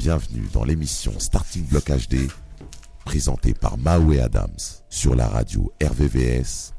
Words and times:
Bienvenue 0.00 0.48
dans 0.54 0.64
l'émission 0.64 1.12
Starting 1.18 1.62
Block 1.66 1.90
HD, 1.90 2.26
présentée 3.04 3.52
par 3.52 3.76
Mao 3.76 4.12
et 4.14 4.20
Adams 4.20 4.48
sur 4.88 5.14
la 5.14 5.26
radio 5.28 5.70
RVVS 5.82 6.72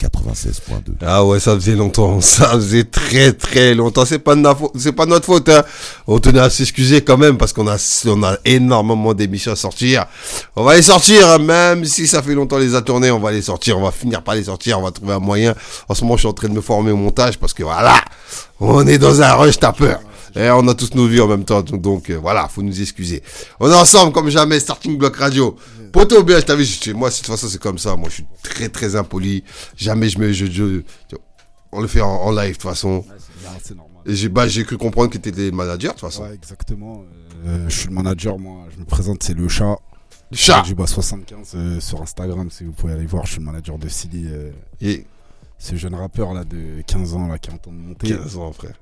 96.2. 0.00 0.94
Ah 1.02 1.22
ouais, 1.22 1.38
ça 1.38 1.54
faisait 1.54 1.74
longtemps, 1.76 2.18
ça 2.22 2.52
faisait 2.52 2.84
très 2.84 3.34
très 3.34 3.74
longtemps. 3.74 4.06
C'est 4.06 4.20
pas 4.20 4.34
de 4.34 4.40
na- 4.40 4.56
c'est 4.74 4.92
pas 4.92 5.04
notre 5.04 5.26
faute. 5.26 5.50
Hein. 5.50 5.62
On 6.06 6.18
tenait 6.18 6.40
à 6.40 6.48
s'excuser 6.48 7.04
quand 7.04 7.18
même 7.18 7.36
parce 7.36 7.52
qu'on 7.52 7.68
a 7.68 7.76
on 8.06 8.22
a 8.22 8.38
énormément 8.46 9.12
d'émissions 9.12 9.52
à 9.52 9.56
sortir. 9.56 10.06
On 10.56 10.64
va 10.64 10.74
les 10.76 10.82
sortir, 10.82 11.28
hein, 11.28 11.38
même 11.38 11.84
si 11.84 12.06
ça 12.08 12.22
fait 12.22 12.34
longtemps 12.34 12.56
les 12.56 12.74
a 12.74 12.80
tournées, 12.80 13.10
on 13.10 13.20
va 13.20 13.32
les 13.32 13.42
sortir. 13.42 13.78
On 13.78 13.82
va 13.82 13.90
finir 13.92 14.22
par 14.22 14.34
les 14.34 14.44
sortir. 14.44 14.78
On 14.80 14.82
va 14.82 14.92
trouver 14.92 15.12
un 15.12 15.18
moyen. 15.18 15.54
En 15.90 15.94
ce 15.94 16.04
moment, 16.04 16.16
je 16.16 16.20
suis 16.22 16.28
en 16.28 16.32
train 16.32 16.48
de 16.48 16.54
me 16.54 16.62
former 16.62 16.90
au 16.90 16.96
montage 16.96 17.38
parce 17.38 17.52
que 17.52 17.64
voilà, 17.64 18.00
on 18.60 18.86
est 18.86 18.98
dans 18.98 19.20
un 19.20 19.34
rush, 19.34 19.58
t'as 19.58 19.72
peur. 19.72 20.00
Et 20.34 20.50
on 20.50 20.66
a 20.68 20.74
tous 20.74 20.94
nos 20.94 21.06
vies 21.06 21.20
en 21.20 21.28
même 21.28 21.44
temps, 21.44 21.62
donc, 21.62 21.80
donc, 21.80 22.10
euh, 22.10 22.16
voilà, 22.18 22.48
faut 22.48 22.62
nous 22.62 22.80
excuser. 22.80 23.22
On 23.60 23.70
est 23.70 23.74
ensemble 23.74 24.12
comme 24.12 24.28
jamais, 24.30 24.58
Starting 24.60 24.96
Block 24.98 25.16
Radio. 25.16 25.56
Poto 25.92 26.22
bien, 26.22 26.38
je 26.40 26.44
t'avais, 26.44 26.64
je- 26.64 26.92
moi, 26.92 27.10
de 27.10 27.14
toute 27.14 27.26
façon, 27.26 27.48
c'est 27.48 27.60
comme 27.60 27.78
ça. 27.78 27.96
Moi, 27.96 28.08
je 28.08 28.14
suis 28.14 28.26
très, 28.42 28.68
très 28.68 28.96
impoli. 28.96 29.44
Jamais 29.76 30.08
je 30.08 30.18
me, 30.18 30.32
je, 30.32 30.46
je- 30.46 30.82
on 31.70 31.80
le 31.80 31.86
fait 31.88 32.00
en, 32.00 32.08
en 32.10 32.30
live, 32.32 32.48
de 32.48 32.52
toute 32.52 32.62
façon. 32.62 33.04
c'est 33.62 33.74
normal. 33.76 34.02
Et 34.06 34.14
j'ai, 34.14 34.28
bah, 34.28 34.48
j'ai 34.48 34.64
cru 34.64 34.78
comprendre 34.78 35.10
que 35.10 35.18
t'étais 35.18 35.50
manager, 35.50 35.94
de 35.94 35.98
toute 36.00 36.08
façon. 36.08 36.22
Ouais, 36.24 36.34
exactement. 36.34 37.04
Euh, 37.46 37.68
je 37.68 37.74
suis 37.76 37.88
le 37.88 37.94
manager, 37.94 38.38
moi. 38.38 38.66
Je 38.74 38.80
me 38.80 38.84
présente, 38.84 39.22
c'est 39.22 39.34
le 39.34 39.48
chat. 39.48 39.76
Chat! 40.32 40.62
Du 40.62 40.74
bas 40.74 40.86
75 40.86 41.52
euh, 41.54 41.78
sur 41.80 42.00
Instagram, 42.00 42.48
si 42.50 42.64
vous 42.64 42.72
pouvez 42.72 42.94
aller 42.94 43.04
voir. 43.04 43.26
Je 43.26 43.32
suis 43.32 43.40
le 43.40 43.44
manager 43.44 43.76
de 43.78 43.88
Silly, 43.88 44.24
euh, 44.28 44.50
Et 44.80 45.04
ce 45.58 45.76
jeune 45.76 45.94
rappeur 45.94 46.32
là 46.32 46.44
de 46.44 46.80
15 46.86 47.14
ans 47.14 47.26
là 47.28 47.38
qui 47.38 47.50
entend 47.50 47.70
monter. 47.70 48.08
15 48.08 48.36
ans, 48.38 48.50
frère. 48.52 48.72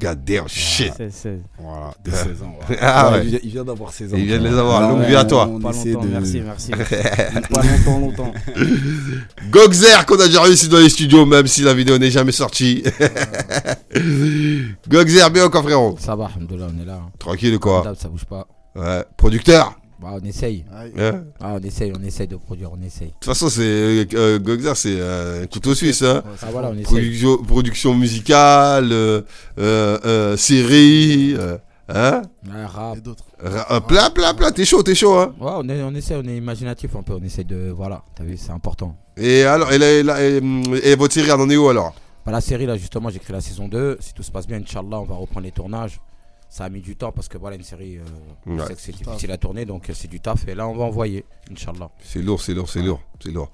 God 0.00 0.24
damn 0.24 0.48
shit. 0.48 0.92
C'est- 0.96 1.10
c'est- 1.10 1.38
Voilà, 1.58 1.94
de 2.04 2.10
16 2.10 2.42
ans. 2.42 2.56
ouais. 2.68 2.76
Ah 2.80 3.12
ouais. 3.12 3.20
Il 3.24 3.30
vient, 3.30 3.38
il 3.44 3.50
vient 3.50 3.64
d'avoir 3.64 3.92
16 3.92 4.12
ans. 4.12 4.16
Il 4.18 4.24
vient 4.26 4.38
de 4.38 4.44
les 4.48 4.58
avoir. 4.58 4.82
Ah 4.82 4.88
Longue 4.90 5.00
ouais, 5.00 5.08
vie 5.08 5.16
à 5.16 5.24
toi. 5.24 5.48
on 5.48 5.60
Pas 5.60 5.70
essaie 5.70 5.92
longtemps, 5.92 6.06
de- 6.06 6.10
merci, 6.10 6.40
merci. 6.44 6.70
pas 7.50 7.62
longtemps, 7.62 7.98
longtemps. 8.00 8.32
Gogzer 9.50 10.04
qu'on 10.06 10.18
a 10.18 10.26
déjà 10.26 10.42
réussi 10.42 10.68
dans 10.68 10.78
les 10.78 10.88
studios, 10.88 11.24
même 11.26 11.46
si 11.46 11.62
la 11.62 11.74
vidéo 11.74 11.98
n'est 11.98 12.10
jamais 12.10 12.32
sortie. 12.32 12.82
Gogzer, 14.88 15.30
bien 15.30 15.44
encore, 15.46 15.62
frérot. 15.62 15.96
Ça 16.00 16.16
va, 16.16 16.30
alhamdoulilah, 16.34 16.66
on 16.76 16.82
est 16.82 16.86
là. 16.86 16.94
hein. 16.94 17.10
Tranquille, 17.18 17.58
quoi. 17.58 17.84
Ça 17.98 18.08
bouge 18.08 18.24
pas. 18.24 18.46
Ouais. 18.74 19.04
Producteur. 19.16 19.74
Bah, 20.04 20.18
on 20.20 20.24
essaye. 20.26 20.66
Aïe. 20.76 20.92
Hein. 20.98 21.24
Ah, 21.40 21.54
on 21.58 21.64
essaye, 21.64 21.90
on 21.98 22.02
essaye 22.04 22.28
de 22.28 22.36
produire, 22.36 22.70
on 22.78 22.82
essaye. 22.84 23.06
De 23.08 23.12
toute 23.14 23.24
façon, 23.24 23.48
c'est 23.48 23.62
euh, 24.14 24.38
Gogzer, 24.38 24.76
c'est 24.76 24.96
euh, 25.00 25.44
un 25.44 25.46
couteau 25.46 25.74
suisse. 25.74 26.02
Hein. 26.02 26.22
Ah, 26.42 26.46
voilà, 26.52 26.68
on 26.68 26.74
essaye. 26.74 26.84
Production, 26.84 27.36
production 27.38 27.94
musicale, 27.94 28.92
euh, 28.92 29.22
euh, 29.58 29.98
euh, 30.04 30.36
série, 30.36 31.34
euh, 31.38 31.56
hein 31.88 32.20
Ouais, 32.46 32.66
rap. 32.66 32.98
Et 32.98 33.00
d'autres. 33.00 33.24
Plein, 33.88 34.10
plein, 34.10 34.34
plein. 34.34 34.52
T'es 34.52 34.66
chaud, 34.66 34.82
t'es 34.82 34.94
chaud, 34.94 35.14
hein 35.14 35.34
Ouais, 35.40 35.52
on, 35.54 35.66
est, 35.70 35.82
on 35.82 35.94
essaie, 35.94 36.16
on 36.16 36.28
est 36.28 36.36
imaginatif 36.36 36.94
un 36.96 37.02
peu, 37.02 37.14
on 37.14 37.22
essaye 37.24 37.46
de. 37.46 37.70
Voilà, 37.74 38.02
t'as 38.14 38.24
vu, 38.24 38.36
c'est 38.36 38.52
important. 38.52 38.94
Et 39.16 39.44
alors, 39.44 39.72
et, 39.72 39.78
la- 39.78 39.90
et 39.90 40.02
la- 40.02 40.22
et, 40.22 40.40
et 40.82 40.96
votre 40.96 41.14
série, 41.14 41.30
elle 41.30 41.40
en 41.40 41.48
est 41.48 41.56
où 41.56 41.68
alors? 41.68 41.94
Bah, 42.26 42.32
la 42.32 42.40
série, 42.42 42.66
là, 42.66 42.76
justement, 42.76 43.08
j'ai 43.10 43.18
créé 43.20 43.32
la 43.34 43.40
saison 43.40 43.68
2. 43.68 43.96
Si 44.00 44.12
tout 44.12 44.22
se 44.22 44.30
passe 44.30 44.46
bien, 44.46 44.58
Inch'Allah, 44.58 45.00
on 45.00 45.04
va 45.04 45.14
reprendre 45.14 45.44
les 45.46 45.52
tournages. 45.52 45.98
Ça 46.56 46.62
a 46.66 46.68
mis 46.68 46.80
du 46.80 46.94
temps 46.94 47.10
parce 47.10 47.26
que 47.26 47.36
voilà, 47.36 47.56
une 47.56 47.64
série, 47.64 47.96
euh, 47.96 48.02
on 48.46 48.56
Ouais. 48.56 48.66
sait 48.68 48.74
que 48.76 48.80
c'est 48.80 48.92
difficile 48.96 49.32
à 49.32 49.36
tourner, 49.36 49.64
donc 49.64 49.90
euh, 49.90 49.92
c'est 49.92 50.06
du 50.06 50.20
taf. 50.20 50.46
Et 50.46 50.54
là, 50.54 50.68
on 50.68 50.76
va 50.76 50.84
envoyer, 50.84 51.24
Inch'Allah. 51.50 51.90
C'est 52.04 52.20
lourd, 52.22 52.40
c'est 52.40 52.54
lourd, 52.54 52.68
c'est 52.70 52.80
lourd, 52.80 53.00
c'est 53.20 53.32
lourd. 53.32 53.50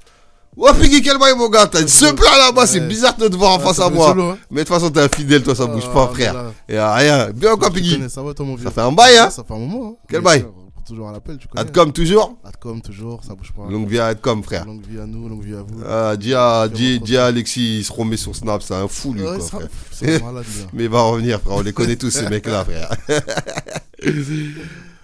Piggy, 0.78 1.00
quel 1.00 1.16
bail, 1.18 1.34
mon 1.34 1.48
gars 1.48 1.66
T'as 1.66 1.86
ce 1.86 2.12
plat 2.12 2.36
là-bas, 2.36 2.66
c'est 2.66 2.86
bizarre 2.86 3.16
de 3.16 3.28
te 3.28 3.36
voir 3.36 3.52
en 3.52 3.58
Ouais, 3.58 3.64
face 3.64 3.80
à 3.80 3.88
moi. 3.88 4.10
hein. 4.10 4.36
Mais 4.50 4.64
de 4.64 4.66
toute 4.66 4.74
façon, 4.74 4.90
t'es 4.90 5.00
infidèle, 5.00 5.42
toi, 5.42 5.54
ça 5.54 5.64
bouge 5.64 5.88
pas, 5.94 6.08
Ah, 6.10 6.14
frère. 6.14 6.52
Et 6.68 6.76
ah, 6.76 6.94
rien. 6.94 7.30
Bien 7.30 7.56
quoi, 7.56 7.70
Piggy 7.70 8.02
Ça 8.10 8.22
va, 8.22 8.34
toi, 8.34 8.44
mon 8.44 8.56
vieux? 8.56 8.64
Ça 8.66 8.70
fait 8.70 8.80
un 8.82 8.92
bail, 8.92 9.16
hein? 9.16 9.30
Ça 9.30 9.44
fait 9.44 9.54
un 9.54 9.58
moment. 9.58 9.92
hein. 9.94 10.04
Quel 10.06 10.20
bail? 10.20 10.44
Toujours 10.90 11.08
à 11.08 11.12
l'appel, 11.12 11.38
tu 11.38 11.46
connais. 11.46 11.60
Adcom 11.60 11.92
toujours 11.92 12.36
Adcom, 12.44 12.82
toujours, 12.82 13.22
ça 13.22 13.36
bouge 13.36 13.52
pas. 13.52 13.70
Longue 13.70 13.88
vie 13.88 14.00
à 14.00 14.06
Adcom, 14.06 14.42
frère. 14.42 14.64
Longue 14.66 14.84
vie 14.84 14.98
à 14.98 15.06
nous, 15.06 15.28
longue 15.28 15.44
vie 15.44 15.54
à 15.54 15.62
vous. 15.62 15.80
Ah, 15.86 16.16
dis 16.16 16.34
à, 16.34 16.66
Bien, 16.66 16.76
dis, 16.76 16.96
trop 16.96 17.06
dis 17.06 17.16
à 17.16 17.26
Alexis, 17.26 17.78
il 17.78 17.84
se 17.84 17.92
remet 17.92 18.16
sur 18.16 18.34
Snap, 18.34 18.60
c'est 18.60 18.74
un 18.74 18.88
fou, 18.88 19.14
lui, 19.14 19.22
Ouais, 19.22 19.36
quoi, 19.36 19.40
ça- 19.40 19.58
frère. 19.58 19.68
C'est 19.92 20.20
malade, 20.20 20.44
lui. 20.44 20.64
Mais 20.72 20.84
il 20.84 20.90
va 20.90 21.02
revenir, 21.02 21.40
frère. 21.40 21.54
On 21.54 21.60
les 21.60 21.72
connaît 21.72 21.94
tous, 21.94 22.10
ces 22.10 22.28
mecs-là, 22.28 22.64
frère. 22.64 22.90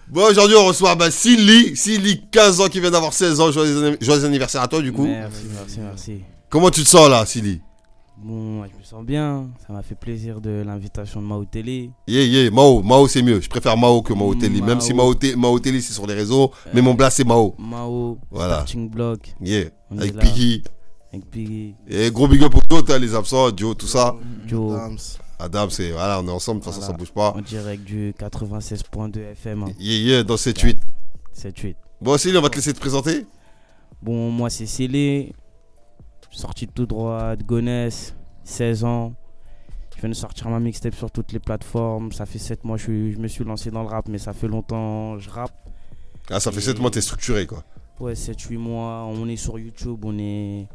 bon, 0.09 0.29
aujourd'hui, 0.29 0.57
on 0.57 0.67
reçoit 0.67 0.97
bah, 0.97 1.13
Silly. 1.13 1.77
Silly, 1.77 2.21
15 2.33 2.63
ans, 2.63 2.69
qui 2.69 2.81
vient 2.81 2.91
d'avoir 2.91 3.13
16 3.13 3.41
ans. 3.41 3.53
Joyeux 3.53 4.25
anniversaire 4.25 4.63
à 4.63 4.67
toi, 4.67 4.83
du 4.83 4.93
coup. 4.93 5.07
Merci, 5.07 5.43
merci, 5.55 5.79
merci. 5.81 6.21
Comment 6.51 6.71
tu 6.71 6.83
te 6.83 6.89
sens, 6.89 7.09
là, 7.09 7.25
Silly? 7.27 7.61
Bon, 8.19 8.33
moi, 8.35 8.67
je 8.73 8.79
me 8.79 8.83
sens 8.83 9.05
bien. 9.05 9.51
Ça 9.67 9.73
m'a 9.73 9.83
fait 9.83 9.95
plaisir 9.95 10.41
de 10.41 10.63
l'invitation 10.65 11.21
de 11.21 11.27
Mao 11.27 11.45
Télé. 11.45 11.91
Yeah, 12.09 12.25
yeah, 12.25 12.51
Mao. 12.51 12.83
Mao, 12.83 13.07
c'est 13.09 13.23
mieux. 13.23 13.41
Je 13.41 13.49
préfère 13.49 13.77
Mao 13.77 14.01
que 14.03 14.13
Mao 14.15 14.35
Télé. 14.35 14.61
Même 14.63 14.81
si 14.81 14.95
Mao. 14.95 15.07
Mao, 15.09 15.15
Té- 15.15 15.37
Mao 15.37 15.59
Télé, 15.61 15.81
c'est 15.83 15.93
sur 15.93 16.07
les 16.07 16.15
réseaux. 16.15 16.51
Mais 16.73 16.81
mon 16.81 16.95
blast, 16.95 17.19
c'est 17.19 17.25
Mao. 17.27 17.55
Mao, 17.59 18.19
Voilà. 18.31 18.55
Starting 18.57 18.89
Block, 18.89 19.35
Yeah. 19.41 19.67
On 19.91 19.99
Avec. 19.99 20.19
Piggy. 20.19 20.63
avec 21.13 21.31
Piggy, 21.31 21.75
Et 21.89 22.11
gros 22.11 22.27
big 22.27 22.43
up 22.43 22.51
pour 22.53 22.63
d'autres, 22.69 22.97
les 22.97 23.15
absents, 23.15 23.55
Joe, 23.57 23.77
tout 23.77 23.87
ça. 23.87 24.17
Joe, 24.47 24.73
Dams. 24.77 24.99
Adam, 25.39 25.69
c'est. 25.69 25.91
Voilà, 25.93 26.21
on 26.21 26.27
est 26.27 26.31
ensemble, 26.31 26.61
de 26.61 26.65
toute 26.65 26.73
façon, 26.73 26.81
Voilà. 26.87 26.95
ça 26.95 26.99
bouge 26.99 27.13
pas. 27.13 27.33
en 27.39 27.43
direct 27.43 27.85
du 27.85 28.15
96.2 28.19 29.21
FM. 29.33 29.63
hein. 29.65 29.73
Yeah, 29.79 29.99
yeah, 29.99 30.23
dans 30.25 30.37
7-8. 30.39 30.79
7-8. 31.35 31.77
Bon, 32.01 32.17
Silly, 32.17 32.37
on 32.39 32.41
va 32.43 32.49
te 32.49 32.57
laisser 32.57 32.73
te 32.73 32.81
présenter. 32.81 33.27
Bon, 34.03 34.31
moi, 34.31 34.49
c'est 34.51 34.67
Célé. 34.67 35.35
Sorti 36.37 36.67
tout 36.69 36.85
droit 36.85 37.35
de 37.35 37.43
Gonesse, 37.43 38.15
16 38.45 38.85
ans. 38.85 39.15
Je 39.95 40.01
viens 40.03 40.11
de 40.11 40.15
sortir 40.15 40.51
ma 40.51 40.61
mixtape 40.61 40.95
sur 40.95 41.11
toutes 41.11 41.33
les 41.33 41.39
plateformes. 41.39 42.13
Ça 42.13 42.27
fait 42.27 42.39
7 42.39 42.63
mois 42.65 42.77
je, 42.77 42.85
je 43.13 43.17
me 43.19 43.27
suis 43.27 43.43
lancé 43.43 43.71
dans 43.71 43.81
le 43.83 43.89
rap, 43.89 44.07
mais 44.09 44.19
ça 44.19 44.35
fait 44.35 44.47
longtemps 44.47 45.17
que 45.17 45.23
je 45.23 45.31
rappe. 45.31 45.55
Ah, 46.31 46.39
ça 46.39 46.53
fait 46.53 46.59
Et- 46.59 46.63
7 46.63 46.79
mois 46.79 46.91
t'es 46.91 47.01
structuré, 47.01 47.47
quoi. 47.47 47.65
Ouais, 47.99 48.15
7-8 48.15 48.59
mois. 48.59 49.05
On 49.07 49.27
est 49.29 49.37
sur 49.37 49.59
YouTube, 49.59 50.05
on 50.05 50.19
est, 50.19 50.67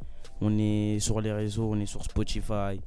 on 0.42 0.58
est 0.58 0.98
sur 1.00 1.22
les 1.22 1.32
réseaux, 1.32 1.70
on 1.72 1.80
est 1.80 1.86
sur 1.86 2.04
Spotify. 2.04 2.82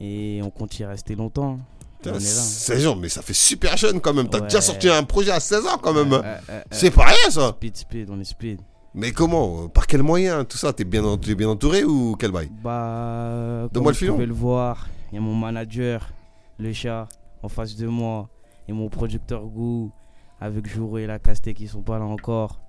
Et 0.00 0.40
on 0.42 0.50
compte 0.50 0.76
y 0.80 0.84
rester 0.84 1.14
longtemps. 1.14 1.58
Putain, 2.02 2.14
on 2.14 2.18
est 2.18 2.18
là. 2.18 2.26
16 2.26 2.86
ans, 2.88 2.96
mais 2.96 3.08
ça 3.08 3.22
fait 3.22 3.34
super 3.34 3.76
jeune 3.76 4.00
quand 4.00 4.14
même. 4.14 4.28
T'as 4.28 4.38
Ouais. 4.40 4.44
déjà 4.48 4.60
sorti 4.60 4.88
un 4.88 5.04
projet 5.04 5.30
à 5.30 5.38
16 5.38 5.64
ans 5.66 5.78
quand 5.80 5.92
même. 5.92 6.12
Euh, 6.12 6.22
euh, 6.24 6.38
euh, 6.48 6.62
C'est 6.72 6.90
pas 6.90 7.04
rien 7.04 7.30
ça. 7.30 7.50
Speed, 7.56 7.76
speed, 7.76 8.10
on 8.10 8.18
est 8.18 8.24
speed. 8.24 8.60
Mais 8.94 9.12
comment? 9.12 9.68
Par 9.68 9.86
quel 9.86 10.02
moyen 10.02 10.44
Tout 10.44 10.56
ça? 10.58 10.72
T'es 10.72 10.84
bien, 10.84 11.02
bien 11.16 11.48
entouré 11.48 11.84
ou 11.84 12.16
quel 12.18 12.32
bail? 12.32 12.50
Bah, 12.62 13.68
Donne-moi 13.72 13.72
comme 13.72 13.84
le 13.84 13.90
vous 13.90 13.94
filon. 13.94 14.14
pouvez 14.14 14.26
le 14.26 14.32
voir, 14.34 14.88
il 15.12 15.14
y 15.14 15.18
a 15.18 15.20
mon 15.20 15.34
manager, 15.34 16.10
le 16.58 16.72
chat, 16.72 17.08
en 17.42 17.48
face 17.48 17.76
de 17.76 17.86
moi, 17.86 18.28
et 18.66 18.72
mon 18.72 18.88
producteur 18.88 19.44
Gou, 19.46 19.92
avec 20.40 20.66
Jouro 20.68 20.98
et 20.98 21.06
la 21.06 21.18
Casté 21.20 21.54
qui 21.54 21.68
sont 21.68 21.82
pas 21.82 21.98
là 21.98 22.04
encore, 22.04 22.60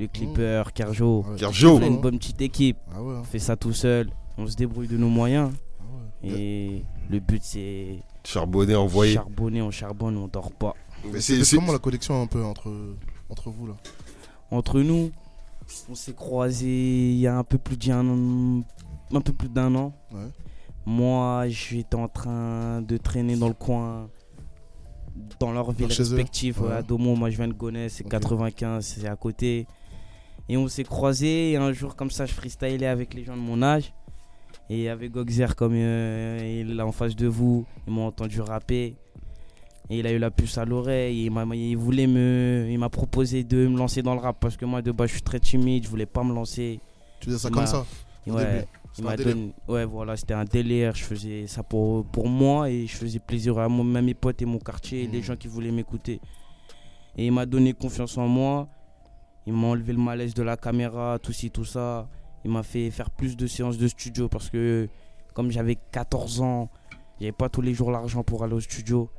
le 0.00 0.08
clipper, 0.08 0.64
Carjo. 0.74 1.24
Ouais. 1.28 1.36
Carjo. 1.38 1.76
On 1.78 1.82
a 1.82 1.86
une 1.86 2.00
bonne 2.00 2.18
petite 2.18 2.40
équipe, 2.40 2.78
Ah 2.92 3.02
ouais. 3.02 3.14
hein. 3.14 3.18
on 3.20 3.24
fait 3.24 3.38
ça 3.38 3.54
tout 3.56 3.72
seul, 3.72 4.10
on 4.36 4.46
se 4.48 4.56
débrouille 4.56 4.88
de 4.88 4.96
nos 4.96 5.08
moyens, 5.08 5.52
Ah 5.80 5.84
ouais. 6.24 6.30
et 6.30 6.84
le 7.08 7.20
but 7.20 7.42
c'est 7.44 8.00
Charbonné, 8.24 8.74
envoyé. 8.74 9.14
charbonner, 9.14 9.62
on 9.62 9.70
charbonne, 9.70 10.16
on 10.16 10.26
dort 10.26 10.50
pas. 10.52 10.74
Mais 11.04 11.20
C'est 11.20 11.36
c'est- 11.36 11.44
c'est- 11.44 11.56
comment 11.56 11.72
la 11.72 11.78
connexion 11.78 12.20
un 12.20 12.26
peu 12.26 12.42
entre, 12.44 12.72
entre 13.30 13.50
vous 13.50 13.68
là? 13.68 13.74
Entre 14.50 14.80
nous, 14.80 15.10
on 15.90 15.94
s'est 15.94 16.14
croisés 16.14 17.10
il 17.10 17.18
y 17.18 17.26
a 17.26 17.36
un 17.36 17.44
peu 17.44 17.58
plus 17.58 17.76
d'un 17.76 18.62
un 19.12 19.20
peu 19.20 19.32
plus 19.32 19.48
d'un 19.48 19.74
an. 19.74 19.92
Ouais. 20.12 20.28
Moi, 20.86 21.44
j'étais 21.48 21.96
en 21.96 22.08
train 22.08 22.80
de 22.82 22.96
traîner 22.96 23.36
dans 23.36 23.48
le 23.48 23.54
coin, 23.54 24.08
dans 25.38 25.52
leur 25.52 25.72
ville 25.72 25.92
respective. 25.92 26.62
ouais, 26.62 26.72
à 26.72 26.82
Domo, 26.82 27.14
moi 27.14 27.28
je 27.30 27.36
viens 27.36 27.48
de 27.48 27.52
Gonesse, 27.52 27.94
c'est 27.94 28.04
Ok. 28.04 28.10
95, 28.12 28.84
c'est 28.84 29.06
à 29.06 29.16
côté. 29.16 29.66
Et 30.48 30.56
on 30.56 30.66
s'est 30.68 30.84
croisés, 30.84 31.52
et 31.52 31.56
un 31.56 31.72
jour 31.72 31.94
comme 31.94 32.10
ça, 32.10 32.24
je 32.24 32.32
freestylais 32.32 32.86
avec 32.86 33.12
les 33.12 33.24
gens 33.24 33.36
de 33.36 33.42
mon 33.42 33.62
âge. 33.62 33.92
Et 34.70 34.88
avec 34.88 35.12
Gogzer, 35.12 35.54
comme 35.56 35.74
euh, 35.74 36.62
il 36.62 36.78
est 36.78 36.82
en 36.82 36.92
face 36.92 37.14
de 37.16 37.26
vous, 37.26 37.66
ils 37.86 37.92
m'ont 37.92 38.06
entendu 38.06 38.40
rapper. 38.40 38.96
Et 39.90 40.00
il 40.00 40.06
a 40.06 40.12
eu 40.12 40.18
la 40.18 40.30
puce 40.30 40.58
à 40.58 40.64
l'oreille, 40.66 41.24
il, 41.24 41.30
m'a- 41.30 41.46
il 41.56 41.76
voulait 41.76 42.06
me. 42.06 42.66
Il 42.70 42.78
m'a 42.78 42.90
proposé 42.90 43.42
de 43.44 43.66
me 43.68 43.78
lancer 43.78 44.02
dans 44.02 44.14
le 44.14 44.20
rap 44.20 44.36
parce 44.38 44.56
que 44.56 44.66
moi 44.66 44.82
de 44.82 44.92
base 44.92 45.08
je 45.08 45.14
suis 45.14 45.22
très 45.22 45.40
timide, 45.40 45.84
je 45.84 45.88
voulais 45.88 46.04
pas 46.06 46.22
me 46.22 46.34
lancer. 46.34 46.80
Tu 47.20 47.30
dis 47.30 47.38
ça 47.38 47.48
comme 47.50 47.66
ça 47.66 47.86
Ouais, 48.26 48.66
il 48.98 49.04
m'a 49.04 49.16
donné. 49.16 49.54
Ouais, 49.66 49.84
voilà, 49.86 50.16
c'était 50.16 50.34
un 50.34 50.44
délire. 50.44 50.94
Je 50.94 51.04
faisais 51.04 51.46
ça 51.46 51.62
pour, 51.62 52.04
pour 52.04 52.28
moi 52.28 52.68
et 52.70 52.86
je 52.86 52.94
faisais 52.96 53.18
plaisir 53.18 53.58
à 53.58 53.68
moi, 53.68 53.82
même 53.84 54.04
mes 54.04 54.12
potes 54.14 54.42
et 54.42 54.44
mon 54.44 54.58
quartier, 54.58 55.04
et 55.04 55.06
les 55.06 55.18
Mhm. 55.18 55.24
gens 55.24 55.36
qui 55.36 55.48
voulaient 55.48 55.70
m'écouter. 55.70 56.20
Et 57.16 57.26
il 57.26 57.32
m'a 57.32 57.46
donné 57.46 57.72
confiance 57.72 58.18
en 58.18 58.28
moi. 58.28 58.68
Il 59.46 59.54
m'a 59.54 59.68
enlevé 59.68 59.94
le 59.94 59.98
malaise 59.98 60.34
de 60.34 60.42
la 60.42 60.58
caméra, 60.58 61.18
tout 61.22 61.32
ci, 61.32 61.50
tout 61.50 61.64
ça. 61.64 62.06
Il 62.44 62.50
m'a 62.50 62.62
fait 62.62 62.90
faire 62.90 63.10
plus 63.10 63.36
de 63.36 63.46
séances 63.46 63.78
de 63.78 63.88
studio 63.88 64.28
parce 64.28 64.50
que, 64.50 64.88
comme 65.32 65.50
j'avais 65.50 65.76
14 65.90 66.42
ans, 66.42 66.68
j'avais 67.18 67.32
pas 67.32 67.48
tous 67.48 67.62
les 67.62 67.72
jours 67.72 67.90
l'argent 67.90 68.22
pour 68.22 68.44
aller 68.44 68.52
au 68.54 68.60
studio. 68.60 69.10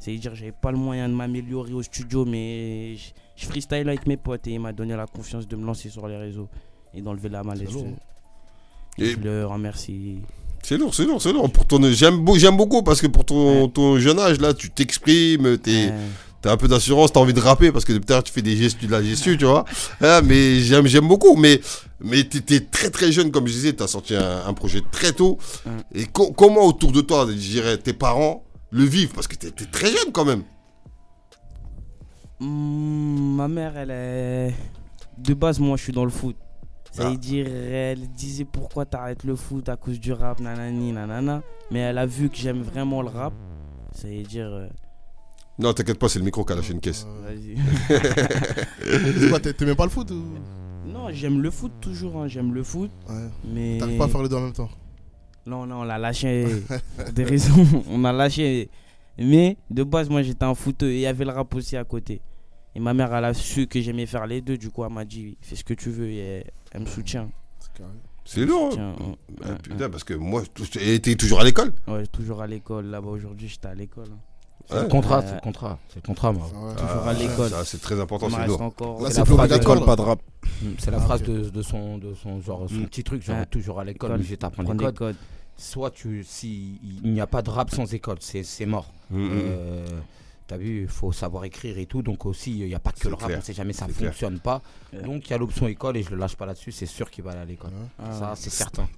C'est-à-dire, 0.00 0.34
j'avais 0.34 0.52
pas 0.52 0.72
le 0.72 0.78
moyen 0.78 1.08
de 1.08 1.14
m'améliorer 1.14 1.72
au 1.72 1.82
studio, 1.82 2.24
mais 2.24 2.96
je, 2.96 3.10
je 3.36 3.46
freestyle 3.46 3.88
avec 3.88 4.06
mes 4.06 4.16
potes 4.16 4.46
et 4.48 4.52
il 4.52 4.60
m'a 4.60 4.72
donné 4.72 4.96
la 4.96 5.06
confiance 5.06 5.46
de 5.46 5.54
me 5.56 5.64
lancer 5.66 5.88
sur 5.90 6.08
les 6.08 6.16
réseaux 6.16 6.48
et 6.94 7.00
d'enlever 7.02 7.28
la 7.28 7.42
malaise. 7.44 7.68
Et- 8.98 9.12
Je 9.12 9.16
le 9.18 9.46
remercie. 9.46 10.18
C'est 10.62 10.76
lourd, 10.76 10.94
c'est 10.94 11.04
lourd, 11.04 11.22
c'est 11.22 11.32
lourd. 11.32 11.50
Pour 11.50 11.66
ton... 11.66 11.80
J'aime 11.92 12.18
beau- 12.18 12.36
j'aime 12.36 12.56
beaucoup 12.56 12.82
parce 12.82 13.00
que 13.00 13.06
pour 13.06 13.24
ton, 13.24 13.68
ton 13.68 13.98
jeune 13.98 14.18
âge, 14.18 14.40
là, 14.40 14.52
tu 14.52 14.70
t'exprimes, 14.70 15.58
t'es 15.58 15.86
Ouais. 15.86 15.94
T'as 16.42 16.52
un 16.52 16.56
peu 16.56 16.68
d'assurance, 16.68 17.12
t'as 17.12 17.20
envie 17.20 17.34
de 17.34 17.40
rapper 17.40 17.70
parce 17.70 17.84
que 17.84 17.92
l'heure, 18.08 18.22
tu 18.22 18.32
fais 18.32 18.40
des 18.40 18.56
gestes 18.56 18.82
de 18.82 18.90
la 18.90 19.02
gestu, 19.02 19.36
tu 19.36 19.44
vois. 19.44 19.66
Ah, 20.00 20.22
mais 20.24 20.60
j'aime, 20.60 20.86
j'aime 20.86 21.06
beaucoup. 21.06 21.36
Mais, 21.36 21.60
mais 22.00 22.24
t'étais 22.24 22.60
très 22.60 22.88
très 22.88 23.12
jeune, 23.12 23.30
comme 23.30 23.46
je 23.46 23.52
disais, 23.52 23.74
t'as 23.74 23.86
sorti 23.86 24.14
un, 24.14 24.46
un 24.46 24.54
projet 24.54 24.80
très 24.90 25.12
tôt. 25.12 25.36
Et 25.94 26.06
co- 26.06 26.32
comment 26.32 26.64
autour 26.64 26.92
de 26.92 27.02
toi, 27.02 27.26
je 27.28 27.34
dirais, 27.34 27.76
tes 27.76 27.92
parents 27.92 28.42
le 28.70 28.84
vivent 28.84 29.12
Parce 29.14 29.26
que 29.28 29.36
t'étais 29.36 29.66
très 29.66 29.88
jeune 29.90 30.12
quand 30.12 30.24
même. 30.24 30.42
Hmm, 32.40 33.34
ma 33.36 33.48
mère, 33.48 33.76
elle 33.76 33.90
est. 33.90 34.54
De 35.18 35.34
base, 35.34 35.58
moi, 35.60 35.76
je 35.76 35.82
suis 35.82 35.92
dans 35.92 36.04
le 36.04 36.10
foot. 36.10 36.36
Ça 36.92 37.06
Ah. 37.06 37.10
veut 37.10 37.16
dire, 37.18 37.46
elle 37.46 38.08
disait 38.14 38.44
pourquoi 38.44 38.84
t'arrêtes 38.84 39.22
le 39.24 39.36
foot 39.36 39.68
à 39.68 39.76
cause 39.76 40.00
du 40.00 40.12
rap, 40.12 40.40
nanani, 40.40 40.92
nanana. 40.92 41.42
Mais 41.70 41.80
elle 41.80 41.98
a 41.98 42.06
vu 42.06 42.28
que 42.30 42.36
j'aime 42.36 42.62
vraiment 42.62 43.02
le 43.02 43.08
rap. 43.08 43.32
Ça 43.94 44.08
veut 44.08 44.22
dire. 44.22 44.46
euh, 44.46 44.68
Non, 45.58 45.72
t'inquiète 45.74 45.98
pas, 45.98 46.08
c'est 46.08 46.18
le 46.18 46.24
micro 46.24 46.44
qui 46.44 46.52
a 46.52 46.56
lâché 46.56 46.72
une 46.72 46.80
caisse. 46.80 47.06
Euh, 47.06 47.34
vas-y. 47.90 49.28
quoi, 49.28 49.38
t'aimais 49.40 49.74
pas 49.74 49.84
le 49.84 49.90
foot 49.90 50.10
ou... 50.10 50.24
non, 50.86 51.10
j'aime 51.12 51.40
le 51.42 51.50
foot 51.50 51.72
toujours, 51.80 52.16
hein, 52.22 52.26
j'aime 52.28 52.54
le 52.54 52.62
foot. 52.64 52.90
Ouais. 53.08 53.28
Mais. 53.44 53.76
T'arrives 53.78 53.98
pas 53.98 54.06
à 54.06 54.08
faire 54.08 54.22
les 54.22 54.28
deux 54.28 54.36
en 54.36 54.40
même 54.40 54.52
temps. 54.52 54.70
Non, 55.46 55.66
non, 55.66 55.80
on 55.80 55.84
l'a 55.84 55.98
lâché 55.98 56.46
des 57.14 57.24
raisons. 57.24 57.66
On 57.90 58.04
a 58.04 58.12
lâché. 58.12 58.68
Mais 59.18 59.56
de 59.70 59.82
base, 59.82 60.08
moi 60.08 60.22
j'étais 60.22 60.44
un 60.44 60.54
footeux 60.54 60.90
et 60.90 60.96
il 60.96 61.00
y 61.00 61.06
avait 61.06 61.24
le 61.24 61.30
rap 61.32 61.54
aussi 61.54 61.76
à 61.76 61.84
côté. 61.84 62.20
Et 62.74 62.80
ma 62.80 62.94
mère, 62.94 63.12
elle 63.14 63.24
a 63.24 63.34
su 63.34 63.66
que 63.66 63.80
j'aimais 63.80 64.06
faire 64.06 64.26
les 64.26 64.40
deux. 64.40 64.56
Du 64.56 64.70
coup, 64.70 64.84
elle 64.84 64.92
m'a 64.92 65.04
dit 65.04 65.36
fais 65.40 65.56
ce 65.56 65.64
que 65.64 65.74
tu 65.74 65.90
veux. 65.90 66.08
Et 66.08 66.44
elle, 66.72 66.80
me 66.82 66.86
soutient. 66.86 67.28
C'est 67.58 67.72
carré. 67.72 67.90
C'est 68.24 68.44
lourd. 68.46 68.68
hein. 68.78 68.94
Tiens, 68.96 69.16
Ah, 69.42 69.48
ouais, 69.50 69.56
putain, 69.62 69.90
parce 69.90 70.04
que 70.04 70.14
moi, 70.14 70.42
t'es 70.72 71.16
toujours 71.16 71.40
à 71.40 71.44
l'école 71.44 71.72
ouais. 71.88 71.94
Ouais, 71.94 72.06
toujours 72.06 72.42
à 72.42 72.46
l'école. 72.46 72.86
Là-bas, 72.86 73.08
aujourd'hui, 73.08 73.48
j'étais 73.48 73.66
à 73.66 73.74
l'école. 73.74 74.08
C'est 74.68 74.82
le 74.82 74.88
contrat, 74.88 75.18
Euh, 75.18 75.22
c'est 75.26 75.34
le 75.34 75.40
contrat. 75.40 75.78
C'est 75.88 75.96
le 75.96 76.06
contrat, 76.06 76.32
moi. 76.32 76.46
Ah 76.54 76.66
ouais. 76.66 76.74
Toujours 76.76 77.06
à 77.08 77.12
l'école. 77.12 77.50
Ça, 77.50 77.64
c'est 77.64 77.80
très 77.80 78.00
important, 78.00 78.28
c'est 78.30 78.46
lourd. 78.46 78.62
encore. 78.62 79.00
Là, 79.02 79.10
C'est. 79.10 79.28
L'école, 79.48 79.84
pas 79.84 79.96
de 79.96 80.02
rap. 80.02 80.20
C'est 80.78 80.90
la 80.90 80.98
Ah, 80.98 81.00
phrase 81.00 81.22
de, 81.22 81.50
de 81.50 81.62
son, 81.62 81.98
de 81.98 82.14
son, 82.14 82.40
genre, 82.40 82.66
son 82.68 82.74
Mm. 82.76 82.86
petit 82.86 83.02
truc, 83.04 83.22
genre 83.22 83.38
Ouais. 83.38 83.46
toujours 83.46 83.80
à 83.80 83.84
l'école, 83.84 84.10
École. 84.10 84.20
mais 84.20 84.26
je 84.26 84.34
t'apprends 84.36 84.62
les 84.62 84.92
codes. 84.92 85.16
Soit 85.56 85.90
tu, 85.90 86.24
si 86.24 86.80
il 87.04 87.12
n'y 87.12 87.20
a 87.20 87.26
pas 87.26 87.42
de 87.42 87.50
rap 87.50 87.70
sans 87.70 87.92
école, 87.92 88.16
c'est 88.20 88.42
c'est 88.44 88.66
mort. 88.66 88.92
Mm, 89.10 89.18
mm. 89.18 89.30
Euh, 89.32 89.86
T'as 90.46 90.56
vu, 90.56 90.82
il 90.82 90.88
faut 90.88 91.12
savoir 91.12 91.44
écrire 91.44 91.78
et 91.78 91.86
tout. 91.86 92.02
Donc 92.02 92.26
aussi, 92.26 92.50
il 92.58 92.66
n'y 92.66 92.74
a 92.74 92.80
pas 92.80 92.90
que 92.90 92.98
C'est 92.98 93.08
le 93.08 93.14
rap, 93.14 93.26
clair. 93.26 93.38
on 93.38 93.42
sait 93.44 93.52
jamais, 93.52 93.72
ça 93.72 93.86
clair. 93.86 94.08
fonctionne 94.10 94.40
pas. 94.40 94.60
Ouais. 94.92 95.00
Donc 95.02 95.28
il 95.28 95.30
y 95.30 95.34
a 95.34 95.38
l'option 95.38 95.68
école 95.68 95.96
et 95.96 96.02
je 96.02 96.10
le 96.10 96.16
lâche 96.16 96.34
pas 96.34 96.44
là-dessus, 96.44 96.72
c'est 96.72 96.86
sûr 96.86 97.08
qu'il 97.08 97.22
va 97.22 97.30
aller 97.30 97.40
à 97.40 97.44
l'école. 97.44 97.70
Ouais. 97.70 98.04
Ah, 98.04 98.12
Ça, 98.18 98.32
c'est 98.34 98.50
certain. 98.50 98.88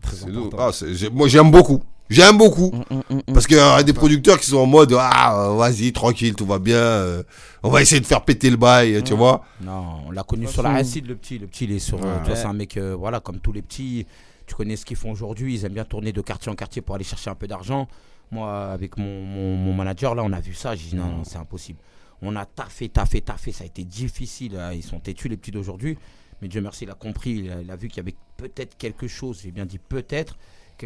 Ah, 0.56 0.70
c'est- 0.72 0.94
j'ai- 0.94 1.10
moi, 1.10 1.28
j'aime 1.28 1.50
beaucoup. 1.50 1.82
J'aime 2.12 2.36
beaucoup. 2.38 2.70
Hum, 2.72 2.84
hum, 2.90 3.02
hum. 3.10 3.22
Parce 3.34 3.46
qu'il 3.46 3.56
y 3.56 3.60
a 3.60 3.82
des 3.82 3.92
producteurs 3.92 4.38
qui 4.38 4.46
sont 4.46 4.58
en 4.58 4.66
mode 4.66 4.94
Ah, 4.98 5.34
euh, 5.46 5.54
vas-y, 5.54 5.92
tranquille, 5.92 6.34
tout 6.34 6.46
va 6.46 6.58
bien. 6.58 6.76
euh, 6.76 7.22
on 7.62 7.70
va 7.70 7.80
essayer 7.82 8.00
de 8.00 8.06
faire 8.06 8.22
péter 8.24 8.50
le 8.50 8.56
bail, 8.56 9.02
tu 9.04 9.14
vois. 9.14 9.44
Non, 9.60 10.02
on 10.06 10.10
l'a 10.10 10.22
connu 10.22 10.46
sur 10.46 10.62
la 10.62 10.70
acide, 10.74 11.06
le 11.06 11.16
petit. 11.16 11.38
Le 11.38 11.46
petit, 11.46 11.64
il 11.64 11.72
est 11.72 11.78
sur. 11.78 11.98
Ouais. 12.00 12.08
tu 12.22 12.28
vois, 12.28 12.36
c'est 12.36 12.46
un 12.46 12.52
mec, 12.52 12.76
euh, 12.76 12.94
voilà, 12.98 13.20
comme 13.20 13.38
tous 13.40 13.52
les 13.52 13.62
petits. 13.62 14.06
Tu 14.46 14.54
connais 14.54 14.76
ce 14.76 14.84
qu'ils 14.84 14.96
font 14.96 15.10
aujourd'hui. 15.12 15.54
Ils 15.54 15.64
aiment 15.64 15.72
bien 15.74 15.84
tourner 15.84 16.12
de 16.12 16.20
quartier 16.20 16.50
en 16.52 16.54
quartier 16.54 16.82
pour 16.82 16.94
aller 16.96 17.04
chercher 17.04 17.30
un 17.30 17.34
peu 17.34 17.46
d'argent. 17.46 17.88
Moi, 18.30 18.70
avec 18.72 18.96
mon, 18.98 19.22
mon, 19.24 19.56
mon 19.56 19.72
manager, 19.72 20.14
là, 20.14 20.22
on 20.24 20.32
a 20.32 20.40
vu 20.40 20.52
ça. 20.54 20.74
J'ai 20.74 20.90
dit 20.90 20.96
non, 20.96 21.06
non, 21.06 21.24
c'est 21.24 21.38
impossible. 21.38 21.78
On 22.20 22.34
a 22.36 22.44
taffé, 22.44 22.88
taffé, 22.88 23.20
taffé. 23.20 23.52
Ça 23.52 23.64
a 23.64 23.66
été 23.66 23.84
difficile. 23.84 24.54
là. 24.54 24.74
Ils 24.74 24.82
sont 24.82 24.98
têtus, 25.00 25.28
les 25.28 25.36
petits 25.36 25.50
d'aujourd'hui. 25.50 25.96
Mais 26.40 26.48
Dieu 26.48 26.60
merci, 26.60 26.84
il 26.84 26.90
a 26.90 26.94
compris. 26.94 27.30
Il 27.44 27.50
a, 27.52 27.60
il 27.62 27.70
a 27.70 27.76
vu 27.76 27.88
qu'il 27.88 27.98
y 27.98 28.00
avait 28.00 28.16
peut-être 28.36 28.76
quelque 28.76 29.06
chose. 29.06 29.40
J'ai 29.44 29.50
bien 29.52 29.64
dit 29.66 29.78
peut-être 29.78 30.36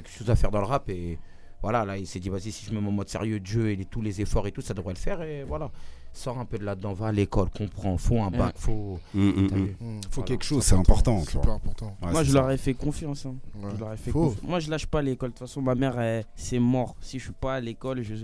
quelque 0.03 0.11
chose 0.17 0.31
à 0.31 0.37
faire 0.37 0.51
dans 0.51 0.61
le 0.61 0.67
rap. 0.67 0.89
Et 0.89 1.19
voilà, 1.63 1.85
là, 1.85 1.97
il 1.97 2.07
s'est 2.07 2.21
dit 2.21 2.29
vas-y, 2.29 2.53
si 2.53 2.67
je 2.67 2.73
me 2.73 2.81
mets 2.81 2.89
en 2.89 2.93
mode 2.93 3.09
sérieux, 3.09 3.41
Dieu 3.41 3.71
et 3.71 3.77
les- 3.77 3.85
tous 3.85 4.03
les 4.03 4.21
efforts 4.21 4.47
et 4.47 4.53
tout, 4.53 4.61
ça 4.61 4.75
devrait 4.75 4.95
le 4.95 4.99
faire. 4.99 5.23
Et 5.23 5.45
voilà. 5.45 5.71
Sors 6.13 6.39
un 6.39 6.47
peu 6.47 6.57
de 6.59 6.65
là-dedans, 6.65 6.95
va 6.95 7.09
à 7.09 7.13
l'école, 7.13 7.51
comprends. 7.51 7.99
Faut 7.99 8.21
un 8.23 8.31
bac, 8.31 8.55
faut. 8.57 8.99
Mm, 9.13 9.21
mm, 9.21 9.43
mm. 9.43 9.49
Faut 9.51 10.11
Voilà. 10.13 10.27
quelque 10.29 10.45
chose, 10.45 10.63
c'est 10.65 10.75
important. 10.75 11.21
tu 11.23 11.33
Super 11.33 11.43
vois. 11.45 11.55
important. 11.55 11.97
Ouais, 12.03 12.11
Moi, 12.11 12.21
c'est 12.21 12.25
je 12.29 12.33
ça. 12.33 12.41
leur 12.41 12.51
ai 12.51 12.57
fait 12.57 12.73
confiance. 12.75 13.27
hein. 13.27 13.35
Ouais. 13.63 13.71
Je 13.75 13.81
leur 13.81 13.93
ai 13.93 13.97
fait 13.99 14.13
confiance. 14.13 14.43
Moi, 14.43 14.61
je 14.61 14.71
lâche 14.71 14.87
pas 14.87 15.03
l'école. 15.03 15.31
De 15.31 15.35
toute 15.35 15.41
façon, 15.47 15.61
ma 15.61 15.75
mère, 15.75 15.99
elle- 16.01 16.25
c'est 16.35 16.59
mort. 16.59 16.95
Si 17.01 17.19
je 17.19 17.25
suis 17.25 17.33
pas 17.35 17.57
à 17.57 17.61
l'école, 17.61 18.03
je... 18.03 18.15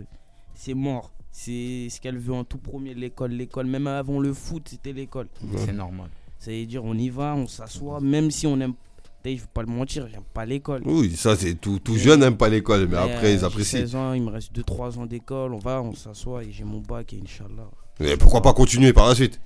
c'est 0.55 0.73
mort. 0.75 1.13
C'est 1.31 1.89
ce 1.91 2.01
qu'elle 2.01 2.19
veut 2.19 2.33
en 2.35 2.45
tout 2.45 2.59
premier, 2.59 2.95
l'école. 2.95 3.33
L'école, 3.33 3.67
même 3.67 3.87
avant 3.87 4.21
le 4.21 4.33
foot, 4.35 4.69
c'était 4.69 4.93
l'école. 4.93 5.29
C'est 5.57 5.73
normal. 5.73 6.09
Ça 6.39 6.51
veut 6.51 6.65
dire, 6.67 6.85
on 6.85 6.95
y 6.95 7.09
va, 7.11 7.35
on 7.35 7.47
s'assoit, 7.47 8.01
même 8.01 8.31
si 8.31 8.47
on 8.47 8.59
aime. 8.61 8.75
T'sais, 9.23 9.37
Je 9.37 9.43
vais 9.43 9.49
pas 9.55 9.63
le 9.63 9.69
mentir, 9.69 10.09
j'aime 10.09 10.23
pas 10.35 10.45
l'école. 10.45 10.83
Oui, 10.85 11.15
ça, 11.15 11.37
c'est 11.37 11.55
tout, 11.55 11.79
tout 11.79 11.97
jeune 11.97 12.21
n'aime 12.21 12.37
pas 12.37 12.49
l'école, 12.49 12.89
mais 12.89 12.97
Mais, 12.97 13.13
après, 13.15 13.35
ils 13.35 13.45
apprécient. 13.45 13.79
16 13.81 13.95
ans, 13.97 14.13
il 14.15 14.23
me 14.23 14.31
reste 14.31 14.53
2-3 14.53 14.99
ans 14.99 15.07
d'école. 15.07 15.55
On 15.55 15.59
va, 15.59 15.81
on 15.83 15.95
s'assoit 15.95 16.43
et 16.45 16.51
j'ai 16.51 16.65
mon 16.65 16.81
bac 16.81 17.13
et 17.13 17.21
Inch'Allah. 17.23 17.71
Et 18.01 18.17
pourquoi 18.17 18.43
pas 18.43 18.53
continuer 18.53 18.93
par 18.93 19.07
la 19.09 19.15
suite? 19.15 19.41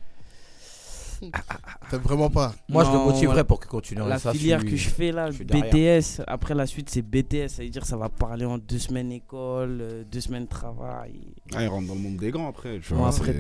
T'aimes 1.90 2.00
vraiment 2.02 2.28
pas? 2.31 2.55
Moi, 2.69 2.84
je 2.84 2.90
le 2.90 2.96
Non, 2.96 3.05
motiverais 3.06 3.26
voilà. 3.26 3.44
pour 3.44 3.58
qu'il 3.61 3.69
continue. 3.70 4.00
La 4.06 4.19
Ça, 4.19 4.32
filière 4.32 4.61
suis- 4.61 4.70
que 4.70 4.76
je 4.76 4.88
fais 4.88 5.12
là, 5.12 5.31
je. 5.31 5.43
BTS, 5.44 6.23
après 6.26 6.55
la 6.55 6.67
suite 6.67 6.90
c'est 6.90 7.00
BTS, 7.02 7.49
ça 7.49 7.62
veut 7.62 7.70
dire 7.70 7.87
ça 7.87 7.96
va 7.96 8.08
parler 8.11 8.44
en 8.44 8.58
deux 8.58 8.78
semaines 8.78 9.11
école, 9.12 9.78
euh, 9.81 10.05
deux 10.11 10.20
semaines 10.20 10.46
travail. 10.46 11.14
Ah, 11.55 11.62
il 11.62 11.69
rentre 11.69 11.88
dans 11.88 11.94
le 11.94 12.00
monde 12.00 12.17
des 12.17 12.31
grands 12.31 12.49
après. 12.49 12.81
Tu 12.81 12.93
vois, 12.94 13.08
après 13.08 13.34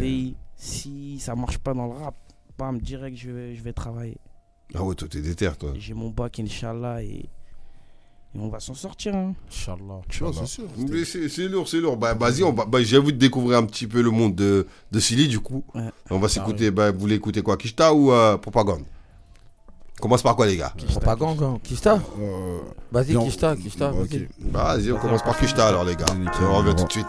si 0.56 1.18
ça 1.18 1.34
marche 1.34 1.58
pas 1.58 1.74
dans 1.74 1.84
le 1.86 1.92
rap, 1.92 2.14
bam, 2.58 2.80
direct 2.80 3.16
je 3.18 3.30
vais, 3.30 3.54
je 3.54 3.62
vais 3.62 3.74
travailler. 3.74 4.16
Ah 4.74 4.82
ouais, 4.82 4.94
toi, 4.94 5.08
t'es 5.08 5.20
déter, 5.20 5.50
toi. 5.58 5.70
J'ai 5.78 5.94
mon 5.94 6.10
bac, 6.10 6.38
Inch'Allah, 6.40 7.02
et, 7.02 7.06
et 8.34 8.38
on 8.38 8.48
va 8.48 8.60
s'en 8.60 8.74
sortir. 8.74 9.14
hein. 9.14 9.34
Inch'Allah. 9.48 10.00
C'est 10.10 10.46
sûr. 10.46 10.64
Mais 10.90 11.04
c'est 11.04 11.28
c'est 11.28 11.48
lourd, 11.48 11.68
c'est 11.68 11.80
lourd. 11.80 11.96
Bah, 11.96 12.14
vas-y, 12.14 12.42
on 12.42 12.52
va, 12.52 12.64
bah, 12.66 12.82
j'ai 12.82 12.98
envie 12.98 13.12
de 13.12 13.18
découvrir 13.18 13.58
un 13.58 13.64
petit 13.64 13.86
peu 13.86 14.02
le 14.02 14.10
monde 14.10 14.34
de, 14.34 14.66
de 14.90 15.00
Silly, 15.00 15.28
du 15.28 15.40
coup. 15.40 15.64
Ouais. 15.74 15.90
On 16.10 16.18
va 16.18 16.28
s'écouter, 16.28 16.70
bah, 16.70 16.90
vous 16.90 16.98
voulez 16.98 17.14
écouter 17.14 17.42
quoi? 17.42 17.56
Kishta 17.56 17.94
ou 17.94 18.12
euh, 18.12 18.36
Propagande? 18.36 18.82
Commence 20.00 20.22
par 20.22 20.36
quoi, 20.36 20.46
les 20.46 20.58
gars? 20.58 20.74
Propagande, 20.88 21.42
hein. 21.42 21.58
Kista 21.62 21.98
Euh, 22.20 22.58
Vas-y, 22.92 23.14
non. 23.14 23.24
Kista, 23.24 23.56
Kista, 23.56 23.90
Bah, 23.92 23.96
vas-y. 24.00 24.24
ok. 24.24 24.28
Bah, 24.40 24.76
Vas-y, 24.76 24.92
on 24.92 24.98
commence 24.98 25.22
par 25.22 25.38
Kishta, 25.38 25.68
alors, 25.68 25.84
les 25.84 25.96
gars. 25.96 26.04
On 26.42 26.58
revient 26.58 26.74
tout 26.76 26.84
de 26.84 26.92
suite. 26.92 27.06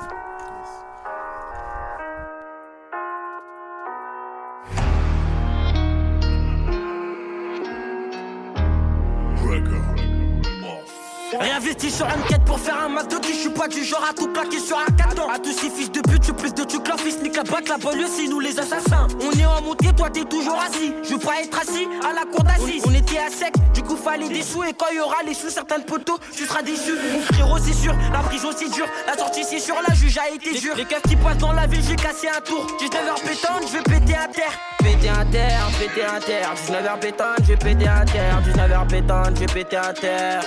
Réinvesti 11.40 11.92
sur 11.92 12.06
une 12.08 12.24
quête 12.28 12.44
pour 12.46 12.60
faire 12.60 12.82
un 12.82 12.90
max 12.90 13.08
de 13.08 13.18
qui 13.20 13.34
Je 13.34 13.40
suis 13.40 13.50
pas 13.50 13.68
du 13.68 13.84
genre 13.84 14.04
à 14.10 14.14
tout 14.14 14.28
plaquer 14.28 14.60
sur 14.60 14.78
un 14.78 14.92
carton. 14.94 15.30
À 15.30 15.38
tous 15.38 15.52
ces 15.52 15.70
fils 15.70 15.92
de 15.92 16.02
je 16.10 16.24
suis 16.24 16.34
plus 16.34 16.54
de 16.54 16.64
tu 16.64 16.80
que 16.80 16.88
leur 16.88 17.00
fils 17.00 17.22
Nique 17.22 17.36
la 17.36 17.44
bac, 17.44 17.68
la 17.68 17.78
banlieue, 17.78 18.08
c'est 18.08 18.28
nous 18.28 18.40
les 18.40 18.60
assassins. 18.60 19.08
On 19.22 19.32
est 19.32 19.46
en 19.46 19.62
montée, 19.62 19.94
toi 19.96 20.10
t'es 20.10 20.24
toujours 20.26 20.60
assis. 20.60 20.94
Je 21.04 21.14
veux 21.14 21.20
pas 21.20 21.42
être 21.42 21.60
assis 21.60 21.88
à 22.04 22.14
la 22.14 22.26
cour 22.26 22.44
d'assises. 22.44 22.84
On 22.88 22.94
était 22.94 23.20
à 23.20 23.30
sec, 23.30 23.54
du 23.74 23.84
coup 23.84 23.96
fallait 23.96 24.30
des 24.30 24.42
sous. 24.42 24.64
Et 24.64 24.74
quand 24.74 24.88
il 24.92 24.98
y 24.98 25.00
aura 25.00 25.18
les 25.26 25.34
sous, 25.34 25.50
certaines 25.50 25.84
poteaux, 25.84 26.18
tu 26.36 26.46
seras 26.46 26.64
déçu. 26.64 26.94
Mon 27.14 27.22
frérot 27.22 27.58
c'est 27.64 27.74
sûr, 27.74 27.96
la 28.12 28.20
prison 28.20 28.50
c'est 28.56 28.72
dur 28.72 28.86
La 29.06 29.18
sortie 29.18 29.44
c'est 29.44 29.60
sûr, 29.60 29.76
la 29.88 29.94
juge 29.94 30.18
a 30.18 30.34
été 30.34 30.60
dure. 30.60 30.76
Les 30.76 30.86
keufs 30.86 31.04
qui 31.04 31.16
passent 31.16 31.38
dans 31.38 31.54
la 31.54 31.68
ville, 31.68 31.84
j'ai 31.88 31.96
cassé 31.96 32.28
un 32.28 32.42
tour. 32.42 32.66
19h 32.82 33.22
pétante, 33.24 33.68
je 33.68 33.78
vais 33.78 33.84
péter 33.84 34.16
à 34.16 34.28
terre. 34.28 34.54
Péter 34.80 35.10
à 35.10 35.26
terre, 35.26 35.68
péter 35.80 36.04
à 36.04 36.20
terre. 36.20 36.54
19h 36.68 37.00
pétante, 37.00 37.38
je 37.42 37.48
vais 37.48 37.58
péter 37.58 37.88
à 37.88 38.06
terre. 38.06 38.42
19h 38.42 38.88
pétante, 38.88 39.36
je 39.36 39.40
vais 39.42 39.46
péter 39.46 39.78
à 39.78 39.94
terre 39.94 40.42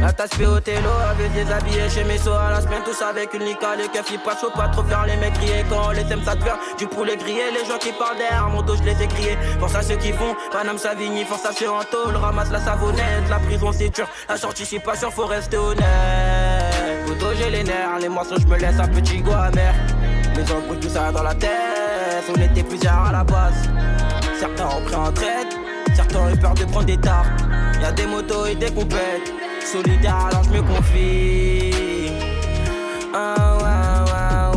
la 0.00 0.12
tasse 0.12 0.30
fait 0.30 0.46
au 0.46 0.60
télo, 0.60 0.90
avec 1.10 1.32
des 1.32 1.50
habillés 1.52 1.88
chez 1.90 2.04
mes 2.04 2.18
à 2.28 2.50
la 2.50 2.60
semaine, 2.60 2.82
tous 2.84 3.02
avec 3.02 3.34
une 3.34 3.42
lica, 3.42 3.76
les 3.76 3.88
keufs 3.88 4.10
ils 4.10 4.18
passent, 4.18 4.40
faut 4.40 4.50
pas 4.50 4.68
trop 4.68 4.82
faire 4.84 5.04
les 5.06 5.16
mecs 5.16 5.34
crier. 5.34 5.64
Quand 5.68 5.90
les 5.90 6.04
thèmes 6.04 6.22
ça 6.24 6.34
devient 6.34 6.56
du 6.78 6.86
poulet 6.86 7.16
grillé, 7.16 7.50
les 7.52 7.68
gens 7.68 7.78
qui 7.78 7.92
parlent 7.92 8.16
derrière 8.16 8.48
mon 8.48 8.62
dos 8.62 8.76
je 8.76 8.82
les 8.82 9.02
ai 9.02 9.06
criés, 9.06 9.36
force 9.60 9.74
à 9.74 9.82
ceux 9.82 9.96
qui 9.96 10.12
font, 10.12 10.34
Paname 10.52 10.78
Savigny, 10.78 11.24
force 11.24 11.44
à 11.44 11.52
ceux 11.52 11.70
en 11.70 11.82
tôle, 11.84 12.16
ramasse 12.16 12.50
la 12.50 12.60
savonnette, 12.60 13.28
la 13.28 13.38
prison 13.38 13.72
c'est 13.72 13.90
dur, 13.90 14.08
la 14.28 14.36
sortie 14.36 14.64
c'est 14.64 14.78
pas 14.78 14.96
sûr, 14.96 15.12
faut 15.12 15.26
rester 15.26 15.58
honnête, 15.58 15.84
Couteau 17.06 17.32
j'ai 17.38 17.50
les 17.50 17.64
nerfs, 17.64 17.98
les 18.00 18.08
morceaux 18.08 18.36
je 18.38 18.46
me 18.46 18.56
laisse 18.56 18.78
un 18.78 18.88
petit 18.88 19.20
goût 19.20 19.32
amer, 19.32 19.74
les 20.34 20.46
gens 20.46 20.62
tout 20.80 20.88
ça 20.88 21.12
dans 21.12 21.22
la 21.22 21.34
tête, 21.34 22.24
on 22.28 22.40
était 22.40 22.62
plusieurs 22.62 23.06
à 23.08 23.12
la 23.12 23.24
base, 23.24 23.68
certains 24.38 24.66
ont 24.66 24.82
pris 24.84 24.94
en 24.94 25.12
traite, 25.12 25.56
certains 25.94 26.20
ont 26.20 26.30
eu 26.30 26.36
peur 26.36 26.54
de 26.54 26.64
prendre 26.64 26.86
des 26.86 26.98
tartes. 26.98 27.45
Y'a 27.86 27.92
des 27.92 28.06
motos 28.06 28.46
et 28.46 28.56
des 28.56 28.72
compètes. 28.72 29.32
Solitaire 29.64 30.26
alors 30.26 30.42
je 30.42 30.50
me 30.50 30.60
confie. 30.60 32.10
Ah, 33.14 33.56
ouais, 33.58 33.64
ouais, 34.10 34.48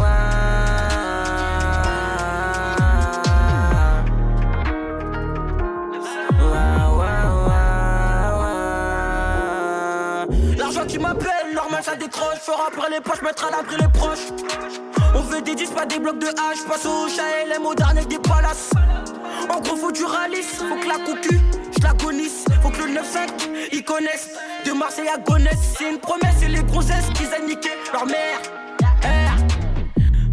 ouais. 10.41 10.57
L'argent 10.57 10.85
qui 10.87 10.97
m'appelle, 10.97 11.29
ça 11.83 11.95
décroche. 11.95 12.39
Faut 12.41 12.53
remplir 12.53 12.89
les 12.89 12.99
poches, 12.99 13.21
mettre 13.21 13.45
à 13.45 13.51
l'abri 13.51 13.75
les 13.79 13.89
proches. 13.89 14.33
On 15.13 15.21
veut 15.21 15.41
des 15.43 15.53
disques, 15.53 15.75
pas 15.75 15.85
des 15.85 15.99
blocs 15.99 16.17
de 16.17 16.29
hache. 16.29 16.65
Passe 16.67 16.87
au 16.87 17.05
HLM, 17.05 17.63
au 17.63 17.75
dernier 17.75 18.05
des 18.05 18.17
palaces. 18.17 18.71
En 19.49 19.59
gros, 19.59 19.75
faut 19.75 19.91
du 19.91 20.03
ralice, 20.03 20.63
faut 20.67 20.77
que 20.77 20.87
la 20.87 20.97
cocu, 21.05 21.39
Faut 22.61 22.69
que 22.69 22.83
le 22.83 22.93
9-5, 22.93 23.69
ils 23.71 23.83
connaissent. 23.83 24.31
De 24.65 24.71
Marseille 24.73 25.07
à 25.07 25.17
Gonesse, 25.17 25.75
c'est 25.77 25.89
une 25.89 25.97
promesse. 25.97 26.41
Et 26.43 26.47
les 26.47 26.63
grossesses 26.63 27.09
qu'ils 27.13 27.27
aient 27.27 27.45
niqué 27.47 27.69
leur 27.93 28.05
mère. 28.05 28.39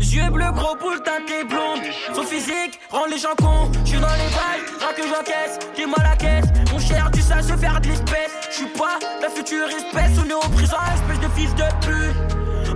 Yeux 0.00 0.30
bleus, 0.30 0.50
gros 0.54 0.76
boule, 0.76 1.02
teintée 1.02 1.44
blonde. 1.44 1.82
Son 2.14 2.22
physique 2.22 2.80
rend 2.90 3.06
les 3.06 3.18
gens 3.18 3.34
cons. 3.36 3.70
J'suis 3.84 3.98
dans 3.98 4.06
les 4.08 4.30
balles, 4.34 4.64
rien 4.80 4.92
que 4.96 5.02
j'encaisse. 5.02 5.58
Dis-moi 5.76 5.98
la 6.02 6.16
caisse, 6.16 6.46
mon 6.72 6.78
cher, 6.78 7.10
tu 7.12 7.20
sais 7.20 7.42
se 7.42 7.56
faire 7.56 7.80
de 7.80 7.88
l'espèce. 7.88 8.32
J'suis 8.50 8.66
pas 8.78 8.98
la 9.20 9.28
future 9.28 9.68
espèce, 9.68 10.18
on 10.18 10.28
est 10.28 10.34
au 10.34 10.48
prison, 10.54 10.76
espèce 10.94 11.20
de 11.20 11.28
fils 11.36 11.54
de 11.54 11.64
pute. 11.84 12.25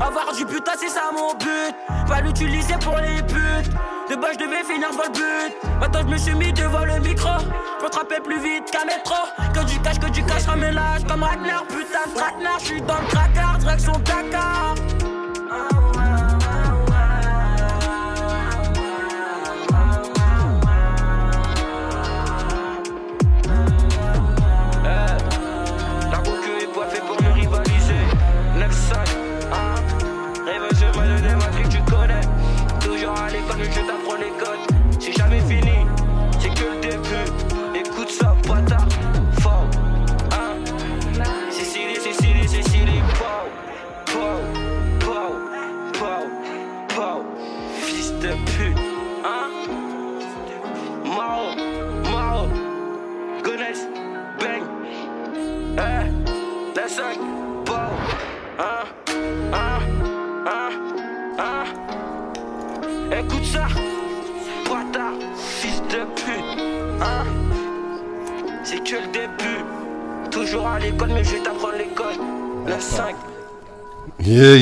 Avoir 0.00 0.32
du 0.32 0.46
putain, 0.46 0.72
c'est 0.78 0.88
ça 0.88 1.10
mon 1.12 1.34
but. 1.34 1.74
Pas 2.08 2.20
l'utiliser 2.22 2.74
pour 2.80 2.96
les 2.96 3.22
putes. 3.22 3.70
De 4.10 4.16
bas, 4.16 4.28
je 4.32 4.38
devais 4.38 4.64
finir 4.64 4.88
dans 4.96 5.04
le 5.04 5.10
but. 5.12 5.56
Maintenant, 5.78 6.00
je 6.00 6.06
me 6.06 6.16
suis 6.16 6.34
mis 6.34 6.52
devant 6.52 6.84
le 6.84 6.98
micro. 7.00 7.28
Je 7.38 7.84
peux 7.84 7.90
trapper 7.90 8.20
plus 8.20 8.40
vite 8.40 8.70
qu'un 8.70 8.84
métro. 8.86 9.14
Que 9.52 9.64
du 9.64 9.78
cash, 9.80 9.98
que 9.98 10.10
du 10.10 10.24
cash, 10.24 10.46
ramène 10.46 10.74
l'âge 10.74 11.04
comme 11.06 11.22
Ragnar. 11.22 11.64
Putain 11.64 12.06
de 12.08 12.60
je 12.60 12.64
suis 12.64 12.80
dans 12.82 12.98
le 13.00 13.06
tracard, 13.08 13.58
direction 13.58 13.92
Dakar. 14.04 14.74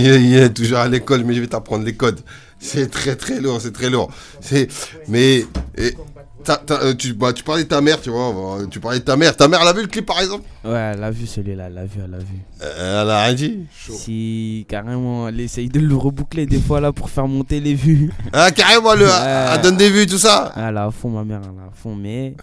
Yeah, 0.09 0.39
yeah, 0.41 0.49
toujours 0.49 0.79
à 0.79 0.89
l'école, 0.89 1.25
mais 1.25 1.35
je 1.35 1.41
vais 1.41 1.47
t'apprendre 1.47 1.85
les 1.85 1.95
codes. 1.95 2.21
C'est 2.61 2.91
très 2.91 3.15
très 3.17 3.41
lourd, 3.41 3.61
c'est 3.61 3.73
très 3.73 3.89
lourd. 3.91 4.11
C'est, 4.41 4.67
mais, 5.07 5.45
et, 5.77 5.95
t'as- 6.43 6.57
t'as- 6.57 6.83
euh, 6.83 6.95
tu, 6.95 7.13
bah, 7.13 7.33
tu 7.33 7.45
parlais 7.45 7.63
de 7.65 7.69
ta 7.69 7.81
mère, 7.81 8.01
tu 8.01 8.11
vois, 8.11 8.33
bah, 8.33 8.65
tu 8.71 8.81
parlais 8.81 8.99
de 8.99 9.05
ta 9.05 9.17
mère. 9.17 9.37
Ta 9.37 9.47
mère, 9.47 9.61
elle 9.63 9.69
a 9.69 9.73
vu 9.73 9.83
le 9.83 9.87
clip 9.89 10.07
par 10.07 10.19
exemple? 10.21 10.43
Ouais, 10.65 10.93
elle 10.95 11.05
a 11.05 11.11
vu 11.11 11.27
celui-là, 11.27 11.67
elle 11.69 11.79
a 11.79 11.85
vu, 11.85 12.01
elle 12.05 12.15
a 12.15 12.19
vu. 12.19 12.35
Euh, 12.63 13.03
Elle 13.03 13.11
a 13.11 13.25
rien 13.25 13.35
dit? 13.35 13.61
Si 13.77 14.67
carrément, 14.69 15.29
elle 15.29 15.39
essaye 15.41 15.69
de 15.69 15.79
le 15.79 15.95
reboucler 15.95 16.47
des 16.47 16.59
fois 16.61 16.81
là 16.81 16.93
pour 16.93 17.11
faire 17.11 17.29
monter 17.29 17.61
les 17.61 17.75
vues. 17.75 18.11
Ah, 18.33 18.51
carrément, 18.51 18.95
le, 18.95 19.05
Ouais. 19.07 19.49
elle 19.55 19.61
donne 19.61 19.77
des 19.77 19.91
vues, 19.91 20.07
tout 20.07 20.19
ça? 20.19 20.53
Elle 20.57 20.77
a 20.79 20.87
à 20.87 20.91
fond, 20.91 21.11
ma 21.11 21.25
mère, 21.25 21.41
elle 21.45 21.61
a 21.61 21.67
à 21.69 21.71
fond, 21.73 21.95
mais. 21.95 22.35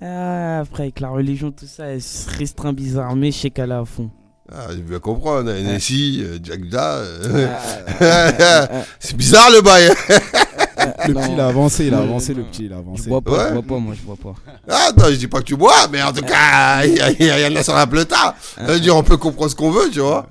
Ah, 0.00 0.60
après, 0.60 0.84
avec 0.84 1.00
la 1.00 1.10
religion, 1.10 1.52
tout 1.52 1.66
ça, 1.66 1.84
elle 1.86 2.02
se 2.02 2.28
restreint 2.38 2.72
bizarre, 2.72 3.14
mais 3.14 3.30
je 3.30 3.38
sais 3.38 3.50
qu'elle 3.50 3.70
est 3.70 3.74
à 3.74 3.84
fond. 3.84 4.10
Ah, 4.54 4.66
je 4.70 4.92
vais 4.92 5.00
comprendre. 5.00 5.50
Nessie, 5.52 6.22
euh, 6.24 6.38
Jackda. 6.42 6.84
euh, 6.96 7.46
Euh, 8.02 8.66
c'est 9.00 9.16
bizarre 9.16 9.50
le 9.50 9.60
bail. 9.62 9.90
Le 11.06 11.14
non. 11.14 11.20
petit, 11.20 11.32
il 11.32 11.40
a 11.40 11.46
avancé, 11.46 11.84
il 11.86 11.94
a 11.94 11.98
Non, 11.98 12.02
avancé, 12.02 12.32
non. 12.32 12.38
le 12.38 12.44
petit, 12.44 12.64
il 12.66 12.72
a 12.72 12.76
Je 12.76 12.80
avancé. 12.80 13.08
bois 13.08 13.20
pas, 13.20 13.30
Ouais. 13.30 13.44
je 13.48 13.52
bois 13.54 13.62
pas, 13.62 13.78
moi, 13.80 13.94
je 13.96 14.02
bois 14.02 14.16
pas. 14.22 14.34
Ah, 14.68 14.86
attends, 14.88 15.06
je 15.10 15.14
dis 15.16 15.28
pas 15.28 15.38
que 15.38 15.44
tu 15.44 15.56
bois, 15.56 15.86
mais 15.90 16.02
en 16.02 16.12
tout 16.12 16.24
cas, 16.24 16.84
il 16.84 16.96
y, 16.96 17.00
a- 17.00 17.10
y 17.12 17.30
a- 17.30 17.48
y 17.48 17.52
en 17.52 17.56
a 17.56 17.62
sur 17.62 17.74
la 17.74 17.86
dire, 18.80 18.96
on 18.96 19.02
peut 19.02 19.16
comprendre 19.16 19.50
ce 19.50 19.56
qu'on 19.56 19.70
veut, 19.70 19.90
tu 19.90 20.00
vois. 20.00 20.26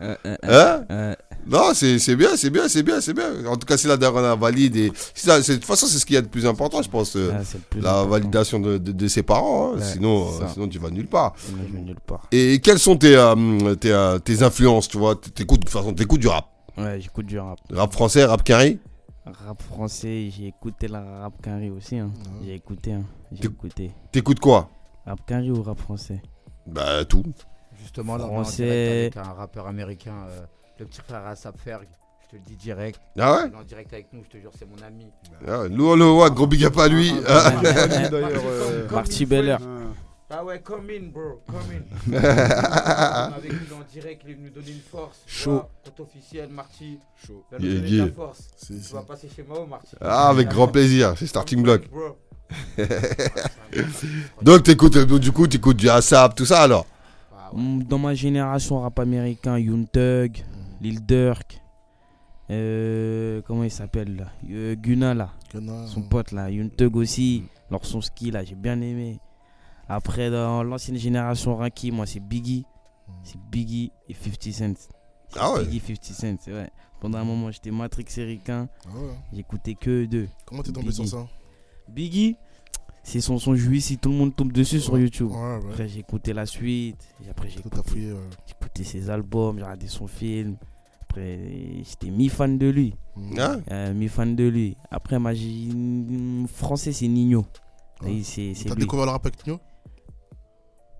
Hein 0.47 1.15
Non, 1.47 1.73
c'est 1.73 1.97
c'est 1.99 2.15
bien, 2.15 2.35
c'est 2.37 2.49
bien, 2.49 2.67
c'est 2.67 2.83
bien, 2.83 3.01
c'est 3.01 3.13
bien. 3.13 3.45
En 3.47 3.57
tout 3.57 3.65
cas, 3.65 3.77
c'est 3.77 3.87
la 3.87 3.97
dernière 3.97 4.37
valide. 4.37 4.75
Et 4.75 4.91
ça, 5.13 5.39
de 5.39 5.45
toute 5.53 5.65
façon, 5.65 5.87
c'est 5.87 5.97
ce 5.99 6.05
qu'il 6.05 6.13
y 6.15 6.17
a 6.17 6.21
de 6.21 6.27
plus 6.27 6.45
important, 6.45 6.81
je 6.81 6.89
pense. 6.89 7.15
euh, 7.15 7.31
ah, 7.33 7.41
le 7.75 7.81
la 7.81 7.91
important. 7.93 8.09
validation 8.09 8.59
de, 8.59 8.77
de- 8.77 8.91
de 8.91 9.07
ses 9.07 9.23
parents. 9.23 9.73
hein. 9.73 9.77
Ouais, 9.77 9.83
sinon, 9.83 10.27
euh, 10.41 10.47
sinon, 10.53 10.67
tu 10.67 10.79
vas 10.79 10.89
nulle 10.89 11.07
part. 11.07 11.33
Sinon, 11.37 11.63
je 11.67 11.73
vais 11.73 11.81
nulle 11.81 11.99
part. 12.05 12.27
Et 12.31 12.59
quelles 12.61 12.79
sont 12.79 12.95
tes, 12.97 13.15
euh, 13.15 13.75
tes, 13.75 13.91
euh, 13.91 14.19
tes 14.19 14.43
influences, 14.43 14.87
tu 14.87 14.97
vois? 14.97 15.15
T'écoutes, 15.15 15.61
de 15.61 15.65
toute 15.65 15.73
façon, 15.73 15.93
t'écoutes 15.93 16.21
du 16.21 16.27
rap. 16.27 16.45
Ouais, 16.77 17.01
j'écoute 17.01 17.25
du 17.25 17.37
rap. 17.39 17.59
Rap 17.71 17.91
français, 17.91 18.23
rap 18.25 18.43
carré? 18.43 18.77
Rap 19.25 19.61
français, 19.61 20.29
j'ai 20.35 20.47
écouté 20.47 20.87
la 20.87 21.01
rap 21.21 21.33
carré 21.41 21.69
aussi. 21.69 21.97
Hein. 21.97 22.11
J'ai 22.43 22.55
écouté, 22.55 22.93
hein. 22.93 23.03
j'ai 23.31 23.45
écouté. 23.45 23.91
T'écoutes 24.11 24.39
quoi? 24.39 24.69
Rap 25.05 25.19
carré 25.25 25.51
ou 25.51 25.61
rap 25.61 25.79
français? 25.79 26.21
Bah, 26.67 27.03
tout. 27.05 27.23
Justement, 27.81 28.15
là, 28.17 28.25
on 28.25 28.41
est 28.41 28.43
Français. 28.43 28.63
direct 28.65 29.17
avec 29.17 29.27
un 29.27 29.33
rappeur 29.33 29.67
américain, 29.67 30.13
euh, 30.29 30.41
le 30.81 30.87
petit 30.87 31.01
frère 31.07 31.25
Asap 31.27 31.57
Ferg. 31.59 31.87
Je 32.23 32.29
te 32.31 32.35
le 32.35 32.41
dis 32.47 32.55
direct. 32.55 32.99
Ah 33.19 33.33
ouais 33.33 33.39
Il 33.47 33.53
est 33.53 33.57
en 33.57 33.63
direct 33.63 33.93
avec 33.93 34.07
nous, 34.13 34.23
je 34.23 34.29
te 34.29 34.37
jure, 34.41 34.51
c'est 34.57 34.67
mon 34.67 34.81
ami. 34.85 35.07
ah, 35.47 35.63
le 35.69 36.29
gros 36.29 36.47
big 36.47 36.63
up 36.65 36.77
à 36.77 36.87
lui. 36.87 37.13
Ah. 37.27 37.51
D'ailleurs, 38.09 38.41
euh, 38.45 38.89
Marty 38.89 39.25
Beller. 39.25 39.57
Ah 40.33 40.45
ouais, 40.45 40.61
come 40.61 40.87
in, 40.89 41.09
bro, 41.11 41.41
come 41.45 41.57
in. 41.73 42.13
on 42.13 42.15
a 42.15 43.39
vécu 43.41 43.55
en 43.73 43.83
direct, 43.91 44.21
il 44.25 44.31
est 44.31 44.35
venu 44.35 44.49
donner 44.49 44.71
une 44.71 44.79
force. 44.79 45.19
Chaud. 45.27 45.63
Compte 45.83 45.99
officiel, 45.99 46.47
Marty. 46.49 46.99
Chaud. 47.27 47.43
Il 47.51 47.57
va 47.57 47.59
nous 47.59 47.65
Yeah, 47.65 47.75
donner 47.81 47.89
yeah. 47.89 48.03
de 48.05 48.09
la 48.09 48.15
force. 48.15 48.39
C'est- 48.55 48.87
Tu 48.87 48.93
vas 48.93 49.01
passer 49.01 49.27
chez 49.35 49.43
moi, 49.43 49.65
Marty. 49.69 49.93
Ah, 49.99 50.29
avec 50.29 50.47
grand 50.47 50.69
plaisir, 50.69 51.15
c'est 51.17 51.27
Starting 51.27 51.61
Block. 51.61 51.81
Bro. 51.91 52.17
Donc, 54.41 54.63
t'écoutes, 54.63 54.95
euh, 54.95 55.19
du 55.19 55.31
coup, 55.33 55.47
t'écoutes 55.47 55.77
du 55.77 55.89
ASAP, 55.89 56.33
tout 56.35 56.45
ça 56.45 56.61
alors 56.61 56.85
Ah 57.37 57.49
ouais. 57.53 57.61
Mm, 57.61 57.83
Dans 57.83 57.99
ma 57.99 58.13
génération, 58.13 58.79
rap 58.79 58.99
américain, 58.99 59.57
Young 59.57 59.85
Thug, 59.91 60.37
Lil 60.81 61.05
Durk, 61.05 61.61
euh, 62.49 63.41
comment 63.43 63.63
il 63.63 63.71
s'appelle 63.71 64.15
là 64.15 64.27
Euh, 64.49 64.75
Gunna 64.75 65.13
là, 65.13 65.31
son 65.85 66.01
pote 66.01 66.31
là, 66.31 66.49
Young 66.49 66.75
Thug 66.75 66.95
aussi, 66.95 67.43
leur 67.69 67.85
son 67.85 68.01
ski 68.01 68.31
là, 68.31 68.43
j'ai 68.43 68.55
bien 68.55 68.81
aimé. 68.81 69.19
Après, 69.87 70.31
dans 70.31 70.63
l'ancienne 70.63 70.97
génération 70.97 71.55
Ranky, 71.55 71.91
moi 71.91 72.05
c'est 72.07 72.19
Biggie, 72.19 72.65
c'est 73.23 73.39
Biggie 73.51 73.91
et 74.09 74.13
50 74.15 74.77
Cent. 74.77 74.89
Ah 75.37 75.53
ouais? 75.53 75.65
Biggie 75.65 75.79
50 75.79 76.03
Cent, 76.03 76.37
c'est 76.41 76.51
vrai. 76.51 76.71
Pendant 76.99 77.19
un 77.19 77.23
moment, 77.23 77.51
j'étais 77.51 77.71
Matrix 77.71 78.05
Ricain, 78.17 78.67
ah 78.85 78.89
ouais. 78.97 79.13
j'écoutais 79.33 79.75
que 79.75 80.03
eux 80.03 80.07
deux. 80.07 80.27
Comment 80.45 80.63
t'es 80.63 80.71
tombé 80.71 80.91
sur 80.91 81.07
ça? 81.07 81.27
Biggie, 81.87 82.35
c'est 83.03 83.21
son 83.21 83.37
son 83.37 83.55
jouissif, 83.55 83.87
si 83.87 83.97
tout 83.97 84.09
le 84.09 84.15
monde 84.15 84.35
tombe 84.35 84.51
dessus 84.51 84.79
sur 84.79 84.97
YouTube. 84.97 85.29
Ouais, 85.31 85.37
ouais. 85.37 85.69
Après, 85.69 85.87
j'ai 85.87 85.99
écouté 85.99 86.33
la 86.33 86.45
suite, 86.45 86.97
et 87.25 87.29
après, 87.29 87.49
j'ai 87.49 87.59
écouté 87.59 88.83
ses 88.83 89.09
albums, 89.09 89.57
j'ai 89.57 89.63
regardé 89.63 89.87
son 89.87 90.07
film. 90.07 90.57
Après, 91.11 91.39
j'étais 91.83 92.09
mi-fan 92.09 92.57
de 92.57 92.67
lui. 92.69 92.95
Ah 93.37 93.57
Euh, 93.69 93.93
mi-fan 93.93 94.33
de 94.33 94.45
lui. 94.45 94.77
Après, 94.89 95.19
ma 95.19 95.31
français, 96.47 96.93
c'est 96.93 97.07
Nino. 97.09 97.45
Ouais. 98.01 98.21
T'as 98.65 98.75
découvert 98.75 99.05
le 99.05 99.11
rap 99.11 99.25
avec 99.25 99.45
Nino? 99.45 99.59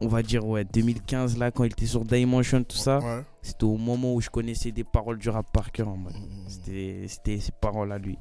On 0.01 0.07
va 0.07 0.21
dire, 0.21 0.45
ouais, 0.45 0.65
2015, 0.65 1.37
là, 1.37 1.51
quand 1.51 1.63
il 1.63 1.71
était 1.71 1.85
sur 1.85 2.03
Dimension, 2.03 2.61
tout 2.63 2.75
ça. 2.75 2.99
Ouais. 2.99 3.23
C'était 3.41 3.63
au 3.63 3.77
moment 3.77 4.13
où 4.13 4.19
je 4.19 4.29
connaissais 4.29 4.71
des 4.73 4.83
paroles 4.83 5.17
du 5.17 5.29
rap 5.29 5.45
par 5.53 5.71
cœur. 5.71 5.87
en 5.87 5.95
mode. 5.95 6.13
Mm, 6.13 6.17
mm, 6.17 6.49
C'était 6.49 7.05
c'était 7.07 7.37
ses 7.39 7.51
paroles 7.53 7.91
à 7.93 7.97
lui. 7.97 8.17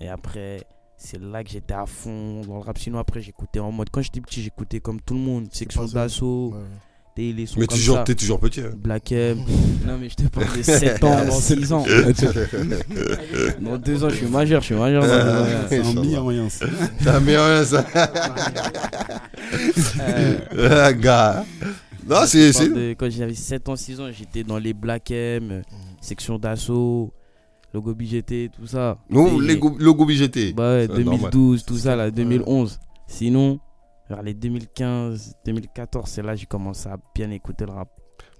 Et 0.00 0.08
après, 0.08 0.66
c'est 0.96 1.20
là 1.20 1.44
que 1.44 1.50
j'étais 1.50 1.74
à 1.74 1.86
fond 1.86 2.40
dans 2.40 2.54
le 2.54 2.60
rap. 2.62 2.78
Sinon, 2.78 2.98
après, 2.98 3.20
j'écoutais 3.20 3.60
en 3.60 3.70
mode. 3.70 3.90
Quand 3.90 4.02
j'étais 4.02 4.20
petit, 4.20 4.42
j'écoutais 4.42 4.80
comme 4.80 5.00
tout 5.00 5.14
le 5.14 5.20
monde. 5.20 5.52
Section 5.52 5.84
d'assaut, 5.84 6.54
Ouais, 6.54 6.60
les 7.16 7.46
sons 7.46 7.60
Mais 7.60 7.66
comme 7.66 7.76
toujours, 7.76 7.96
ça. 7.98 8.04
t'es 8.04 8.14
toujours 8.14 8.40
petit. 8.40 8.60
hein. 8.60 8.70
Black 8.76 9.12
M. 9.12 9.38
non, 9.86 9.98
mais 10.00 10.08
je 10.08 10.14
te 10.16 10.22
parle 10.28 10.56
de 10.56 10.62
7 10.62 11.04
ans, 11.04 11.30
6 11.30 11.72
ans. 11.72 11.84
Dans 13.60 13.76
2 13.78 14.04
ans, 14.04 14.08
je 14.08 14.14
suis 14.16 14.26
majeur, 14.26 14.60
je 14.62 14.66
suis 14.66 14.74
majeur. 14.74 15.02
dans. 15.02 15.68
C'est 15.68 15.80
un 15.80 15.92
mi-moyen, 16.00 16.48
ça. 16.48 16.66
Ça 17.02 17.20
met 17.20 17.36
rien, 17.36 17.64
ça. 17.64 17.84
Euh, 20.00 20.38
Ah, 20.86 20.92
gars. 20.92 21.44
Non, 22.08 22.22
c'est. 22.26 22.52
c'est- 22.52 22.68
de- 22.68 22.94
Quand 22.98 23.10
j'avais 23.10 23.34
7 23.34 23.68
ans, 23.68 23.76
6 23.76 24.00
ans, 24.00 24.08
j'étais 24.10 24.42
dans 24.42 24.58
les 24.58 24.72
Black 24.72 25.10
M, 25.10 25.48
euh, 25.52 25.62
section 26.00 26.38
d'assaut, 26.38 27.12
logo 27.72 27.94
BGT, 27.94 28.50
tout 28.58 28.66
ça. 28.66 28.98
Non, 29.10 29.40
Et- 29.40 29.46
les 29.46 29.56
go- 29.58 29.76
logo 29.78 30.04
BGT. 30.06 30.52
Bah 30.52 30.74
ouais, 30.74 30.86
C'est 30.90 30.96
2012, 31.02 31.64
tout 31.64 31.76
ça, 31.78 31.94
là, 31.94 32.10
2011. 32.10 32.80
Sinon, 33.06 33.60
vers 34.12 34.22
les 34.22 34.34
2015, 34.34 35.36
2014, 35.46 36.08
c'est 36.10 36.22
là 36.22 36.34
que 36.34 36.40
j'ai 36.40 36.46
commencé 36.46 36.86
à 36.88 36.98
bien 37.14 37.30
écouter 37.30 37.64
le 37.64 37.72
rap. 37.72 37.88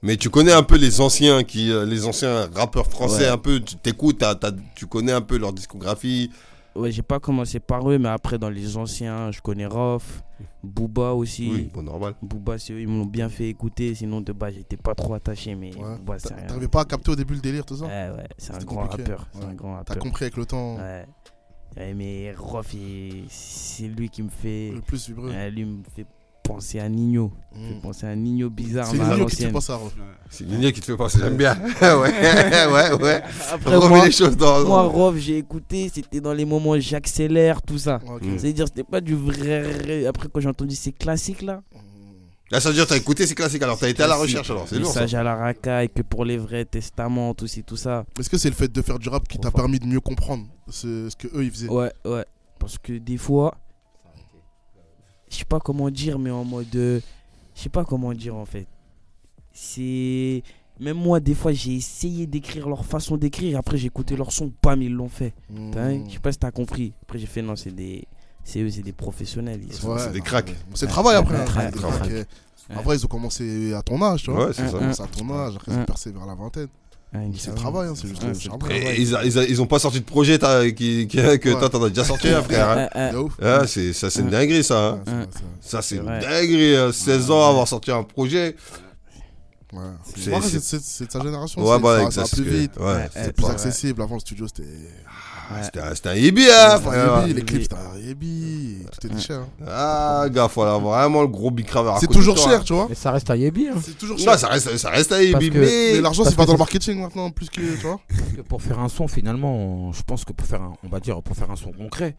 Mais 0.02 0.16
tu 0.16 0.28
connais 0.30 0.52
un 0.52 0.62
peu 0.64 0.76
les 0.76 1.00
anciens 1.00 1.44
qui, 1.44 1.70
euh, 1.72 1.86
les 1.86 2.04
anciens 2.06 2.48
rappeurs 2.54 2.86
français 2.88 3.22
Ouais. 3.24 3.28
un 3.28 3.38
peu. 3.38 3.60
Tu 3.60 3.76
t'écoutes, 3.76 4.18
t'as- 4.18 4.34
t'as- 4.34 4.52
tu 4.74 4.86
connais 4.86 5.12
un 5.12 5.20
peu 5.22 5.38
leur 5.38 5.52
discographie. 5.52 6.30
Ouais, 6.74 6.90
j'ai 6.90 7.02
pas 7.02 7.20
commencé 7.20 7.60
par 7.60 7.88
eux, 7.90 7.98
mais 7.98 8.08
après, 8.08 8.38
dans 8.38 8.48
les 8.50 8.76
anciens, 8.76 9.30
je 9.30 9.40
connais 9.40 9.66
Rof, 9.66 10.22
Booba 10.64 11.12
aussi. 11.12 11.48
Oui, 11.52 11.70
bon, 11.72 11.82
normal. 11.82 12.14
Booba, 12.22 12.58
c'est 12.58 12.72
eux, 12.72 12.80
ils 12.80 12.88
m'ont 12.88 13.04
bien 13.04 13.28
fait 13.28 13.48
écouter. 13.48 13.94
Sinon, 13.94 14.20
de 14.22 14.32
base, 14.32 14.54
j'étais 14.54 14.76
pas 14.78 14.94
trop 14.94 15.14
attaché, 15.14 15.54
mais 15.54 15.74
Ouais. 15.76 15.96
Booba, 15.98 16.18
c'est 16.18 16.28
T'a- 16.30 16.36
un. 16.36 16.46
T'arrivais 16.46 16.68
pas 16.68 16.80
à 16.80 16.84
capter 16.84 17.10
au 17.12 17.16
début 17.16 17.34
le 17.34 17.40
délire, 17.40 17.64
tout 17.64 17.76
ça 17.76 17.84
Ouais, 17.86 18.10
ouais, 18.16 18.28
c'est 18.38 18.54
un 18.54 18.58
grand 18.58 18.86
rappeur. 18.88 19.28
C'est 19.32 19.44
un 19.44 19.48
Ouais. 19.48 19.54
grand 19.54 19.72
T'as 19.84 19.94
rappeur. 19.94 19.98
compris 19.98 20.24
avec 20.24 20.36
le 20.36 20.46
temps 20.46 20.76
Ouais. 20.76 21.06
Ouais, 21.76 21.94
mais 21.94 22.34
Rof, 22.36 22.74
c'est 23.28 23.88
lui 23.88 24.08
qui 24.08 24.22
me 24.22 24.28
fait. 24.28 24.72
le 24.74 24.80
plus 24.80 25.08
vibreux. 25.08 25.30
Ouais, 25.30 25.50
lui 25.50 25.64
me 25.64 25.82
fait 25.96 26.06
penser 26.42 26.80
à 26.80 26.88
Nino. 26.88 27.30
Il 27.54 27.60
me 27.60 27.68
fait 27.68 27.74
Mm. 27.76 27.80
penser 27.80 28.06
à 28.06 28.16
Nino 28.16 28.50
bizarre. 28.50 28.86
C'est 28.86 28.98
Nino 28.98 29.26
qui 29.26 29.36
te 29.36 29.42
fait 29.42 29.50
penser 29.52 29.72
à 29.72 29.76
Rof. 29.76 29.94
C'est 30.28 30.44
Nino 30.46 30.70
qui 30.72 30.80
te 30.80 30.86
fait 30.86 30.96
penser, 30.96 31.18
j'aime 31.20 31.36
bien. 31.36 31.56
ouais, 31.82 32.66
ouais, 32.66 32.92
ouais. 33.02 33.22
Après, 33.52 33.76
Remets 33.76 33.88
moi, 33.88 34.04
les 34.06 34.10
choses 34.12 34.36
dans. 34.36 34.64
moi, 34.66 34.82
Rof, 34.82 35.16
j'ai 35.16 35.38
écouté, 35.38 35.90
c'était 35.92 36.20
dans 36.20 36.32
les 36.34 36.44
moments 36.44 36.70
où 36.70 36.80
j'accélère, 36.80 37.62
tout 37.62 37.78
ça. 37.78 38.00
C'est-à-dire, 38.38 38.66
c'était 38.66 38.82
pas 38.84 39.00
du 39.00 39.14
vrai. 39.14 40.04
Après, 40.06 40.28
quand 40.32 40.40
j'ai 40.40 40.48
entendu 40.48 40.74
ces 40.74 40.92
classiques 40.92 41.42
là, 41.42 41.62
Là, 42.52 42.60
ça 42.60 42.68
veut 42.68 42.74
dire 42.74 42.84
que 42.84 42.90
t'as 42.90 42.96
écouté 42.98 43.26
ces 43.26 43.34
classiques, 43.34 43.62
alors 43.62 43.78
t'as 43.78 43.88
été 43.88 44.02
à 44.02 44.06
la 44.06 44.14
recherche, 44.16 44.50
alors 44.50 44.68
c'est 44.68 44.78
lourd. 44.78 44.92
ça. 44.92 45.00
Message 45.00 45.14
à 45.14 45.22
la 45.22 45.34
racaille, 45.34 45.88
que 45.88 46.02
pour 46.02 46.24
les 46.24 46.36
vrais 46.36 46.64
testaments, 46.66 47.32
tout, 47.34 47.46
ci, 47.46 47.64
tout 47.64 47.76
ça. 47.78 48.04
Est-ce 48.20 48.28
que 48.28 48.36
c'est 48.38 48.50
le 48.50 48.54
fait 48.54 48.70
de 48.70 48.82
faire 48.82 48.98
du 48.98 49.08
rap 49.08 49.26
qui 49.26 49.38
t'a 49.38 49.50
permis 49.50 49.78
de 49.78 49.86
mieux 49.86 50.00
comprendre 50.00 50.46
ce, 50.68 51.08
ce 51.08 51.16
que 51.16 51.28
eux 51.34 51.44
ils 51.44 51.50
faisaient? 51.50 51.68
Ouais, 51.70 51.90
ouais. 52.04 52.26
Parce 52.58 52.76
que 52.78 52.92
des 52.98 53.16
fois, 53.16 53.56
je 55.30 55.36
sais 55.38 55.44
pas 55.46 55.60
comment 55.60 55.88
dire, 55.90 56.18
mais 56.18 56.30
en 56.30 56.44
mode. 56.44 56.66
euh, 56.76 57.00
Je 57.56 57.62
sais 57.62 57.68
pas 57.70 57.84
comment 57.84 58.12
dire 58.12 58.36
en 58.36 58.44
fait. 58.44 58.66
C'est. 59.52 60.42
Même 60.80 60.96
moi, 60.96 61.20
des 61.20 61.34
fois, 61.34 61.52
j'ai 61.52 61.74
essayé 61.74 62.26
d'écrire 62.26 62.68
leur 62.68 62.84
façon 62.84 63.16
d'écrire. 63.16 63.58
Après, 63.58 63.76
j'ai 63.76 63.86
écouté 63.86 64.16
leur 64.16 64.32
son, 64.32 64.52
bam, 64.62 64.80
ils 64.82 64.92
l'ont 64.92 65.08
fait. 65.08 65.34
T'as 65.72 65.88
vu 65.88 65.98
Mm. 65.98 66.04
Je 66.08 66.12
sais 66.14 66.18
pas 66.18 66.32
si 66.32 66.38
t'as 66.38 66.50
compris. 66.50 66.92
Après, 67.02 67.18
j'ai 67.18 67.26
fait, 67.26 67.42
non, 67.42 67.56
c'est 67.56 67.70
des. 67.74 68.06
C'est 68.44 68.60
eux, 68.60 68.70
c'est 68.70 68.82
des 68.82 68.92
professionnels. 68.92 69.60
ils- 69.62 69.86
Ouais, 69.86 69.98
c'est 69.98 70.12
des 70.12 70.20
cracks. 70.20 70.48
mais 70.48 70.54
C'est 70.74 70.86
le 70.86 70.92
travail 70.92 71.16
après. 71.16 71.36
Hein. 71.36 71.44
vrai, 72.82 72.96
ils 72.96 73.04
ont 73.04 73.08
commencé 73.08 73.72
à 73.74 73.82
ton 73.82 74.00
âge, 74.02 74.22
tu 74.24 74.30
vois. 74.30 74.46
Ouais, 74.46 74.52
c'est 74.54 74.62
Ils 74.62 74.70
ça. 74.70 74.76
ont 74.76 74.78
commencé 74.80 75.02
à 75.02 75.06
ton 75.06 75.30
âge, 75.34 75.54
après 75.56 75.72
ils 75.72 75.78
ont 75.78 75.84
percé 75.84 76.10
vers 76.10 76.26
la 76.26 76.34
vingtaine. 76.34 76.68
C'est 77.36 77.50
le 77.50 77.56
travail, 77.56 77.88
hein, 77.88 77.94
c'est 77.94 78.08
juste 78.08 78.22
le. 78.24 78.32
Et 78.72 79.00
ils, 79.02 79.14
a- 79.14 79.22
ils, 79.24 79.38
a- 79.38 79.44
ils 79.44 79.60
ont 79.60 79.66
pas 79.66 79.78
sorti 79.78 80.00
de 80.00 80.04
projet 80.04 80.38
qui, 80.74 81.06
qui- 81.06 81.06
que 81.08 81.20
Ouais. 81.20 81.38
toi 81.58 81.68
t'en 81.68 81.82
as 81.84 81.90
déjà 81.90 82.04
sorti, 82.04 82.28
hein, 82.28 82.42
frère. 82.42 82.70
hein. 82.70 83.28
Ah, 83.42 83.66
c'est, 83.66 83.92
ça, 83.92 84.08
c'est 84.08 84.20
une 84.20 84.30
dinguerie, 84.30 84.64
ça. 84.64 84.98
hein. 85.06 85.26
Ça, 85.60 85.82
c'est 85.82 85.96
une 85.96 86.06
dinguerie. 86.06 86.74
hein. 86.76 86.90
16 86.90 87.30
ans, 87.30 87.46
avoir 87.48 87.68
sorti 87.68 87.90
un 87.90 88.02
projet. 88.02 88.56
Ouais. 89.74 89.80
C'est- 90.16 90.30
de 91.06 91.10
sa 91.12 91.20
génération. 91.22 91.62
Ouais, 91.62 91.76
c'est- 91.76 91.82
bah, 91.82 92.10
ça- 92.10 92.22
va 92.22 92.28
plus 92.28 92.44
vite. 92.44 92.72
C'est 93.14 93.32
plus 93.34 93.46
accessible. 93.46 94.02
Avant, 94.02 94.14
le 94.14 94.20
studio, 94.20 94.46
c'était. 94.46 94.68
Ah, 95.50 95.62
C'était 95.62 95.80
un- 95.80 95.94
c'était 95.94 96.08
un 96.10 96.14
hibi, 96.14 96.44
hein, 96.50 96.78
frère. 96.80 97.26
Les 97.26 97.42
clips, 97.42 97.62
c'était 97.62 97.74
un 97.74 97.98
Yébi. 97.98 98.78
Tout 98.90 99.06
était 99.06 99.20
cher. 99.20 99.40
hein. 99.40 99.64
Ah, 99.66 100.26
gars, 100.30 100.48
faut 100.48 100.62
avoir 100.62 101.00
vraiment 101.02 101.22
le 101.22 101.28
gros 101.28 101.50
big 101.50 101.66
à 101.74 101.96
C'est 102.00 102.06
toujours 102.06 102.36
cher, 102.38 102.60
hein. 102.60 102.62
tu 102.64 102.72
vois. 102.72 102.86
Mais 102.88 102.94
ça 102.94 103.10
reste 103.10 103.30
un 103.30 103.36
Yébi. 103.36 103.68
Hein. 103.68 103.74
C'est 103.82 103.96
toujours 103.98 104.16
Non, 104.18 104.24
cher. 104.24 104.38
ça 104.38 104.48
reste, 104.48 104.76
ça 104.76 104.90
reste 104.90 105.12
un 105.12 105.18
mais. 105.18 105.50
Mais 105.94 106.00
l'argent, 106.00 106.24
c'est 106.24 106.36
pas 106.36 106.46
dans 106.46 106.52
le 106.52 106.58
marketing 106.58 107.00
maintenant, 107.00 107.30
plus 107.30 107.48
que. 107.50 107.60
Tu 107.60 107.76
vois 107.86 108.00
Parce 108.08 108.32
que 108.32 108.40
pour 108.42 108.62
faire 108.62 108.78
un 108.78 108.88
son, 108.88 109.08
finalement, 109.08 109.92
je 109.92 110.02
pense 110.02 110.24
que 110.24 110.32
pour 110.32 110.46
faire 110.46 110.62
un, 110.62 110.74
on 110.84 110.88
va 110.88 111.00
dire, 111.00 111.22
pour 111.22 111.36
faire 111.36 111.50
un 111.50 111.56
son 111.56 111.72
concret, 111.72 112.16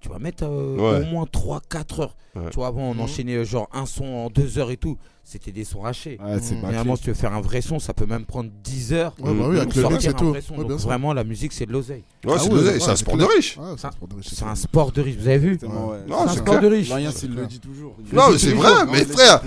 tu 0.00 0.08
vas 0.08 0.18
mettre 0.18 0.44
euh, 0.44 0.76
Ouais. 1.00 1.06
au 1.06 1.10
moins 1.10 1.24
3-4 1.26 2.00
heures. 2.00 2.16
Ouais. 2.34 2.42
Tu 2.50 2.56
vois, 2.56 2.66
avant, 2.68 2.82
on 2.90 2.94
Mhm. 2.94 3.00
enchaînait 3.02 3.44
genre 3.44 3.68
un 3.72 3.86
son 3.86 4.04
en 4.04 4.30
2 4.30 4.58
heures 4.58 4.70
et 4.70 4.76
tout. 4.76 4.98
C'était 5.24 5.52
des 5.52 5.64
sons 5.64 5.84
hachés. 5.84 6.18
Ouais, 6.22 6.38
c'est 6.42 6.54
Mm. 6.56 6.60
bâclé. 6.62 6.68
Finalement, 6.70 6.96
si 6.96 7.02
tu 7.04 7.08
veux 7.10 7.14
faire 7.14 7.32
un 7.32 7.40
vrai 7.40 7.60
son, 7.62 7.78
ça 7.78 7.94
peut 7.94 8.06
même 8.06 8.24
prendre 8.26 8.50
10 8.64 8.92
heures. 8.92 9.14
Ouais, 9.22 9.32
bah 9.32 9.46
oui, 9.48 9.56
avec 9.60 9.74
le 9.74 9.80
sortir 9.80 9.90
mix 9.98 10.04
et 10.04 10.08
un 10.08 10.12
tout. 10.12 10.28
vrai 10.30 10.40
son. 10.42 10.52
Ouais, 10.54 10.58
Donc 10.58 10.66
bien 10.68 10.78
sûr. 10.78 10.88
vraiment, 10.88 11.12
la 11.14 11.24
musique, 11.24 11.52
c'est 11.52 11.64
de 11.64 11.72
l'oseille. 11.72 12.02
Ouais, 12.26 12.34
Ah 12.36 12.40
c'est 12.42 12.52
ouais, 12.52 12.90
un 12.90 12.96
sport 12.96 13.16
de 13.16 13.24
riche. 13.24 13.56
Ouais, 13.56 13.64
c'est 13.78 14.44
un 14.44 14.54
sport 14.56 14.90
de 14.92 15.00
riche. 15.00 15.16
Vous 15.18 15.28
avez 15.28 15.38
vu 15.38 15.54
Exactement, 15.54 15.88
ouais. 15.88 15.98
Non, 16.08 16.16
C'est 16.26 16.32
un 16.32 16.36
sport 16.42 16.60
de 16.60 16.66
riche. 16.66 16.92
Rien, 16.92 17.10
le 17.36 17.46
dit 17.46 17.60
toujours. 17.60 17.94
Il 18.10 18.14
Non, 18.16 18.26
le 18.26 18.32
mais 18.32 18.38
c'est 18.38 18.52
vrai, 18.52 18.72
mais 18.90 18.98
le 19.00 19.06
frère. 19.06 19.42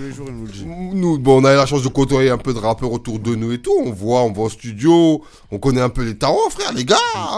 nous 0.66 1.18
le 1.18 1.30
on 1.30 1.44
a 1.46 1.54
eu 1.54 1.58
la 1.58 1.66
chance 1.66 1.84
de 1.84 1.90
côtoyer 1.90 2.30
un 2.30 2.38
peu 2.38 2.54
de 2.54 2.60
rappeurs 2.60 2.92
autour 2.92 3.20
de 3.20 3.36
nous 3.36 3.52
et 3.52 3.60
tout. 3.62 3.76
On 3.86 3.92
voit, 3.92 4.22
on 4.24 4.32
va 4.32 4.44
au 4.44 4.50
studio, 4.50 5.22
on 5.52 5.60
connaît 5.60 5.82
un 5.82 5.90
peu 5.90 6.04
les 6.06 6.18
tarots, 6.18 6.50
frère, 6.50 6.72
les 6.74 6.86
gars. 6.86 6.96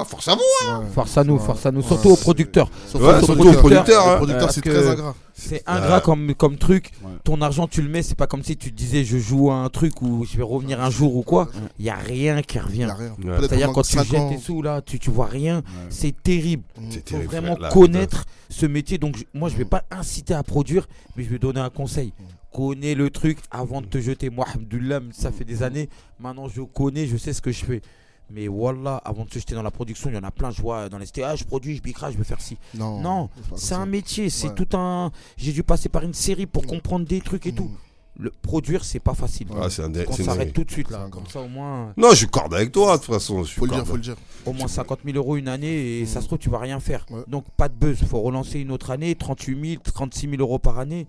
Force 0.08 0.27
à 0.27 0.36
vous. 0.36 0.39
Ouais. 0.39 0.86
Force 0.94 1.17
à 1.17 1.24
nous, 1.24 1.39
force 1.39 1.65
à 1.65 1.72
nous. 1.72 1.82
Surtout 1.82 2.10
aux 2.12 2.15
producteurs. 2.15 2.70
Surtout 2.88 3.06
aux 3.32 3.53
producteurs, 3.53 4.25
Les 4.25 4.34
hein. 4.34 4.48
c'est 4.51 4.62
très 4.62 4.88
ingrat. 4.88 5.15
C'est 5.39 5.62
ingrat 5.67 6.01
comme, 6.01 6.34
comme 6.34 6.58
truc. 6.58 6.91
Ouais. 7.04 7.12
Ton 7.23 7.41
argent, 7.41 7.67
tu 7.67 7.84
le 7.84 7.89
mets. 7.89 8.02
C'est 8.02 8.17
pas 8.17 8.26
comme 8.26 8.43
si 8.43 8.58
tu 8.58 8.71
te 8.71 8.76
disais 8.76 9.04
je 9.04 9.19
joue 9.19 9.52
à 9.52 9.56
un 9.56 9.69
truc 9.69 10.02
ou 10.02 10.26
je 10.26 10.36
vais 10.36 10.43
revenir 10.43 10.82
un 10.82 10.89
jour 10.89 11.15
ou 11.15 11.21
quoi. 11.21 11.50
Il 11.78 11.86
y 11.86 11.91
a 11.91 11.95
rien 11.95 12.41
qui 12.41 12.58
revient. 12.58 12.91
C'est-à-dire 13.39 13.71
quand 13.71 13.84
tu 13.84 13.97
jettes 13.97 14.30
tes 14.30 14.38
sous 14.39 14.63
là, 14.63 14.82
tu, 14.82 14.97
tu 14.97 15.12
vois 15.12 15.28
rien. 15.28 15.58
Ouais. 15.58 15.63
C'est 15.89 16.23
terrible. 16.23 16.63
Mm. 16.80 16.89
Il 16.91 17.02
faut 17.06 17.21
vraiment 17.21 17.56
connaître 17.71 18.26
ce 18.50 18.65
métier. 18.65 18.97
Donc 18.97 19.28
moi, 19.34 19.50
je 19.50 19.58
vais 19.58 19.65
pas 19.65 19.84
inciter 19.91 20.34
à 20.34 20.41
produire, 20.41 20.88
mais 21.15 21.23
je 21.23 21.30
vais 21.30 21.39
donner 21.39 21.60
un 21.60 21.69
conseil. 21.69 22.13
Connais 22.52 22.95
le 22.95 23.12
truc 23.12 23.38
avant 23.52 23.82
de 23.82 23.86
te 23.86 24.00
jeter. 24.00 24.32
Moi, 24.32 24.45
Alhamdoulilah, 24.52 25.02
ça 25.12 25.32
fait 25.32 25.45
des 25.45 25.62
années. 25.62 25.88
Maintenant, 26.19 26.47
je 26.47 26.62
connais, 26.62 27.06
je 27.06 27.15
sais 27.17 27.34
ce 27.34 27.41
que 27.43 27.52
je 27.52 27.63
fais. 27.63 27.82
Mais 28.30 28.48
voilà, 28.48 28.98
avant 29.06 29.24
de 29.24 29.30
se 29.32 29.40
jeter 29.40 29.56
dans 29.56 29.63
la 29.63 29.72
production, 29.72 30.10
il 30.10 30.16
y 30.16 30.18
en 30.18 30.24
a 30.24 30.32
plein. 30.32 30.52
Je 30.52 30.62
vois 30.62 30.90
dans 30.90 30.98
les 30.98 31.06
STA, 31.06 31.36
je 31.38 31.46
produis, 31.46 31.78
je 31.78 31.82
bicrage, 31.82 32.13
je 32.13 32.18
vais 32.18 32.24
faire 32.26 32.42
ci. 32.42 32.58
Non, 32.76 33.00
Non, 33.00 33.30
c'est 33.56 33.68
ça. 33.68 33.78
un 33.78 33.86
métier, 33.86 34.30
c'est 34.30 34.50
Ouais. 34.50 34.56
tout 34.56 34.76
un. 34.78 35.12
J'ai 35.38 35.54
dû 35.54 35.63
passer 35.63 35.88
par 35.88 36.04
une 36.04 36.13
série 36.13 36.46
pour 36.46 36.63
Mm. 36.63 36.68
comprendre 36.68 37.06
des 37.06 37.22
trucs 37.22 37.46
et 37.46 37.54
tout. 37.54 37.66
Mm. 37.66 37.78
Le 38.20 38.32
produire, 38.32 38.84
c'est 38.84 39.00
pas 39.00 39.13
facile. 39.13 39.48
Ah, 39.62 39.70
c'est 39.70 39.84
un 39.84 39.90
dé- 39.90 40.04
On 40.10 40.12
s'arrête 40.12 40.52
tout 40.52 40.63
de 40.63 40.72
suite 40.72 40.90
là. 40.90 41.08
Comme 41.12 41.28
ça, 41.28 41.40
au 41.40 41.48
moins, 41.48 41.94
Non, 41.96 42.10
je 42.12 42.16
suis 42.16 42.28
corde 42.28 42.54
avec 42.56 42.72
toi, 42.72 42.98
de 42.98 43.04
toute 43.04 43.13
façon. 43.13 43.44
Je 43.44 43.50
suis 43.50 43.60
Faut 43.60 43.66
le 43.68 43.72
dire, 43.74 43.86
faut 43.86 43.96
le 43.96 44.02
dire. 44.02 44.16
au 44.46 44.54
moins 44.54 44.68
50 44.68 45.02
000 45.06 45.16
euros 45.18 45.38
une 45.38 45.48
année 45.48 46.00
et 46.00 46.06
ça 46.08 46.20
Mm. 46.20 46.22
se 46.24 46.28
trouve, 46.28 46.40
tu 46.40 46.50
vas 46.50 46.58
rien 46.60 46.80
faire. 46.80 47.06
Ouais. 47.12 47.22
Donc, 47.28 47.46
pas 47.56 47.70
de 47.70 47.76
buzz. 47.76 48.00
faut 48.10 48.20
relancer 48.22 48.60
une 48.60 48.72
autre 48.72 48.90
année, 48.90 49.13
38 49.16 49.70
000, 49.74 49.82
36 49.84 50.28
000 50.28 50.42
euros 50.42 50.58
par 50.60 50.80
année. 50.80 51.08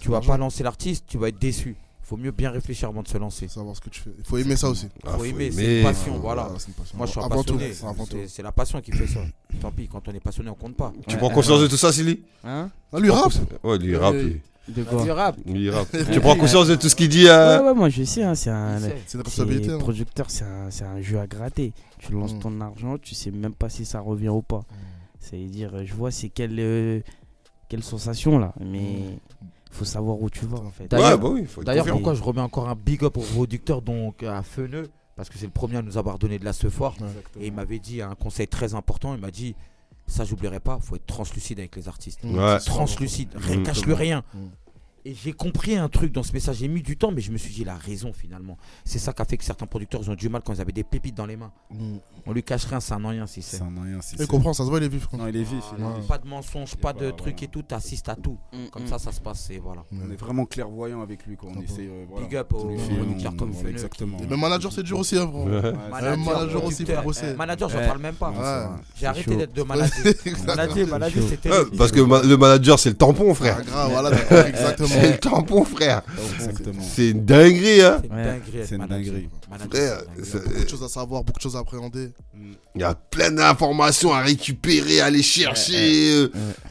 Tu 0.00 0.08
vas 0.10 0.20
pas 0.20 0.36
lancer 0.36 0.62
l'artiste, 0.64 1.04
tu 1.06 1.16
vas 1.16 1.28
être 1.28 1.38
déçu. 1.38 1.76
Faut 2.10 2.16
mieux 2.16 2.32
bien 2.32 2.50
réfléchir 2.50 2.88
avant 2.88 3.02
de 3.02 3.08
se 3.08 3.16
lancer. 3.18 3.46
Savoir 3.46 3.76
ce 3.76 3.80
que 3.80 3.88
tu 3.88 4.00
fais. 4.00 4.10
Il 4.18 4.24
faut 4.24 4.36
aimer 4.36 4.56
ça 4.56 4.68
aussi. 4.68 4.88
Ah, 5.06 5.16
faut 5.16 5.24
aimer, 5.24 5.50
c'est 5.52 5.78
une 5.78 5.84
passion, 5.84 6.18
voilà. 6.18 6.50
c'est 6.58 6.66
une 6.68 6.74
passion. 6.74 6.98
Moi, 6.98 7.06
je 7.06 7.12
suis 7.12 7.20
un 7.20 7.24
Avant 7.24 7.44
tout, 7.44 7.54
passionné. 7.54 7.72
c'est. 7.72 8.10
C'est- 8.10 8.28
C'est 8.28 8.42
la 8.42 8.50
passion 8.52 8.80
qui 8.80 8.90
fait 8.90 9.06
ça. 9.06 9.20
Tant 9.60 9.70
pis, 9.70 9.86
quand 9.88 10.06
on 10.08 10.12
est 10.12 10.18
passionné, 10.20 10.50
on 10.50 10.54
compte 10.54 10.74
pas. 10.76 10.92
Tu 11.06 11.14
Ouais, 11.14 11.18
prends 11.20 11.30
conscience 11.30 11.60
de 11.60 11.68
tout 11.68 11.76
ça, 11.76 11.92
Silly 11.92 12.20
Hein? 12.44 12.68
Ah, 12.92 12.98
lui, 12.98 13.10
rap 13.10 13.32
Ouais, 13.62 13.78
lui, 13.78 13.90
il 13.92 13.96
rappe. 13.96 14.14
lui. 14.14 14.40
De 14.68 14.82
quoi 14.84 15.02
rap. 15.14 15.36
Lui, 15.46 15.64
il 15.64 15.70
rappe. 15.70 15.88
Tu 16.12 16.20
prends 16.20 16.36
conscience 16.36 16.66
de 16.68 16.74
tout 16.74 16.88
ce 16.88 16.94
qu'il 16.96 17.08
dit 17.08 17.28
euh, 17.28 17.60
Ouais, 17.60 17.68
ouais, 17.68 17.74
moi 17.74 17.88
je 17.88 18.02
sais, 18.04 18.22
hein, 18.24 18.34
c'est 18.34 18.50
un. 18.50 18.78
C'est 18.80 18.86
une 18.86 18.92
c'est- 19.06 19.16
responsabilité. 19.18 19.70
hein. 19.70 19.78
producteur, 19.78 20.30
c'est 20.30 20.44
un, 20.44 20.70
c'est 20.70 20.84
un 20.84 21.00
jeu 21.00 21.18
à 21.20 21.26
gratter. 21.26 21.72
Tu 21.98 22.12
lances 22.12 22.34
Mm. 22.34 22.38
ton 22.40 22.60
argent, 22.60 22.98
tu 22.98 23.14
sais 23.14 23.30
même 23.30 23.54
pas 23.54 23.68
si 23.68 23.84
ça 23.84 24.00
revient 24.00 24.28
ou 24.28 24.42
pas. 24.42 24.62
C'est-à-dire, 25.20 25.74
euh, 25.74 25.84
je 25.84 25.94
vois 25.94 26.10
c'est 26.10 26.28
quelle, 26.28 26.56
euh, 26.58 27.00
quelle 27.68 27.82
sensation 27.84 28.38
là, 28.38 28.52
mais 28.60 29.18
faut 29.70 29.84
savoir 29.84 30.20
où 30.20 30.28
tu 30.28 30.44
vas 30.46 30.58
en 30.58 30.70
fait. 30.70 30.84
Ouais, 30.84 30.88
D'ailleurs- 30.88 31.18
bah 31.18 31.28
oui, 31.30 31.44
faut 31.46 31.60
être 31.62 31.66
D'ailleurs, 31.66 31.86
pourquoi 31.86 32.14
je 32.14 32.22
remets 32.22 32.40
encore 32.40 32.68
un 32.68 32.74
big 32.74 33.04
up 33.04 33.16
au 33.16 33.20
producteur 33.20 33.82
donc 33.82 34.22
à 34.22 34.42
Feneux 34.42 34.88
Parce 35.16 35.28
que 35.28 35.38
c'est 35.38 35.46
le 35.46 35.52
premier 35.52 35.76
à 35.76 35.82
nous 35.82 35.96
avoir 35.96 36.18
donné 36.18 36.38
de 36.38 36.44
la 36.44 36.52
ce 36.52 36.68
fort. 36.68 36.96
Et 37.40 37.46
il 37.48 37.52
m'avait 37.52 37.78
dit 37.78 38.02
un 38.02 38.14
conseil 38.14 38.48
très 38.48 38.74
important. 38.74 39.14
Il 39.14 39.20
m'a 39.20 39.30
dit 39.30 39.54
Ça, 40.06 40.24
j'oublierai 40.24 40.58
pas, 40.60 40.78
faut 40.80 40.96
être 40.96 41.06
translucide 41.06 41.60
avec 41.60 41.76
les 41.76 41.86
artistes. 41.86 42.20
Ouais. 42.24 42.58
Translucide, 42.58 43.28
rien, 43.36 43.62
cache-le 43.62 43.94
rien. 43.94 44.24
Mm. 44.34 44.38
Et 45.06 45.14
j'ai 45.14 45.32
compris 45.32 45.76
un 45.76 45.88
truc 45.88 46.12
dans 46.12 46.22
ce 46.22 46.32
message. 46.32 46.56
J'ai 46.56 46.68
mis 46.68 46.82
du 46.82 46.96
temps, 46.98 47.10
mais 47.10 47.22
je 47.22 47.32
me 47.32 47.38
suis 47.38 47.54
dit, 47.54 47.62
il 47.62 47.68
a 47.70 47.74
raison 47.74 48.12
finalement. 48.12 48.58
C'est 48.84 48.98
ça 48.98 49.14
qui 49.14 49.22
a 49.22 49.24
fait 49.24 49.38
que 49.38 49.44
certains 49.44 49.64
producteurs 49.66 50.02
ils 50.04 50.10
ont 50.10 50.14
du 50.14 50.28
mal 50.28 50.42
quand 50.44 50.52
ils 50.52 50.60
avaient 50.60 50.72
des 50.72 50.84
pépites 50.84 51.14
dans 51.16 51.24
les 51.24 51.36
mains. 51.36 51.52
Mm. 51.70 51.96
On 52.26 52.32
lui 52.34 52.42
cache 52.42 52.66
rien, 52.66 52.80
c'est 52.80 52.92
un 52.92 53.08
rien 53.08 53.26
si 53.26 53.40
c'est. 53.40 53.56
C'est 53.56 53.62
un 53.62 53.72
rien. 53.82 54.02
si 54.02 54.16
Il 54.20 54.26
comprend, 54.26 54.52
ça 54.52 54.62
se 54.64 54.68
voit, 54.68 54.78
il 54.78 54.84
est 54.84 54.88
vif. 54.88 55.08
Non, 55.14 55.26
il 55.26 55.36
est 55.36 55.42
vif. 55.42 55.64
il 55.78 55.82
est 55.82 55.86
Ouais. 55.86 55.94
vif. 56.00 56.06
Pas 56.06 56.18
de 56.18 56.28
mensonges, 56.28 56.76
pas 56.76 56.92
de 56.92 57.10
trucs 57.12 57.32
voilà. 57.38 57.44
et 57.44 57.48
tout, 57.48 57.62
t'assistes 57.62 58.10
à 58.10 58.14
tout. 58.14 58.36
Comme 58.72 58.86
ça, 58.86 58.98
ça 58.98 59.10
se 59.10 59.20
passe, 59.22 59.48
et 59.50 59.58
voilà. 59.58 59.84
On 59.90 60.10
est 60.10 60.16
vraiment 60.20 60.44
clairvoyant 60.44 61.00
avec 61.00 61.24
lui. 61.26 61.34
Quoi. 61.36 61.48
On 61.56 61.60
Ah 61.60 61.64
essaie. 61.64 61.86
euh, 61.88 62.04
voilà. 62.10 62.26
Big 62.26 62.36
up 62.36 62.52
au 62.52 62.58
On 62.66 62.68
lui 62.72 62.78
fait, 62.78 62.94
producteur 62.94 63.32
on- 63.32 63.36
comme 63.36 63.50
voilà, 63.52 63.60
Feneux. 63.68 63.72
Exactement. 63.78 64.18
Même 64.28 64.38
manager, 64.40 64.70
c'est 64.70 64.82
dur 64.82 64.98
aussi, 64.98 65.16
hein, 65.16 65.24
bro. 65.24 65.44
Ouais. 65.48 65.72
Manager, 65.90 66.18
manager 66.18 66.64
aussi, 66.64 66.84
bosser. 67.02 67.24
Euh, 67.24 67.36
Manager, 67.36 67.68
j'en 67.70 67.78
parle 67.86 68.00
même 68.00 68.16
pas. 68.16 68.78
J'ai 68.96 69.06
arrêté 69.06 69.34
d'être 69.34 69.54
de 69.54 69.62
manager. 69.62 69.96
manager, 70.46 70.86
manager, 70.88 71.22
c'était. 71.26 71.50
Parce 71.78 71.90
que 71.90 72.00
le 72.00 72.36
manager, 72.36 72.78
c'est 72.78 72.90
le 72.90 72.96
tampon, 72.96 73.28
Ah, 73.30 73.34
frère. 73.34 73.64
grave, 73.64 73.90
voilà, 73.92 74.10
d'accord, 74.10 74.40
exactement. 74.46 74.89
C'est 74.90 75.12
le 75.12 75.18
tampon, 75.18 75.64
frère. 75.64 76.02
Exactement. 76.34 76.82
C'est 76.82 77.10
une 77.10 77.24
dinguerie, 77.24 77.82
hein. 77.82 78.02
C'est 78.64 78.76
une 78.76 78.86
dinguerie. 78.86 79.28
Frère, 79.70 80.02
Beaucoup 80.16 80.64
de 80.64 80.68
choses 80.68 80.82
à 80.82 80.88
savoir, 80.88 81.24
beaucoup 81.24 81.38
de 81.38 81.42
choses 81.42 81.56
à 81.56 81.60
appréhender. 81.60 82.12
Il 82.74 82.80
y 82.80 82.84
a 82.84 82.94
plein 82.94 83.30
d'informations 83.32 84.12
à 84.12 84.20
récupérer, 84.20 85.00
à 85.00 85.06
aller 85.06 85.22
chercher. 85.22 86.12
euh. 86.12 86.28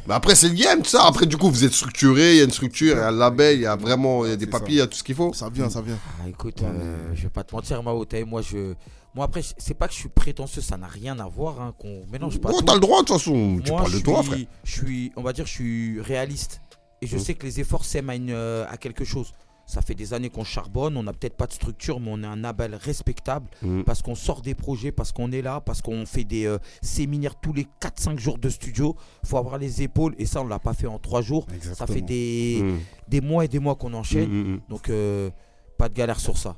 Mais 0.08 0.14
après, 0.14 0.36
c'est 0.36 0.48
le 0.50 0.56
game, 0.56 0.84
ça. 0.86 1.06
Après, 1.06 1.26
du 1.26 1.36
coup, 1.38 1.50
vous 1.50 1.64
êtes 1.66 1.74
structuré, 1.74 2.34
il 2.36 2.38
y 2.38 2.42
a 2.42 2.46
une 2.46 2.52
structure, 2.52 2.96
il 2.96 3.00
y 3.00 3.02
a 3.02 3.08
un 3.10 3.12
label, 3.12 3.58
il 3.58 3.62
y 3.64 3.66
a 3.66 3.76
vraiment 3.76 4.26
il 4.26 4.30
y 4.30 4.34
a 4.34 4.38
des 4.38 4.48
papiers, 4.48 4.76
il 4.76 4.80
y 4.80 4.82
a 4.82 4.88
tout 4.88 4.98
ce 4.98 5.04
qu'il 5.04 5.16
faut. 5.16 5.34
Ça 5.34 5.50
vient, 5.50 5.70
ça 5.70 5.82
vient. 5.82 5.98
Ah, 6.24 6.30
écoute, 6.30 6.62
euh, 6.64 6.98
je 7.16 7.24
vais 7.24 7.30
pas 7.30 7.44
te 7.44 7.54
mentir, 7.54 7.84
Mao, 7.84 8.06
moi, 8.26 8.42
je. 8.42 8.74
Moi, 9.16 9.26
après, 9.26 9.42
c'est 9.58 9.74
pas 9.74 9.88
que 9.88 9.94
je 9.94 10.00
suis 10.00 10.10
prétentieux, 10.10 10.62
ça 10.62 10.78
n'a 10.78 10.88
rien 10.88 11.18
à 11.20 11.28
voir, 11.28 11.60
hein, 11.60 11.74
qu'on 11.80 12.06
mélange 12.12 12.40
pas. 12.40 12.52
Oh, 12.54 12.62
t'as 12.62 12.76
le 12.76 12.80
droit, 12.80 13.02
de 13.02 13.08
toute 13.08 13.18
façon. 13.18 13.60
Tu 13.64 13.72
Moi, 13.72 13.82
parles 13.82 13.92
de 13.94 14.00
toi, 14.00 14.22
frère. 14.24 14.38
Je 14.64 14.72
suis, 14.72 15.12
on 15.16 15.24
va 15.24 15.34
dire, 15.34 15.48
je 15.48 15.52
suis 15.52 16.00
réaliste. 16.00 16.62
Et 17.02 17.08
je 17.08 17.16
Mm. 17.16 17.20
sais 17.20 17.34
que 17.36 17.46
les 17.46 17.60
efforts 17.60 17.86
s'aiment 17.86 18.10
à, 18.10 18.16
une, 18.16 18.32
euh, 18.32 18.66
à 18.70 18.78
quelque 18.78 19.04
chose. 19.06 19.34
Ça 19.66 19.82
fait 19.84 19.94
des 19.94 20.16
années 20.16 20.32
qu'on 20.32 20.44
charbonne, 20.44 20.98
on 20.98 21.04
n'a 21.04 21.14
peut-être 21.14 21.38
pas 21.38 21.46
de 21.46 21.54
structure, 21.54 22.00
mais 22.00 22.10
on 22.12 22.24
est 22.24 22.26
un 22.28 22.38
label 22.38 22.74
respectable 22.74 23.48
Mm. 23.62 23.84
parce 23.84 24.02
qu'on 24.02 24.16
sort 24.16 24.42
des 24.42 24.56
projets, 24.56 24.92
parce 24.92 25.12
qu'on 25.12 25.32
est 25.32 25.44
là, 25.44 25.62
parce 25.62 25.82
qu'on 25.84 26.06
fait 26.08 26.24
des 26.24 26.46
euh, 26.46 26.58
séminaires 26.82 27.36
tous 27.40 27.54
les 27.54 27.68
4-5 27.80 28.18
jours 28.20 28.40
de 28.40 28.50
studio. 28.50 28.96
faut 29.24 29.38
avoir 29.38 29.60
les 29.60 29.84
épaules 29.84 30.16
et 30.18 30.26
ça, 30.26 30.42
on 30.42 30.48
l'a 30.48 30.58
pas 30.60 30.74
fait 30.74 30.88
en 30.88 30.98
3 30.98 31.22
jours. 31.22 31.46
Ça 31.76 31.86
fait 31.86 32.02
des, 32.02 32.62
Mm. 32.64 32.78
des 33.10 33.22
mois 33.22 33.46
et 33.46 33.48
des 33.48 33.60
mois 33.60 33.76
qu'on 33.76 33.94
enchaîne. 33.94 34.60
Donc, 34.70 34.90
euh, 34.90 35.30
pas 35.78 35.88
de 35.88 35.94
galère 35.94 36.20
sur 36.20 36.38
ça. 36.38 36.58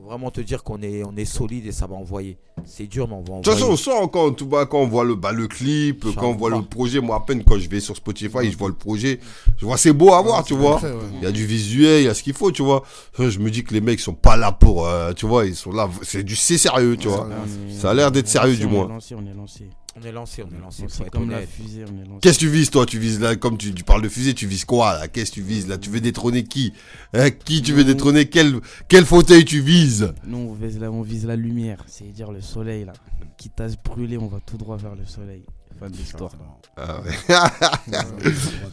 Faut 0.00 0.08
vraiment 0.08 0.30
te 0.30 0.40
dire 0.40 0.62
qu'on 0.62 0.80
est, 0.82 1.02
on 1.04 1.16
est 1.16 1.24
solide 1.24 1.66
et 1.66 1.72
ça 1.72 1.86
va 1.86 1.94
envoyer. 1.96 2.38
C'est 2.64 2.86
dur, 2.86 3.08
mais 3.08 3.14
on 3.14 3.18
va 3.20 3.24
De 3.24 3.30
envoyer. 3.30 3.42
toute 3.44 3.54
façon, 3.54 3.72
on 3.72 3.76
sent 3.76 4.10
quand, 4.12 4.32
tu 4.32 4.44
vois, 4.44 4.66
quand 4.66 4.78
on 4.80 4.86
voit 4.86 5.04
le, 5.04 5.14
bah, 5.14 5.32
le 5.32 5.46
clip, 5.48 6.04
quand 6.16 6.30
on 6.30 6.34
voit 6.36 6.50
le 6.50 6.62
projet. 6.62 7.00
Moi, 7.00 7.16
à 7.16 7.20
peine 7.20 7.42
quand 7.44 7.58
je 7.58 7.68
vais 7.68 7.80
sur 7.80 7.96
Spotify, 7.96 8.50
je 8.50 8.56
vois 8.56 8.68
le 8.68 8.74
projet. 8.74 9.20
Je 9.56 9.64
vois, 9.66 9.76
c'est 9.76 9.92
beau 9.92 10.12
à 10.12 10.22
voir, 10.22 10.44
tu 10.44 10.54
vois. 10.54 10.78
Fait, 10.78 10.90
ouais. 10.90 10.98
Il 11.18 11.22
y 11.22 11.26
a 11.26 11.32
du 11.32 11.46
visuel, 11.46 12.02
il 12.02 12.04
y 12.04 12.08
a 12.08 12.14
ce 12.14 12.22
qu'il 12.22 12.34
faut, 12.34 12.50
tu 12.52 12.62
vois. 12.62 12.84
Je 13.18 13.38
me 13.38 13.50
dis 13.50 13.64
que 13.64 13.74
les 13.74 13.80
mecs 13.80 14.00
sont 14.00 14.14
pas 14.14 14.36
là 14.36 14.52
pour, 14.52 14.86
euh, 14.86 15.12
tu 15.14 15.26
vois, 15.26 15.46
ils 15.46 15.56
sont 15.56 15.72
là. 15.72 15.88
C'est 16.02 16.22
du, 16.22 16.36
c'est 16.36 16.58
sérieux, 16.58 16.96
tu 16.96 17.08
vois. 17.08 17.28
On 17.28 17.80
Ça 17.80 17.90
a 17.90 17.94
l'air 17.94 18.10
d'être 18.12 18.26
on 18.26 18.30
sérieux, 18.30 18.56
du 18.56 18.66
on 18.66 18.70
moins. 18.70 18.84
est 18.86 18.88
lancé, 18.88 19.14
on 19.14 19.26
est 19.26 19.34
lancé. 19.34 19.64
On 20.00 20.06
est 20.06 20.12
lancé, 20.12 20.42
on 20.42 20.48
est 20.56 20.60
lancé. 20.60 20.82
On 20.84 20.88
faut 20.88 20.94
sait 20.94 21.02
être 21.04 21.10
comme 21.10 21.30
la 21.30 21.38
honnête. 21.38 21.48
fusée, 21.50 21.84
on 21.84 21.96
est 22.02 22.06
lancé. 22.06 22.18
Qu'est-ce 22.22 22.38
que 22.38 22.44
tu 22.44 22.50
vises, 22.50 22.70
toi? 22.70 22.86
Tu 22.86 22.98
vises 22.98 23.20
là, 23.20 23.34
comme 23.36 23.56
tu, 23.58 23.72
tu 23.74 23.82
parles 23.84 24.02
de 24.02 24.08
fusée, 24.08 24.34
tu 24.34 24.46
vises 24.46 24.64
quoi 24.64 24.98
là? 24.98 25.08
Qu'est-ce 25.08 25.30
que 25.30 25.34
tu 25.36 25.42
vises 25.42 25.66
là? 25.68 25.78
Tu 25.78 25.90
veux 25.90 26.00
détrôner 26.00 26.44
qui? 26.44 26.72
Hein, 27.14 27.30
Qui 27.30 27.62
tu 27.62 27.72
veux 27.72 27.84
détrôner? 27.84 28.26
Quel, 28.28 28.60
quel 28.88 29.04
fauteuil 29.04 29.44
tu 29.44 29.60
vises? 29.60 30.12
Nous, 30.26 30.36
on 30.38 30.54
vise 30.54 30.78
la, 30.78 30.90
on 30.90 31.02
vise 31.02 31.26
la 31.26 31.36
lumière, 31.36 31.84
c'est-à-dire 31.86 32.30
le 32.32 32.40
soleil 32.40 32.84
là. 32.84 32.92
Quitte 33.36 33.60
à 33.60 33.68
se 33.68 33.76
brûler, 33.84 34.18
on 34.18 34.26
va 34.28 34.38
tout 34.44 34.56
droit 34.56 34.76
vers 34.76 34.94
le 34.94 35.04
soleil. 35.06 35.44
Fin 35.78 35.88
de 35.88 35.96
l'histoire. 35.96 36.32
Ah 36.76 37.00
ouais. 37.02 37.12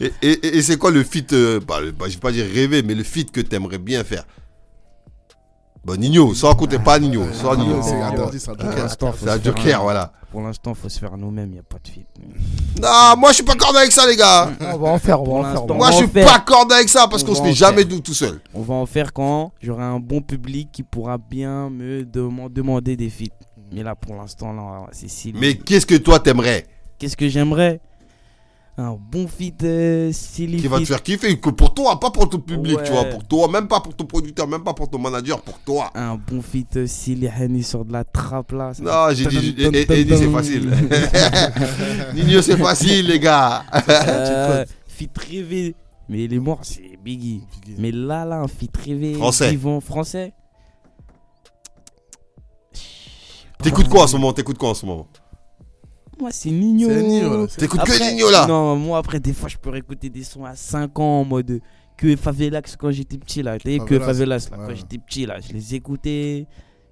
Et, 0.00 0.12
et- 0.22 0.56
et 0.58 0.62
c'est 0.62 0.76
quoi 0.76 0.90
le 0.90 1.02
feat 1.04 1.32
euh, 1.32 1.60
bah, 1.60 1.80
bah, 1.96 2.06
Je 2.08 2.14
vais 2.14 2.20
pas 2.20 2.32
dire 2.32 2.44
rêver, 2.46 2.82
mais 2.82 2.94
le 2.94 3.04
feat 3.04 3.30
que 3.30 3.40
t'aimerais 3.40 3.78
bien 3.78 4.02
faire? 4.04 4.24
Bah 5.86 5.96
Nino, 5.96 6.34
sans 6.34 6.52
compter 6.56 6.80
pas 6.80 6.98
Nino, 6.98 7.22
sans 7.32 7.54
Nino. 7.56 7.80
C'est 7.80 7.94
un 8.00 8.10
Pour 8.10 8.32
joker. 8.32 8.76
l'instant, 8.76 9.12
faut 9.12 9.24
C'est 9.24 9.30
un 9.30 9.36
se 9.36 9.40
faire 9.40 9.56
joker, 9.56 9.82
voilà. 9.82 10.12
Pour 10.32 10.42
l'instant, 10.42 10.74
faut 10.74 10.88
se 10.88 10.98
faire 10.98 11.16
nous-mêmes, 11.16 11.50
il 11.50 11.52
n'y 11.52 11.58
a 11.60 11.62
pas 11.62 11.78
de 11.82 11.88
fit. 11.88 12.04
Non, 12.82 13.16
moi 13.16 13.30
je 13.30 13.36
suis 13.36 13.44
pas 13.44 13.54
cordé 13.54 13.78
avec 13.78 13.92
ça, 13.92 14.04
les 14.06 14.16
gars. 14.16 14.50
On 14.60 14.78
va 14.78 14.88
en 14.88 14.98
faire, 14.98 15.22
on 15.22 15.42
va 15.42 15.48
en 15.48 15.66
faire. 15.66 15.76
Moi 15.76 15.90
je 15.92 15.96
suis 15.98 16.08
pas 16.08 16.40
cordé 16.40 16.74
avec 16.74 16.88
ça 16.88 17.06
parce 17.08 17.22
On 17.22 17.26
qu'on 17.26 17.34
se 17.36 17.42
fait 17.42 17.52
jamais 17.52 17.84
faire. 17.84 18.02
tout, 18.02 18.14
seul. 18.14 18.40
On 18.52 18.62
va 18.62 18.74
en 18.74 18.86
faire 18.86 19.12
quand 19.12 19.52
j'aurai 19.62 19.84
un 19.84 20.00
bon 20.00 20.20
public 20.20 20.70
qui 20.72 20.82
pourra 20.82 21.18
bien 21.18 21.70
me 21.70 22.02
dem- 22.04 22.48
demander 22.50 22.96
des 22.96 23.08
feats. 23.08 23.26
Mais 23.72 23.82
là, 23.82 23.94
pour 23.94 24.16
l'instant, 24.16 24.52
là, 24.52 24.86
c'est 24.92 25.08
si. 25.08 25.32
Mais 25.36 25.54
qu'est-ce 25.54 25.86
que 25.86 25.94
toi 25.96 26.18
t'aimerais? 26.18 26.66
Qu'est-ce 26.98 27.16
que 27.16 27.28
j'aimerais? 27.28 27.80
Un 28.78 28.92
bon 29.10 29.26
feat 29.26 29.62
euh, 29.64 30.12
stylé. 30.12 30.58
Qui 30.58 30.68
va 30.68 30.76
te 30.76 30.80
feat. 30.84 30.88
faire 30.88 31.02
kiffer 31.02 31.40
que 31.40 31.48
pour 31.48 31.72
toi, 31.72 31.98
pas 31.98 32.10
pour 32.10 32.28
ton 32.28 32.38
public, 32.38 32.76
tu 32.84 32.92
vois. 32.92 33.04
Pour 33.04 33.24
toi, 33.24 33.48
même 33.48 33.68
pas 33.68 33.80
pour 33.80 33.94
ton 33.96 34.04
producteur, 34.04 34.46
même 34.46 34.62
pas 34.62 34.74
pour 34.74 34.90
ton 34.90 34.98
manager, 34.98 35.40
pour 35.40 35.58
toi. 35.60 35.90
Un 35.94 36.16
bon 36.16 36.42
feat 36.42 36.76
euh, 36.76 36.86
stylé 36.86 37.30
Henny 37.40 37.62
sur 37.62 37.86
de 37.86 37.92
la 37.94 38.04
trappe 38.04 38.52
là. 38.52 38.74
ça- 38.74 38.82
Non, 38.82 39.14
j'ai 39.14 39.24
dit, 39.26 39.54
dit, 39.54 40.16
c'est 40.16 40.30
facile. 40.30 40.70
Nino, 42.14 42.42
c'est 42.42 42.58
facile, 42.58 43.06
les 43.06 43.18
gars. 43.18 43.64
Euh, 43.88 44.64
feat 44.86 45.16
rêvé. 45.16 45.74
Mais 46.10 46.24
il 46.24 46.34
est 46.34 46.38
mort, 46.38 46.60
c'est 46.62 46.98
Biggie. 47.02 47.42
Mais 47.78 47.90
là, 47.92 48.24
là, 48.26 48.36
un 48.40 48.46
feat 48.48 48.76
rêvé. 48.76 49.14
Français. 49.14 49.50
Vivant 49.50 49.80
français. 49.80 50.34
T'écoutes 53.62 53.88
quoi 53.88 54.04
en 54.04 54.06
ce 54.06 54.16
moment? 54.16 54.32
T'écoutes 54.32 54.58
quoi 54.58 54.68
en 54.70 54.74
ce 54.74 54.84
moment? 54.86 55.06
Moi, 56.18 56.30
c'est 56.32 56.50
Nino. 56.50 56.88
C'est 56.88 57.02
Nino. 57.02 57.46
T'écoutes 57.46 57.80
que 57.84 58.10
Nino 58.12 58.30
là 58.30 58.46
Non, 58.46 58.76
moi 58.76 58.98
après 58.98 59.20
des 59.20 59.32
fois 59.32 59.48
je 59.48 59.56
peux 59.56 59.70
réécouter 59.70 60.08
des 60.08 60.24
sons 60.24 60.44
à 60.44 60.54
5 60.54 60.98
ans 60.98 61.20
en 61.20 61.24
mode 61.24 61.60
que 61.96 62.16
Favelax 62.16 62.76
quand 62.76 62.90
j'étais 62.90 63.18
petit 63.18 63.42
là. 63.42 63.58
Tu 63.58 63.70
sais, 63.70 63.78
que 63.78 63.98
Favelas, 63.98 64.40
Favelas 64.40 64.48
là, 64.50 64.58
ouais. 64.58 64.68
quand 64.68 64.74
j'étais 64.76 64.98
petit 64.98 65.26
là, 65.26 65.38
je 65.40 65.52
les 65.52 65.74
écoutais. 65.74 66.46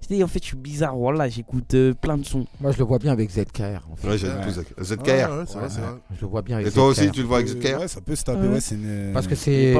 Tu 0.07 0.15
sais, 0.15 0.23
en 0.23 0.27
fait, 0.27 0.39
je 0.39 0.47
suis 0.49 0.57
bizarre, 0.57 0.95
voilà, 0.95 1.27
j'écoute 1.29 1.73
euh, 1.73 1.93
plein 1.93 2.17
de 2.17 2.23
sons. 2.25 2.45
Moi, 2.61 2.71
je 2.71 2.77
le 2.77 2.83
vois 2.83 2.99
bien 2.99 3.11
avec 3.11 3.29
ZKR. 3.31 3.81
en 3.91 3.95
fait. 3.95 4.07
Ouais, 4.07 4.17
j'ai 4.17 4.27
Ouais. 4.27 4.33
Ouais, 4.35 4.83
ZKR. 4.83 5.07
ouais, 5.07 5.45
c'est 5.47 5.57
vrai, 5.57 5.69
c'est 5.69 5.81
vrai. 5.81 5.89
Je 6.15 6.21
le 6.21 6.27
vois 6.27 6.41
bien 6.41 6.57
avec 6.57 6.67
Et 6.67 6.71
toi 6.71 6.85
aussi, 6.87 7.05
ZKR. 7.05 7.11
tu 7.11 7.21
le 7.21 7.27
vois 7.27 7.37
avec 7.37 7.49
Euh, 7.49 7.59
ZKR 7.59 7.79
Ouais, 7.79 7.87
ça 7.87 8.01
peut 8.01 8.15
se 8.15 8.23
taper, 8.23 8.41
Ouais. 8.41 8.53
ouais, 8.53 8.59
c'est 8.61 8.75
une. 8.75 9.11
Parce 9.13 9.27
que 9.27 9.35
c'est 9.35 9.73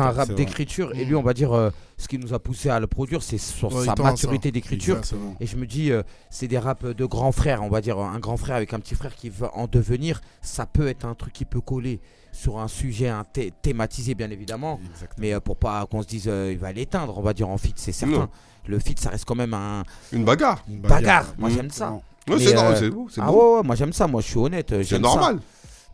un 0.00 0.10
rap 0.10 0.32
d'écriture 0.34 0.92
et 0.94 1.04
lui 1.04 1.14
on 1.14 1.22
va 1.22 1.32
dire 1.34 1.52
euh, 1.52 1.70
ce 1.96 2.08
qui 2.08 2.18
nous 2.18 2.34
a 2.34 2.38
poussé 2.38 2.68
à 2.68 2.80
le 2.80 2.86
produire 2.86 3.22
c'est 3.22 3.38
sur 3.38 3.70
sa 3.84 3.94
maturité 4.02 4.50
d'écriture 4.50 5.00
et 5.40 5.46
je 5.46 5.56
me 5.56 5.66
dis 5.66 5.90
euh, 5.92 6.02
c'est 6.30 6.48
des 6.48 6.58
raps 6.58 6.84
de 6.94 7.04
grands 7.04 7.32
frères 7.32 7.62
on 7.62 7.68
va 7.68 7.80
dire 7.80 7.98
un 7.98 8.18
grand 8.18 8.36
frère 8.36 8.56
avec 8.56 8.72
un 8.74 8.80
petit 8.80 8.94
frère 8.94 9.14
qui 9.14 9.28
veut 9.30 9.48
en 9.54 9.66
devenir 9.66 10.20
ça 10.42 10.66
peut 10.66 10.88
être 10.88 11.04
un 11.04 11.14
truc 11.14 11.32
qui 11.32 11.44
peut 11.44 11.60
coller 11.60 12.00
sur 12.32 12.58
un 12.58 12.68
sujet 12.68 13.08
un 13.08 13.24
thématisé 13.62 14.14
bien 14.14 14.30
évidemment 14.30 14.80
Exactement. 14.92 15.14
mais 15.18 15.34
euh, 15.34 15.40
pour 15.40 15.56
pas 15.56 15.86
qu'on 15.86 16.02
se 16.02 16.08
dise 16.08 16.24
euh, 16.28 16.50
il 16.52 16.58
va 16.58 16.72
l'éteindre 16.72 17.16
on 17.18 17.22
va 17.22 17.32
dire 17.32 17.48
en 17.48 17.58
fit 17.58 17.72
c'est 17.76 17.92
certain 17.92 18.18
Non. 18.18 18.28
Le 18.66 18.78
fit 18.78 18.94
ça 18.98 19.10
reste 19.10 19.24
quand 19.24 19.34
même 19.34 19.54
un 19.54 19.82
Une 20.12 20.24
bagarre. 20.24 20.64
Une 20.68 20.80
bagarre 20.80 21.34
moi 21.38 21.48
Mhm. 21.50 21.56
j'aime 21.56 21.70
ça. 21.70 21.92
Ouais, 22.28 22.38
c'est 22.38 22.56
euh, 22.56 22.90
beau. 22.90 23.08
Ah 23.18 23.26
beau. 23.30 23.56
ouais, 23.58 23.62
moi 23.62 23.74
j'aime 23.76 23.92
ça 23.92 24.06
moi 24.06 24.20
je 24.22 24.28
suis 24.28 24.38
honnête 24.38 24.72
euh, 24.72 24.82
C'est 24.82 24.94
ça. 24.94 24.98
normal. 24.98 25.38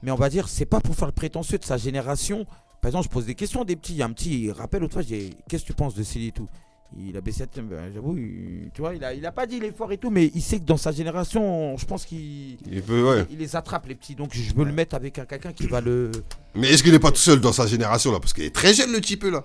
Mais 0.03 0.11
on 0.11 0.17
va 0.17 0.31
dire, 0.31 0.49
c'est 0.49 0.65
pas 0.65 0.81
pour 0.81 0.95
faire 0.95 1.07
le 1.09 1.13
prétentieux 1.13 1.59
de 1.59 1.65
sa 1.65 1.77
génération. 1.77 2.47
Par 2.81 2.89
exemple, 2.89 3.05
je 3.05 3.11
pose 3.11 3.27
des 3.27 3.35
questions 3.35 3.61
à 3.61 3.65
des 3.67 3.77
petits. 3.77 3.93
Il 3.93 3.99
y 3.99 4.03
a 4.03 4.07
un 4.07 4.13
petit, 4.13 4.45
il 4.45 4.53
rappelle 4.53 4.81
l'autre 4.81 4.95
fois, 4.95 5.03
j'ai 5.03 5.31
qu'est-ce 5.49 5.63
que 5.65 5.67
tu 5.69 5.75
penses 5.75 5.95
de 5.95 6.03
Céline 6.03 6.29
et 6.29 6.33
tout? 6.33 6.49
Il 6.99 7.17
a 7.17 7.21
baissé 7.21 7.45
ben, 7.57 7.93
j'avoue, 7.95 8.17
tu 8.75 8.81
vois, 8.81 8.95
il 8.95 9.05
a, 9.05 9.13
il 9.15 9.25
a 9.27 9.31
pas 9.31 9.47
dit 9.47 9.57
il 9.59 9.65
est 9.65 9.77
fort 9.77 9.93
et 9.93 9.99
tout, 9.99 10.11
mais 10.11 10.31
il 10.35 10.41
sait 10.43 10.59
que 10.59 10.65
dans 10.65 10.77
sa 10.79 10.91
génération, 10.91 11.77
je 11.77 11.85
pense 11.85 12.05
qu'il 12.07 12.57
Il 12.69 12.83
ouais. 12.91 13.27
il 13.31 13.39
les 13.39 13.55
attrape, 13.55 13.87
les 13.87 13.95
petits. 13.95 14.15
Donc 14.15 14.31
je 14.33 14.55
veux 14.55 14.65
le 14.65 14.73
mettre 14.73 14.97
avec 14.97 15.19
un 15.19 15.25
quelqu'un 15.25 15.53
qui 15.53 15.67
va 15.67 15.81
le. 15.81 16.11
Mais 16.55 16.69
est-ce 16.69 16.83
qu'il 16.83 16.95
est 16.95 16.99
pas 16.99 17.11
tout 17.13 17.17
seul 17.19 17.41
dans 17.41 17.53
sa 17.53 17.67
génération 17.67 18.11
là? 18.11 18.19
Parce 18.21 18.33
qu'il 18.33 18.45
est 18.45 18.55
très 18.55 18.73
jeune 18.75 18.91
le 18.93 19.01
type 19.01 19.25
là. 19.25 19.45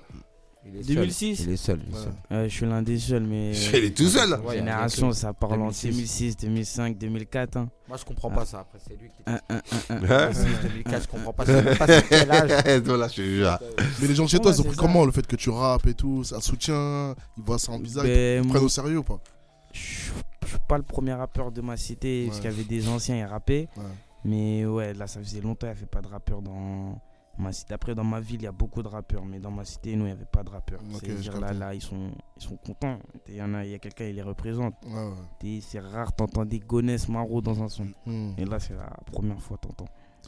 Il 0.67 0.75
est 0.79 0.83
seul. 0.83 0.95
2006. 0.95 1.39
Il 1.41 1.49
est 1.51 1.55
seul. 1.57 1.79
il 1.87 1.93
est 1.93 1.95
Ouais. 1.97 2.03
seul. 2.03 2.13
Ouais, 2.37 2.49
je 2.49 2.55
suis 2.55 2.65
l'un 2.65 2.81
des 2.81 2.97
seuls, 2.99 3.23
mais. 3.23 3.51
Il 3.73 3.75
est 3.85 3.95
tout 3.95 4.07
seul. 4.07 4.39
Ouais, 4.41 4.55
Génération, 4.57 5.11
ça 5.11 5.31
parle 5.33 5.61
en 5.61 5.67
2006. 5.67 5.87
2006, 5.91 6.37
2005, 6.37 6.97
2004. 6.97 7.57
Hein. 7.57 7.69
Moi, 7.87 7.97
je 7.97 8.05
comprends 8.05 8.31
pas 8.31 8.45
ça. 8.45 8.61
Après, 8.61 8.79
c'est 8.85 8.99
lui 8.99 9.09
qui. 9.09 9.21
Un, 9.27 9.35
un, 9.49 9.55
un, 9.55 9.59
un. 9.89 10.09
Hein 10.09 10.31
2006, 10.31 10.45
2004, 10.63 11.03
je 11.03 11.07
comprends 11.07 11.33
pas. 11.33 11.45
C'est 11.47 11.77
pas 11.77 12.01
quel 12.01 12.31
âge. 12.31 13.11
Je. 13.15 14.01
Mais 14.01 14.07
les 14.07 14.15
gens 14.15 14.25
chez 14.27 14.39
toi, 14.39 14.51
Ouais, 14.51 14.57
ils 14.57 14.61
ont 14.61 14.63
pris 14.63 14.75
ça. 14.75 14.81
comment 14.81 15.05
le 15.05 15.11
fait 15.11 15.25
que 15.27 15.35
tu 15.35 15.49
rappes 15.51 15.85
et 15.87 15.93
tout? 15.93 16.23
C'est 16.23 16.35
un 16.35 16.41
soutien 16.41 17.13
Ils 17.37 17.43
voient 17.43 17.59
ça 17.59 17.71
en 17.71 17.79
bizarre 17.79 18.05
Ils 18.05 18.13
Ben, 18.13 18.41
te 18.41 18.47
moi, 18.47 18.53
prennent 18.55 18.65
au 18.65 18.69
sérieux 18.69 18.97
ou 18.97 19.03
pas? 19.03 19.19
je 19.71 19.79
je 20.43 20.49
suis 20.51 20.59
pas 20.67 20.77
le 20.77 20.83
premier 20.83 21.13
rappeur 21.13 21.51
de 21.51 21.59
ma 21.61 21.75
cité, 21.75 22.25
parce 22.27 22.39
qu'il 22.39 22.49
y 22.49 22.53
avait 22.53 22.63
des 22.63 22.87
anciens, 22.87 23.17
ils 23.17 23.23
rappaient. 23.25 23.67
Ouais. 23.77 23.83
Mais 24.23 24.65
ouais, 24.65 24.93
là, 24.93 25.05
ça 25.07 25.19
faisait 25.19 25.41
longtemps, 25.41 25.67
il 25.67 25.71
n'y 25.71 25.77
avait 25.77 25.85
pas 25.87 26.01
de 26.01 26.07
rappeur 26.07 26.41
dans 26.41 26.99
ma 27.37 27.51
cité. 27.51 27.73
Après, 27.73 27.93
dans 27.95 28.03
ma 28.03 28.19
ville, 28.19 28.41
il 28.41 28.43
y 28.43 28.47
a 28.47 28.51
beaucoup 28.51 28.81
de 28.83 28.87
rappeurs, 28.87 29.25
mais 29.25 29.39
dans 29.39 29.51
ma 29.51 29.65
cité, 29.65 29.95
nous, 29.95 30.03
il 30.03 30.07
n'y 30.07 30.11
avait 30.13 30.25
pas 30.25 30.43
de 30.43 30.49
rappeurs. 30.49 30.79
C'est-à-dire 30.99 31.39
là, 31.39 31.53
là, 31.53 31.73
ils 31.73 31.81
sont, 31.81 32.11
ils 32.37 32.43
sont 32.43 32.57
contents. 32.57 32.99
Il 33.27 33.35
y 33.35 33.41
en 33.41 33.53
a, 33.53 33.65
il 33.65 33.71
y 33.71 33.73
a 33.73 33.79
quelqu'un, 33.79 34.05
il 34.05 34.15
les 34.15 34.21
représente. 34.21 34.73
Ouais, 34.85 34.93
ouais. 34.93 35.11
T'es- 35.39 35.59
C'est 35.61 35.79
rare, 35.79 36.13
t'entends 36.13 36.45
des 36.45 36.59
Gonesse 36.59 37.09
Maro 37.09 37.41
dans 37.41 37.61
un 37.61 37.69
son. 37.69 37.87
Hmm. 38.05 38.31
Et 38.37 38.45
là, 38.45 38.59
c'est 38.59 38.75
la 38.75 38.89
première 39.11 39.41
fois, 39.41 39.57
t'entends. 39.57 39.87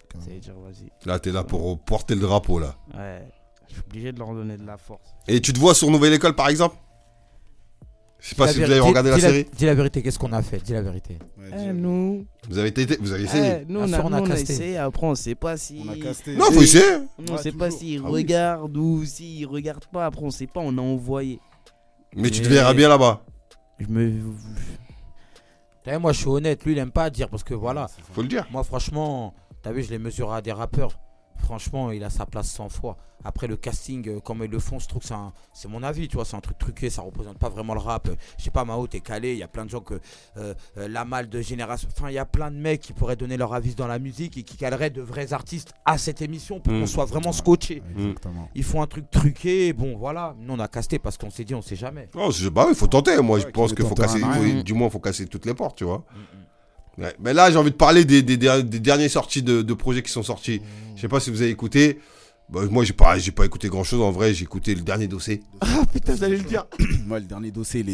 Carrément. 0.09 0.25
Ça 0.25 0.33
veut 0.33 0.39
dire, 0.39 0.53
vas-y. 0.59 1.07
Là, 1.07 1.19
t'es 1.19 1.31
là 1.31 1.43
pour 1.43 1.79
porter 1.83 2.15
le 2.15 2.21
drapeau 2.21 2.59
là. 2.59 2.75
Ouais, 2.95 3.27
je 3.67 3.73
suis 3.73 3.83
obligé 3.83 4.11
de 4.11 4.19
leur 4.19 4.33
donner 4.33 4.57
de 4.57 4.65
la 4.65 4.77
force. 4.77 5.15
Et 5.27 5.41
tu 5.41 5.51
te 5.53 5.59
vois 5.59 5.73
sur 5.75 5.89
Nouvelle 5.91 6.13
École 6.13 6.35
par 6.35 6.47
exemple? 6.49 6.75
Je 8.27 8.31
sais 8.31 8.35
pas 8.35 8.47
La 8.47 8.51
si 8.51 8.59
vous 8.59 8.65
avez 8.65 8.79
regardé 8.81 9.09
la 9.09 9.19
série. 9.19 9.45
Dis 9.57 9.65
la 9.65 9.73
vérité, 9.73 10.01
qu'est-ce 10.03 10.19
qu'on 10.19 10.33
a 10.33 10.41
fait? 10.41 10.57
Dis 10.61 10.73
la 10.73 10.81
vérité. 10.81 11.17
Eh, 11.57 11.71
nous, 11.71 12.25
Vous 12.49 12.57
avez 12.57 12.67
été, 12.67 12.85
vous 12.99 13.13
avez 13.13 13.23
essayé. 13.23 13.59
eh, 13.61 13.65
nous, 13.71 13.79
on 13.79 13.93
a, 13.93 14.01
on 14.01 14.11
a 14.11 14.19
nous, 14.19 14.25
on 14.25 14.25
a 14.25 14.27
casté. 14.35 14.51
essayé. 14.53 14.77
Après, 14.77 15.07
on 15.07 15.15
sait 15.15 15.33
pas 15.35 15.55
si. 15.55 15.81
On 15.87 15.89
a 15.93 15.95
casté. 15.95 16.35
Non, 16.35 16.51
faut 16.51 16.61
essayer. 16.61 16.83
On 17.17 17.31
Ouais, 17.31 17.41
sait 17.41 17.53
pas 17.53 17.67
toujours. 17.67 17.79
s'ils 17.79 18.01
Ah 18.03 18.09
oui. 18.09 18.21
regardent 18.23 18.75
ou 18.75 19.05
s'ils 19.05 19.45
regardent 19.47 19.85
pas. 19.93 20.07
Après, 20.07 20.23
on 20.23 20.29
sait 20.29 20.45
pas, 20.47 20.59
on 20.61 20.77
a 20.77 20.81
envoyé. 20.81 21.39
Mais 22.17 22.29
tu 22.29 22.41
te 22.41 22.49
Mais- 22.49 22.55
verras 22.55 22.73
bien 22.73 22.89
là-bas. 22.89 23.23
Je 23.79 23.87
me. 23.87 24.07
Vu, 24.09 25.97
moi, 26.01 26.11
je 26.11 26.17
suis 26.19 26.27
honnête. 26.27 26.65
Lui, 26.65 26.73
il 26.73 26.79
aime 26.79 26.91
pas 26.91 27.09
dire 27.09 27.29
parce 27.29 27.45
que 27.45 27.53
voilà. 27.53 27.87
Faut 28.11 28.21
le 28.23 28.27
dire. 28.27 28.45
Moi, 28.51 28.61
franchement, 28.65 29.33
t'as 29.61 29.71
vu, 29.71 29.83
je 29.83 29.89
les 29.89 29.99
mesure 29.99 30.33
à 30.33 30.41
des 30.41 30.51
rappeurs. 30.51 30.99
Franchement, 31.39 31.91
il 31.91 32.03
a 32.03 32.09
sa 32.09 32.25
place 32.25 32.49
100 32.51 32.69
fois. 32.69 32.97
Après, 33.23 33.47
le 33.47 33.57
casting, 33.57 34.07
euh, 34.07 34.19
comme 34.19 34.43
ils 34.43 34.49
le 34.49 34.59
font, 34.59 34.77
je 34.79 34.87
trouve 34.87 35.01
que 35.01 35.07
c'est 35.07 35.13
un- 35.13 35.33
c'est 35.51 35.67
mon 35.67 35.81
avis, 35.83 36.07
tu 36.07 36.15
vois, 36.15 36.23
c'est 36.25 36.35
un 36.37 36.39
truc 36.39 36.57
truqué, 36.57 36.89
ça 36.89 37.01
représente 37.01 37.37
pas 37.39 37.49
vraiment 37.49 37.73
le 37.73 37.79
rap. 37.79 38.07
Euh, 38.07 38.15
Je 38.37 38.43
sais 38.43 38.51
pas, 38.51 38.63
Mao, 38.63 38.85
t'es 38.87 38.99
calé, 38.99 39.33
il 39.33 39.39
y 39.39 39.43
a 39.43 39.47
plein 39.47 39.65
de 39.65 39.69
gens 39.69 39.79
que. 39.81 39.95
euh, 40.37 40.53
euh, 40.77 40.87
la 40.87 41.03
malle 41.03 41.27
de 41.29 41.41
génération. 41.41 41.89
Enfin, 41.91 42.09
il 42.09 42.13
y 42.13 42.17
a 42.19 42.25
plein 42.25 42.51
de 42.51 42.55
mecs 42.57 42.81
qui 42.81 42.93
pourraient 42.93 43.15
donner 43.15 43.35
leur 43.37 43.53
avis 43.53 43.73
dans 43.75 43.87
la 43.87 43.97
musique 43.99 44.37
et 44.37 44.43
qui 44.43 44.55
caleraient 44.55 44.89
de 44.91 45.01
vrais 45.01 45.33
artistes 45.33 45.73
à 45.85 45.97
cette 45.97 46.21
émission 46.21 46.59
pour 46.59 46.71
Mm. 46.73 46.81
qu'on 46.81 46.85
soit 46.87 47.05
vraiment 47.05 47.31
scotché. 47.31 47.81
Exactement. 47.97 48.49
Ils 48.55 48.63
font 48.63 48.81
un 48.81 48.87
truc 48.87 49.09
truqué, 49.09 49.73
bon, 49.73 49.97
voilà. 49.97 50.35
Nous, 50.39 50.53
on 50.53 50.59
a 50.59 50.67
casté 50.67 50.99
parce 50.99 51.17
qu'on 51.17 51.29
s'est 51.31 51.43
dit, 51.43 51.55
on 51.55 51.61
sait 51.61 51.75
jamais. 51.75 52.07
Je- 52.31 52.49
bah 52.49 52.65
oui, 52.67 52.75
faut 52.75 52.87
tenter. 52.87 53.19
Moi, 53.21 53.39
je 53.39 53.47
pense 53.47 53.71
qui 53.71 53.77
qu'il 53.77 53.85
faut 53.85 53.95
casser. 53.95 54.19
faut- 54.19 54.61
du 54.63 54.73
moins, 54.73 54.89
faut 54.89 54.99
casser 54.99 55.25
toutes 55.27 55.45
les 55.45 55.53
portes, 55.55 55.77
tu 55.77 55.83
vois. 55.85 56.03
Ouais. 56.97 57.13
Mais 57.19 57.33
là, 57.33 57.51
j'ai 57.51 57.57
envie 57.57 57.71
de 57.71 57.75
parler 57.75 58.05
des, 58.05 58.21
des, 58.23 58.37
des- 58.37 58.63
des 58.63 58.79
dernières 58.79 59.09
sorties 59.11 59.43
de, 59.43 59.61
de 59.61 59.73
projets 59.73 60.01
qui 60.01 60.11
sont 60.11 60.23
sortis. 60.23 60.61
Je 60.95 61.01
sais 61.01 61.07
pas 61.07 61.19
si 61.19 61.29
vous 61.29 61.41
avez 61.41 61.51
écouté. 61.51 61.99
Bah, 62.49 62.61
moi, 62.71 62.83
j'ai 62.85 62.93
pas, 62.93 63.17
j'ai 63.19 63.31
pas 63.31 63.45
écouté 63.45 63.67
grand 63.67 63.83
chose 63.83 64.01
en 64.01 64.11
vrai. 64.11 64.33
J'ai 64.33 64.43
écouté 64.43 64.73
le 64.73 64.81
dernier 64.81 65.07
dossier. 65.07 65.43
Ah 65.61 65.81
putain, 65.91 66.15
j'allais 66.15 66.37
le 66.37 66.43
dire. 66.43 66.65
Moi, 67.05 67.19
le 67.19 67.25
dernier 67.25 67.51
dossier, 67.51 67.81
il 67.85 67.89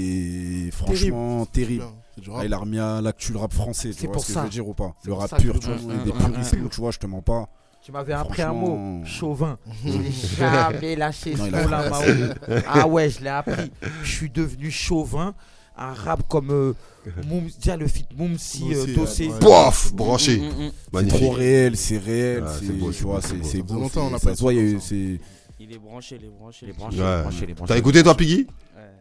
est 0.68 0.72
franchement 0.72 1.46
terrible. 1.48 1.84
Du 2.18 2.30
Ah, 2.32 2.36
rap. 2.38 2.46
il 2.46 2.54
a 2.54 2.58
remis 2.60 2.80
à 2.80 3.02
l'actu 3.02 3.32
le 3.34 3.40
rap 3.40 3.52
français, 3.52 3.90
tu 3.90 3.96
C'est 4.02 4.06
vois 4.06 4.14
pour 4.14 4.22
ce 4.22 4.28
que 4.28 4.34
ça. 4.34 4.40
je 4.42 4.46
veux 4.46 4.52
dire 4.52 4.68
ou 4.68 4.76
pas? 4.76 4.94
Le 5.04 5.14
rap 5.14 5.36
pur, 5.42 5.60
tu 5.60 5.68
vois, 5.68 5.96
des 6.06 6.12
puristes, 6.12 6.56
tu 6.70 6.80
vois, 6.82 6.92
je 6.92 7.00
te 7.00 7.08
mens 7.08 7.22
pas. 7.24 7.50
Tu 7.84 7.92
m'avais 7.92 8.14
appris 8.14 8.42
un 8.44 8.54
mot, 8.54 9.04
chauvin. 9.04 9.58
Je 9.84 9.90
l'ai 9.98 10.12
jamais 10.12 10.96
lâché 10.96 11.36
ce 11.36 11.42
mot-là. 11.42 11.90
Ah 12.68 12.88
ouais, 12.88 13.10
je 13.10 13.22
l'ai 13.22 13.30
appris. 13.30 13.72
Je 14.04 14.10
suis 14.12 14.30
devenu 14.30 14.70
chauvin. 14.72 15.34
Un 15.78 15.94
rap 15.94 16.28
comme 16.28 16.52
euh, 16.52 16.74
Moum, 17.28 17.48
déjà 17.60 17.76
le 17.78 17.88
feat 17.88 18.08
Moumsi, 18.16 18.64
euh, 18.74 18.96
Dossé. 18.96 19.28
ouais. 19.28 19.40
Pof, 19.40 19.94
branché. 19.94 20.38
Mm, 20.38 20.44
mm, 20.44 20.48
mm. 20.68 20.72
C'est 20.86 20.94
Magnifique. 20.94 21.20
trop 21.22 21.32
réel, 21.32 21.78
c'est 21.78 21.98
réel, 21.98 22.44
Ah, 22.46 22.52
c'est 22.60 22.66
c'est 22.68 22.72
beau, 22.74 22.88
tu 22.92 22.94
c'est 22.94 23.04
vois, 23.04 23.16
beau, 23.16 23.22
c'est 23.22 23.28
c'est 23.30 23.38
beau. 23.38 23.44
c'est 23.44 23.58
Ça 23.58 23.64
beau. 23.64 23.74
fait 23.74 23.80
longtemps, 23.80 24.02
on 24.06 24.10
c'est- 24.10 24.16
a 24.16 24.20
ça 24.20 24.30
pas 24.30 24.36
se 24.36 24.42
voit, 24.42 24.54
il 24.54 24.58
y 24.58 24.62
a 24.62 24.64
est 26.26 26.30
branché, 26.30 26.66
il 26.66 26.70
est 26.70 26.74
branché. 26.74 26.98
Il 26.98 27.00
est 27.00 27.04
Ouais. 27.04 27.22
branchés. 27.22 27.56
T'as 27.66 27.78
écouté 27.78 28.04
toi, 28.04 28.16
Piggy? 28.16 28.48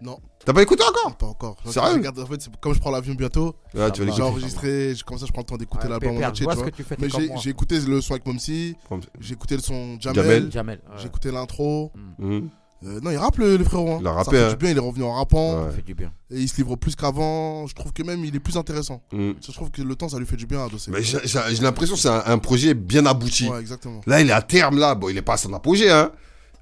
Non, 0.01 0.19
T'as 0.45 0.53
pas 0.53 0.63
écouté 0.63 0.83
encore? 0.83 1.17
Pas 1.17 1.27
encore. 1.27 1.57
Sérieux? 1.67 1.93
Je 1.93 1.97
regarde, 1.99 2.19
en 2.19 2.27
fait, 2.27 2.43
c'est- 2.43 2.51
comme 2.61 2.75
je 2.75 2.81
prends 2.81 2.91
l'avion 2.91 3.15
bientôt, 3.15 3.47
Ouais, 3.47 3.55
tu 3.73 3.79
vas 3.79 3.91
j'ai 3.93 4.05
l'écouter. 4.07 4.23
enregistré, 4.23 4.95
comme 5.07 5.17
ça 5.19 5.27
je 5.27 5.31
prends 5.33 5.43
le 5.43 5.47
temps 5.47 5.57
d'écouter 5.57 5.85
Ouais, 5.85 5.91
l'album 5.91 6.17
en 6.17 6.29
entier, 6.29 6.41
je 6.41 6.45
vois 6.45 6.55
tu 6.55 6.59
ce 6.59 6.63
vois. 6.63 6.71
que 6.73 6.77
tu 6.77 6.83
fais, 6.83 6.97
Mais 6.99 7.09
comme 7.09 7.21
j'ai 7.21 7.29
moi. 7.29 7.37
j'ai 7.41 7.51
écouté 7.51 7.79
le 7.81 8.01
son 8.01 8.13
avec 8.15 8.27
Momsi, 8.27 8.75
j'ai 9.21 9.35
écouté 9.35 9.55
le 9.55 9.63
son 9.63 10.01
Jamel, 10.01 10.15
Jamel. 10.25 10.51
Jamel. 10.53 10.81
j'ai 10.99 11.07
écouté 11.07 11.31
l'intro. 11.31 11.93
Mhm. 12.19 12.49
Euh, 12.85 13.01
non, 13.01 13.11
il 13.11 13.17
rappe 13.17 13.39
le, 13.39 13.57
le 13.57 13.65
frérot. 13.65 13.93
Hein. 13.93 13.99
Il 14.01 14.07
a 14.07 14.11
Ça 14.11 14.17
rappé, 14.17 14.31
fait 14.37 14.43
hein. 14.45 14.49
du 14.51 14.57
bien, 14.57 14.71
il 14.71 14.77
est 14.77 14.81
revenu 14.81 15.05
en 15.05 15.13
rappant. 15.15 15.59
Ouais. 15.65 15.71
Ça 15.71 15.77
fait 15.77 15.83
du 15.83 15.95
bien. 15.95 16.13
Et 16.31 16.41
il 16.41 16.49
se 16.49 16.57
livre 16.57 16.75
plus 16.77 16.97
qu'avant. 16.97 17.67
Je 17.67 17.75
trouve 17.75 17.93
que 17.93 18.03
même 18.03 18.25
il 18.25 18.35
est 18.35 18.41
plus 18.41 18.57
intéressant. 18.57 19.03
Mhm. 19.13 19.35
Je 19.47 19.53
trouve 19.53 19.71
que 19.71 19.83
le 19.83 19.95
temps, 19.95 20.09
ça 20.09 20.19
lui 20.19 20.27
fait 20.27 20.37
du 20.37 20.47
bien 20.47 20.65
à 20.65 20.69
Dossé. 20.69 20.91
Mais 20.91 21.03
j'ai 21.03 21.19
l'impression 21.63 21.95
que 21.95 22.01
c'est 22.01 22.09
un, 22.09 22.23
un 22.27 22.39
projet 22.39 22.75
bien 22.75 23.07
abouti. 23.07 23.49
Ouais, 23.49 23.61
exactement. 23.61 24.01
Là, 24.07 24.21
il 24.21 24.29
est 24.29 24.33
à 24.33 24.43
terme, 24.43 24.79
là. 24.79 24.95
Bon, 24.95 25.09
il 25.09 25.17
est 25.17 25.23
pas 25.23 25.35
à 25.35 25.37
son 25.37 25.53
apogée, 25.55 25.91
hein. 25.91 26.11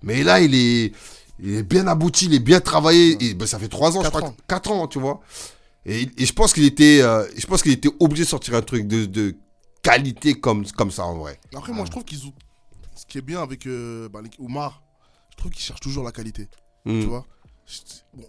Mais 0.03 0.23
là, 0.23 0.41
il 0.41 0.55
est, 0.55 0.93
il 1.39 1.55
est 1.57 1.63
bien 1.63 1.87
abouti, 1.87 2.27
il 2.27 2.35
est 2.35 2.39
bien 2.41 2.61
travaillé. 2.61 3.17
Et, 3.25 3.35
ben, 3.35 3.47
ça 3.47 3.59
fait 3.59 3.69
3 3.69 3.97
ans, 3.97 4.01
je 4.01 4.05
Quatre 4.11 4.19
crois. 4.19 4.29
ans. 4.31 4.37
4 4.49 4.71
ans, 4.73 4.87
tu 4.89 4.99
vois. 4.99 5.21
Et, 5.87 6.09
et 6.19 6.27
je 6.27 6.33
pense 6.35 6.53
qu'il 6.53 6.65
était, 6.65 7.01
euh, 7.03 7.25
je 7.37 7.47
pense 7.47 7.63
qu'il 7.63 7.73
était 7.73 7.89
obligé 8.01 8.25
de 8.25 8.29
sortir 8.29 8.55
un 8.55 8.61
truc 8.63 8.87
de, 8.87 9.07
de 9.07 9.35
qualité 9.83 10.35
comme, 10.35 10.67
comme 10.73 10.91
ça, 10.91 11.05
en 11.05 11.17
vrai. 11.17 11.39
Après, 11.57 11.73
moi, 11.73 11.87
je 11.87 11.91
trouve 11.91 12.05
qu'ils 12.05 12.27
ont. 12.27 12.33
Ce 12.95 13.07
qui 13.07 13.17
est 13.17 13.23
bien 13.23 13.43
avec 13.43 13.67
euh, 13.67 14.09
bah, 14.11 14.21
les- 14.23 14.31
Oumar, 14.39 14.83
trouve 15.41 15.53
qu'ils 15.53 15.63
cherchent 15.65 15.81
toujours 15.81 16.05
la 16.05 16.13
qualité. 16.13 16.49
Mhm. 16.85 17.01
Tu 17.01 17.07
vois? 17.07 17.27
Bon, 18.15 18.25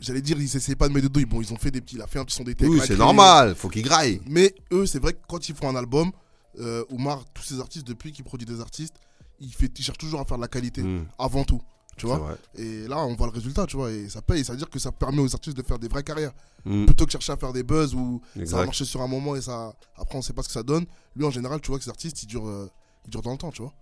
J'allais 0.00 0.22
dire, 0.22 0.38
ils 0.40 0.56
essaient 0.56 0.74
pas 0.74 0.88
de 0.88 0.92
mettre 0.92 1.08
de 1.08 1.12
douille. 1.12 1.24
Bon, 1.24 1.40
ils 1.40 1.52
ont 1.52 1.56
fait 1.56 1.70
des 1.70 1.80
petits. 1.80 1.94
Il 1.96 2.02
a 2.02 2.06
fait 2.06 2.18
un 2.18 2.24
petit 2.24 2.34
son 2.36 2.42
d'été. 2.44 2.66
Oui, 2.66 2.80
c'est 2.84 2.96
normal. 2.96 3.54
Faut 3.54 3.68
qu'il 3.68 3.82
graille. 3.82 4.20
Mais 4.26 4.54
eux, 4.72 4.86
c'est 4.86 4.98
vrai 4.98 5.12
que 5.12 5.20
quand 5.28 5.48
ils 5.48 5.54
font 5.54 5.68
un 5.68 5.76
album, 5.76 6.10
euh, 6.58 6.84
Oumar, 6.90 7.24
tous 7.32 7.42
ces 7.44 7.60
artistes, 7.60 7.86
depuis 7.86 8.10
qu'il 8.12 8.24
produit 8.24 8.46
des 8.46 8.60
artistes, 8.60 8.94
il, 9.40 9.52
fait, 9.54 9.70
il 9.78 9.82
cherche 9.84 9.98
toujours 9.98 10.20
à 10.20 10.24
faire 10.24 10.36
de 10.36 10.42
la 10.42 10.48
qualité, 10.48 10.82
Mhm. 10.82 11.06
avant 11.18 11.44
tout. 11.44 11.60
Tu 11.96 12.06
vois? 12.06 12.18
vrai. 12.18 12.34
Et 12.56 12.88
là, 12.88 12.98
on 13.06 13.14
voit 13.14 13.28
le 13.28 13.32
résultat, 13.32 13.66
tu 13.66 13.76
vois, 13.76 13.92
et 13.92 14.08
ça 14.08 14.20
paye. 14.20 14.44
Ça 14.44 14.52
veut 14.52 14.58
dire 14.58 14.68
que 14.68 14.80
ça 14.80 14.90
permet 14.90 15.20
aux 15.22 15.32
artistes 15.32 15.56
de 15.56 15.62
faire 15.62 15.78
des 15.78 15.86
vraies 15.86 16.02
carrières. 16.02 16.32
Mhm. 16.64 16.86
Plutôt 16.86 17.06
que 17.06 17.12
chercher 17.12 17.30
à 17.32 17.36
faire 17.36 17.52
des 17.52 17.62
buzz 17.62 17.94
où 17.94 18.20
ça 18.44 18.56
va 18.56 18.64
marcher 18.64 18.84
sur 18.84 19.00
un 19.00 19.06
moment 19.06 19.36
et 19.36 19.40
ça. 19.42 19.72
Après, 19.96 20.18
on 20.18 20.22
sait 20.22 20.32
pas 20.32 20.42
ce 20.42 20.48
que 20.48 20.54
ça 20.54 20.64
donne. 20.64 20.86
Lui, 21.14 21.24
en 21.24 21.30
général, 21.30 21.60
tu 21.60 21.68
vois 21.68 21.78
que 21.78 21.84
ces 21.84 21.90
artistes, 21.90 22.20
ils 22.24 22.26
durent, 22.26 22.48
euh, 22.48 22.68
ils 23.06 23.10
durent 23.10 23.22
dans 23.22 23.30
le 23.30 23.38
temps, 23.38 23.52
tu 23.52 23.62
vois. 23.62 23.72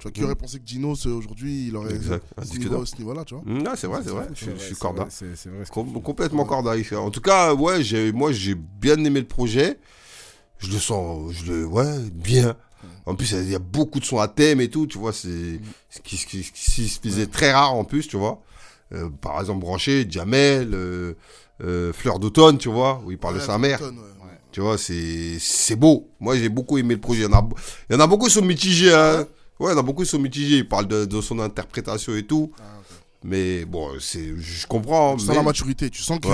Tu 0.00 0.04
vois, 0.04 0.12
qui 0.12 0.20
Mhm. 0.20 0.26
aurait 0.26 0.34
pensé 0.34 0.58
que 0.58 0.66
Gino, 0.66 0.94
ce- 0.94 1.10
aujourd'hui, 1.10 1.66
il 1.68 1.76
aurait 1.76 1.94
Exact. 1.94 2.24
Ce 2.42 2.56
niveau, 2.56 2.70
d'or. 2.76 2.88
ce 2.88 2.96
niveau-là, 2.96 3.22
tu 3.26 3.34
vois. 3.34 3.42
Mhm, 3.44 3.58
ouais, 3.66 3.72
c'est 3.76 3.86
vrai, 3.86 4.00
c'est 4.02 4.10
vrai. 4.10 4.28
Je, 4.34 4.50
suis 4.64 4.74
corda. 4.74 5.06
C'est 5.10 5.26
vrai. 5.46 5.64
complètement 6.02 6.46
corda. 6.46 6.74
il 6.76 6.84
fait. 6.84 6.96
En 6.96 7.10
tout 7.10 7.20
cas, 7.20 7.52
ouais, 7.54 7.82
j'ai, 7.82 8.10
moi, 8.10 8.32
j'ai 8.32 8.54
bien 8.54 8.96
aimé 9.04 9.20
le 9.20 9.26
projet. 9.26 9.78
Je 10.58 10.72
le 10.72 10.78
sens, 10.78 11.32
je 11.32 11.52
le, 11.52 11.66
ouais, 11.66 11.98
bien. 12.12 12.56
En 13.04 13.14
plus, 13.14 13.32
il 13.32 13.50
y 13.50 13.54
a 13.54 13.58
beaucoup 13.58 14.00
de 14.00 14.04
sons 14.04 14.20
à 14.20 14.28
thème 14.28 14.60
et 14.60 14.68
tout, 14.68 14.86
tu 14.86 14.98
vois, 14.98 15.12
c'est 15.12 15.60
ce 15.90 16.00
qui, 16.02 16.16
se 16.16 17.00
faisait 17.00 17.26
très 17.26 17.52
rare 17.52 17.74
en 17.74 17.84
plus, 17.84 18.08
tu 18.08 18.16
vois. 18.16 18.42
Euh, 18.92 19.08
par 19.20 19.38
exemple, 19.40 19.60
Branché, 19.60 20.06
Jamel, 20.08 20.70
euh, 20.74 21.14
euh, 21.62 21.92
Fleur 21.92 22.18
d'automne, 22.18 22.58
tu 22.58 22.68
vois, 22.70 23.02
où 23.04 23.10
il 23.10 23.18
parle 23.18 23.34
de 23.34 23.40
Ouais, 23.40 23.46
sa 23.46 23.58
mère. 23.58 23.80
Tu 24.52 24.60
vois, 24.60 24.78
c'est, 24.78 25.38
c'est 25.38 25.76
beau. 25.76 26.08
Moi, 26.18 26.36
j'ai 26.36 26.48
beaucoup 26.48 26.76
aimé 26.78 26.94
le 26.94 27.00
projet. 27.00 27.20
Il 27.20 27.30
y 27.30 27.34
en 27.34 27.38
a, 27.38 27.48
il 27.88 27.92
y 27.92 27.96
en 27.96 28.00
a 28.00 28.06
beaucoup 28.06 28.26
qui 28.26 28.32
sont 28.32 28.42
mitigés, 28.44 28.92
hein. 28.92 29.26
Ouais, 29.60 29.72
a 29.78 29.82
beaucoup 29.82 30.04
sont 30.04 30.18
mitigés. 30.18 30.58
Il 30.58 30.68
parle 30.68 30.88
de, 30.88 31.04
de 31.04 31.20
son 31.20 31.38
interprétation 31.38 32.14
et 32.16 32.26
tout. 32.26 32.50
Ah. 32.58 32.62
Mais 33.22 33.64
bon, 33.66 33.90
c'est, 34.00 34.34
je 34.36 34.66
comprends. 34.66 35.14
Tu 35.16 35.22
mais... 35.22 35.26
sens 35.28 35.36
la 35.36 35.42
maturité, 35.42 35.90
tu 35.90 36.02
sens 36.02 36.18
que 36.18 36.28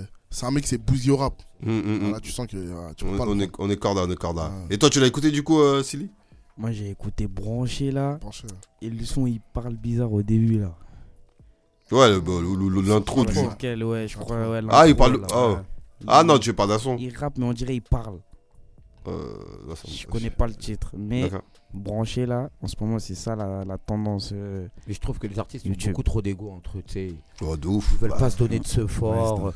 Ouais. 0.00 0.06
c'est 0.30 0.46
un 0.46 0.50
mec 0.50 0.64
qui 0.64 0.70
s'est 0.70 0.78
bousillé 0.78 1.12
au 1.12 1.18
rap. 1.18 1.34
Voilà, 1.62 2.18
tu 2.20 2.32
sens 2.32 2.46
que 2.46 2.56
tu 2.96 3.04
On, 3.04 3.16
pas 3.18 3.24
on 3.26 3.34
le 3.34 3.42
est, 3.44 3.50
on 3.58 3.68
est 3.68 3.76
corda, 3.76 4.04
on 4.06 4.10
est 4.10 4.16
corda. 4.16 4.44
Ouais. 4.48 4.74
Et 4.74 4.78
toi, 4.78 4.88
tu 4.88 4.98
l'as 5.00 5.06
écouté 5.06 5.30
du 5.30 5.42
coup, 5.42 5.60
euh, 5.60 5.82
Silly 5.82 6.08
Moi, 6.56 6.72
j'ai 6.72 6.88
écouté 6.88 7.26
branché 7.26 7.90
là. 7.90 8.16
pencher. 8.20 8.46
Et 8.80 8.88
le 8.88 9.04
son, 9.04 9.26
il 9.26 9.40
parle 9.52 9.74
bizarre 9.76 10.12
au 10.12 10.22
début 10.22 10.58
là. 10.58 10.74
Ouais, 11.92 12.08
le- 12.08 12.20
bon, 12.20 12.40
le- 12.40 12.68
le- 12.70 12.88
l'intro 12.88 13.24
du. 13.26 13.34
lequel, 13.34 13.84
ouais, 13.84 14.08
je 14.08 14.16
crois. 14.16 14.48
Ouais, 14.48 14.60
Ah, 14.70 14.88
il 14.88 14.96
parle- 14.96 15.20
là, 15.20 15.26
oh. 15.34 15.54
ouais. 15.56 15.62
Ah 16.06 16.24
non, 16.24 16.38
tu 16.38 16.54
parles 16.54 16.70
d'un 16.70 16.78
son. 16.78 16.96
Il 16.96 17.14
rappe, 17.14 17.36
mais 17.36 17.44
on 17.44 17.52
dirait 17.52 17.74
il 17.74 17.82
parle. 17.82 18.20
Euh, 19.08 19.34
Je 19.88 20.06
connais 20.06 20.30
pas 20.30 20.46
le 20.46 20.54
titre. 20.54 20.92
Mais 20.96 21.22
D'accord. 21.22 21.42
Branché 21.72 22.26
là, 22.26 22.50
en 22.62 22.66
ce 22.66 22.74
moment, 22.80 22.98
c'est 22.98 23.14
ça 23.14 23.36
la, 23.36 23.64
la 23.64 23.78
tendance. 23.78 24.30
euh, 24.32 24.66
Mais 24.86 24.94
je 24.94 25.00
trouve 25.00 25.18
que 25.18 25.26
les 25.26 25.38
artistes 25.38 25.64
ont 25.66 25.68
YouTube. 25.70 25.90
beaucoup 25.92 26.02
trop 26.02 26.22
d'ego 26.22 26.50
entre 26.50 26.78
eux. 26.78 26.82
tu 26.86 26.92
sais. 26.92 27.14
Oh, 27.42 27.56
de 27.56 27.68
ouf. 27.68 27.90
Ils 27.92 27.98
veulent 27.98 28.10
Bah, 28.10 28.16
pas 28.18 28.30
se 28.30 28.38
donner 28.38 28.58
de 28.58 28.66
ce 28.66 28.86
fort. 28.86 29.52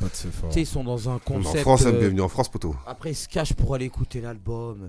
sais, 0.51 0.61
ils 0.61 0.67
sont 0.67 0.85
dans 0.85 1.09
un 1.09 1.19
concept. 1.19 1.57
en 1.59 1.61
France, 1.61 1.87
euh, 1.87 1.93
bienvenue 1.99 2.21
en 2.21 2.29
France, 2.29 2.49
poteau. 2.49 2.75
Après, 2.87 3.11
ils 3.13 3.17
se 3.17 3.29
cachent 3.29 3.55
pour 3.55 3.75
aller 3.75 3.87
écouter 3.87 4.21
l'album. 4.21 4.89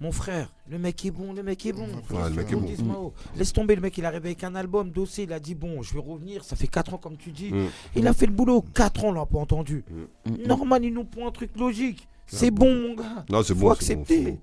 Mon 0.00 0.10
frère, 0.10 0.52
le 0.68 0.76
mec 0.76 1.04
est 1.06 1.12
bon, 1.12 1.32
le 1.32 1.44
mec 1.44 1.64
est 1.66 1.72
bon. 1.72 1.86
Ouais, 1.86 2.28
le 2.28 2.30
mec 2.30 2.48
est 2.48 2.50
Faut 2.50 2.56
bon. 2.58 2.62
qu'on 2.62 2.66
dise 2.72 2.82
Mao. 2.82 3.12
Laisse 3.36 3.52
tomber, 3.52 3.76
le 3.76 3.80
mec, 3.80 3.96
il 3.96 4.02
est 4.02 4.06
arrivé 4.08 4.30
avec 4.30 4.42
un 4.42 4.56
album, 4.56 4.90
dossier, 4.90 5.22
il 5.22 5.32
a 5.32 5.38
dit 5.38 5.54
bon, 5.54 5.82
je 5.82 5.94
vais 5.94 6.00
revenir, 6.00 6.42
ça 6.42 6.56
fait 6.56 6.66
4 6.66 6.94
ans 6.94 6.98
comme 6.98 7.16
tu 7.16 7.30
dis. 7.30 7.52
Mm. 7.52 7.66
Il 7.94 8.06
a 8.08 8.12
fait 8.12 8.26
le 8.26 8.32
boulot, 8.32 8.64
4 8.74 9.04
ans, 9.04 9.08
on 9.10 9.12
l'a 9.12 9.24
pas 9.24 9.38
entendu. 9.38 9.84
mm, 10.26 10.46
Normal, 10.48 10.84
ils 10.84 10.92
nous 10.92 11.06
font 11.14 11.28
un 11.28 11.30
truc 11.30 11.52
logique. 11.56 12.08
C'est 12.26 12.50
bon, 12.50 12.74
mon 12.74 12.94
gars. 12.96 13.24
Non, 13.30 13.44
c'est 13.44 13.54
Faut 13.54 13.60
bon. 13.68 13.74
c'est 13.78 13.94
bon, 13.94 14.02
accepter. 14.02 14.24
Faut, 14.32 14.38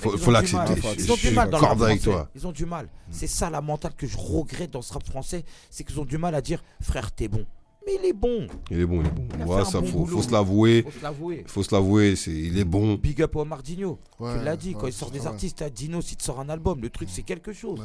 faut, 0.00 0.16
faut 0.18 0.30
l'accepter. 0.30 0.74
Ils 0.98 1.12
ont 1.12 1.16
du 1.16 1.30
mal 1.30 1.50
dans 1.50 1.58
le 1.60 1.64
avec 1.66 2.00
français. 2.00 2.10
toi. 2.10 2.28
Ils 2.34 2.46
ont 2.46 2.52
du 2.52 2.66
mal. 2.66 2.88
C'est 3.10 3.26
ça 3.26 3.50
la 3.50 3.60
mentale 3.60 3.94
que 3.96 4.06
je 4.06 4.16
regrette 4.18 4.70
dans 4.72 4.82
ce 4.82 4.92
rap 4.92 5.04
français, 5.04 5.44
c'est 5.70 5.84
qu'ils 5.84 6.00
ont 6.00 6.04
du 6.04 6.18
mal 6.18 6.34
à 6.34 6.40
dire 6.40 6.62
frère, 6.80 7.12
t'es 7.12 7.28
bon. 7.28 7.44
Mais 7.86 7.94
il 8.02 8.06
est 8.08 8.12
bon, 8.12 8.46
Il 8.70 8.80
est 8.80 8.84
bon, 8.86 9.00
il 9.00 9.06
est 9.06 9.10
bon. 9.10 9.26
Il 9.36 9.42
a 9.42 9.46
Ouais, 9.46 9.64
ça, 9.64 9.80
bon 9.80 9.86
faut, 9.86 9.98
boulot. 10.00 10.16
faut 10.18 10.22
se 10.22 10.30
l'avouer. 10.30 10.82
faut 10.82 10.90
se 10.98 11.02
l'avouer. 11.02 11.44
Faut 11.46 11.62
se 11.62 11.74
l'avouer, 11.74 12.14
c'est, 12.14 12.30
il 12.30 12.58
est 12.58 12.64
bon. 12.64 12.94
Big 12.96 13.22
up 13.22 13.34
au 13.36 13.44
Mardinho. 13.46 13.98
Ouais, 14.18 14.38
tu 14.38 14.44
l'as 14.44 14.56
dit, 14.56 14.74
ouais, 14.74 14.80
quand 14.80 14.86
il 14.86 14.92
sort 14.92 15.10
des 15.10 15.20
vrai. 15.20 15.28
artistes, 15.28 15.62
à 15.62 15.70
Dino, 15.70 16.02
si 16.02 16.14
tu 16.14 16.24
sors 16.24 16.40
un 16.40 16.50
album, 16.50 16.80
le 16.82 16.90
truc 16.90 17.08
c'est 17.10 17.22
quelque 17.22 17.52
chose. 17.54 17.80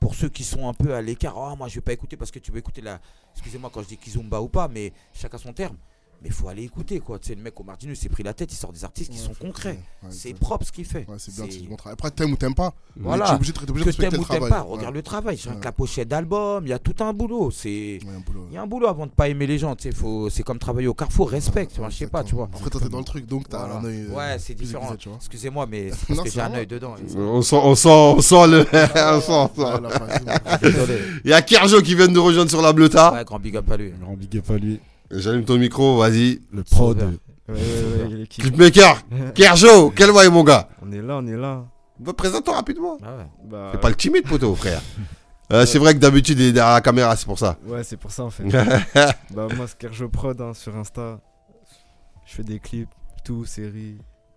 Pour 0.00 0.14
ceux 0.14 0.28
qui 0.30 0.44
sont 0.44 0.66
un 0.68 0.72
peu 0.74 0.94
à 0.94 1.02
l'écart, 1.02 1.36
ah 1.36 1.54
moi 1.56 1.68
je 1.68 1.74
vais 1.74 1.80
pas 1.82 1.92
écouter 1.92 2.16
parce 2.16 2.30
que 2.30 2.38
tu 2.38 2.52
veux 2.52 2.58
écouter 2.58 2.80
la. 2.80 3.00
Excusez-moi 3.34 3.68
quand 3.72 3.82
je 3.82 3.88
dis 3.88 3.96
Kizumba 3.98 4.40
ou 4.40 4.48
pas, 4.48 4.66
mais 4.68 4.92
chacun 5.12 5.36
son 5.38 5.52
terme. 5.52 5.76
Mais 6.22 6.30
faut 6.30 6.48
aller 6.48 6.64
écouter 6.64 6.98
quoi. 6.98 7.20
Tu 7.20 7.28
sais, 7.28 7.34
le 7.36 7.42
mec 7.42 7.58
au 7.60 7.62
Mardinho 7.62 7.92
il 7.92 7.96
s'est 7.96 8.08
pris 8.08 8.24
la 8.24 8.34
tête, 8.34 8.52
il 8.52 8.56
sort 8.56 8.72
des 8.72 8.84
artistes 8.84 9.12
qui 9.12 9.20
Ouais, 9.20 9.24
sont 9.24 9.34
concrets. 9.34 9.78
ouais, 10.02 10.08
c'est 10.10 10.34
propre 10.34 10.66
ce 10.66 10.72
qu'il 10.72 10.84
fait. 10.84 11.06
Ouais, 11.08 11.14
c'est 11.18 11.32
bien, 11.32 11.44
C'est- 11.48 11.62
bon 11.68 11.76
travail. 11.76 11.92
Après, 11.92 12.10
t'aimes 12.10 12.32
ou 12.32 12.36
t'aimes 12.36 12.56
pas. 12.56 12.74
Voilà. 12.96 13.24
Tu 13.26 13.30
es 13.30 13.34
obligé, 13.36 13.52
de- 13.52 13.58
t'es 13.60 13.70
obligé 13.70 13.84
Que 13.84 13.90
t'aimes 13.96 14.12
le 14.14 14.18
ou 14.18 14.24
t'aimes 14.24 14.48
pas, 14.48 14.62
regarde 14.62 14.88
Ouais. 14.94 14.98
le 14.98 15.02
travail. 15.02 15.36
J'ai 15.36 15.48
Ouais. 15.50 15.56
la 15.62 15.70
pochette 15.70 16.08
d'album, 16.08 16.66
il 16.66 16.70
y 16.70 16.72
a 16.72 16.80
tout 16.80 16.96
un 17.04 17.12
boulot. 17.12 17.52
C'est. 17.52 18.00
Ouais, 18.04 18.10
un 18.16 18.20
boulot. 18.20 18.46
Il 18.50 18.54
y 18.54 18.56
a 18.56 18.62
un 18.62 18.66
boulot 18.66 18.88
avant 18.88 19.06
de 19.06 19.12
pas 19.12 19.28
aimer 19.28 19.46
les 19.46 19.58
gens, 19.58 19.76
tu 19.76 19.84
sais, 19.84 19.92
faut... 19.94 20.28
c'est 20.28 20.42
comme 20.42 20.58
travailler 20.58 20.88
au 20.88 20.94
carrefour, 20.94 21.30
vois, 21.78 21.88
je 21.88 21.96
sais 21.96 22.06
pas, 22.08 22.24
tu 22.24 22.34
vois. 22.34 22.48
Après, 22.52 22.68
toi, 22.68 22.80
t'es 22.80 22.88
dans 22.88 22.98
le 22.98 23.04
truc, 23.04 23.24
donc 23.26 23.48
t'as 23.48 23.58
Voilà. 23.66 23.76
un 23.76 23.84
œil. 23.84 24.06
euh, 24.10 24.14
Ouais, 24.16 24.36
c'est 24.40 24.54
différent. 24.54 24.82
aiguisé, 24.86 24.98
tu 24.98 25.08
vois. 25.10 25.18
Excusez-moi, 25.18 25.66
mais 25.66 25.90
c'est 25.92 26.10
Non, 26.10 26.16
parce 26.16 26.20
que 26.22 26.28
c'est 26.30 26.34
j'ai 26.34 26.40
un 26.40 26.52
œil 26.54 26.66
dedans. 26.66 26.96
On 27.16 27.42
sent, 27.42 27.56
on 27.62 27.74
sent, 27.76 27.88
on 27.88 28.20
sent 28.20 28.46
le. 28.48 28.66
on 28.72 29.20
sent. 29.20 29.62
Il 31.24 31.30
y 31.30 31.32
a 31.32 31.42
Kerjo 31.42 31.80
qui 31.82 31.94
vient 31.94 32.08
de 32.08 32.12
nous 32.12 32.24
rejoindre 32.24 32.50
sur 32.50 32.62
la 32.62 32.72
bleuta. 32.72 33.12
Ouais, 33.12 33.24
grand 33.24 33.38
big 33.38 33.56
up 33.56 33.70
à 33.70 33.76
lui. 33.76 33.92
Un 34.00 34.04
grand 34.04 34.16
big 34.16 34.36
up 34.38 34.50
à 34.50 34.56
lui. 34.56 34.80
J'allume 35.10 35.44
ton 35.44 35.56
micro, 35.58 35.98
vas-y. 35.98 36.40
Le 36.52 36.62
prod. 36.64 36.98
Ouais, 37.48 37.54
ouais, 37.54 38.02
ouais, 38.08 38.08
l'équipe. 38.14 38.44
Clipmaker, 38.44 39.02
Kerjo, 39.34 39.90
quel 39.90 40.10
voix 40.10 40.28
mon 40.28 40.44
gars 40.44 40.68
On 40.82 40.92
est 40.92 41.00
là, 41.02 41.16
on 41.18 41.26
est 41.26 41.36
là. 41.36 41.64
Bah, 41.98 42.12
Présente-toi 42.12 42.54
rapidement. 42.54 42.98
Ah 43.02 43.16
ouais. 43.16 43.26
Bah, 43.44 43.68
Fais 43.72 43.78
pas 43.78 43.88
le 43.88 43.94
timide, 43.96 44.24
poteau, 44.28 44.54
frère. 44.54 44.80
Euh, 45.50 45.64
c'est 45.64 45.78
vrai 45.78 45.94
que 45.94 45.98
d'habitude, 45.98 46.38
il 46.38 46.48
est 46.48 46.52
derrière 46.52 46.74
la 46.74 46.82
caméra, 46.82 47.16
c'est 47.16 47.24
pour 47.24 47.38
ça. 47.38 47.56
Ouais, 47.64 47.82
c'est 47.82 47.96
pour 47.96 48.10
ça 48.10 48.22
en 48.22 48.28
fait. 48.28 48.44
bah, 49.30 49.48
moi, 49.56 49.66
Skerjo 49.66 50.10
Prod 50.10 50.38
hein, 50.42 50.52
sur 50.52 50.76
Insta. 50.76 51.20
Je 52.26 52.34
fais 52.34 52.42
des 52.44 52.58
clips, 52.60 52.90
tout, 53.24 53.46
séries. 53.46 53.96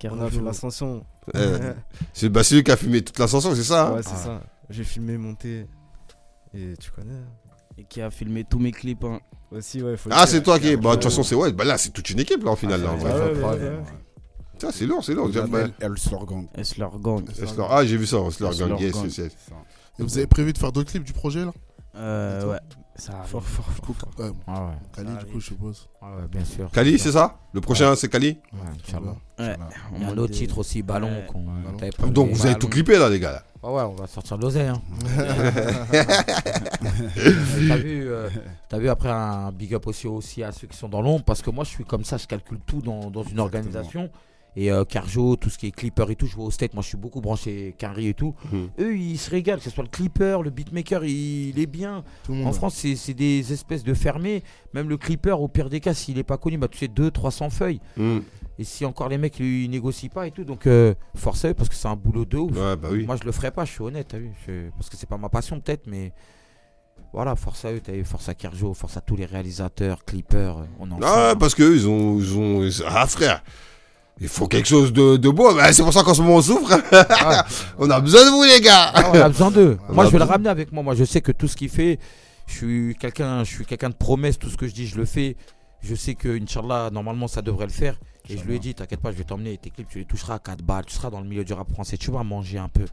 On 0.10 0.22
a 0.22 0.30
fait 0.32 0.40
l'ascension. 0.40 1.06
Euh, 1.36 1.74
c'est 2.14 2.30
bah, 2.30 2.46
c'est 2.46 2.56
lui 2.56 2.64
qui 2.64 2.72
a 2.72 2.78
filmé 2.78 3.02
toute 3.02 3.20
l'ascension, 3.20 3.54
c'est 3.54 3.64
ça 3.64 3.88
hein 3.90 3.96
ouais, 3.96 4.04
c'est 4.04 4.14
Ah. 4.14 4.24
ça. 4.24 4.42
J'ai 4.70 4.86
filmé, 4.86 5.18
monté. 5.18 5.68
Et 6.54 6.76
tu 6.80 6.92
connais. 6.92 7.12
hein. 7.12 7.52
Et 7.78 7.84
qui 7.84 8.02
a 8.02 8.10
filmé 8.10 8.46
tous 8.50 8.60
mes 8.60 8.72
clips. 8.72 9.04
hein. 9.04 9.20
Aussi, 9.52 9.82
ouais, 9.82 9.98
faut 9.98 10.10
le 10.10 10.16
Ah, 10.18 10.26
c'est 10.28 10.42
toi 10.42 10.60
qui. 10.60 10.76
Bah, 10.78 10.92
de 10.92 10.96
toute 10.96 11.04
ouais. 11.06 11.10
façon, 11.10 11.24
c'est 11.24 11.36
ouais. 11.36 11.52
Bah 11.52 11.64
là, 11.66 11.78
c'est 11.78 11.90
toute 11.90 12.10
une 12.10 12.20
équipe, 12.20 12.44
là, 12.44 12.52
en 12.52 12.56
finale. 12.56 12.82
là, 12.84 12.92
en 12.92 12.94
Ah, 12.94 12.96
vrai. 12.98 13.12
ouais, 13.14 13.20
ouais, 13.20 13.32
ouais, 13.44 13.44
ouais. 13.44 13.70
ouais. 13.70 13.84
Tiens, 14.58 14.70
c'est 14.72 14.86
lourd, 14.86 15.04
c'est 15.04 15.14
lourd. 15.14 15.30
El 15.80 15.98
Slorgang. 15.98 16.48
Ah, 17.70 17.86
j'ai 17.86 17.98
vu 17.98 18.06
ça, 18.06 18.18
yes, 18.20 18.50
yes, 18.80 18.96
yes. 19.04 19.14
C'est 19.16 19.30
ça. 19.30 19.56
Et 20.00 20.04
vous 20.04 20.18
avez 20.18 20.28
prévu 20.28 20.54
de 20.54 20.58
faire 20.58 20.72
d'autres 20.72 20.90
clips 20.92 21.04
du 21.04 21.14
projet 21.14 21.44
là? 21.46 21.52
Euh, 21.96 22.46
ouais. 22.52 22.60
Ça 22.96 23.14
arrive. 23.14 23.28
Fort, 23.30 23.44
fort, 23.44 23.66
Du 23.74 23.82
coup, 23.82 23.94
fort. 23.94 24.10
ouais, 24.20 24.32
Ah 24.48 24.66
ouais. 24.66 24.74
Kali, 24.96 25.08
Ça 25.08 25.14
du 25.16 25.26
coup, 25.26 25.30
arrive. 25.32 25.42
je 25.42 25.46
suppose. 25.46 25.90
Ah 26.02 26.06
ouais, 26.18 26.28
bien 26.30 26.46
sûr. 26.46 26.70
Kali, 26.72 27.00
c'est 27.00 27.12
ça? 27.14 27.40
Le 27.54 27.62
prochain, 27.62 27.96
c'est 27.96 28.10
Kali? 28.10 28.38
Ouais, 28.54 28.60
Inch'Allah. 28.88 29.16
Ouais. 29.40 29.58
Il 29.96 30.02
y 30.04 30.06
a 30.06 30.10
un 30.10 30.18
autre 30.18 30.34
titre 30.34 30.58
aussi, 30.60 30.84
Ballon. 30.84 31.08
Ouais. 31.10 31.26
qu'on- 31.28 31.40
Ballon. 31.44 31.78
t'avais 31.78 31.92
pas 31.92 32.08
Donc, 32.08 32.32
vous 32.32 32.46
avez 32.46 32.56
tout 32.56 32.68
clippé, 32.68 32.98
là, 33.00 33.10
les 33.10 33.20
gars. 33.20 33.32
là. 33.32 33.44
Ouais, 33.64 33.76
ouais, 33.76 33.84
on 33.84 33.94
va 33.96 34.08
sortir 34.08 34.38
de 34.38 34.44
l'oseille. 34.44 34.68
Hein. 34.70 34.82
T'as 37.68 37.76
vu, 37.78 38.08
euh, 38.08 38.30
t'as 38.70 38.78
vu 38.80 38.90
après 38.90 39.10
un 39.10 39.52
big 39.52 39.74
up 39.76 39.88
aussi, 39.88 40.08
aussi 40.08 40.44
à 40.44 40.52
ceux 40.52 40.68
qui 40.68 40.78
sont 40.78 40.90
dans 40.90 41.02
l'ombre 41.02 41.24
parce 41.24 41.42
que 41.42 41.50
moi 41.52 41.64
je 41.64 41.70
suis 41.70 41.84
comme 41.86 42.04
ça, 42.04 42.18
je 42.18 42.26
calcule 42.28 42.60
tout 42.66 42.82
dans, 42.82 43.10
dans 43.12 43.24
une 43.24 43.40
organisation 43.40 44.10
Et 44.58 44.70
euh, 44.70 44.84
Carjo, 44.84 45.38
tout 45.38 45.50
ce 45.50 45.58
qui 45.58 45.68
est 45.68 45.72
clipper 45.72 46.06
et 46.12 46.16
tout, 46.18 46.26
je 46.28 46.36
vois 46.36 46.44
au 46.46 46.52
state, 46.52 46.74
moi 46.74 46.84
je 46.84 46.90
suis 46.90 46.98
beaucoup 46.98 47.22
branché 47.22 47.74
Carry 47.78 48.08
et 48.10 48.14
tout. 48.14 48.36
Mhm. 48.52 48.70
Eux, 48.80 48.98
ils 48.98 49.18
se 49.18 49.30
régalent, 49.30 49.60
que 49.60 49.64
ce 49.64 49.70
soit 49.70 49.84
le 49.86 49.90
clipper, 49.90 50.40
le 50.44 50.50
beatmaker, 50.50 51.06
il, 51.06 51.50
il 51.50 51.60
est 51.60 51.68
bien. 51.68 52.04
Tout 52.26 52.34
En. 52.34 52.52
France, 52.52 52.76
c'est 52.96 53.14
des 53.14 53.54
espèces 53.54 53.84
de 53.86 53.94
fermés. 53.94 54.44
Même 54.74 54.90
le 54.90 54.98
clipper, 54.98 55.40
au 55.40 55.48
pire 55.48 55.70
des 55.70 55.80
cas, 55.80 55.94
s'il 55.94 56.16
n'est 56.18 56.24
pas 56.24 56.38
connu, 56.38 56.58
bah, 56.58 56.68
tu 56.68 56.78
sais, 56.78 56.88
200-300 56.88 57.50
feuilles. 57.50 57.80
Mm. 57.96 58.20
Et 58.60 58.64
si 58.66 58.84
encore 58.86 59.08
les 59.08 59.18
mecs, 59.18 59.40
ils 59.40 59.70
négocient 59.70 60.10
pas 60.10 60.28
et 60.28 60.32
tout, 60.32 60.44
donc 60.44 60.68
euh, 60.68 60.94
force 61.16 61.46
à 61.46 61.50
eux, 61.50 61.54
parce 61.54 61.70
que 61.70 61.76
c'est 61.76 61.88
un 61.88 61.96
boulot 61.96 62.26
de 62.26 62.38
ouf. 62.38 62.52
Ouais, 62.56 62.76
bah 62.76 62.90
oui. 62.92 63.06
Moi, 63.06 63.16
je 63.16 63.24
le 63.24 63.32
ferais 63.32 63.52
pas, 63.52 63.64
je 63.66 63.72
suis 63.72 63.82
honnête, 63.82 64.10
t'as 64.10 64.18
vu 64.20 64.32
je- 64.46 64.70
Parce 64.72 64.90
que 64.90 64.98
c'est 64.98 65.08
pas 65.08 65.18
ma 65.18 65.30
passion, 65.30 65.60
peut-être, 65.62 65.88
mais 65.88 66.12
voilà, 67.14 67.36
force 67.36 67.66
à 67.66 67.72
eux, 67.74 67.80
t'as 67.82 67.94
vu, 67.94 68.04
force 68.04 68.30
à 68.30 68.36
Kerjo, 68.36 68.74
force 68.74 68.98
à 68.98 69.02
tous 69.02 69.16
les 69.16 69.26
réalisateurs, 69.26 70.04
clippers. 70.06 70.60
euh, 70.60 70.66
On 70.80 70.92
en 70.92 71.00
Ah, 71.02 71.36
parce 71.40 71.56
qu'eux, 71.56 71.76
ils 71.76 71.88
ont, 71.88 72.20
ils 72.20 72.38
ont. 72.38 72.70
Ah, 72.88 73.08
frère, 73.08 73.44
il 74.20 74.28
faut 74.28 74.48
quelque 74.48 74.68
chose 74.68 74.94
de, 74.94 75.18
de 75.18 75.30
beau. 75.30 75.54
Bah, 75.56 75.72
c'est 75.74 75.84
pour 75.84 75.94
ça 75.94 76.04
qu'en 76.04 76.14
ce 76.14 76.22
moment, 76.22 76.36
on 76.36 76.42
souffre. 76.42 76.80
Ah. 76.92 77.46
on 77.80 77.90
a 77.90 78.00
besoin 78.00 78.26
de 78.26 78.30
vous, 78.30 78.44
les 78.44 78.62
gars. 78.62 78.92
Ah, 78.94 79.12
on 79.12 79.20
a 79.20 79.30
besoin 79.30 79.52
d'eux. 79.52 79.78
Moi, 79.90 80.06
je 80.06 80.12
vais 80.12 80.20
le 80.20 80.26
ramener 80.26 80.50
avec 80.50 80.72
moi. 80.72 80.84
Moi, 80.84 80.96
je 80.96 81.04
sais 81.04 81.22
que 81.22 81.32
tout 81.32 81.48
ce 81.48 81.56
qu'il 81.56 81.70
fait, 81.70 82.00
je 82.46 82.54
suis 82.54 82.96
quelqu'un, 83.00 83.44
je 83.44 83.50
suis 83.50 83.66
quelqu'un 83.66 83.90
de 83.90 83.96
promesse. 83.96 84.38
Tout 84.38 84.50
ce 84.50 84.58
que 84.58 84.68
je 84.68 84.74
dis, 84.74 84.86
je 84.86 84.98
le 84.98 85.06
fais. 85.06 85.38
Je 85.82 85.96
sais 85.96 86.14
que, 86.14 86.40
Inch'Allah, 86.40 86.90
normalement, 86.92 87.28
ça 87.28 87.42
devrait 87.42 87.66
le 87.66 87.72
faire. 87.72 88.00
Et 88.30 88.38
je 88.38 88.44
lui 88.44 88.56
ai 88.56 88.60
dit, 88.60 88.76
t'inquiète 88.76 89.02
pas, 89.02 89.12
je 89.12 89.18
vais 89.18 89.24
t'emmener. 89.24 89.58
Tes 89.58 89.72
clips, 89.72 89.90
tu 89.90 89.98
les 89.98 90.06
toucheras 90.06 90.36
à 90.36 90.40
4 90.40 90.62
balles. 90.62 90.86
Tu 90.86 90.94
seras 90.94 91.10
dans 91.10 91.22
le 91.22 91.28
milieu 91.28 91.44
du 91.44 91.54
rap 91.54 91.72
français. 91.72 91.98
Tu 91.98 92.12
vas 92.12 92.24
manger 92.24 92.60
un 92.60 92.70
peu. 92.70 92.86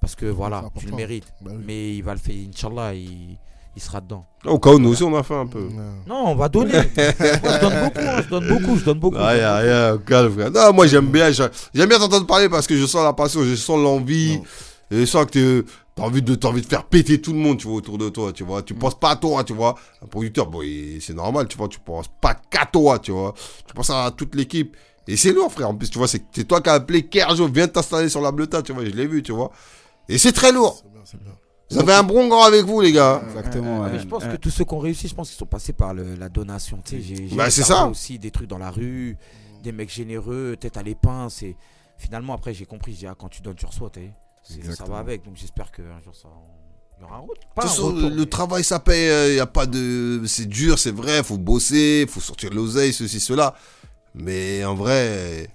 Parce 0.00 0.14
que 0.14 0.26
voilà, 0.26 0.64
tu 0.78 0.86
le 0.86 0.96
mérites. 0.96 1.32
Bah 1.42 1.50
oui. 1.54 1.64
Mais 1.66 1.94
il 1.96 2.02
va 2.02 2.14
le 2.14 2.18
faire, 2.18 2.34
Inch'Allah, 2.34 2.94
il, 2.94 3.38
il 3.76 3.82
sera 3.82 4.00
dedans. 4.00 4.26
Au 4.44 4.58
cas 4.58 4.70
où, 4.70 4.78
nous 4.78 4.90
aussi, 4.90 5.02
on 5.02 5.16
a 5.16 5.22
fait 5.22 5.34
un 5.34 5.46
peu. 5.46 5.68
Non, 6.06 6.24
on 6.26 6.34
va 6.34 6.48
donner. 6.48 6.72
moi, 6.72 6.82
je 6.96 7.60
donne 7.60 7.80
beaucoup, 7.84 8.00
hein, 8.06 8.22
je 8.24 8.28
donne 8.28 8.48
beaucoup, 8.48 8.76
je 8.78 8.84
donne 8.84 8.98
beaucoup. 8.98 9.16
Ah, 9.18 9.36
y 9.36 9.40
a 9.40 9.56
rien, 9.56 9.98
calme, 9.98 10.32
frère. 10.32 10.50
Non, 10.50 10.72
moi, 10.72 10.86
j'aime 10.86 11.06
bien. 11.06 11.30
J'aime 11.30 11.50
bien 11.88 11.98
t'entendre 11.98 12.26
parler 12.26 12.48
parce 12.48 12.66
que 12.66 12.76
je 12.76 12.84
sens 12.86 13.02
la 13.04 13.12
passion, 13.12 13.42
je 13.44 13.54
sens 13.54 13.78
l'envie. 13.78 14.40
Je 14.90 15.06
sens 15.06 15.24
que 15.26 15.64
t'as 15.94 16.02
envie, 16.02 16.20
de, 16.20 16.34
t'as 16.34 16.48
envie 16.48 16.60
de 16.60 16.66
faire 16.66 16.84
péter 16.84 17.18
tout 17.20 17.32
le 17.32 17.38
monde, 17.38 17.56
tu 17.58 17.66
vois, 17.66 17.76
autour 17.76 17.96
de 17.96 18.10
toi, 18.10 18.30
tu 18.32 18.44
Mm. 18.44 18.46
vois. 18.46 18.62
Tu 18.62 18.74
penses 18.74 18.98
pas 18.98 19.10
à 19.10 19.16
toi, 19.16 19.42
tu 19.42 19.54
vois. 19.54 19.74
Un 20.02 20.06
producteur, 20.06 20.48
bon, 20.48 20.60
c'est 21.00 21.14
normal, 21.14 21.48
tu 21.48 21.56
vois. 21.56 21.68
Tu 21.68 21.78
penses 21.80 22.10
pas 22.20 22.34
qu'à 22.34 22.66
toi, 22.66 22.98
tu 22.98 23.10
vois. 23.12 23.32
Tu 23.66 23.72
penses 23.74 23.88
à 23.90 24.10
toute 24.14 24.34
l'équipe. 24.34 24.76
Et 25.08 25.16
c'est 25.16 25.32
lourd, 25.32 25.50
frère. 25.50 25.70
En 25.70 25.74
plus, 25.74 25.88
tu 25.90 25.96
vois, 25.98 26.08
c'est 26.08 26.22
c'est 26.32 26.44
toi 26.44 26.60
qui 26.60 26.68
as 26.68 26.74
appelé 26.74 27.06
Kerjo, 27.06 27.48
viens 27.48 27.68
t'installer 27.68 28.08
sur 28.10 28.20
la 28.20 28.30
bleuta, 28.32 28.60
tu 28.62 28.72
vois. 28.72 28.84
Je 28.84 28.90
l'ai 28.90 29.06
vu, 29.06 29.22
tu 29.22 29.32
vois. 29.32 29.50
Et 30.08 30.18
c'est 30.18 30.32
très 30.32 30.52
lourd. 30.52 30.76
C'est 30.82 30.92
bien, 30.92 31.00
c'est 31.04 31.22
bien. 31.22 31.32
Vous 31.70 31.78
avez 31.78 31.94
un 31.94 32.02
bon 32.02 32.28
grand 32.28 32.42
avec 32.44 32.64
vous, 32.66 32.80
les 32.82 32.92
gars. 32.92 33.22
Exactement. 33.28 33.88
Mais 33.88 33.98
je 33.98 34.06
pense 34.06 34.24
que 34.24 34.36
tous 34.36 34.50
ceux 34.50 34.64
qui 34.64 34.74
ont 34.74 34.78
réussi, 34.78 35.08
je 35.08 35.14
pense 35.14 35.28
qu'ils 35.30 35.38
sont 35.38 35.46
passés 35.46 35.72
par 35.72 35.94
le- 35.94 36.14
la 36.16 36.28
donation. 36.28 36.78
Tu 36.84 36.96
sais, 37.02 37.26
j'ai 37.28 37.36
Bah, 37.36 37.50
ça. 37.50 37.86
aussi 37.86 38.18
des 38.18 38.30
trucs 38.30 38.48
dans 38.48 38.58
la 38.58 38.70
rue, 38.70 39.16
des 39.62 39.72
mecs 39.72 39.90
généreux, 39.90 40.56
tête 40.60 40.76
à 40.76 40.82
l'épin. 40.82 41.28
C'est 41.30 41.56
finalement 41.96 42.34
après 42.34 42.52
j'ai 42.52 42.66
compris. 42.66 42.94
J'ai 42.98 43.06
ah, 43.06 43.14
quand 43.18 43.28
tu 43.28 43.40
donnes, 43.40 43.54
tu 43.54 43.64
reçois. 43.66 43.90
Ça 44.74 44.84
va 44.84 44.98
avec. 44.98 45.24
Donc 45.24 45.36
j'espère 45.36 45.70
qu'un 45.72 46.00
jour 46.04 46.14
ça, 46.14 46.28
il 46.98 47.02
y 47.02 47.04
aura 47.04 47.18
un 47.18 47.24
Pas 47.54 47.62
façon, 47.62 47.86
retour, 47.86 48.10
le 48.10 48.16
mais- 48.16 48.26
travail, 48.26 48.64
ça 48.64 48.78
paye. 48.78 49.30
Il 49.32 49.36
y 49.36 49.40
a 49.40 49.46
pas 49.46 49.64
de. 49.66 50.20
C'est 50.26 50.46
dur, 50.46 50.78
c'est 50.78 50.90
vrai. 50.94 51.22
Faut 51.22 51.38
bosser, 51.38 52.04
faut 52.08 52.20
sortir 52.20 52.50
de 52.50 52.56
l'oseille, 52.56 52.92
ceci, 52.92 53.18
cela. 53.18 53.54
Mais 54.14 54.62
en 54.64 54.74
vrai, 54.74 55.48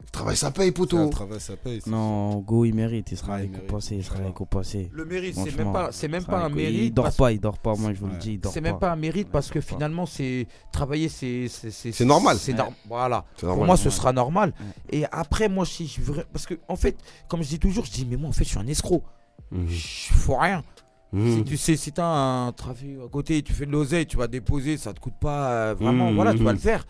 le 0.00 0.10
travail, 0.10 0.36
ça 0.36 0.50
paye, 0.50 0.72
poteau. 0.72 1.04
le 1.04 1.10
travail, 1.10 1.40
ça 1.40 1.56
paye. 1.56 1.80
c'est- 1.82 1.90
Non, 1.90 2.38
Go, 2.38 2.64
il 2.64 2.74
mérite. 2.74 3.10
Il 3.12 3.16
sera 3.18 3.34
Ouais, 3.34 3.44
il 3.46 3.52
récompensé. 3.54 3.96
Il 3.96 4.04
sera 4.04 4.18
récompensé. 4.20 4.88
Le 4.92 5.04
mérite, 5.04 5.34
c'est 5.34 5.56
même 5.56 5.72
pas, 5.72 5.92
c'est 5.92 6.08
même 6.08 6.24
pas 6.24 6.44
un 6.44 6.48
mérite. 6.48 6.80
Il 6.84 6.94
dort 6.94 7.04
parce- 7.06 7.16
pas, 7.16 7.32
il 7.32 7.40
dort 7.40 7.58
pas. 7.58 7.74
Moi, 7.74 7.92
je 7.92 8.00
vous 8.00 8.06
le 8.06 8.16
dis, 8.16 8.32
il 8.34 8.40
dort 8.40 8.52
C'est 8.52 8.60
pas. 8.60 8.68
même 8.70 8.78
pas 8.78 8.92
un 8.92 8.96
mérite 8.96 9.28
parce 9.30 9.50
que 9.50 9.60
finalement, 9.60 10.06
c'est 10.06 10.46
travailler, 10.72 11.08
c'est 11.08 11.48
c'est 11.48 11.70
C'est 11.92 12.04
normal. 12.04 12.38
C'est 12.38 12.54
voilà. 12.88 13.24
C'est 13.36 13.46
Pour 13.46 13.64
moi, 13.64 13.76
ce 13.76 13.90
sera 13.90 14.12
normal. 14.12 14.54
Ouais. 14.60 15.00
Et 15.00 15.04
après, 15.12 15.48
moi, 15.48 15.66
si 15.66 15.86
je 15.86 16.00
vra- 16.00 16.24
parce 16.32 16.46
que 16.46 16.54
en 16.68 16.76
fait, 16.76 16.96
comme 17.28 17.42
je 17.42 17.48
dis 17.48 17.58
toujours, 17.58 17.84
je 17.84 17.90
dis 17.92 18.06
mais 18.08 18.16
moi, 18.16 18.30
en 18.30 18.32
fait, 18.32 18.44
je 18.44 18.50
suis 18.50 18.58
un 18.58 18.66
escroc. 18.66 19.02
Mhm. 19.50 19.66
Je 19.68 20.12
fous 20.14 20.36
rien. 20.36 20.62
Si 21.10 21.16
Mhm. 21.16 21.44
tu 21.44 21.56
sais, 21.56 21.74
si 21.76 21.90
t'as 21.90 22.04
un 22.04 22.52
trafic 22.52 22.98
à 23.02 23.08
côté, 23.08 23.42
tu 23.42 23.54
fais 23.54 23.64
de 23.64 23.70
l'oseille, 23.72 24.04
tu 24.06 24.18
vas 24.18 24.26
déposer, 24.26 24.76
ça 24.76 24.92
te 24.92 25.00
coûte 25.00 25.14
pas 25.18 25.50
euh, 25.52 25.74
vraiment, 25.74 26.10
Mhm, 26.10 26.14
voilà, 26.16 26.32
tu 26.34 26.42
vas 26.42 26.50
mhm. 26.52 26.56
le 26.56 26.62
faire. 26.62 26.86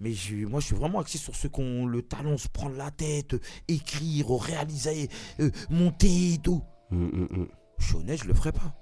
Mais 0.00 0.12
je- 0.14 0.46
moi, 0.46 0.60
je 0.60 0.66
suis 0.66 0.74
vraiment 0.74 1.00
axé 1.00 1.18
sur 1.18 1.34
ceux 1.36 1.50
qui 1.50 1.60
ont 1.60 1.84
le 1.84 2.00
talent, 2.00 2.38
se 2.38 2.48
prendre 2.48 2.76
la 2.76 2.90
tête, 2.90 3.34
euh, 3.34 3.40
écrire, 3.68 4.26
réaliser, 4.40 5.10
euh, 5.40 5.50
monter 5.68 6.34
et 6.34 6.38
tout. 6.38 6.62
Je 6.90 7.84
suis 7.86 7.96
honnête, 7.96 8.20
je 8.22 8.28
le 8.28 8.32
ferai 8.34 8.52
pas. 8.52 8.74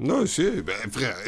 Non, 0.00 0.26
c'est. 0.26 0.62
Ben, 0.62 0.74
frère, 0.90 1.14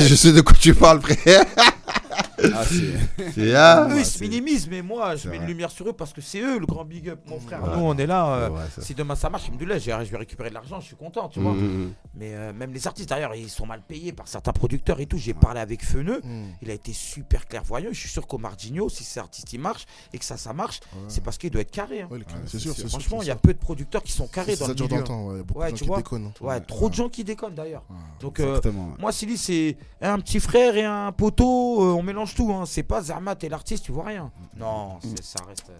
je 0.00 0.14
sais 0.14 0.32
de 0.32 0.40
quoi 0.40 0.56
tu 0.58 0.74
parles, 0.74 1.02
frère. 1.02 1.44
Ah, 2.54 2.64
c'est- 2.64 3.54
ah. 3.56 3.88
eux, 3.90 3.98
ils 3.98 4.04
se 4.06 4.20
minimisent, 4.22 4.68
mais 4.68 4.82
moi, 4.82 5.16
je 5.16 5.28
mets 5.28 5.36
une 5.36 5.46
lumière 5.46 5.70
sur 5.70 5.88
eux 5.88 5.92
parce 5.92 6.12
que 6.12 6.20
c'est 6.20 6.40
eux 6.40 6.58
le 6.58 6.66
grand 6.66 6.84
big 6.84 7.08
up, 7.08 7.20
mon 7.26 7.40
frère. 7.40 7.60
Nous, 7.76 7.82
on 7.82 7.96
est 7.96 8.06
là. 8.06 8.26
euh, 8.34 8.48
Ouais, 8.50 8.60
ça. 8.74 8.82
si 8.82 8.94
demain 8.94 9.14
ça 9.14 9.28
marche, 9.30 9.44
Alhamdoulilah, 9.48 9.78
j'ai- 9.78 9.96
je 10.04 10.10
vais 10.10 10.16
récupérer 10.18 10.48
de 10.50 10.54
l'argent, 10.54 10.80
je 10.80 10.86
suis 10.86 10.96
content, 10.96 11.28
tu 11.28 11.40
vois. 11.40 11.52
Mhm. 11.52 11.92
Mais 12.14 12.34
euh, 12.34 12.52
même 12.52 12.72
les 12.72 12.86
artistes 12.86 13.08
d'ailleurs, 13.08 13.34
ils 13.34 13.48
sont 13.48 13.66
mal 13.66 13.82
payés 13.86 14.12
par 14.12 14.28
certains 14.28 14.52
producteurs 14.52 15.00
et 15.00 15.06
tout. 15.06 15.18
J'ai 15.18 15.34
parlé 15.34 15.60
avec 15.60 15.84
Feneux, 15.84 16.20
Mm. 16.24 16.44
il 16.62 16.70
a 16.70 16.74
été 16.74 16.92
super 16.92 17.46
clairvoyant. 17.46 17.90
Je 17.92 17.98
suis 17.98 18.08
sûr 18.08 18.26
qu'au 18.26 18.38
Mardigno, 18.38 18.88
si 18.88 19.04
cet 19.04 19.18
artiste 19.18 19.52
il 19.52 19.60
marche 19.60 19.86
et 20.12 20.18
que 20.18 20.24
ça, 20.24 20.36
ça 20.36 20.52
marche, 20.52 20.80
c'est 21.08 21.22
parce 21.22 21.38
qu'il 21.38 21.50
doit 21.50 21.62
être 21.62 21.70
carré. 21.70 22.02
hein. 22.02 22.08
Ouais, 22.10 22.18
c'est 22.46 22.58
sûr. 22.58 22.74
Franchement, 22.88 23.22
il 23.22 23.28
y 23.28 23.30
a 23.30 23.36
peu 23.36 23.52
de 23.54 23.58
producteurs 23.58 24.02
qui 24.02 24.12
sont 24.12 24.26
carrés 24.26 24.56
Ça 24.56 24.64
dans 24.64 24.68
le 24.68 24.74
dure 24.74 24.88
dans 24.88 24.94
milieu. 24.96 25.02
le 25.02 25.06
temps, 25.08 25.26
ouais. 25.56 25.72
Tu 25.72 25.84
vois. 25.84 25.96
déconnent. 25.98 26.26
hein. 26.26 26.44
Ouais, 26.44 26.60
trop 26.60 26.88
de 26.88 26.94
gens 26.94 27.08
qui 27.08 27.24
déconnent 27.24 27.54
d'ailleurs. 27.54 27.82
Donc, 28.20 28.40
euh. 28.40 28.60
Moi, 28.98 29.12
Silly, 29.12 29.36
c'est 29.38 29.76
un 30.00 30.18
petit 30.20 30.40
frère 30.40 30.76
et 30.76 30.84
un 30.84 31.12
poteau, 31.12 31.80
on 31.96 32.02
mélange 32.02 32.27
tout. 32.34 32.52
Hein. 32.52 32.64
C'est 32.66 32.82
pas 32.82 33.02
Zermat 33.02 33.36
et 33.42 33.48
l'artiste, 33.48 33.84
tu 33.84 33.92
vois 33.92 34.04
rien. 34.04 34.30
Non, 34.58 34.98
c'est- 35.00 35.22
ça 35.22 35.44
reste. 35.46 35.70
euh, 35.70 35.76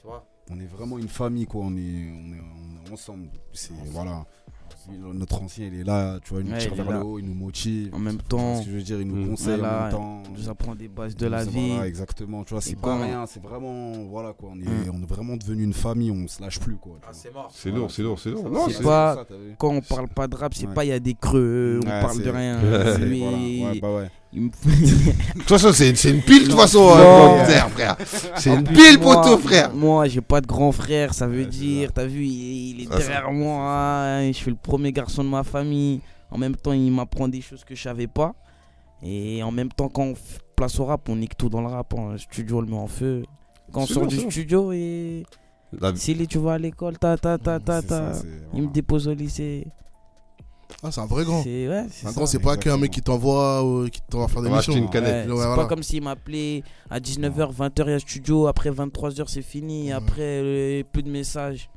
tu 0.00 0.06
vois 0.06 0.24
On 0.50 0.58
est 0.60 0.66
vraiment 0.66 0.98
une 0.98 1.08
famille, 1.08 1.46
quoi. 1.46 1.62
On 1.64 1.76
est, 1.76 1.80
on 1.80 2.32
est, 2.32 2.40
on 2.40 2.88
est 2.88 2.92
ensemble. 2.92 3.28
C'est, 3.52 3.72
voilà. 3.86 4.24
Notre 4.88 5.42
ancien, 5.42 5.66
il 5.66 5.80
est 5.80 5.84
là, 5.84 6.20
tu 6.22 6.30
vois, 6.32 6.40
il 6.42 6.46
nous 6.46 6.52
Ouais, 6.52 6.58
tire 6.58 6.70
il 6.72 6.80
est 6.80 6.82
vers 6.84 6.92
là. 6.92 6.98
le 7.00 7.04
haut, 7.04 7.18
il 7.18 7.24
nous 7.24 7.34
motive. 7.34 7.92
En 7.92 7.98
même 7.98 8.18
Tu 8.18 8.36
vois 8.36 8.40
temps, 8.40 8.54
ce 8.60 8.64
que 8.66 8.70
je 8.70 8.76
veux 8.76 8.82
dire, 8.82 9.00
il 9.00 9.08
nous 9.08 9.30
conseille 9.30 9.54
en 9.54 9.58
Voilà, 9.58 9.80
même 9.82 9.90
temps. 9.90 10.22
on 10.28 10.30
nous 10.32 10.48
apprend 10.48 10.74
des 10.76 10.86
bases 10.86 11.16
de 11.16 11.26
la 11.26 11.44
vie. 11.44 11.70
Voilà, 11.70 11.88
exactement. 11.88 12.44
Tu 12.44 12.54
vois, 12.54 12.60
c'est 12.60 12.72
Et 12.72 12.76
pas 12.76 12.96
rien, 13.02 13.26
c'est 13.26 13.42
vraiment, 13.42 13.92
voilà, 14.04 14.32
quoi. 14.32 14.50
On 14.52 14.60
est, 14.60 14.64
Mm. 14.64 14.92
on 14.94 15.02
est 15.02 15.06
vraiment 15.08 15.36
devenu 15.36 15.64
une 15.64 15.72
famille, 15.72 16.12
on 16.12 16.28
se 16.28 16.40
lâche 16.40 16.60
plus, 16.60 16.76
quoi. 16.76 16.92
tu 16.94 16.98
Ah, 17.02 17.06
vois. 17.10 17.14
c'est 17.20 17.32
mort. 17.32 17.50
C'est 17.52 17.70
lourd, 17.72 17.90
c'est 17.90 18.02
lourd, 18.02 18.18
c'est 18.20 18.30
lourd. 18.30 18.48
Non, 18.48 18.68
C'est 18.68 18.74
c'est- 18.74 18.82
pas- 18.84 19.16
ça, 19.16 19.24
t'as 19.24 19.34
vu 19.36 19.56
Quand 19.58 19.70
on 19.74 19.80
parle 19.80 20.08
pas 20.08 20.28
de 20.28 20.36
rap, 20.36 20.54
c'est 20.54 20.68
Ouais. 20.68 20.74
pas 20.74 20.84
il 20.84 20.88
y 20.88 20.92
a 20.92 21.00
des 21.00 21.14
creux, 21.14 21.80
on 21.82 21.86
Ouais, 21.86 22.00
parle 22.02 22.22
de 22.22 22.30
rien. 22.30 22.60
c'est- 22.60 22.98
Lui, 22.98 23.20
voilà, 23.20 23.72
ouais, 23.72 23.80
bah 23.80 23.94
ouais. 23.96 24.10
De 24.32 24.50
toute 25.38 25.48
façon, 25.48 25.72
c'est 25.72 25.90
une 26.10 26.20
pile, 26.22 26.44
de 26.44 26.48
toute 26.50 26.58
façon, 26.60 26.90
euh, 26.96 27.44
frère. 27.70 27.96
C'est 28.36 28.50
En 28.50 28.58
une 28.58 28.64
pile, 28.64 28.98
moi- 29.00 29.22
poteau, 29.22 29.38
frère. 29.38 29.72
Moi, 29.72 30.08
j'ai 30.08 30.20
pas 30.20 30.40
de 30.40 30.46
grand 30.46 30.72
frère, 30.72 31.14
ça 31.14 31.26
veut 31.26 31.46
dire, 31.46 31.92
t'as 31.92 32.04
vu, 32.06 32.24
il, 32.26 32.82
est 32.82 32.86
derrière 32.86 33.30
moi, 33.32 33.56
hein, 33.62 34.26
je 34.28 34.32
suis 34.32 34.50
le 34.50 34.56
premier 34.56 34.92
garçon 34.92 35.24
de 35.24 35.28
ma 35.28 35.42
famille. 35.42 36.00
En 36.30 36.38
même 36.38 36.56
temps, 36.56 36.72
il 36.72 36.90
m'apprend 36.90 37.28
des 37.28 37.40
choses 37.40 37.64
que 37.64 37.74
je 37.74 37.82
savais 37.82 38.08
pas. 38.08 38.34
Et 39.02 39.42
en 39.42 39.52
même 39.52 39.70
temps, 39.70 39.88
quand 39.88 40.02
on 40.04 40.14
place 40.56 40.78
au 40.80 40.86
rap, 40.86 41.08
on 41.08 41.16
nique 41.16 41.36
tout 41.36 41.48
dans 41.48 41.60
le 41.60 41.68
rap. 41.68 41.94
hein. 41.96 42.12
Le 42.12 42.18
studio, 42.18 42.58
on 42.58 42.60
le 42.62 42.66
met 42.66 42.76
en 42.76 42.86
feu. 42.88 43.22
Quand 43.72 43.82
on 43.82 43.86
sort 43.86 44.06
du 44.06 44.18
studio 44.30 44.72
et 44.72 45.24
si 45.96 46.26
tu 46.26 46.38
vas 46.38 46.54
à 46.54 46.58
l'école, 46.58 46.98
ta 46.98 47.16
ta 47.16 47.36
ta 47.38 47.58
ta 47.60 47.82
ta, 47.82 48.12
il 48.54 48.62
me 48.64 48.68
dépose 48.68 49.08
au 49.08 49.14
lycée. 49.14 49.66
Ah, 50.82 50.90
c'est 50.90 51.00
un 51.00 51.06
vrai 51.06 51.24
grand. 51.24 51.42
C'est 51.42 51.68
ouais, 51.68 51.84
c'est 51.90 52.06
Un 52.06 52.10
ça. 52.10 52.16
grand, 52.16 52.26
c'est 52.26 52.38
pas 52.38 52.56
qu'un 52.56 52.76
mec 52.76 52.90
qui 52.90 53.00
t'envoie 53.00 53.64
euh, 53.64 53.88
qui 53.88 54.00
t'envoie 54.10 54.28
faire 54.28 54.42
des 54.42 54.50
missions. 54.50 54.72
Ouais, 54.74 54.80
Ouais, 54.80 55.22
c'est 55.22 55.26
voilà. 55.26 55.56
pas 55.56 55.66
comme 55.66 55.82
s'il 55.82 56.02
m'appelait 56.02 56.62
à 56.90 56.98
19h, 57.00 57.54
20h, 57.54 57.84
il 57.86 57.90
y 57.90 57.94
a 57.94 57.98
studio, 57.98 58.46
après 58.46 58.70
23h, 58.70 59.24
c'est 59.28 59.42
fini, 59.42 59.86
Ouais. 59.86 59.92
après 59.92 60.22
euh, 60.42 60.82
plus 60.92 61.02
de 61.02 61.10
messages. 61.10 61.70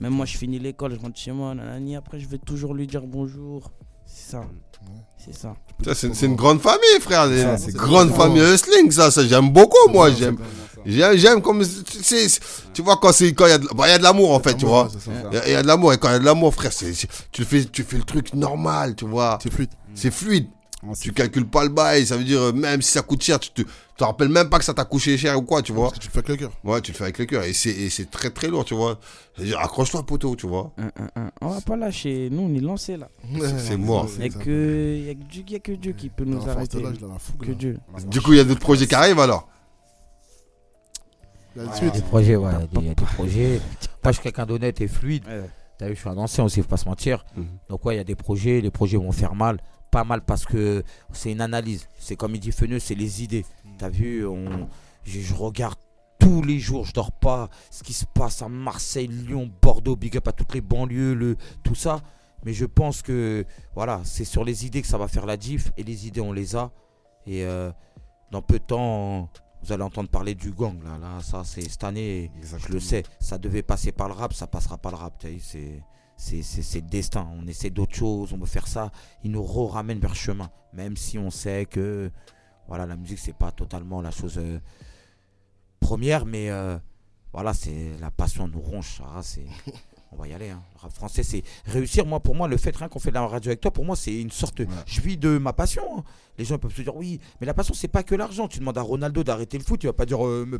Même 0.00 0.12
moi, 0.14 0.26
je 0.26 0.36
finis 0.36 0.58
l'école, 0.58 0.94
je 0.94 1.00
rentre 1.00 1.18
chez 1.18 1.32
moi, 1.32 1.54
nanani, 1.54 1.94
après, 1.96 2.18
je 2.18 2.26
vais 2.26 2.38
toujours 2.38 2.74
lui 2.74 2.86
dire 2.86 3.06
bonjour. 3.06 3.70
C'est 4.06 4.32
ça. 4.32 4.44
C'est 5.24 5.34
ça. 5.34 5.54
Ça, 5.84 5.94
C'est 5.94 6.26
une 6.26 6.36
grande 6.36 6.60
famille, 6.60 7.00
frère. 7.00 7.28
C'est 7.58 7.74
grande 7.74 8.08
grand. 8.10 8.24
famille 8.24 8.42
hustling, 8.42 8.90
ça. 8.90 9.10
ça 9.10 9.26
J'aime 9.26 9.50
beaucoup, 9.50 9.88
moi. 9.90 10.10
J'aime. 10.10 10.36
J'aime, 10.84 11.40
comme. 11.42 11.62
Tu 11.64 12.02
sais, 12.02 12.28
c'est- 12.28 12.40
tu 12.72 12.82
vois, 12.82 12.96
quand 12.96 13.12
c'est- 13.12 13.32
quand 13.32 13.46
il 13.46 13.50
y 13.50 13.52
a 13.52 13.58
de 13.58 13.68
bah, 13.74 13.84
il 13.86 13.90
y 13.90 13.94
a 13.94 13.98
de 13.98 14.02
l'amour, 14.02 14.32
en 14.32 14.40
fait, 14.40 14.54
tu 14.54 14.66
vois. 14.66 14.88
Il 15.30 15.36
y 15.36 15.40
a- 15.40 15.46
il 15.48 15.52
y, 15.52 15.54
a 15.54 15.62
de 15.62 15.66
l'amour, 15.68 15.92
et 15.92 15.98
quand 15.98 16.08
il 16.08 16.12
y 16.12 16.14
a 16.16 16.18
de 16.18 16.24
l'amour, 16.24 16.52
frère, 16.52 16.72
tu, 17.30 17.44
fais, 17.44 17.64
tu 17.66 17.84
fais 17.84 17.96
le 17.98 18.02
truc 18.02 18.34
normal, 18.34 18.96
tu 18.96 19.06
vois. 19.06 19.38
C'est 19.42 19.52
fluide. 19.52 19.70
C'est 19.94 20.10
fluide. 20.10 20.48
Ouais, 20.82 20.90
c'est- 20.94 21.02
Tu 21.02 21.12
calcules 21.12 21.46
pas 21.46 21.62
le 21.62 21.68
bail, 21.68 22.04
ça 22.06 22.16
veut 22.16 22.24
dire, 22.24 22.40
euh, 22.40 22.52
même 22.52 22.82
si 22.82 22.90
ça 22.90 23.02
coûte 23.02 23.22
cher, 23.22 23.38
tu 23.38 23.50
te, 23.50 23.62
tu 23.62 23.68
te 23.96 24.02
rappelles 24.04 24.28
même 24.30 24.48
pas 24.48 24.58
que 24.58 24.64
ça 24.64 24.74
t'a 24.74 24.84
coûté 24.84 25.16
cher 25.16 25.38
ou 25.38 25.42
quoi, 25.42 25.62
tu 25.62 25.72
vois. 25.72 25.84
Parce 25.90 25.98
que 25.98 26.00
tu 26.00 26.08
le 26.08 26.12
fais 26.12 26.18
avec 26.18 26.28
le 26.30 26.36
cœur. 26.36 26.52
Ouais, 26.64 26.80
tu 26.80 26.90
le 26.90 26.96
fais 26.96 27.04
avec 27.04 27.18
le 27.18 27.24
cœur. 27.26 27.44
Et 27.44 27.52
c'est, 27.52 27.70
et 27.70 27.88
c'est 27.88 28.10
très 28.10 28.30
très 28.30 28.48
lourd, 28.48 28.64
tu 28.64 28.74
vois. 28.74 28.98
Accroche-toi, 29.58 30.04
poteau, 30.04 30.34
tu 30.34 30.48
vois. 30.48 30.72
Un, 30.78 30.90
un, 31.00 31.08
un. 31.26 31.30
On 31.40 31.48
va 31.50 31.60
pas 31.60 31.76
lâcher. 31.76 32.28
Nous, 32.32 32.42
on 32.42 32.54
est 32.54 32.60
lancé 32.60 32.96
là. 32.96 33.08
c'est 33.58 33.76
mort. 33.76 34.08
Il 34.14 34.18
n'y 34.20 34.26
a, 34.26 34.28
que- 34.30 35.04
y 35.06 35.10
a 35.10 35.14
que 35.14 35.22
Dieu- 35.30 35.44
y 35.48 35.54
a 35.54 35.58
que 35.60 35.72
Dieu 35.72 35.92
qui 35.92 36.08
peut 36.08 36.24
nous 36.24 36.48
arrêter. 36.48 36.82
l'âge, 36.82 37.00
là, 37.00 37.08
la 37.12 37.18
fougue, 37.18 37.40
Que 37.42 37.48
là. 37.50 37.54
Dieu. 37.54 37.78
Du 38.08 38.20
coup, 38.20 38.32
il 38.32 38.38
y 38.38 38.40
a 38.40 38.44
d'autres 38.44 38.60
projets 38.60 38.86
qui 38.88 38.94
arrivent 38.94 39.20
alors? 39.20 39.48
Il 41.54 41.62
y 41.62 41.66
a 41.68 41.84
y 41.86 41.90
des 41.90 42.00
projets, 42.00 42.34
ouais, 42.36 42.50
il 42.72 42.86
y 42.86 42.90
a 42.90 42.94
des- 42.94 43.04
projets. 43.04 43.60
Moi, 44.02 44.06
je 44.06 44.12
suis 44.12 44.22
quelqu'un 44.22 44.46
d'honnête 44.46 44.80
et 44.80 44.88
fluide. 44.88 45.24
T'as 45.78 45.88
vu, 45.88 45.94
je 45.94 46.00
suis 46.00 46.08
un 46.08 46.16
ancien 46.18 46.44
aussi, 46.44 46.60
faut 46.62 46.68
pas 46.68 46.76
se 46.76 46.88
mentir. 46.88 47.24
Mhm. 47.36 47.46
Donc, 47.68 47.84
ouais, 47.84 47.94
il 47.94 47.98
y 47.98 48.00
a 48.00 48.04
des 48.04 48.14
projets, 48.14 48.60
les 48.60 48.70
projets 48.70 48.96
vont 48.96 49.12
faire 49.12 49.34
mal. 49.34 49.58
Pas 49.92 50.04
mal 50.04 50.22
parce 50.22 50.44
que 50.46 50.82
c'est 51.12 51.30
une 51.30 51.42
analyse. 51.42 51.86
C'est 51.98 52.16
comme 52.16 52.34
il 52.34 52.40
dit 52.40 52.50
Feneux, 52.50 52.80
c'est 52.80 52.96
les 52.96 53.22
idées. 53.22 53.44
T'as 53.78 53.90
vu, 53.90 54.26
on, 54.26 54.68
je, 55.04 55.20
je 55.20 55.34
regarde 55.34 55.78
tous 56.18 56.40
les 56.40 56.58
jours, 56.58 56.86
je 56.86 56.94
dors 56.94 57.12
pas. 57.12 57.50
Ce 57.70 57.82
qui 57.82 57.92
se 57.92 58.06
passe 58.06 58.40
à 58.40 58.48
Marseille, 58.48 59.06
Lyon, 59.06 59.50
Bordeaux, 59.60 59.94
big 59.94 60.16
up 60.16 60.28
à 60.28 60.32
toutes 60.32 60.54
les 60.54 60.62
banlieues, 60.62 61.14
le, 61.14 61.36
tout 61.62 61.74
ça. 61.74 62.00
Mais 62.44 62.54
je 62.54 62.64
pense 62.64 63.02
que 63.02 63.44
voilà, 63.74 64.00
c'est 64.04 64.24
sur 64.24 64.44
les 64.44 64.64
idées 64.64 64.80
que 64.80 64.88
ça 64.88 64.96
va 64.96 65.08
faire 65.08 65.26
la 65.26 65.36
diff. 65.36 65.70
Et 65.76 65.82
les 65.82 66.06
idées, 66.06 66.22
on 66.22 66.32
les 66.32 66.56
a. 66.56 66.70
Et 67.26 67.44
euh, 67.44 67.70
dans 68.30 68.40
peu 68.40 68.58
de 68.58 68.64
temps, 68.64 69.28
vous 69.62 69.72
allez 69.72 69.82
entendre 69.82 70.08
parler 70.08 70.34
du 70.34 70.52
gang. 70.52 70.82
Là, 70.82 70.96
là 70.98 71.20
ça, 71.20 71.42
c'est 71.44 71.68
cette 71.68 71.84
année. 71.84 72.30
Je 72.42 72.72
le 72.72 72.80
sais. 72.80 73.02
Ça 73.20 73.36
devait 73.36 73.62
passer 73.62 73.92
par 73.92 74.08
le 74.08 74.14
rap, 74.14 74.32
ça 74.32 74.46
passera 74.46 74.78
pas 74.78 74.90
le 74.90 74.96
rap. 74.96 75.22
C'est. 75.38 75.82
C'est 76.22 76.86
destin. 76.86 77.28
On 77.38 77.46
essaie 77.46 77.70
d'autres 77.70 77.94
choses, 77.96 78.32
on 78.32 78.38
veut 78.38 78.46
faire 78.46 78.68
ça. 78.68 78.92
Il 79.24 79.32
nous 79.32 79.42
ramène 79.44 79.98
vers 79.98 80.10
le 80.10 80.16
chemin. 80.16 80.50
Même 80.72 80.96
si 80.96 81.18
on 81.18 81.30
sait 81.30 81.66
que 81.66 82.10
voilà, 82.68 82.86
la 82.86 82.96
musique, 82.96 83.18
c'est 83.18 83.36
pas 83.36 83.50
totalement 83.50 84.00
la 84.00 84.10
chose 84.12 84.38
euh, 84.38 84.58
première, 85.80 86.24
mais 86.24 86.48
euh, 86.50 86.78
voilà, 87.32 87.52
c'est 87.54 87.90
la 88.00 88.10
passion 88.10 88.48
nous 88.48 88.60
ronge. 88.60 89.02
c'est, 89.22 89.44
on 90.12 90.16
va 90.16 90.28
y 90.28 90.32
aller. 90.32 90.50
hein. 90.50 90.62
Le 90.74 90.80
rap 90.80 90.92
français, 90.92 91.22
c'est 91.22 91.42
réussir. 91.66 92.06
Moi, 92.06 92.20
pour 92.20 92.34
moi, 92.34 92.48
le 92.48 92.56
fait 92.56 92.74
rien 92.74 92.88
qu'on 92.88 92.98
fait 93.00 93.10
de 93.10 93.14
la 93.14 93.26
radio 93.26 93.50
avec 93.50 93.60
toi, 93.60 93.70
pour 93.72 93.84
moi, 93.84 93.96
c'est 93.96 94.18
une 94.18 94.30
sorte. 94.30 94.62
Je 94.86 95.00
vis 95.00 95.16
de 95.16 95.38
ma 95.38 95.52
passion. 95.52 95.82
hein. 95.98 96.04
Les 96.38 96.44
gens 96.44 96.56
peuvent 96.58 96.74
se 96.74 96.82
dire 96.82 96.96
oui, 96.96 97.20
mais 97.40 97.46
la 97.46 97.52
passion, 97.54 97.74
c'est 97.74 97.88
pas 97.88 98.02
que 98.04 98.14
l'argent. 98.14 98.48
Tu 98.48 98.58
demandes 98.60 98.78
à 98.78 98.82
Ronaldo 98.82 99.22
d'arrêter 99.24 99.58
le 99.58 99.64
foot, 99.64 99.82
il 99.82 99.86
va 99.86 99.92
pas 99.92 100.06
dire. 100.06 100.24
euh, 100.24 100.46
me 100.46 100.58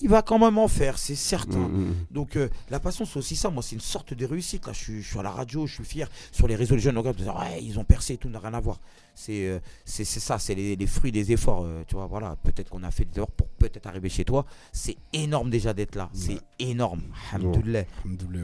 il 0.00 0.08
va 0.08 0.22
quand 0.22 0.38
même 0.38 0.58
en 0.58 0.68
faire, 0.68 0.98
c'est 0.98 1.14
certain. 1.14 1.58
Mm, 1.68 1.94
Donc 2.10 2.36
euh, 2.36 2.48
la 2.70 2.80
passion, 2.80 3.04
c'est 3.06 3.18
aussi 3.18 3.36
ça. 3.36 3.50
Moi, 3.50 3.62
c'est 3.62 3.74
une 3.74 3.80
sorte 3.80 4.12
de 4.14 4.26
réussite. 4.26 4.66
Là, 4.66 4.72
je 4.72 4.78
suis, 4.78 5.02
je 5.02 5.08
suis 5.08 5.18
à 5.18 5.22
la 5.22 5.30
radio, 5.30 5.66
je 5.66 5.74
suis 5.74 5.84
fier. 5.84 6.08
Sur 6.32 6.46
les 6.48 6.54
réseaux, 6.56 6.74
les 6.74 6.80
jeunes 6.82 6.98
regardent, 6.98 7.20
ouais, 7.20 7.62
ils 7.62 7.78
ont 7.78 7.84
percé 7.84 8.14
et 8.14 8.16
tout, 8.18 8.28
n'a 8.28 8.38
rien 8.38 8.54
à 8.54 8.60
voir. 8.60 8.78
C'est 9.14 9.46
euh, 9.48 9.58
c'est 9.84 10.04
ça, 10.04 10.38
c'est 10.38 10.54
les, 10.54 10.76
les 10.76 10.86
fruits 10.86 11.12
des 11.12 11.32
efforts. 11.32 11.64
euh, 11.64 11.82
tu 11.88 11.94
vois, 11.94 12.06
voilà. 12.06 12.36
Peut-être 12.42 12.68
qu'on 12.70 12.82
a 12.82 12.90
fait 12.90 13.04
des 13.06 13.12
efforts 13.12 13.30
pour 13.30 13.48
peut-être 13.48 13.86
arriver 13.86 14.08
chez 14.10 14.24
toi. 14.24 14.44
C'est 14.72 14.96
énorme 15.12 15.48
déjà 15.50 15.72
d'être 15.72 15.94
là. 15.96 16.10
C'est 16.12 16.40
énorme. 16.58 17.02
Alhamdoulilah, 17.32 17.84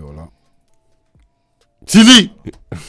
voilà. 0.03 0.29
Sylvie 1.85 2.31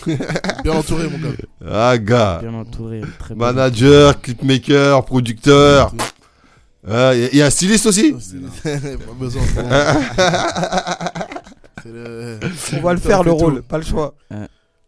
Bien 0.64 0.74
entouré, 0.74 1.10
mon 1.10 1.18
gars. 1.18 1.36
Ah, 1.66 1.98
gars. 1.98 2.40
Bien 2.42 2.54
entouré. 2.54 3.02
Très 3.18 3.34
bien. 3.34 3.46
Manager, 3.48 4.22
clipmaker, 4.22 5.04
producteur. 5.04 5.92
Il 6.86 7.30
y, 7.38 7.42
a 7.42 7.46
un 7.46 7.50
styliste 7.50 7.86
aussi 7.86 8.14
Pas 8.64 9.14
besoin. 9.18 9.42
Le- 11.86 12.40
On 12.78 12.82
va 12.82 12.94
le 12.94 13.00
faire, 13.00 13.24
le 13.24 13.32
tout. 13.32 13.38
rôle, 13.38 13.62
pas 13.64 13.78
le 13.78 13.84
choix. 13.84 14.14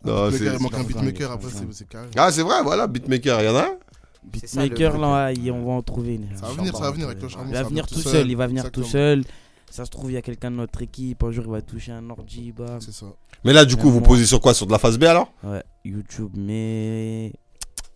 Non, 0.04 0.30
Beatmaker, 0.30 0.32
c'est- 0.32 0.56
il 0.58 0.62
manque 0.62 0.74
un 0.76 0.84
beatmaker, 0.84 1.32
après 1.32 1.50
c'est 1.72 1.88
carré. 1.88 2.08
Ah, 2.16 2.32
c'est 2.32 2.44
vrai, 2.44 2.62
voilà, 2.64 2.88
beatmaker, 2.88 3.42
il 3.42 3.46
y 3.46 3.50
en 3.50 3.56
a 3.56 3.64
un 3.64 3.76
Beatmaker, 4.24 4.98
là, 4.98 5.32
on 5.54 5.66
va 5.66 5.72
en 5.74 5.82
trouver. 5.82 6.16
une. 6.16 6.28
Ça 6.36 6.48
va 6.48 6.54
venir, 6.54 6.76
ça 6.76 6.84
va 6.84 6.92
venir 6.92 7.08
avec 7.08 7.22
le 7.22 7.28
charbon. 7.28 7.48
Il 7.50 7.54
va 7.54 7.64
venir 7.64 7.88
tout 7.88 8.00
seul, 8.00 8.30
il 8.30 8.38
va 8.38 8.48
venir 8.48 8.72
tout 8.72 8.84
seul. 8.84 9.24
Ça 9.70 9.84
se 9.84 9.90
trouve, 9.90 10.12
il 10.12 10.14
y 10.14 10.18
a 10.18 10.22
quelqu'un 10.22 10.52
de 10.52 10.56
notre 10.56 10.82
équipe. 10.84 11.22
Un 11.24 11.32
jour, 11.32 11.44
il 11.48 11.52
va 11.52 11.62
toucher 11.62 11.92
un 11.92 12.10
ordi. 12.10 12.54
Bam. 12.54 12.80
C'est 12.80 12.94
ça. 12.94 13.08
Mais 13.44 13.52
là, 13.52 13.66
du 13.66 13.76
coup, 13.76 13.92
vous 13.92 14.00
posez 14.00 14.26
sur 14.26 14.40
quoi? 14.40 14.54
Sur 14.54 14.68
de 14.68 14.72
la 14.72 14.80
phase 14.80 14.98
B 14.98 15.04
alors? 15.04 15.34
Ouais, 15.44 15.64
YouTube. 15.84 16.32
Mais 16.38 17.34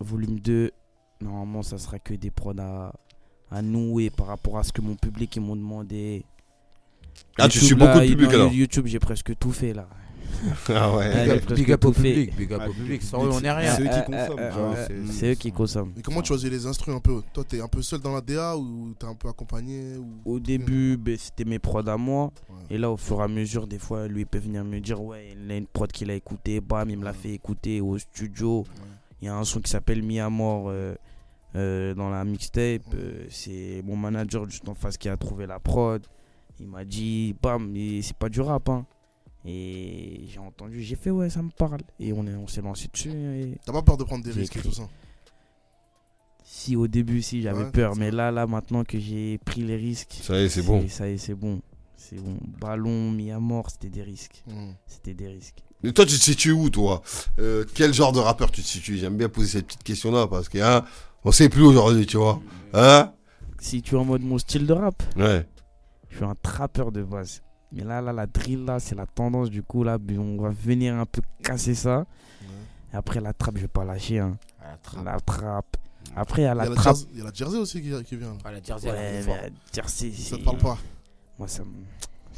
volume 0.02 0.40
2, 0.42 0.72
normalement, 1.22 1.62
ça 1.64 1.78
sera 1.78 1.98
que 2.00 2.14
des 2.14 2.32
prods 2.32 2.52
à, 2.60 2.92
à 3.52 3.62
nouer 3.62 4.10
par 4.10 4.28
rapport 4.28 4.58
à 4.58 4.64
ce 4.64 4.72
que 4.72 4.82
mon 4.82 4.96
public 4.96 5.36
ils 5.36 5.42
m'ont 5.42 5.56
demandé. 5.56 6.24
Ah, 7.38 7.48
tu 7.50 7.60
suis 7.60 7.76
beaucoup 7.76 8.00
de 8.00 8.06
public 8.08 8.30
alors 8.34 8.52
YouTube, 8.54 8.86
j'ai 8.88 9.00
presque 9.00 9.38
tout 9.38 9.52
fait 9.52 9.74
là. 9.74 9.88
Ah 10.70 10.96
ouais. 10.96 11.42
Big 11.56 11.72
up 11.72 11.84
au 11.84 11.90
tout 11.92 11.94
fait. 12.02 12.14
public, 12.14 12.36
big 12.38 12.54
up 12.54 12.62
au 12.70 12.72
public. 12.74 13.02
Sans 13.02 13.26
eux, 13.26 13.30
on 13.34 13.42
est 13.44 13.52
rien. 13.52 13.76
C'est 13.76 13.82
eux 13.82 13.86
qui 13.88 13.92
Euh, 13.92 14.02
consomment. 14.04 14.40
euh, 14.40 14.76
euh, 14.90 15.06
c'est- 15.10 15.32
eux 15.32 15.36
qui 15.36 15.52
consomment. 15.52 15.92
Mais 15.98 16.02
comment 16.02 16.22
tu 16.22 16.28
choisis 16.28 16.50
les 16.50 16.66
instruments 16.66 16.98
un 16.98 17.02
peu? 17.02 17.22
Toi, 17.34 17.44
t'es 17.44 17.60
un 17.60 17.68
peu 17.68 17.82
seul 17.82 18.00
dans 18.00 18.14
la 18.14 18.22
DA 18.22 18.56
ou 18.56 18.94
t'es 18.98 19.06
un 19.08 19.16
peu 19.16 19.28
accompagné 19.28 19.98
ou... 19.98 20.06
Au 20.32 20.40
début, 20.40 20.96
ben, 20.98 21.18
c'était 21.18 21.44
mes 21.46 21.60
prods 21.60 21.88
à 21.90 21.98
moi. 21.98 22.32
Ouais. 22.50 22.56
Et 22.70 22.78
là, 22.78 22.90
au 22.92 22.96
fur 22.96 23.20
et 23.20 23.24
à 23.24 23.28
mesure, 23.28 23.68
des 23.68 23.80
fois, 23.80 24.08
lui 24.08 24.22
il 24.22 24.26
peut 24.28 24.38
venir 24.38 24.64
me 24.64 24.80
dire 24.80 25.02
Ouais, 25.02 25.36
il 25.44 25.52
a 25.52 25.58
une 25.58 25.66
prod 25.68 25.92
qu'il 25.92 26.10
a 26.12 26.14
écouté, 26.14 26.62
bam, 26.62 26.90
il 26.90 26.98
me 27.00 27.04
l'a 27.04 27.14
fait 27.14 27.32
écouter 27.32 27.82
au 27.82 27.98
studio. 27.98 28.66
Il 29.22 29.26
y 29.26 29.28
a 29.30 29.36
un 29.36 29.44
son 29.44 29.60
qui 29.60 29.70
s'appelle 29.70 30.04
Mi 30.04 30.20
à 30.22 30.30
mort 30.30 30.72
euh, 31.56 31.94
dans 31.96 32.10
la 32.10 32.24
mixtape. 32.24 32.84
euh, 32.94 33.26
c'est 33.30 33.82
mon 33.86 33.96
manager 33.96 34.50
juste 34.50 34.68
en 34.70 34.76
face 34.76 34.98
qui 34.98 35.10
a 35.10 35.18
trouvé 35.18 35.46
la 35.48 35.60
prod. 35.60 36.06
Il 36.60 36.68
m'a 36.68 36.84
dit 36.86 37.36
Bam, 37.42 37.70
mais 37.72 38.02
c'est 38.02 38.16
pas 38.18 38.30
du 38.30 38.42
rap. 38.42 38.68
Hein. 38.70 38.86
Et 39.46 40.26
j'ai 40.28 40.40
entendu, 40.40 40.82
j'ai 40.84 40.96
fait 40.96 41.10
Ouais, 41.12 41.30
ça 41.30 41.42
me 41.42 41.50
parle. 41.50 41.80
Et 42.00 42.12
on 42.14 42.28
est- 42.28 42.36
on 42.36 42.48
s'est 42.48 42.62
lancé 42.62 42.90
dessus. 42.92 43.10
et 43.12 43.58
T'as 43.66 43.72
pas 43.72 43.82
peur 43.82 43.96
de 43.98 44.04
prendre 44.04 44.24
des 44.24 44.32
risques 44.32 44.58
et 44.58 44.62
tout 44.62 44.72
ça? 44.74 44.88
Si 46.44 46.76
au 46.76 46.88
début, 46.88 47.22
si 47.22 47.42
j'avais 47.42 47.64
Ouais, 47.66 47.72
peur, 47.72 47.96
mais 47.96 48.10
là, 48.12 48.32
là, 48.32 48.48
maintenant 48.48 48.84
que 48.84 49.00
j'ai 49.00 49.38
pris 49.46 49.62
les 49.62 49.76
risques, 49.78 50.18
Ça 50.22 50.40
y 50.40 50.46
est, 50.46 50.50
c'est 50.50 50.64
bon. 50.64 50.88
ça 50.90 51.08
y 51.08 51.14
est, 51.14 51.18
c'est 51.18 51.36
bon. 51.36 51.62
C'est 51.96 52.16
bon. 52.16 52.38
Ballon, 52.60 53.12
mis 53.12 53.30
à 53.32 53.40
mort, 53.40 53.70
c'était 53.70 53.90
des 53.90 54.02
risques. 54.02 54.44
Hmm. 54.48 54.72
C'était 54.88 55.14
des 55.14 55.28
risques. 55.28 55.64
Mais 55.84 55.92
toi, 55.92 56.06
tu 56.06 56.18
te 56.18 56.24
situes 56.24 56.52
où, 56.52 56.70
toi? 56.70 57.02
Euh, 57.38 57.66
Quel 57.76 57.94
genre 57.94 58.12
de 58.12 58.20
rappeur 58.20 58.52
tu 58.52 58.62
te 58.62 58.68
situes? 58.68 58.98
J'aime 58.98 59.16
bien 59.16 59.30
poser 59.30 59.48
cette 59.48 59.68
petite 59.68 59.84
question-là 59.84 60.28
parce 60.28 60.50
que, 60.50 60.58
hein, 60.58 60.84
on 61.24 61.32
sait 61.32 61.50
plus 61.50 61.64
aujourd'hui, 61.64 62.06
tu 62.06 62.18
vois. 62.18 62.40
Hein? 62.74 63.12
Si 63.60 63.82
tu 63.82 63.96
es 63.96 63.98
en 63.98 64.06
mode 64.06 64.22
mon 64.24 64.38
style 64.38 64.66
de 64.66 64.74
rap, 64.74 65.02
Ouais. 65.18 65.46
je 66.10 66.16
suis 66.18 66.26
un 66.26 66.36
trappeur 66.42 66.92
de 66.92 67.04
base. 67.04 67.42
Mais 67.72 67.84
là, 67.84 68.02
là, 68.02 68.12
la 68.14 68.26
drill, 68.26 68.66
là, 68.66 68.80
c'est 68.80 68.96
la 68.96 69.06
tendance. 69.06 69.50
Du 69.50 69.62
coup, 69.62 69.84
là, 69.84 69.98
on 70.18 70.42
va 70.42 70.50
venir 70.50 70.96
un 70.96 71.06
peu 71.06 71.22
casser 71.44 71.76
ça. 71.76 72.06
Et 72.92 72.96
après, 72.96 73.20
la 73.22 73.34
trappe, 73.34 73.58
je 73.58 73.62
vais 73.64 73.68
pas 73.68 73.84
lâcher. 73.86 74.20
Hein. 74.20 74.38
La 75.06 75.20
trappe. 75.20 75.78
Après, 76.16 76.42
il 76.42 76.46
y 76.46 76.48
a 76.48 76.54
Il 76.54 76.56
y 76.56 76.58
la 76.58 76.64
a 76.64 76.70
la 76.70 76.76
trappe. 76.76 76.98
Il 77.14 77.18
y 77.20 77.22
a 77.22 77.26
la 77.26 77.32
Jersey 77.34 77.58
aussi 77.60 77.82
qui, 77.82 78.04
qui 78.04 78.16
vient. 78.16 78.36
Ah, 78.44 78.52
la 78.52 78.64
Jersey, 78.64 78.90
Ouais, 78.90 79.22
la 79.28 79.50
Jersey, 79.72 80.12
Ça 80.12 80.38
te 80.38 80.44
parle 80.44 80.58
pas? 80.58 80.78
Moi, 81.38 81.48
ça 81.48 81.64
me. 81.64 81.70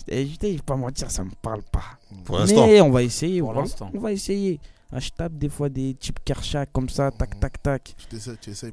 Je 0.09 0.37
vais 0.41 0.57
pas 0.65 0.75
mentir, 0.75 1.09
ça 1.11 1.23
me 1.23 1.29
parle 1.41 1.61
pas. 1.71 1.83
Pour 2.25 2.39
l'instant. 2.39 2.65
Mais 2.67 2.81
on 2.81 2.91
va 2.91 3.03
essayer. 3.03 3.39
Pour 3.39 3.49
on 3.51 3.53
va- 3.53 3.61
l'instant. 3.61 3.89
On 3.93 3.99
va 3.99 4.11
essayer. 4.11 4.59
Ah, 4.93 4.99
je 4.99 5.09
tape 5.09 5.37
des 5.37 5.47
fois 5.47 5.69
des 5.69 5.93
types 5.93 6.19
Karchak 6.25 6.69
comme 6.73 6.89
ça, 6.89 7.11
tac, 7.11 7.39
tac, 7.39 7.63
tac. 7.63 7.95
Tu 8.09 8.17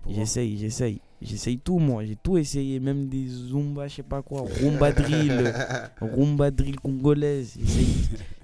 pour. 0.01 0.13
J'essaye, 0.13 0.59
j'essaye. 0.59 1.01
J'essaye 1.23 1.59
tout, 1.59 1.79
moi. 1.79 2.05
J'ai 2.05 2.17
tout 2.17 2.37
essayé. 2.39 2.81
Même 2.81 3.09
des 3.09 3.29
Zumba, 3.29 3.87
je 3.87 3.97
sais 3.97 4.03
pas 4.03 4.21
quoi. 4.23 4.45
Rumba 4.61 4.91
drill. 4.93 5.55
rumba 6.01 6.51
drill 6.51 6.81
congolaise. 6.81 7.57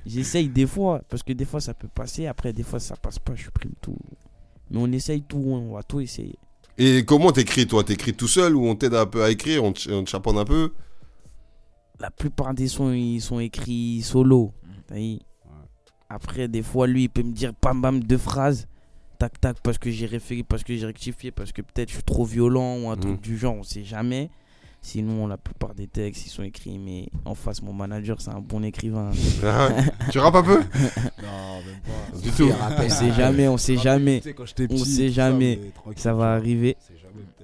J'essaye- 0.07 0.49
des 0.49 0.67
fois. 0.67 1.03
Parce 1.09 1.23
que 1.25 1.33
des 1.33 1.45
fois, 1.45 1.61
ça 1.61 1.75
peut 1.75 1.89
passer. 1.89 2.27
Après, 2.27 2.53
des 2.53 2.63
fois, 2.63 2.79
ça 2.79 2.97
passe 2.97 3.19
pas. 3.19 3.35
Je 3.35 3.45
supprime 3.45 3.73
tout. 3.81 3.97
Mais 4.71 4.79
on 4.79 4.91
essaye 4.93 5.23
tout. 5.23 5.39
On 5.45 5.75
va 5.75 5.83
tout 5.83 6.01
essayer. 6.01 6.39
Et 6.79 7.05
comment 7.05 7.33
t'écris, 7.33 7.67
toi? 7.67 7.83
T'écris 7.83 8.15
tout 8.15 8.29
seul 8.29 8.55
ou 8.55 8.67
on 8.67 8.77
t'aide 8.77 8.95
un 8.95 9.07
peu 9.07 9.23
à 9.25 9.31
écrire? 9.31 9.65
On 9.65 9.73
te, 9.73 9.91
on 9.91 10.05
te 10.05 10.11
chaponne 10.11 10.39
un 10.39 10.45
peu? 10.45 10.73
La 12.01 12.11
plupart 12.11 12.55
des 12.55 12.69
sons, 12.69 12.93
ils 12.93 13.21
sont 13.21 13.39
écrits 13.41 14.03
solo. 14.03 14.53
T'as 14.87 14.97
vu? 14.97 15.19
Après, 16.09 16.49
des 16.49 16.63
fois, 16.63 16.87
lui, 16.87 17.05
il 17.05 17.09
peut 17.09 17.23
me 17.23 17.33
dire 17.33 17.53
bam 17.63 17.81
bam 17.81 18.01
deux 18.01 18.19
phrases. 18.19 18.67
Tac 19.19 19.41
tac, 19.41 19.57
parce 19.63 19.79
que 19.79 19.91
j'ai 19.91 20.07
référé, 20.07 20.43
parce 20.43 20.65
que 20.65 20.77
j'ai 20.77 20.87
rectifié, 20.87 21.31
parce 21.31 21.53
que 21.53 21.63
peut-être 21.63 21.89
je 21.89 21.95
suis 21.95 22.03
trop 22.03 22.25
violent 22.25 22.77
ou 22.79 22.91
un 22.91 22.97
truc 22.97 23.13
Mhm. 23.15 23.21
du 23.21 23.39
genre, 23.39 23.55
on 23.55 23.63
sait 23.63 23.85
jamais. 23.85 24.29
Sinon, 24.83 25.27
la 25.27 25.39
plupart 25.39 25.73
des 25.75 25.87
textes, 25.87 26.27
ils 26.27 26.31
sont 26.31 26.43
écrits, 26.43 26.79
mais 26.79 27.09
en 27.25 27.35
face, 27.35 27.63
mon 27.63 27.73
manager, 27.73 28.21
c'est 28.21 28.29
un 28.33 28.41
bon 28.41 28.63
écrivain. 28.63 29.13
Ah. 29.43 29.69
Tu 30.11 30.19
rappes 30.19 30.35
un 30.35 30.43
peu? 30.43 30.59
Non, 31.23 31.63
même 31.65 31.81
pas. 32.13 32.19
Du 32.23 32.31
tout. 32.33 32.51
On 32.79 32.89
sait 32.91 33.13
jamais, 33.13 33.49
on 33.49 33.57
sait 33.57 33.77
jamais. 33.79 34.19
Tu 34.21 34.29
sais, 34.29 34.35
quand 34.35 34.45
j'étais 34.45 34.67
On 34.71 34.77
sait 34.77 35.09
jamais. 35.09 35.59
Ça 35.97 36.11
tu 36.11 36.17
va 36.19 36.35
arriver. 36.35 36.77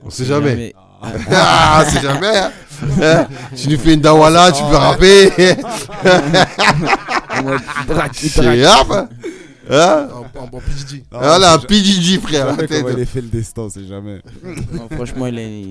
On 0.02 0.11
sait 0.11 0.26
jamais. 0.26 0.74
Ah. 0.76 0.82
Ah, 1.32 1.84
c'est 1.88 2.02
jamais. 2.02 2.36
hein. 2.36 3.26
Tu 3.56 3.70
nous 3.70 3.78
fais 3.78 3.94
une 3.94 4.00
dawala, 4.02 4.52
tu 4.52 4.62
peux 4.64 4.76
rapper. 4.76 5.30
C'est 8.12 8.66
rap. 8.66 9.09
Hein 9.72 10.09
En, 10.12 10.38
en, 10.41 10.45
en 10.45 10.61
PDG. 10.61 11.05
Non, 11.12 11.18
Voilà, 11.20 11.55
un 11.55 11.61
c'est 11.61 11.66
PDG, 11.68 12.18
frère. 12.18 12.57
comment 12.57 12.88
il 12.99 13.07
fait 13.07 13.20
le 13.20 13.28
destin, 13.28 13.68
c'est 13.70 13.86
jamais. 13.86 14.20
Non, 14.72 14.88
franchement, 14.91 15.26
il, 15.26 15.38
est- 15.38 15.62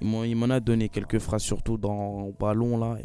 il- 0.00 0.36
m'en- 0.36 0.50
a 0.50 0.60
donné 0.60 0.88
quelques 0.88 1.18
phrases, 1.18 1.42
surtout 1.42 1.76
dans 1.76 2.26
le 2.26 2.32
ballon 2.38 2.78
là. 2.78 2.96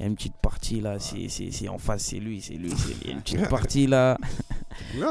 Il 0.00 0.02
y 0.02 0.04
a 0.06 0.08
une 0.08 0.16
petite 0.16 0.34
partie 0.42 0.80
là, 0.80 0.96
c'est 0.98 1.28
c'est- 1.28 1.52
c'est 1.52 1.68
en 1.68 1.78
face, 1.78 2.06
c'est 2.06 2.16
lui, 2.18 2.40
c'est 2.40 2.54
lui. 2.54 2.70
c'est- 2.70 2.96
Il 3.02 3.08
y 3.08 3.10
a 3.10 3.14
une 3.14 3.20
petite 3.22 3.48
partie 3.48 3.86
là, 3.86 4.18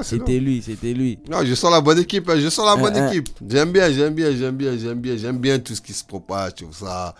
c'était 0.01 0.39
lui, 0.39 0.61
c'était 0.61 0.93
lui. 0.93 1.17
Non, 1.29 1.45
je 1.45 1.53
sens 1.53 1.71
la 1.71 1.79
bonne 1.79 1.99
équipe, 1.99 2.27
hein, 2.29 2.35
je 2.37 2.49
sens 2.49 2.65
la 2.65 2.75
bonne 2.75 2.95
Euh, 2.97 3.07
euh. 3.07 3.11
équipe. 3.11 3.29
J'aime 3.47 3.71
bien, 3.71 3.89
j'aime 3.91 4.13
bien, 4.13 4.35
j'aime 4.35 4.55
bien, 4.57 4.77
j'aime 4.77 4.99
bien, 4.99 5.15
j'aime 5.15 5.37
bien 5.37 5.59
tout 5.59 5.75
ce 5.75 5.81
qui 5.81 5.93
se 5.93 6.03
propage, 6.03 6.55
tout 6.55 6.73
ça. 6.73 7.15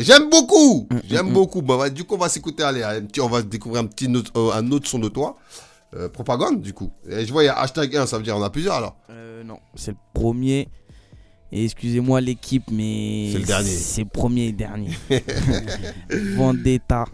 J'aime 0.00 0.30
beaucoup, 0.30 0.88
j'aime 1.08 1.30
mm. 1.30 1.32
beaucoup. 1.32 1.62
Bah, 1.62 1.76
bah, 1.78 1.90
du 1.90 2.04
coup, 2.04 2.14
on 2.14 2.18
va 2.18 2.28
s'écouter, 2.28 2.62
allez, 2.62 2.84
on 3.20 3.28
va 3.28 3.42
découvrir 3.42 3.82
un 3.82 3.86
petit 3.86 4.08
autre, 4.14 4.32
euh, 4.36 4.52
un 4.52 4.70
autre 4.70 4.88
son 4.88 4.98
de 4.98 5.08
toi. 5.08 5.36
Euh, 5.96 6.08
propagande, 6.10 6.60
du 6.60 6.74
coup. 6.74 6.90
Et 7.08 7.24
je 7.24 7.32
vois, 7.32 7.44
il 7.44 7.46
y 7.46 7.48
a 7.48 7.58
hashtag 7.58 7.96
1, 7.96 8.06
ça 8.06 8.18
veut 8.18 8.22
dire 8.22 8.36
on 8.36 8.42
a 8.42 8.50
plusieurs 8.50 8.74
alors. 8.74 8.96
Euh, 9.08 9.42
non, 9.42 9.58
c'est 9.74 9.92
le 9.92 9.96
premier. 10.12 10.68
Et 11.50 11.64
excusez-moi 11.64 12.20
l'équipe, 12.20 12.64
mais 12.70 13.30
C'est 13.32 13.38
le 13.38 13.44
dernier. 13.46 13.70
C'est 13.70 14.02
le 14.02 14.08
premier 14.08 14.48
et 14.48 14.52
dernier. 14.52 14.90
Vendetta. 16.36 17.06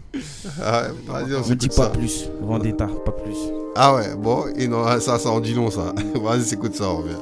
Ah, 0.61 0.87
vas-y, 1.07 1.35
on 1.35 1.51
On 1.51 1.55
dit 1.55 1.69
pas 1.69 1.73
ça. 1.73 1.89
plus. 1.89 2.29
Vendetta, 2.41 2.87
pas 3.05 3.13
plus. 3.13 3.37
Ah 3.77 3.95
ouais, 3.95 4.13
bon, 4.17 4.45
et 4.57 4.67
non, 4.67 4.83
ça, 4.99 5.19
ça 5.19 5.29
en 5.29 5.39
dit 5.39 5.53
long, 5.53 5.71
ça. 5.71 5.93
Vas-y, 6.15 6.43
s'écoute 6.43 6.75
ça, 6.75 6.89
on 6.89 6.97
revient. 6.97 7.15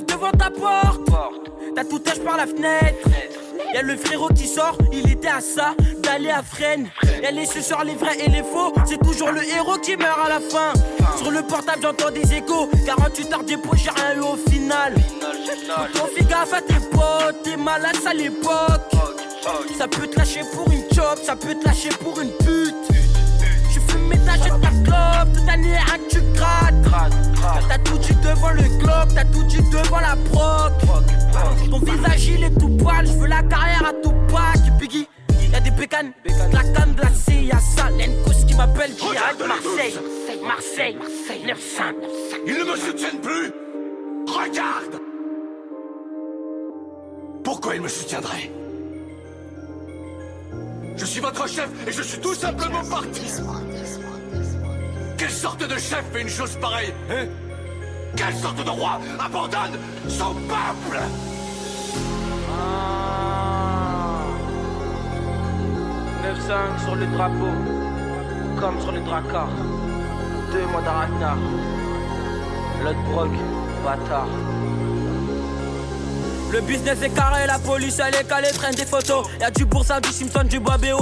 Devant 0.00 0.30
ta 0.30 0.48
porte. 0.48 1.02
T'as 1.76 1.84
tout 1.84 2.00
âge 2.08 2.20
par 2.20 2.38
la 2.38 2.46
fenêtre. 2.46 3.08
Y'a 3.74 3.82
le 3.82 3.94
frérot 3.96 4.28
qui 4.28 4.46
sort, 4.46 4.78
il 4.90 5.10
était 5.10 5.28
à 5.28 5.42
ça, 5.42 5.74
d'aller 6.02 6.30
à 6.30 6.42
Fresnes. 6.42 6.88
Y'a 7.22 7.30
les 7.30 7.44
sur 7.44 7.84
les 7.84 7.94
vrais 7.94 8.18
et 8.18 8.30
les 8.30 8.42
faux, 8.42 8.72
c'est 8.86 8.98
toujours 9.02 9.30
le 9.30 9.42
héros 9.44 9.76
qui 9.78 9.96
meurt 9.96 10.18
à 10.24 10.30
la 10.30 10.40
fin. 10.40 10.72
Sur 11.18 11.30
le 11.30 11.42
portable, 11.42 11.80
j'entends 11.82 12.10
des 12.10 12.34
échos, 12.34 12.70
48 12.86 13.32
heures 13.34 13.44
dépôt, 13.44 13.76
j'ai 13.76 13.90
rien 13.90 14.16
eu 14.16 14.20
au 14.20 14.50
final. 14.50 14.94
Ton 15.94 16.06
fais 16.06 16.24
gaffe 16.24 16.54
à 16.54 16.62
tes 16.62 16.80
potes, 16.90 17.42
t'es 17.44 17.58
malade 17.58 17.96
à 18.06 18.14
l'époque. 18.14 18.80
Ça 19.76 19.88
peut 19.88 20.06
te 20.06 20.18
lâcher 20.18 20.40
pour 20.54 20.70
une 20.72 20.84
chop, 20.94 21.18
ça 21.22 21.36
peut 21.36 21.54
te 21.54 21.66
lâcher 21.66 21.90
pour 22.00 22.18
une 22.18 22.30
pute. 22.30 22.81
T'achètes 24.32 24.60
ta 24.60 24.70
clope, 24.84 25.34
toute 25.34 25.48
année 25.48 25.76
rien 25.76 25.98
que 25.98 26.08
tu 26.08 26.20
grattes. 26.34 26.74
T'as 27.68 27.78
tout 27.78 27.98
dit 27.98 28.14
devant 28.14 28.50
le 28.50 28.62
Glock, 28.78 29.14
t'as 29.14 29.24
tout 29.24 29.44
dit 29.44 29.62
devant 29.70 30.00
la 30.00 30.16
proc. 30.30 30.72
Ton 31.70 31.78
visage 31.78 32.26
il 32.26 32.44
est 32.44 32.58
tout 32.58 32.76
poil, 32.76 33.06
je 33.06 33.12
veux 33.12 33.26
la 33.26 33.42
carrière 33.42 33.86
à 33.86 33.92
tout 34.02 34.14
pas. 34.30 34.52
Biggie, 34.78 35.06
y'a 35.52 35.60
des 35.60 35.70
bécanes, 35.70 36.12
de 36.24 36.54
la 36.54 36.62
canne 36.62 36.94
glacée, 36.94 37.42
y'a 37.44 37.58
ça, 37.60 37.90
l'Encos 37.90 38.46
qui 38.46 38.54
m'appelle 38.54 38.92
direct 38.94 39.46
Marseille. 39.46 39.94
Marseille, 40.42 40.96
Marseille, 40.96 41.42
9-5. 41.46 41.94
Ils 42.46 42.54
ne 42.54 42.64
me 42.64 42.76
soutiennent 42.76 43.20
plus 43.20 43.52
Regarde 44.26 45.00
Pourquoi 47.44 47.76
ils 47.76 47.80
me 47.82 47.88
soutiendraient? 47.88 48.50
Je 50.96 51.04
suis 51.04 51.20
votre 51.20 51.48
chef 51.48 51.68
et 51.86 51.92
je 51.92 52.02
suis 52.02 52.18
tout 52.18 52.34
simplement 52.34 52.84
parti 52.84 53.22
Quelle 55.22 55.30
sorte 55.30 55.64
de 55.64 55.78
chef 55.78 56.02
fait 56.12 56.22
une 56.22 56.28
chose 56.28 56.56
pareille 56.60 56.92
hein 57.08 57.26
Quelle 58.16 58.34
sorte 58.34 58.56
de 58.56 58.68
roi 58.68 58.98
abandonne 59.24 59.78
son 60.08 60.34
peuple 60.34 60.98
Ah. 62.50 64.24
9-5 66.24 66.84
sur 66.84 66.96
le 66.96 67.06
drapeau, 67.06 67.52
comme 68.58 68.80
sur 68.80 68.90
le 68.90 69.00
dracard. 69.02 69.46
Deux 70.52 70.66
mois 70.72 70.82
d'Arachnar. 70.82 71.36
L'autre 72.82 73.02
broc, 73.12 73.30
bâtard. 73.84 74.26
Le 76.52 76.60
business 76.60 76.98
est 77.02 77.08
carré, 77.08 77.46
la 77.46 77.58
police 77.58 77.98
elle 77.98 78.14
est 78.14 78.28
calée, 78.28 78.50
traîne 78.50 78.74
des 78.74 78.84
photos. 78.84 79.26
Y'a 79.40 79.50
du 79.50 79.64
Boursa, 79.64 80.00
du 80.00 80.10
Simpson, 80.10 80.44
du 80.44 80.60
Bob 80.60 80.84
et. 80.84 80.92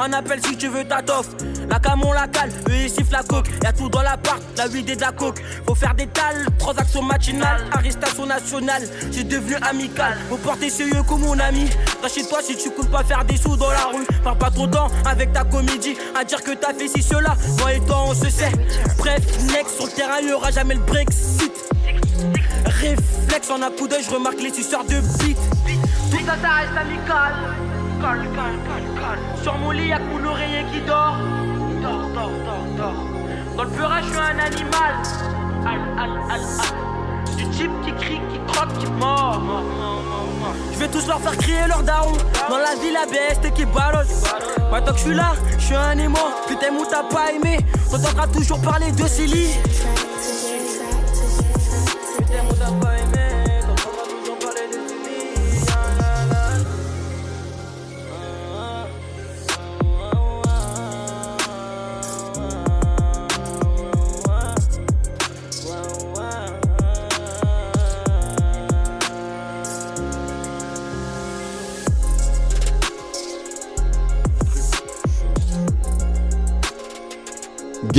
Un 0.00 0.12
appel 0.12 0.40
si 0.46 0.56
tu 0.56 0.68
veux 0.68 0.84
ta 0.84 1.02
toffe. 1.02 1.26
La 1.68 1.80
cam 1.80 2.04
on 2.04 2.12
la 2.12 2.28
cale, 2.28 2.50
eux 2.68 2.84
ils 2.84 2.88
sifflent 2.88 3.12
la 3.12 3.24
coque. 3.24 3.48
Y'a 3.64 3.72
tout 3.72 3.88
dans 3.88 4.02
l'appart, 4.02 4.40
la 4.56 4.68
huile 4.68 4.88
et 4.88 4.94
de 4.94 5.00
la 5.00 5.10
coke. 5.10 5.42
Faut 5.66 5.74
faire 5.74 5.94
des 5.96 6.06
tales, 6.06 6.46
transaction 6.56 7.02
matinale, 7.02 7.64
arrestation 7.72 8.26
nationale. 8.26 8.84
C'est 9.10 9.26
devenu 9.26 9.56
amical, 9.68 10.16
faut 10.28 10.36
porter 10.36 10.70
sérieux 10.70 11.02
comme 11.08 11.22
mon 11.22 11.38
ami. 11.40 11.68
Chez 12.14 12.24
toi 12.24 12.38
si 12.40 12.56
tu 12.56 12.70
comptes 12.70 12.90
pas 12.90 13.02
faire 13.02 13.24
des 13.24 13.36
sous 13.36 13.56
dans 13.56 13.70
la 13.70 13.86
rue. 13.86 14.06
Parle 14.22 14.38
pas 14.38 14.50
trop 14.50 14.68
temps 14.68 14.88
avec 15.04 15.32
ta 15.32 15.42
comédie, 15.42 15.96
à 16.14 16.22
dire 16.22 16.44
que 16.44 16.52
t'as 16.52 16.74
fait 16.74 16.86
ci, 16.86 17.02
cela. 17.02 17.36
Moi 17.58 17.74
et 17.74 17.80
toi 17.80 18.04
on 18.06 18.14
se 18.14 18.30
sait. 18.30 18.52
Bref, 18.98 19.20
next 19.52 19.74
sur 19.74 19.86
le 19.86 19.92
terrain, 19.92 20.20
il 20.22 20.28
y 20.28 20.32
aura 20.32 20.52
jamais 20.52 20.74
le 20.74 20.80
Brexit. 20.80 21.50
Réflexe 23.32 23.50
en 23.50 23.62
un 23.62 23.70
coup 23.70 23.88
d'œil, 23.88 24.02
je 24.04 24.10
remarque 24.10 24.42
les 24.42 24.52
suceurs 24.52 24.84
de 24.84 25.00
beat. 25.18 25.38
Tout 26.10 26.18
ça, 26.26 26.36
ça 26.42 26.50
reste 26.50 26.76
amical. 26.76 27.32
Calme, 27.98 28.26
calme, 28.34 28.60
calme, 28.68 29.00
calme. 29.00 29.42
Sur 29.42 29.56
mon 29.56 29.70
lit, 29.70 29.88
y'a 29.88 29.96
que 30.00 30.02
mon 30.02 30.22
oreiller 30.28 30.66
qui 30.70 30.80
dort. 30.82 31.16
Dors, 31.80 32.08
dors, 32.12 32.30
dors, 32.44 32.76
dors. 32.76 33.56
Dans 33.56 33.64
le 33.64 33.70
peurage, 33.70 34.04
je 34.04 34.10
suis 34.10 34.18
un 34.18 34.38
animal. 34.38 34.94
Al, 35.64 35.80
al, 35.98 36.10
al, 36.30 36.40
al. 36.40 37.36
Du 37.38 37.48
type 37.48 37.70
qui 37.86 37.92
crie, 38.04 38.20
qui 38.30 38.52
croque, 38.52 38.76
qui 38.78 38.86
mord. 38.98 39.40
mord, 39.40 39.62
mord, 39.62 40.02
mord, 40.02 40.28
mord. 40.38 40.54
Je 40.74 40.78
vais 40.78 40.88
tous 40.88 41.06
leur 41.06 41.20
faire 41.22 41.38
crier 41.38 41.66
leur 41.68 41.82
daron. 41.84 42.12
Dans 42.50 42.58
la 42.58 42.74
vie, 42.74 42.92
la 42.92 43.06
BST 43.06 43.54
qui 43.54 43.64
balance. 43.64 44.24
Maintenant 44.70 44.92
que 44.92 44.98
je 44.98 45.04
suis 45.04 45.14
là, 45.14 45.32
je 45.56 45.64
suis 45.64 45.74
un 45.74 45.96
aimant. 45.96 46.18
Que 46.50 46.52
t'aimes 46.52 46.76
ou 46.76 46.84
t'as 46.84 47.04
pas 47.04 47.32
aimé. 47.32 47.56
T'entendras 47.90 48.26
toujours 48.26 48.60
parler 48.60 48.92
de 48.92 49.06
Célie. 49.06 49.56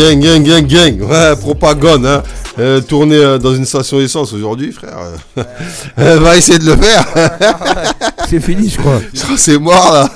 Gang, 0.04 0.20
gang, 0.20 0.44
gang, 0.44 0.68
gang. 0.68 1.02
Ouais, 1.02 1.36
propagande, 1.38 2.06
hein. 2.06 2.24
Euh, 2.60 2.82
tourner 2.82 3.16
euh, 3.16 3.38
dans 3.38 3.56
une 3.56 3.66
station 3.66 4.02
essence 4.02 4.34
aujourd'hui, 4.34 4.74
frère. 4.74 4.98
euh, 5.38 6.20
va 6.20 6.36
essayer 6.36 6.60
de 6.60 6.66
le 6.66 6.76
faire. 6.76 7.06
C'est 8.30 8.42
fini, 8.42 8.68
je 8.68 8.78
crois. 8.78 9.00
Je 9.14 9.22
crois 9.22 9.36
que 9.36 9.42
c'est 9.42 9.58
mort, 9.58 9.94
là. 9.94 10.10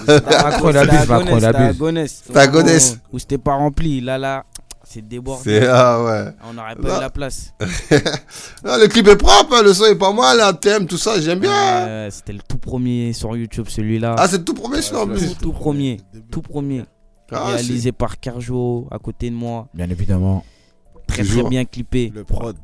Macron, 0.43 0.69
il 0.71 0.77
abuse, 0.77 1.07
Macron, 1.07 1.37
il 1.37 1.45
abuse. 1.45 2.21
Ta 2.33 2.47
gonesse. 2.47 2.97
Où 3.13 3.17
c'était 3.19 3.37
pas 3.37 3.53
rempli. 3.53 4.01
Là, 4.01 4.17
là, 4.17 4.43
c'est 4.83 5.07
débordé. 5.07 5.41
C'est- 5.61 5.67
ah 5.67 6.03
ouais. 6.03 6.25
On 6.49 6.53
n'aurait 6.53 6.75
pas 6.75 6.97
eu 6.97 7.01
la 7.01 7.09
place. 7.09 7.53
Le 8.63 8.87
clip 8.87 9.07
est 9.07 9.15
propre, 9.15 9.55
hein, 9.55 9.61
le 9.63 9.73
son 9.73 9.85
est 9.85 9.95
pas 9.95 10.11
mal, 10.13 10.39
un 10.41 10.53
thème, 10.53 10.85
tout 10.85 10.97
ça, 10.97 11.19
j'aime 11.21 11.39
bien. 11.39 11.51
Euh, 11.51 12.09
c'était 12.11 12.33
le 12.33 12.39
tout 12.47 12.57
premier 12.57 13.13
sur 13.13 13.35
YouTube, 13.37 13.67
celui-là. 13.69 14.15
Ah, 14.17 14.27
c'est 14.27 14.37
le 14.39 14.43
tout 14.43 14.53
premier, 14.53 14.81
celui-là, 14.81 15.03
en 15.03 15.07
plus. 15.07 15.27
Tout, 15.35 15.35
tout 15.43 15.51
premier. 15.53 16.01
Tout 16.31 16.41
premier. 16.41 16.83
Ah, 17.31 17.47
Réalisé 17.47 17.91
par 17.91 18.19
Carjo 18.19 18.87
à 18.91 18.99
côté 18.99 19.29
de 19.29 19.35
moi. 19.35 19.67
Bien 19.73 19.89
évidemment. 19.89 20.45
Très 21.07 21.23
très 21.23 21.43
bien 21.43 21.65
clippé. 21.65 22.11
Le 22.13 22.23
prod. 22.23 22.55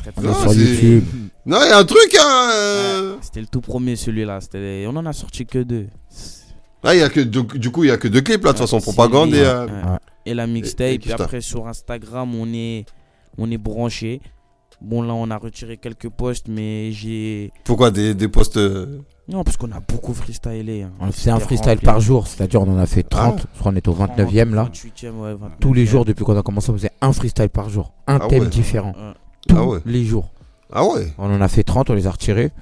Très, 0.00 0.12
très 0.12 0.22
Non, 0.22 0.32
bien. 0.32 0.40
sur 0.40 0.52
YouTube. 0.52 1.04
Non, 1.44 1.58
il 1.64 1.68
y 1.68 1.72
a 1.72 1.78
un 1.78 1.84
truc, 1.84 2.16
hein. 2.20 2.50
euh. 2.54 3.16
C'était 3.20 3.40
le 3.40 3.46
tout 3.46 3.60
premier 3.60 3.96
celui-là. 3.96 4.40
C'était- 4.40 4.84
On 4.88 4.96
en 4.96 5.06
a 5.06 5.12
sorti 5.12 5.46
que 5.46 5.58
deux. 5.62 5.86
Ah, 6.84 6.94
y 6.94 7.02
a 7.02 7.08
que, 7.08 7.20
du, 7.20 7.42
du 7.58 7.70
coup, 7.70 7.82
il 7.84 7.88
y 7.88 7.90
a 7.90 7.96
que 7.96 8.06
deux 8.06 8.20
clips, 8.20 8.44
là, 8.44 8.52
de 8.52 8.58
toute 8.58 8.68
façon, 8.68 8.80
propagande 8.80 9.34
et. 9.34 9.40
euh, 9.40 9.66
ouais. 9.66 9.98
Et 10.24 10.34
la 10.34 10.46
mixtape. 10.46 10.86
et 10.88 10.94
Et, 10.94 10.98
Kifta. 10.98 11.24
après 11.24 11.40
sur 11.40 11.66
Instagram, 11.66 12.32
on 12.34 12.52
est, 12.52 12.84
on 13.38 13.50
est 13.50 13.58
branché. 13.58 14.20
Bon 14.80 15.02
là, 15.02 15.14
on 15.14 15.30
a 15.30 15.36
retiré 15.38 15.78
quelques 15.78 16.08
posts, 16.10 16.46
mais 16.48 16.92
j'ai. 16.92 17.50
Pourquoi 17.64 17.90
des, 17.90 18.14
des 18.14 18.28
posts. 18.28 18.58
Non, 19.28 19.42
parce 19.42 19.56
qu'on 19.56 19.72
a 19.72 19.80
beaucoup 19.80 20.14
freestylé. 20.14 20.82
hein. 20.82 20.92
On 21.00 21.10
fait 21.10 21.30
un 21.30 21.40
freestyle 21.40 21.70
rempli. 21.72 21.84
par 21.84 22.00
jour, 22.00 22.28
c'est-à-dire 22.28 22.62
on 22.62 22.72
en 22.72 22.78
a 22.78 22.86
fait 22.86 23.02
30. 23.02 23.34
Ah. 23.38 23.48
Je 23.54 23.58
crois 23.58 23.72
qu'on 23.72 23.76
est 23.76 23.88
au 23.88 23.94
29e 23.94 24.54
là. 24.54 24.70
28e, 24.72 25.10
ouais, 25.18 25.32
29e. 25.34 25.38
Tous 25.60 25.72
les 25.74 25.84
jours 25.84 26.04
depuis 26.04 26.24
qu'on 26.24 26.38
a 26.38 26.42
commencé, 26.42 26.70
on 26.70 26.74
faisait 26.74 26.92
un 27.00 27.12
freestyle 27.12 27.48
par 27.48 27.68
jour. 27.68 27.92
Un 28.06 28.18
Ah 28.22 28.28
thème 28.28 28.44
ouais. 28.44 28.48
différent. 28.48 28.92
Ouais. 28.96 29.12
Tous 29.48 29.56
Ah 29.58 29.64
ouais. 29.64 29.78
les 29.84 30.04
jours. 30.04 30.30
Ah 30.72 30.84
ouais 30.84 31.12
On 31.18 31.32
en 31.34 31.40
a 31.40 31.48
fait 31.48 31.64
30, 31.64 31.90
on 31.90 31.94
les 31.94 32.06
a 32.06 32.10
retirés. 32.12 32.52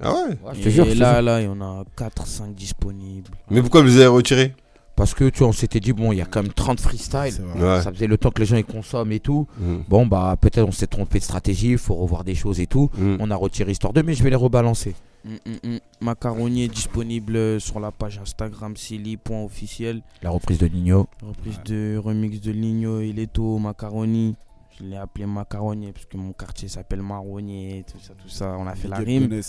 Ah 0.00 0.12
ouais 0.12 0.18
Ouais, 0.42 0.52
je 0.54 0.60
te 0.62 0.68
Et 0.68 0.70
jure, 0.70 0.84
je 0.86 0.92
te 0.92 0.98
là, 0.98 1.22
là, 1.22 1.40
il 1.40 1.44
y 1.44 1.48
en 1.48 1.60
a 1.60 1.84
4-5 1.96 2.52
disponibles. 2.54 3.30
Mais 3.50 3.60
pourquoi 3.62 3.80
vous 3.82 3.86
les 3.88 3.96
avez 3.98 4.06
retirés? 4.06 4.54
Parce 4.96 5.14
que 5.14 5.28
tu 5.28 5.40
vois, 5.40 5.48
on 5.48 5.52
s'était 5.52 5.80
dit, 5.80 5.92
bon, 5.92 6.12
il 6.12 6.18
y 6.18 6.22
a 6.22 6.24
quand 6.26 6.42
même 6.42 6.52
30 6.52 6.78
freestyles. 6.80 7.42
Ouais. 7.56 7.82
Ça 7.82 7.90
faisait 7.92 8.06
le 8.06 8.16
temps 8.18 8.30
que 8.30 8.40
les 8.40 8.46
gens 8.46 8.56
ils 8.56 8.64
consomment 8.64 9.12
et 9.12 9.20
tout. 9.20 9.46
Mhm. 9.58 9.84
Bon, 9.88 10.06
bah 10.06 10.36
peut-être 10.40 10.66
on 10.68 10.72
s'est 10.72 10.86
trompé 10.86 11.18
de 11.18 11.24
stratégie, 11.24 11.72
il 11.72 11.78
faut 11.78 11.94
revoir 11.94 12.22
des 12.22 12.34
choses 12.34 12.60
et 12.60 12.66
tout. 12.66 12.90
Mhm. 12.98 13.16
On 13.20 13.30
a 13.30 13.36
retiré 13.36 13.72
histoire 13.72 13.92
2, 13.92 14.02
mais 14.02 14.14
je 14.14 14.22
vais 14.22 14.30
les 14.30 14.36
rebalancer. 14.36 14.94
Mm, 15.24 15.36
mm, 15.46 15.74
mm. 15.74 15.78
Macaroni 16.00 16.64
est 16.64 16.68
disponible 16.68 17.60
sur 17.60 17.80
la 17.80 17.90
page 17.90 18.18
Instagram 18.18 18.76
silly.officiel. 18.76 20.02
La 20.22 20.30
reprise 20.30 20.58
de 20.58 20.66
Nino. 20.66 21.08
Reprise 21.22 21.60
de 21.64 21.96
remix 21.96 22.40
de 22.40 22.52
Ligno 22.52 23.00
et 23.00 23.12
Leto, 23.12 23.58
Macaroni. 23.58 24.36
Je 24.78 24.84
l'ai 24.84 24.96
appelé 24.96 25.24
Macaroni 25.24 25.92
parce 25.92 26.06
que 26.06 26.16
mon 26.16 26.32
quartier 26.32 26.68
s'appelle 26.68 27.00
Marronnier, 27.00 27.84
tout 27.90 28.00
ça, 28.00 28.12
tout 28.14 28.28
ça. 28.28 28.56
On 28.58 28.66
a 28.66 28.74
fait 28.74 28.88
la 28.88 28.96
rime. 28.98 29.40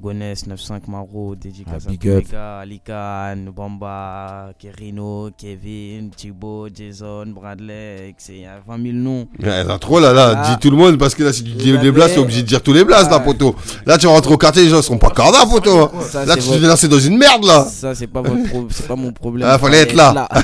Gonesse. 0.00 0.44
Mm. 0.46 0.48
Gonesse 0.48 0.68
95 0.68 0.82
Maro, 0.88 1.34
dédicace 1.34 1.82
Ah, 1.86 1.88
à 1.88 1.90
big 1.90 2.00
tous 2.00 2.08
up. 2.08 2.24
les 2.24 2.32
gars, 2.32 2.58
Alican, 2.58 3.52
Bamba, 3.54 4.50
Kerino, 4.58 5.30
Kevin, 5.36 6.10
Thibaut, 6.16 6.68
Jason, 6.74 7.26
Bradley, 7.34 8.14
c'est- 8.18 8.32
il 8.34 8.40
y 8.42 8.46
a 8.46 8.60
20 8.66 8.78
000 8.82 8.94
noms. 8.94 9.26
Ouais, 9.42 9.64
là, 9.64 9.78
trop 9.78 9.98
là, 10.00 10.12
là, 10.12 10.34
Ah. 10.36 10.50
dis 10.50 10.58
tout 10.60 10.70
le 10.70 10.76
monde 10.76 10.98
parce 10.98 11.14
que 11.14 11.22
là, 11.24 11.32
si 11.32 11.42
tu 11.44 11.50
dis 11.50 11.72
les 11.76 11.90
blasts, 11.92 12.14
t'es 12.14 12.20
obligé 12.20 12.42
de 12.42 12.46
dire 12.46 12.62
tous 12.62 12.72
les 12.72 12.84
blasts, 12.84 13.10
là, 13.10 13.16
Ah. 13.20 13.24
poteau. 13.24 13.54
Là, 13.86 13.98
tu 13.98 14.06
vas 14.06 14.12
rentrer 14.12 14.32
au 14.32 14.38
quartier, 14.38 14.62
les 14.64 14.68
gens 14.70 14.82
seront 14.82 14.98
pas 14.98 15.10
corda, 15.10 15.44
poteau. 15.46 15.80
hein. 15.82 15.90
Ça, 16.08 16.24
Là, 16.24 16.34
tu 16.36 16.42
votre- 16.42 16.60
te 16.60 16.66
lancer 16.66 16.88
dans 16.88 16.98
une 17.00 17.18
merde, 17.18 17.44
là. 17.44 17.64
Ça, 17.64 17.94
c'est 17.94 18.06
pas, 18.06 18.22
votre 18.22 18.48
pro- 18.48 18.68
pas 18.86 18.96
mon 18.96 19.12
problème. 19.12 19.48
Ah, 19.50 19.58
fallait 19.58 19.78
être 19.82 19.94
là. 19.94 20.28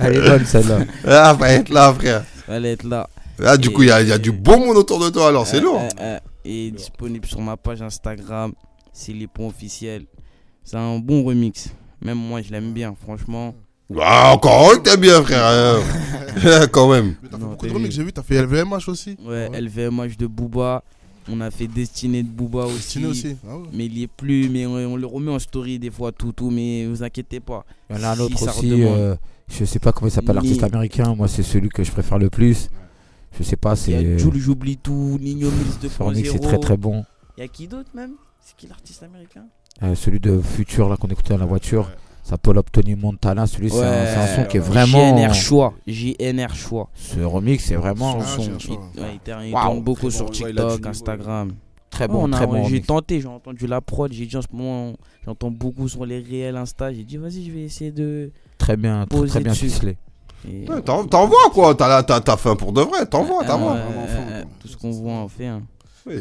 Elle 0.00 0.16
est 0.16 0.20
bonne 0.28 0.44
celle-là. 0.46 0.78
Ah, 1.06 1.34
faut 1.38 1.44
être 1.44 1.68
là, 1.70 1.92
frère. 1.92 2.22
Fallait 2.46 2.72
être 2.72 2.84
là. 2.84 3.08
Là, 3.38 3.56
du 3.56 3.70
coup, 3.70 3.82
il 3.82 3.88
y 3.88 3.92
a, 3.92 4.02
il 4.02 4.08
y 4.08 4.12
a 4.12 4.18
du 4.18 4.32
bon 4.32 4.58
monde 4.66 4.76
autour 4.76 4.98
de 5.02 5.08
toi, 5.08 5.28
alors 5.28 5.46
c'est 5.46 5.58
Euh, 5.58 5.62
lourd. 5.62 5.80
euh, 5.82 5.88
euh, 6.00 6.18
et 6.44 6.70
disponible 6.70 7.26
sur 7.26 7.40
ma 7.40 7.56
page 7.56 7.82
Instagram, 7.82 8.52
c'est 8.92 9.12
les 9.12 9.26
ponts 9.26 9.48
officiels. 9.48 10.06
C'est 10.64 10.76
un 10.76 10.98
bon 10.98 11.24
remix. 11.24 11.70
Même 12.02 12.18
moi, 12.18 12.42
je 12.42 12.50
l'aime 12.50 12.72
bien, 12.72 12.94
franchement. 13.00 13.54
Ah, 13.98 14.32
encore 14.34 14.74
que 14.74 14.88
t'aimes 14.90 15.00
bien, 15.00 15.22
frère. 15.22 15.80
Quand 16.70 16.90
même. 16.90 17.16
Mais 17.22 17.28
t'as 17.28 17.36
fait 17.36 17.42
Non, 17.42 17.50
beaucoup 17.50 17.66
de 17.66 17.72
remix, 17.72 17.94
j'ai 17.94 18.04
vu, 18.04 18.12
t'as 18.12 18.22
fait 18.22 18.40
LVMH 18.42 18.88
aussi. 18.88 19.16
Ouais, 19.24 19.48
LVMH 19.60 20.16
de 20.16 20.26
Booba. 20.26 20.82
On 21.28 21.40
a 21.40 21.50
fait 21.50 21.66
Destiné 21.66 22.22
de 22.22 22.28
Booba 22.28 22.64
aussi. 22.64 22.74
Destiné 22.76 23.06
aussi. 23.06 23.36
Ah 23.46 23.56
ouais. 23.56 23.68
Mais 23.72 23.86
il 23.86 23.98
y 23.98 24.02
est 24.04 24.08
plus, 24.08 24.48
mais 24.48 24.66
on, 24.66 24.74
on 24.74 24.96
le 24.96 25.06
remet 25.06 25.32
en 25.32 25.38
story 25.38 25.78
des 25.78 25.90
fois, 25.90 26.12
tout, 26.12 26.32
tout. 26.32 26.50
Mais 26.50 26.86
vous 26.86 27.02
inquiétez 27.02 27.40
pas. 27.40 27.64
Il 27.90 27.96
y 27.96 28.00
en 28.00 28.04
a 28.04 28.08
un 28.14 28.18
autre 28.20 28.42
aussi, 28.42 28.82
euh, 28.84 29.14
je 29.48 29.64
sais 29.64 29.78
pas 29.78 29.92
comment 29.92 30.08
il 30.08 30.12
s'appelle, 30.12 30.36
l'artiste 30.36 30.62
américain. 30.62 31.14
Moi, 31.14 31.28
c'est 31.28 31.42
celui 31.42 31.68
que 31.68 31.84
je 31.84 31.90
préfère 31.90 32.18
le 32.18 32.30
plus. 32.30 32.68
Je 33.38 33.42
sais 33.42 33.56
pas, 33.56 33.74
Il 33.86 33.92
y 33.92 33.96
a 33.96 34.00
c'est. 34.00 34.18
Jules 34.18 34.38
J'oublie 34.38 34.76
tout, 34.76 35.18
Nino 35.20 35.50
Mills 35.50 35.90
Ce 35.90 36.02
remix, 36.02 36.30
c'est 36.30 36.38
très 36.40 36.56
2.0. 36.56 36.60
très 36.60 36.76
bon. 36.76 37.04
Il 37.36 37.40
y 37.40 37.44
a 37.44 37.48
qui 37.48 37.68
d'autre 37.68 37.90
même? 37.94 38.12
C'est 38.40 38.56
qui 38.56 38.66
l'artiste 38.66 39.02
américain? 39.02 39.44
Euh, 39.82 39.94
celui 39.94 40.20
de 40.20 40.40
Future 40.40 40.88
là 40.88 40.96
qu'on 40.96 41.08
écoutait 41.08 41.34
dans 41.34 41.40
la 41.40 41.46
voiture, 41.46 41.88
ça 42.22 42.36
Paul 42.36 42.58
Up 42.58 42.66
Tony 42.72 42.94
Montana, 42.96 43.46
celui 43.46 43.70
c'est 43.70 43.82
un, 43.82 44.06
c'est 44.06 44.16
un 44.16 44.26
son 44.42 44.44
qui 44.48 44.56
est 44.56 44.60
vraiment. 44.60 45.16
JNR 45.16 45.34
Choix. 45.34 45.74
JNR 45.86 46.54
Choix. 46.54 46.90
Ce 46.94 47.20
remix, 47.20 47.64
c'est 47.64 47.76
vraiment 47.76 48.18
Ah, 48.20 48.24
Son, 48.24 48.42
un 48.42 48.44
il, 48.58 49.00
ouais, 49.00 49.20
il 49.46 49.52
tourne 49.52 49.80
beaucoup 49.82 50.10
sur 50.10 50.26
bon, 50.26 50.32
ouais, 50.32 50.48
TikTok, 50.48 50.86
Instagram. 50.86 51.52
très 51.88 52.04
Ouais, 52.04 52.08
bon, 52.12 52.28
on 52.28 52.32
a- 52.32 52.36
très 52.36 52.46
bon. 52.46 52.64
J'ai 52.64 52.82
tenté, 52.82 53.20
j'ai 53.20 53.28
entendu 53.28 53.66
la 53.66 53.80
prod, 53.80 54.12
j'ai 54.12 54.26
dit 54.26 54.36
en 54.36 54.42
ce 54.42 54.48
moment, 54.52 54.94
j'entends 55.24 55.50
beaucoup 55.50 55.88
sur 55.88 56.04
les 56.04 56.18
réels 56.20 56.56
Insta. 56.56 56.92
J'ai 56.92 57.04
dit, 57.04 57.16
vas-y, 57.16 57.44
je 57.44 57.52
vais 57.52 57.62
essayer 57.62 57.92
de. 57.92 58.32
Très 58.58 58.76
bien, 58.76 59.06
très, 59.06 59.18
poser 59.18 59.30
très 59.30 59.40
bien 59.40 59.52
dessus. 59.52 59.66
ficelé. 59.70 59.96
Ouais, 60.46 60.82
t'en- 60.82 61.06
T'envoies 61.06 61.50
quoi 61.52 61.74
T'as 61.74 62.02
t'as 62.02 62.20
t'as 62.20 62.36
faim 62.36 62.56
pour 62.56 62.72
de 62.72 62.80
vrai, 62.82 63.06
t'envoies, 63.06 63.40
Ah, 63.42 63.46
t'envoies. 63.46 63.72
ouais, 63.74 63.80
vraiment 63.82 64.02
ouais, 64.02 64.08
fort, 64.08 64.24
ouais, 64.26 64.42
quoi. 64.42 64.52
Tout 64.60 64.68
ce 64.68 64.76
qu'on 64.76 64.90
voit, 64.90 65.12
on 65.12 65.28
fait. 65.28 65.46
hein. 65.46 65.62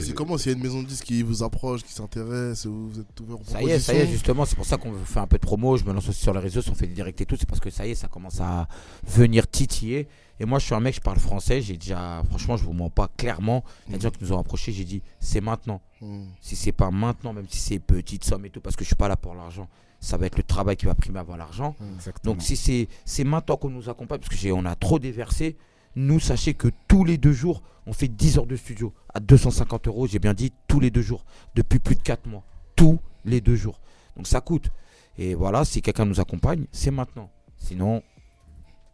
C'est 0.02 0.14
comment 0.14 0.38
s'il 0.38 0.52
y 0.52 0.56
a 0.56 0.58
une 0.58 0.64
maison 0.64 0.84
de 0.84 0.88
disques 0.88 1.06
qui 1.06 1.24
vous 1.24 1.42
approche, 1.42 1.84
qui 1.84 1.94
s'intéresse, 1.94 2.66
vous 2.66 2.92
êtes 3.00 3.20
ouvert 3.22 3.38
Ça 3.46 3.64
y 3.64 3.70
est, 3.70 3.80
ça 3.80 3.94
y 3.94 3.98
est, 4.00 4.08
justement, 4.08 4.44
c'est 4.44 4.58
pour 4.58 4.66
ça 4.66 4.76
qu'on 4.76 4.94
fait 5.06 5.20
un 5.22 5.26
peu 5.26 5.38
de 5.38 5.42
promo. 5.42 5.78
Je 5.78 5.86
me 5.86 5.94
lance 5.94 6.10
aussi 6.10 6.20
sur 6.22 6.34
les 6.34 6.40
réseaux, 6.42 6.60
on 6.70 6.76
fait 6.76 6.86
des 6.86 6.94
directs 6.94 7.22
et 7.22 7.26
tout. 7.26 7.38
C'est 7.40 7.48
parce 7.48 7.62
que 7.62 7.70
ça 7.70 7.88
y 7.88 7.92
est, 7.92 7.96
ça 7.96 8.10
commence 8.10 8.42
à 8.42 8.68
venir 9.08 9.48
titiller. 9.48 10.10
Et 10.42 10.46
moi, 10.46 10.60
je 10.60 10.66
suis 10.66 10.76
un 10.76 10.82
mec, 10.82 10.96
je 10.96 11.00
parle 11.02 11.18
français. 11.18 11.62
J'ai 11.62 11.78
déjà, 11.78 12.22
franchement, 12.30 12.58
je 12.58 12.66
vous 12.66 12.74
mens 12.74 12.90
pas 12.90 13.10
clairement. 13.18 13.64
Il 13.88 13.94
y 13.94 13.96
a 13.96 13.98
des 14.00 14.04
gens 14.04 14.10
qui 14.12 14.22
nous 14.24 14.34
ont 14.34 14.40
approchés. 14.40 14.74
J'ai 14.74 14.84
dit, 14.84 15.02
c'est 15.22 15.42
maintenant. 15.42 15.82
Hmm. 16.02 16.24
Si 16.42 16.58
c'est 16.58 16.74
pas 16.74 16.92
maintenant, 16.92 17.32
même 17.32 17.48
si 17.50 17.60
c'est 17.60 17.80
petite 17.80 18.26
somme 18.26 18.46
et 18.46 18.50
tout, 18.50 18.60
parce 18.62 18.76
que 18.76 18.84
je 18.84 18.88
suis 18.88 18.96
pas 18.98 19.08
là 19.08 19.16
pour 19.16 19.34
l'argent, 19.34 19.68
ça 20.00 20.18
va 20.18 20.26
être 20.26 20.38
le 20.38 20.44
travail 20.44 20.78
qui 20.78 20.86
va 20.86 20.96
primer 20.96 21.20
avant 21.20 21.36
l'argent. 21.36 21.76
Exactement. 21.96 22.34
Donc 22.34 22.44
si 22.44 22.56
c'est 22.56 22.88
c'est 23.06 23.24
maintenant 23.24 23.58
qu'on 23.58 23.70
nous 23.70 23.90
accompagne, 23.90 24.20
parce 24.20 24.30
que 24.30 24.38
j'ai 24.38 24.52
on 24.52 24.66
a 24.66 24.76
trop 24.76 25.00
déversé, 25.00 25.58
nous 25.96 26.20
sachez 26.20 26.54
que 26.54 26.70
tous 26.88 27.04
les 27.04 27.18
deux 27.18 27.34
jours, 27.34 27.62
on 27.86 27.94
fait 27.94 28.08
10 28.08 28.38
heures 28.38 28.48
de 28.48 28.56
studio 28.56 28.94
à 29.14 29.20
250 29.20 29.88
euros, 29.88 30.08
j'ai 30.08 30.20
bien 30.20 30.34
dit 30.34 30.54
tous 30.68 30.80
les 30.80 30.92
deux 30.92 31.02
jours, 31.02 31.26
depuis 31.56 31.80
plus 31.80 31.96
de 31.96 32.02
4 32.02 32.28
mois. 32.28 32.44
Tous 32.76 33.00
les 33.26 33.42
deux 33.42 33.56
jours. 33.56 33.80
Donc 34.16 34.28
ça 34.28 34.42
coûte. 34.42 34.70
Et 35.18 35.34
voilà, 35.34 35.66
si 35.66 35.82
quelqu'un 35.82 36.06
nous 36.06 36.20
accompagne, 36.22 36.66
c'est 36.72 36.92
maintenant. 36.92 37.30
Sinon, 37.58 38.02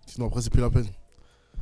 Sinon, 0.06 0.28
après, 0.28 0.42
c'est 0.42 0.50
plus 0.50 0.62
la 0.62 0.70
peine. 0.70 0.86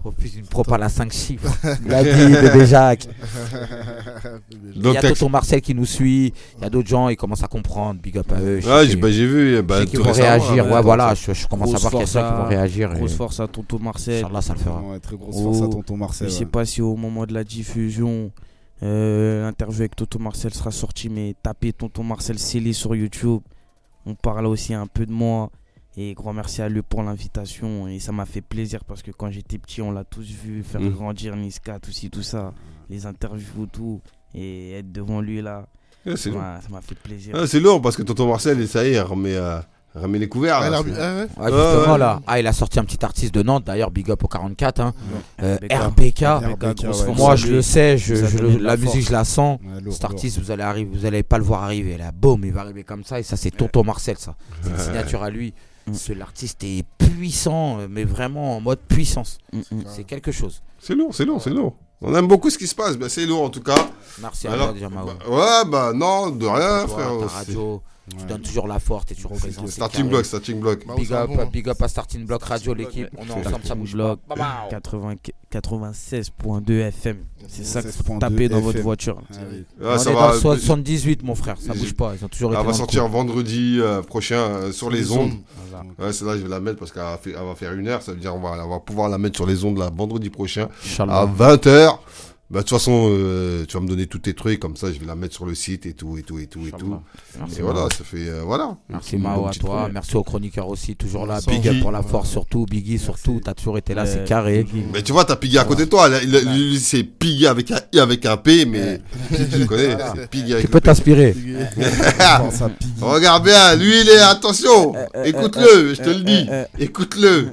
Refuse 0.03 0.35
une 0.35 0.45
prop 0.45 0.69
à 0.71 0.77
la 0.77 0.89
5 0.89 1.11
chiffres. 1.11 1.51
Il 1.85 1.93
a 1.93 2.03
dit, 2.03 2.33
bébé 2.33 2.65
Jacques. 2.65 3.07
Il 4.75 4.85
y 4.91 4.97
a 4.97 5.01
Tonton 5.01 5.29
Marcel 5.29 5.61
qui 5.61 5.73
nous 5.75 5.85
suit, 5.85 6.33
il 6.57 6.63
y 6.63 6.65
a 6.65 6.69
d'autres 6.69 6.87
gens, 6.87 7.09
ils 7.09 7.15
commencent 7.15 7.43
à 7.43 7.47
comprendre, 7.47 7.99
big 8.01 8.17
up 8.17 8.31
à 8.31 8.41
eux. 8.41 8.61
sais 8.61 8.87
j'ai 8.87 8.95
bah, 8.95 9.07
vu. 9.09 9.55
je 9.55 9.61
Bah, 9.61 9.85
sais 9.85 9.97
vont 9.97 10.11
réagir, 10.11 10.55
là, 10.55 10.63
ouais, 10.63 10.75
ouais, 10.75 10.81
voilà, 10.81 11.13
je, 11.13 11.33
je 11.33 11.47
commence 11.47 11.73
à 11.73 11.77
voir 11.77 11.91
qu'il 11.91 11.99
y 11.99 12.03
a 12.03 12.07
ça 12.07 12.23
qui 12.23 12.41
vont 12.41 12.47
réagir. 12.49 12.91
et 12.91 12.97
Grosse 12.97 13.13
force 13.15 13.39
à 13.39 13.47
Tonton 13.47 13.79
Marcel. 13.79 14.23
Inch'Allah, 14.23 14.41
ça 14.41 14.53
le 14.53 14.59
fera. 14.59 14.81
Ouais, 14.81 14.99
très 14.99 15.15
grosse 15.15 15.35
Oh, 15.37 15.53
force 15.53 15.61
à 15.61 15.67
tonton 15.67 15.97
Marcel. 15.97 16.27
Je 16.29 16.33
sais 16.33 16.39
ouais. 16.41 16.45
pas 16.49 16.65
si 16.65 16.81
au 16.81 16.95
moment 16.95 17.25
de 17.25 17.33
la 17.33 17.43
diffusion, 17.43 18.31
euh, 18.81 19.43
l'interview 19.43 19.81
avec 19.81 19.95
Tonton 19.95 20.19
Marcel 20.19 20.53
sera 20.53 20.71
sortie, 20.71 21.09
mais 21.09 21.35
tapez 21.41 21.73
Tonton 21.73 22.03
Marcel 22.03 22.39
scellé 22.39 22.73
sur 22.73 22.95
YouTube. 22.95 23.41
On 24.05 24.15
parle 24.15 24.45
aussi 24.47 24.73
un 24.73 24.87
peu 24.87 25.05
de 25.05 25.11
moi. 25.11 25.49
Et 25.95 26.13
grand 26.15 26.33
merci 26.33 26.61
à 26.61 26.69
lui 26.69 26.81
pour 26.81 27.03
l'invitation. 27.03 27.87
Et 27.87 27.99
ça 27.99 28.11
m'a 28.11 28.25
fait 28.25 28.41
plaisir 28.41 28.83
parce 28.83 29.01
que 29.03 29.11
quand 29.11 29.29
j'étais 29.29 29.57
petit, 29.59 29.81
on 29.81 29.91
l'a 29.91 30.03
tous 30.03 30.25
vu 30.27 30.63
faire 30.63 30.81
Mm. 30.81 30.89
grandir 30.89 31.35
Niska, 31.35 31.79
tout 31.79 31.91
ci, 31.91 32.09
tout 32.09 32.23
ça. 32.23 32.53
Les 32.89 33.05
interviews, 33.05 33.67
tout. 33.71 34.01
Et 34.33 34.71
être 34.79 34.91
devant 34.91 35.21
lui 35.21 35.41
là, 35.41 35.67
Ouais, 36.05 36.17
ça 36.17 36.29
m'a 36.31 36.59
ça 36.61 36.67
m'a 36.69 36.81
fait 36.81 36.95
plaisir. 36.95 37.33
Ouais, 37.35 37.47
c'est 37.47 37.59
lourd 37.61 37.81
parce 37.81 37.95
que 37.95 38.01
tonton 38.01 38.27
Marcel, 38.27 38.67
ça 38.67 38.83
y 38.85 38.91
est, 38.93 38.99
remet, 38.99 39.35
euh, 39.35 39.59
remet 39.95 40.19
les 40.19 40.27
couverts. 40.27 40.57
Ah, 40.57 40.69
là, 40.69 40.81
il 40.85 40.91
a- 40.91 40.95
c'est- 40.95 41.01
ah, 41.01 41.15
ouais. 41.15 41.21
Ouais, 41.53 41.63
justement 41.75 41.93
ouais. 41.93 41.97
là, 41.99 42.21
ah, 42.27 42.39
il 42.41 42.47
a 42.47 42.51
sorti 42.51 42.77
un 42.79 42.83
petit 42.83 43.05
artiste 43.05 43.33
de 43.33 43.41
Nantes, 43.41 43.63
d'ailleurs, 43.65 43.89
big 43.91 44.09
up 44.11 44.21
au 44.21 44.27
44, 44.27 44.81
hein. 44.81 44.93
Euh, 45.41 45.55
RBK. 45.71 46.23
RBK. 46.23 46.23
RBK, 46.23 46.83
grosse 46.83 46.99
ouais. 47.01 47.05
force 47.05 47.17
Moi 47.19 47.35
je 47.37 47.47
le 47.47 47.61
sais, 47.61 47.97
je, 47.97 48.15
le- 48.15 48.57
la 48.57 48.71
la 48.71 48.77
musique 48.77 49.05
je 49.07 49.11
la 49.13 49.23
sens. 49.23 49.59
Ouais, 49.61 49.79
lourd, 49.81 49.93
Cet 49.93 50.03
artiste, 50.03 50.39
vous 50.39 50.51
allez 50.51 50.63
arriver, 50.63 50.89
vous 50.93 51.05
allez 51.05 51.23
pas 51.23 51.37
le 51.37 51.43
voir 51.45 51.63
arriver. 51.63 51.95
Là, 51.95 52.11
boum, 52.11 52.43
il 52.43 52.51
va 52.51 52.61
arriver 52.61 52.83
comme 52.83 53.03
ça 53.05 53.19
et 53.19 53.23
ça 53.23 53.37
c'est 53.37 53.51
Tonton 53.51 53.83
Marcel, 53.85 54.17
ça. 54.17 54.35
C'est 54.63 54.71
une 54.71 54.77
signature 54.79 55.23
à 55.23 55.29
lui. 55.29 55.53
Mm. 55.87 55.93
Ce- 55.93 56.13
L'artiste 56.13 56.63
est 56.63 56.83
puissant, 56.97 57.79
euh, 57.79 57.87
mais 57.89 58.03
vraiment 58.05 58.55
en 58.57 58.61
mode 58.61 58.79
puissance. 58.79 59.37
Mm, 59.51 59.59
mm. 59.71 59.83
C'est 59.87 60.03
quelque 60.03 60.31
chose. 60.31 60.61
C'est 60.79 60.95
lourd, 60.95 61.13
c'est 61.13 61.25
lourd, 61.25 61.41
c'est 61.41 61.49
lourd. 61.49 61.75
On 62.01 62.13
aime 62.15 62.27
beaucoup 62.27 62.49
ce 62.49 62.57
qui 62.57 62.67
se 62.67 62.75
passe, 62.75 62.97
bah, 62.97 63.07
c'est 63.09 63.25
lourd 63.25 63.43
en 63.43 63.49
tout 63.49 63.61
cas. 63.61 63.87
Merci 64.21 64.47
à 64.47 64.55
toi 64.57 64.73
déjà, 64.73 64.89
Mao. 64.89 65.05
bah, 65.05 65.13
ouais, 65.29 65.69
bah 65.69 65.93
non, 65.93 66.31
de 66.31 66.45
rien, 66.45 66.85
Toi, 66.85 66.87
frère. 66.87 67.19
ta 67.19 68.02
tu 68.09 68.25
donnes 68.25 68.41
toujours 68.41 68.67
la 68.67 68.79
force, 68.79 69.05
t'es 69.05 69.15
toujours 69.15 69.31
présent. 69.33 69.61
c'est 69.65 69.71
Starting 69.71 70.07
block, 70.09 70.25
starting 70.25 70.59
block. 70.59 70.85
Bah, 70.85 70.93
Big 70.97 71.11
up, 71.13 71.29
bon, 71.29 71.45
big 71.47 71.69
up 71.69 71.81
à 71.81 71.87
Starting 71.87 72.25
Block 72.25 72.43
Radio, 72.43 72.73
l'équipe. 72.73 73.07
On 73.17 73.25
est 73.25 73.31
ensemble, 73.47 73.63
ça 73.65 73.75
bouge 73.75 73.93
Bloc 73.93 74.19
pas. 74.27 74.35
Bam, 74.35 74.45
bam. 74.45 74.69
80 74.69 75.13
96.2 75.51 76.71
FM. 76.87 77.17
C'est 77.47 77.63
ça 77.65 77.81
que 77.81 77.87
96.2 77.87 78.19
tapez 78.19 78.49
dans 78.49 78.59
votre 78.59 78.81
voiture. 78.81 79.21
Ah 79.31 79.35
oui. 79.51 79.65
On 79.81 79.97
ça 79.97 80.11
est 80.11 80.13
va, 80.13 80.27
dans 80.27 80.33
le 80.33 80.39
78, 80.39 81.23
mon 81.23 81.35
frère, 81.35 81.57
ça 81.59 81.73
bouge 81.73 81.93
pas. 81.93 82.13
Ils 82.19 82.25
ont 82.25 82.27
toujours 82.27 82.51
été 82.51 82.59
Elle 82.61 82.67
va 82.67 82.73
sortir 82.73 83.03
coup. 83.05 83.11
vendredi 83.11 83.77
euh, 83.79 84.01
prochain 84.01 84.35
euh, 84.35 84.71
sur 84.71 84.89
les 84.89 85.11
ondes. 85.11 85.33
Ouais, 85.99 86.11
c'est 86.13 86.25
là 86.25 86.35
je 86.37 86.41
vais 86.43 86.49
la 86.49 86.59
mettre 86.59 86.79
parce 86.79 86.91
qu'elle 86.91 87.03
va, 87.03 87.55
faire- 87.55 87.73
une 87.73 87.87
heure. 87.87 88.01
Ça 88.01 88.11
veut 88.13 88.19
dire 88.19 88.31
qu'on 88.31 88.41
va, 88.41 88.65
on 88.65 88.69
va 88.69 88.79
pouvoir 88.79 89.09
la 89.09 89.17
mettre 89.17 89.35
sur 89.37 89.45
les 89.45 89.63
ondes 89.63 89.77
là, 89.77 89.89
vendredi 89.95 90.29
prochain 90.29 90.67
Inch'Allah. 90.85 91.19
à 91.21 91.25
20h. 91.25 91.97
Bah, 92.53 92.59
de 92.59 92.65
toute 92.67 92.77
façon, 92.77 93.07
euh, 93.09 93.65
tu 93.67 93.73
vas 93.75 93.81
me 93.81 93.87
donner 93.87 94.05
tous 94.05 94.19
tes 94.19 94.35
trucs, 94.35 94.59
comme 94.59 94.75
ça 94.75 94.91
je 94.93 94.99
vais 94.99 95.07
la 95.07 95.15
mettre 95.15 95.33
sur 95.33 95.45
le 95.47 95.55
site 95.55 95.87
et 95.87 95.93
tout, 95.93 96.19
et 96.19 96.21
tout, 96.21 96.37
et 96.37 96.45
tout, 96.45 96.59
et 96.67 96.71
tout. 96.71 96.99
Merci, 97.39 97.57
Et 97.57 97.61
voilà, 97.63 97.79
Mao. 97.81 97.89
ça 97.89 98.03
fait. 98.03 98.29
euh, 98.29 98.43
voilà. 98.45 98.77
Merci 98.89 99.17
Mao 99.17 99.47
à 99.47 99.51
toi, 99.51 99.89
merci 99.91 100.15
aux 100.15 100.23
chroniqueurs 100.23 100.67
aussi, 100.67 100.95
toujours 100.95 101.25
là. 101.25 101.39
Big 101.47 101.67
up 101.67 101.79
pour 101.81 101.91
la 101.91 102.03
force, 102.03 102.29
surtout. 102.29 102.65
Biggie, 102.67 102.99
surtout. 102.99 103.41
T'as 103.43 103.55
toujours 103.55 103.79
été 103.79 103.95
là, 103.95 104.05
c'est 104.05 104.23
carré. 104.25 104.63
Biggie. 104.63 104.85
Mais 104.93 105.01
tu 105.01 105.11
vois, 105.13 105.25
t'as 105.25 105.35
Piggy 105.35 105.57
à 105.57 105.63
côté 105.65 105.85
de 105.85 105.89
toi. 105.89 106.07
il- 106.21 106.29
lui, 106.29 106.79
c'est 106.79 107.03
Piggy 107.03 107.47
avec 107.47 107.71
un 107.71 107.79
I 107.91 107.99
avec 107.99 108.23
un 108.27 108.37
P, 108.37 108.65
mais 108.65 109.01
Piggy, 109.29 109.59
tu 109.61 109.65
connais, 109.65 109.97
c'est 110.15 110.29
Piggy 110.29 110.53
avec 110.53 110.65
Tu 110.65 110.71
peux 110.71 110.77
le 110.77 110.81
P. 110.81 110.85
t'inspirer. 110.85 111.35
Pense 112.37 112.61
à 112.61 112.69
Piggy. 112.69 112.93
Regarde 113.01 113.43
bien, 113.45 113.75
lui 113.75 114.01
il 114.01 114.09
est, 114.09 114.19
attention, 114.19 114.93
Euh, 114.95 115.23
écoute-le, 115.23 115.93
je 115.95 116.01
te 116.01 116.09
le 116.09 116.21
dis, 116.23 116.47
écoute-le. 116.79 117.47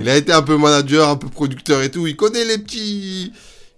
Il 0.00 0.08
a 0.08 0.16
été 0.16 0.30
un 0.32 0.42
peu 0.42 0.56
manager, 0.58 1.08
un 1.08 1.16
peu 1.16 1.28
producteur 1.28 1.82
et 1.82 1.90
tout, 1.90 2.06
il 2.06 2.16
connaît 2.16 2.44
les 2.44 2.58
petits, 2.58 3.32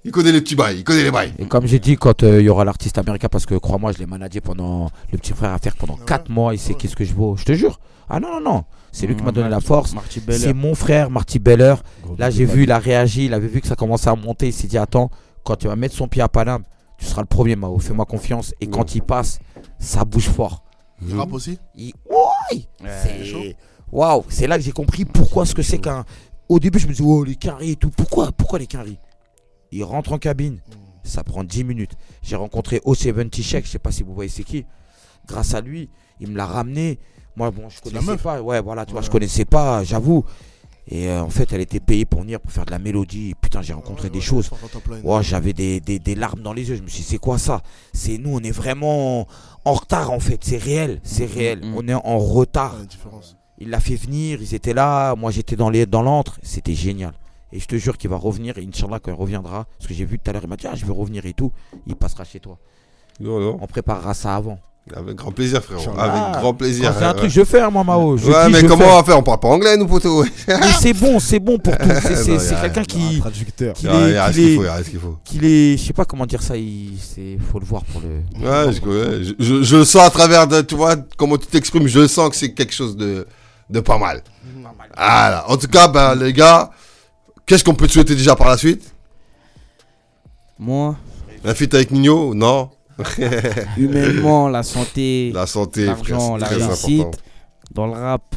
il 0.04 0.10
connaît 0.12 0.32
les 0.32 0.40
petits 0.40 0.54
bails, 0.54 0.78
il 0.78 0.84
connaît 0.84 1.02
les 1.02 1.10
bails. 1.10 1.32
Et 1.38 1.46
comme 1.46 1.66
j'ai 1.66 1.78
dit, 1.78 1.96
quand 1.96 2.22
euh, 2.22 2.40
il 2.40 2.44
y 2.44 2.48
aura 2.48 2.64
l'artiste 2.64 2.98
américain, 2.98 3.28
parce 3.30 3.46
que 3.46 3.54
crois-moi, 3.54 3.92
je 3.92 3.98
l'ai 3.98 4.06
managé 4.06 4.40
pendant 4.40 4.90
le 5.12 5.18
petit 5.18 5.32
frère 5.32 5.52
à 5.52 5.58
faire 5.58 5.76
pendant 5.76 5.96
4 5.96 6.28
mois, 6.30 6.54
il 6.54 6.58
sait 6.58 6.74
qu'est-ce 6.74 6.96
que 6.96 7.04
je 7.04 7.14
vaux? 7.14 7.36
Je 7.36 7.44
te 7.44 7.52
jure. 7.52 7.78
Ah 8.08 8.20
non, 8.20 8.40
non, 8.40 8.40
non. 8.52 8.64
C'est 8.92 9.06
lui 9.06 9.16
qui 9.16 9.22
m'a 9.22 9.32
donné 9.32 9.48
la 9.48 9.60
force. 9.60 9.94
Marty 9.94 10.20
C'est 10.30 10.52
mon 10.52 10.74
frère, 10.74 11.10
Marty 11.10 11.38
Beller. 11.38 11.74
Là, 12.18 12.30
j'ai 12.30 12.44
vu, 12.44 12.64
il 12.64 12.70
a 12.72 12.78
réagi, 12.78 13.24
il 13.26 13.34
avait 13.34 13.48
vu 13.48 13.60
que 13.60 13.66
ça 13.66 13.76
commençait 13.76 14.10
à 14.10 14.14
monter. 14.14 14.48
Il 14.48 14.52
s'est 14.52 14.66
dit 14.68 14.78
Attends, 14.78 15.10
quand 15.42 15.56
tu 15.56 15.66
vas 15.68 15.74
mettre 15.76 15.94
son 15.94 16.06
pied 16.06 16.20
à 16.22 16.28
Paname, 16.28 16.62
tu 16.98 17.06
seras 17.06 17.22
le 17.22 17.26
premier, 17.26 17.56
Mao. 17.56 17.78
Fais-moi 17.78 18.04
confiance. 18.04 18.52
Et 18.60 18.66
quand 18.68 18.94
il 18.94 19.02
passe, 19.02 19.38
ça 19.78 20.04
bouge 20.04 20.28
fort. 20.28 20.62
Il 21.06 21.16
rappe 21.16 21.32
aussi? 21.32 21.58
Il- 21.74 21.92
Ouais, 22.08 22.66
c'est 23.02 23.56
waouh, 23.90 24.24
c'est 24.28 24.46
là 24.46 24.58
que 24.58 24.62
j'ai 24.64 24.72
compris 24.72 25.04
pourquoi 25.04 25.46
ce 25.46 25.54
que 25.54 25.62
c'est 25.62 25.78
qu'un. 25.78 26.04
Au 26.48 26.58
début, 26.58 26.78
je 26.78 26.86
me 26.86 26.92
disais 26.92 27.04
oh 27.04 27.24
les 27.24 27.36
carrés 27.36 27.70
et 27.70 27.76
tout. 27.76 27.90
Pourquoi, 27.90 28.30
pourquoi 28.32 28.58
les 28.58 28.66
carrés 28.66 28.98
Il 29.74 29.82
rentre 29.82 30.12
en 30.12 30.18
cabine, 30.18 30.60
ça 31.02 31.24
prend 31.24 31.42
10 31.42 31.64
minutes. 31.64 31.96
J'ai 32.22 32.36
rencontré 32.36 32.78
O70 32.86 33.42
Check, 33.42 33.66
je 33.66 33.72
sais 33.72 33.80
pas 33.80 33.90
si 33.90 34.04
vous 34.04 34.14
voyez 34.14 34.30
c'est 34.30 34.44
qui. 34.44 34.64
Grâce 35.26 35.52
à 35.52 35.60
lui, 35.60 35.90
il 36.20 36.28
me 36.28 36.36
l'a 36.36 36.46
ramené. 36.46 37.00
Moi, 37.34 37.50
bon, 37.50 37.68
je 37.68 37.80
connaissais 37.80 38.16
pas. 38.18 38.40
Ouais, 38.40 38.60
voilà, 38.60 38.86
tu 38.86 38.92
vois, 38.92 39.02
je 39.02 39.10
connaissais 39.10 39.44
pas, 39.44 39.82
j'avoue. 39.82 40.24
Et 40.86 41.08
euh, 41.08 41.22
en 41.22 41.28
fait, 41.28 41.52
elle 41.52 41.60
était 41.60 41.80
payée 41.80 42.04
pour 42.04 42.20
venir 42.20 42.38
pour 42.38 42.52
faire 42.52 42.66
de 42.66 42.70
la 42.70 42.78
mélodie. 42.78 43.34
Putain, 43.40 43.62
j'ai 43.62 43.72
rencontré 43.72 44.04
Ouais, 44.04 44.10
des 44.10 44.18
ouais, 44.18 44.24
choses. 44.24 44.48
Ouais, 45.02 45.22
j'avais 45.24 45.52
des, 45.52 45.80
des, 45.80 45.98
des 45.98 46.14
larmes 46.14 46.42
dans 46.42 46.52
les 46.52 46.68
yeux. 46.68 46.76
Je 46.76 46.82
me 46.82 46.86
suis 46.88 47.02
dit, 47.02 47.08
c'est 47.08 47.18
quoi 47.18 47.38
ça? 47.38 47.60
C'est 47.92 48.16
nous, 48.16 48.30
on 48.32 48.40
est 48.40 48.52
vraiment 48.52 49.26
en 49.64 49.72
retard 49.72 50.12
en 50.12 50.20
fait. 50.20 50.44
C'est 50.44 50.58
réel, 50.58 51.00
c'est 51.02 51.26
réel. 51.26 51.64
Mm. 51.64 51.74
On 51.76 51.88
est 51.88 51.94
en 51.94 52.18
retard. 52.18 52.76
Il 53.58 53.70
l'a 53.70 53.80
fait 53.80 53.96
venir, 53.96 54.40
ils 54.40 54.54
étaient 54.54 54.74
là. 54.74 55.16
Moi, 55.16 55.32
j'étais 55.32 55.56
dans 55.56 55.70
les 55.70 55.84
dans 55.84 56.02
l'antre. 56.02 56.38
C'était 56.44 56.74
génial. 56.74 57.14
Et 57.56 57.60
je 57.60 57.66
te 57.66 57.76
jure 57.76 57.96
qu'il 57.96 58.10
va 58.10 58.16
revenir. 58.16 58.58
Et 58.58 58.66
Inch'Allah, 58.66 58.98
quand 59.00 59.12
il 59.12 59.14
reviendra, 59.16 59.66
parce 59.78 59.86
que 59.88 59.94
j'ai 59.94 60.04
vu 60.04 60.18
tout 60.18 60.28
à 60.28 60.32
l'heure, 60.32 60.42
il 60.44 60.48
m'a 60.50 60.56
dit, 60.56 60.66
ah, 60.66 60.74
je 60.74 60.84
vais 60.84 60.92
revenir 60.92 61.24
et 61.24 61.32
tout. 61.32 61.52
Il 61.86 61.94
passera 61.94 62.24
chez 62.24 62.40
toi. 62.40 62.58
Non, 63.20 63.38
non. 63.40 63.58
On 63.60 63.66
préparera 63.68 64.12
ça 64.12 64.34
avant. 64.34 64.58
Avec 64.94 65.14
grand 65.14 65.30
plaisir, 65.32 65.62
frérot. 65.64 65.98
Avec 65.98 66.40
grand 66.40 66.52
plaisir. 66.52 66.92
C'est 66.98 67.04
un 67.04 67.12
Ouais. 67.12 67.16
truc, 67.16 67.30
je 67.30 67.42
fais, 67.44 67.60
hein, 67.60 67.70
moi, 67.70 67.84
Mao. 67.84 68.18
Je 68.18 68.26
Ouais, 68.30 68.46
dis, 68.46 68.52
mais 68.52 68.60
je 68.60 68.66
comment 68.66 68.84
fais. 68.84 68.90
on 68.90 68.96
va 68.96 69.04
faire? 69.04 69.18
On 69.18 69.22
parle 69.22 69.40
pas 69.40 69.48
anglais, 69.48 69.76
nous, 69.78 69.86
poteau. 69.86 70.24
Mais 70.46 70.54
c'est 70.78 70.92
bon, 70.92 71.18
c'est 71.20 71.38
bon 71.38 71.56
pour 71.58 71.74
tout. 71.78 71.88
C'est- 72.02 72.60
quelqu'un 72.60 72.80
Un 72.82 72.84
qui. 72.84 73.18
traducteur. 73.20 73.74
qu'il 73.74 73.88
Il 73.88 73.92
y 73.92 73.96
a- 73.96 74.08
il 74.08 74.10
y 74.10 74.14
est- 74.18 74.32
qu'il 74.34 74.44
est- 74.50 74.56
faut, 74.56 74.62
il 74.62 74.66
y 74.66 74.68
a 74.68 74.84
ce 74.84 74.90
qu'il 74.90 74.98
faut. 74.98 75.16
qu'il 75.24 75.44
est, 75.46 75.76
je 75.78 75.84
sais 75.86 75.92
pas 75.94 76.04
comment 76.04 76.26
dire 76.26 76.42
ça, 76.42 76.56
il, 76.58 76.98
c'est, 77.00 77.38
faut 77.50 77.60
le 77.60 77.64
voir 77.64 77.82
pour 77.84 78.02
le. 78.02 78.08
Ouais, 78.46 78.72
je, 78.74 78.80
ouais, 78.86 79.24
je, 79.24 79.32
je- 79.38 79.62
je 79.62 79.76
le 79.76 79.84
sens 79.86 80.02
à 80.02 80.10
travers 80.10 80.46
de, 80.48 80.60
tu 80.60 80.74
vois, 80.74 80.96
comment 81.16 81.38
tu 81.38 81.46
t'exprimes, 81.46 81.86
je 81.86 82.06
sens 82.06 82.28
que 82.28 82.36
c'est 82.36 82.52
quelque 82.52 82.74
chose 82.74 82.94
de, 82.94 83.26
de 83.70 83.80
pas 83.80 83.96
mal. 83.96 84.22
Voilà. 84.96 85.44
En 85.50 85.56
tout 85.56 85.68
cas, 85.68 85.88
ben, 85.88 86.14
les 86.14 86.32
gars, 86.34 86.70
qu'est-ce 87.46 87.64
qu'on 87.64 87.74
peut 87.74 87.86
te 87.86 87.92
souhaiter 87.92 88.14
déjà 88.14 88.36
par 88.36 88.48
la 88.48 88.56
suite? 88.56 88.94
Moi, 90.58 90.96
Un 91.44 91.54
feat 91.54 91.74
avec 91.74 91.90
Nino? 91.90 92.34
Non 92.34 92.70
humainement, 93.76 94.48
la 94.48 94.62
santé, 94.62 95.32
La 95.34 95.46
santé, 95.48 95.86
l'argent, 95.86 96.36
la 96.36 96.46
réussite, 96.46 97.00
important. 97.00 97.18
dans 97.72 97.86
le 97.86 97.92
rap, 97.92 98.36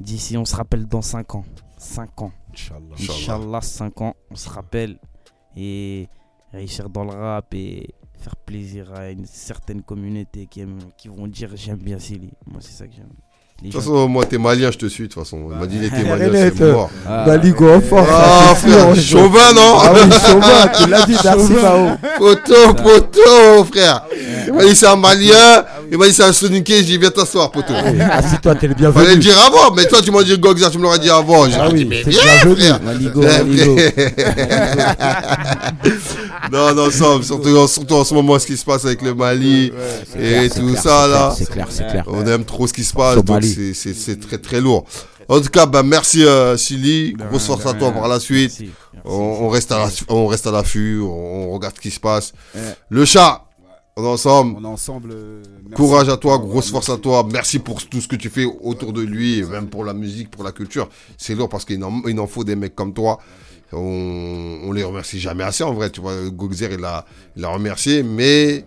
d'ici, 0.00 0.36
on 0.36 0.44
se 0.44 0.54
rappelle 0.54 0.86
dans 0.86 1.00
5 1.00 1.34
ans. 1.36 1.44
5 1.78 2.20
ans. 2.22 2.32
Inch'Allah. 2.52 2.80
Inch'Allah. 2.92 3.14
Inch'Allah, 3.14 3.60
5 3.62 4.00
ans, 4.02 4.14
on 4.30 4.36
se 4.36 4.50
rappelle. 4.50 4.98
Et 5.56 6.08
réussir 6.52 6.90
dans 6.90 7.04
le 7.04 7.12
rap 7.12 7.54
et 7.54 7.88
faire 8.18 8.36
plaisir 8.36 8.92
à 8.92 9.08
une 9.10 9.24
certaine 9.24 9.82
communauté 9.82 10.46
qui, 10.46 10.60
aime, 10.60 10.78
qui 10.98 11.08
vont 11.08 11.26
dire 11.26 11.50
j'aime 11.54 11.78
bien 11.78 11.98
Silly. 11.98 12.32
Moi, 12.46 12.60
c'est 12.60 12.72
ça 12.72 12.86
que 12.86 12.92
j'aime. 12.94 13.08
De 13.62 13.70
toute 13.70 13.80
façon, 13.80 14.08
moi, 14.08 14.26
t'es 14.26 14.36
malien, 14.36 14.70
je 14.70 14.76
te 14.76 14.84
suis, 14.86 15.04
de 15.04 15.08
toute 15.12 15.22
façon. 15.22 15.38
Il 15.50 15.56
m'a 15.58 15.66
dit, 15.66 15.76
il 15.78 15.84
était 15.84 16.02
malien, 16.02 16.50
c'est 16.54 16.70
mort. 16.72 16.90
Ah, 17.08 17.24
Baligo 17.24 17.70
en 17.72 17.80
force. 17.80 18.08
Ah, 18.12 18.54
frère, 18.54 18.94
chauvin, 18.96 19.52
non 19.54 19.78
Ah 19.80 19.92
oui, 19.94 20.00
Chauvin, 20.28 20.68
tu 20.76 20.90
l'as 20.90 21.06
dit, 21.06 21.16
merci 21.24 21.52
Mao. 21.52 21.96
Poteau, 22.18 22.74
poteau, 22.74 23.64
frère. 23.72 24.04
Il 24.48 24.52
m'a 24.52 24.64
dit, 24.64 24.74
c'est 24.76 24.86
un 24.88 24.96
malien. 24.96 25.64
Il 25.90 25.96
m'a 25.96 26.06
dit, 26.08 26.12
c'est 26.12 26.24
un 26.24 26.32
soniqué. 26.34 26.78
J'ai 26.78 26.82
dit, 26.84 26.98
viens 26.98 27.10
t'asseoir, 27.10 27.50
poteau. 27.52 27.72
Assis-toi, 28.10 28.54
t'es 28.56 28.66
le 28.66 28.74
Fallait 28.74 29.14
le 29.14 29.16
bienvenu. 29.16 29.18
dire 29.20 29.38
avant, 29.40 29.72
mais 29.74 29.86
toi, 29.86 30.02
tu 30.02 30.10
m'as 30.10 30.24
dit 30.24 30.36
Gogza, 30.36 30.68
tu 30.68 30.76
me 30.76 30.82
l'aurais 30.82 30.98
dit 30.98 31.08
avant. 31.08 31.48
J'ai 31.48 31.56
Ah 31.58 31.68
dit, 31.68 31.74
oui, 31.74 31.84
mais 31.88 32.02
c'est 32.04 32.10
viens, 32.10 32.20
bienvenu. 32.42 32.56
frère. 32.56 32.80
Maligo, 32.82 33.22
Eh, 33.22 33.44
Maligo. 33.44 33.76
non, 36.52 36.74
non, 36.74 36.90
ça, 36.90 37.06
surtout, 37.22 37.66
surtout 37.68 37.94
en 37.94 38.04
ce 38.04 38.12
moment, 38.12 38.38
ce 38.38 38.46
qui 38.46 38.56
se 38.56 38.64
passe 38.64 38.84
avec 38.84 39.00
le 39.00 39.14
Mali 39.14 39.72
et 40.20 40.50
tout 40.50 40.76
ça, 40.76 41.06
là. 41.06 41.32
C'est 41.36 41.48
clair, 41.48 41.68
c'est 41.70 41.86
clair. 41.86 42.04
On 42.08 42.26
aime 42.26 42.44
trop 42.44 42.66
ce 42.66 42.72
qui 42.74 42.84
se 42.84 42.92
passe, 42.92 43.14
c'est- 43.44 44.20
très 44.20 44.38
très 44.38 44.60
lourd. 44.60 44.84
En 45.28 45.40
tout 45.40 45.48
cas, 45.48 45.64
bah, 45.66 45.82
merci 45.82 46.24
euh, 46.24 46.56
Silly, 46.56 47.14
grosse 47.14 47.46
force 47.46 47.64
à 47.66 47.72
toi 47.74 47.90
par 47.92 48.08
la 48.08 48.20
suite. 48.20 48.50
Merci, 48.60 48.70
merci. 48.92 49.08
On, 49.08 49.12
on 49.44 49.48
reste 49.48 49.72
à 49.72 49.78
la- 49.78 49.90
on 50.08 50.26
reste 50.26 50.46
à 50.46 50.50
l'affût, 50.50 51.00
on, 51.00 51.06
on 51.06 51.50
regarde 51.52 51.74
ce 51.76 51.80
qui 51.80 51.90
se 51.90 52.00
passe. 52.00 52.32
Le 52.90 53.04
chat, 53.06 53.44
on 53.96 54.04
est 54.04 54.08
ensemble. 54.08 54.56
On 54.60 54.64
est 54.64 54.66
ensemble. 54.72 55.10
euh. 55.12 55.42
Courage 55.74 56.08
à 56.08 56.16
toi, 56.18 56.36
grosse 56.38 56.70
force 56.70 56.88
à 56.90 56.98
toi. 56.98 57.26
Merci 57.32 57.58
pour 57.58 57.82
tout 57.86 58.00
ce 58.00 58.08
que 58.08 58.16
tu 58.16 58.28
fais 58.28 58.44
autour 58.44 58.92
de 58.92 59.00
lui, 59.02 59.38
et 59.38 59.42
même 59.44 59.68
pour 59.68 59.84
la 59.84 59.94
musique, 59.94 60.30
pour 60.30 60.44
la 60.44 60.52
culture. 60.52 60.88
C'est 61.16 61.34
lourd 61.34 61.48
parce 61.48 61.64
qu'il 61.64 61.82
en, 61.84 62.02
il 62.06 62.18
en 62.20 62.26
faut 62.26 62.44
des 62.44 62.56
mecs 62.56 62.74
comme 62.74 62.92
toi. 62.92 63.18
On, 63.72 64.60
on 64.64 64.72
les 64.72 64.84
remercie 64.84 65.18
jamais 65.18 65.42
assez 65.44 65.64
en 65.64 65.72
vrai. 65.72 65.90
Tu 65.90 66.00
vois, 66.00 66.14
Gogzer, 66.30 66.70
il 66.72 66.84
a, 66.84 67.04
il 67.36 67.44
a 67.44 67.48
remercié, 67.48 68.02
mais 68.02 68.64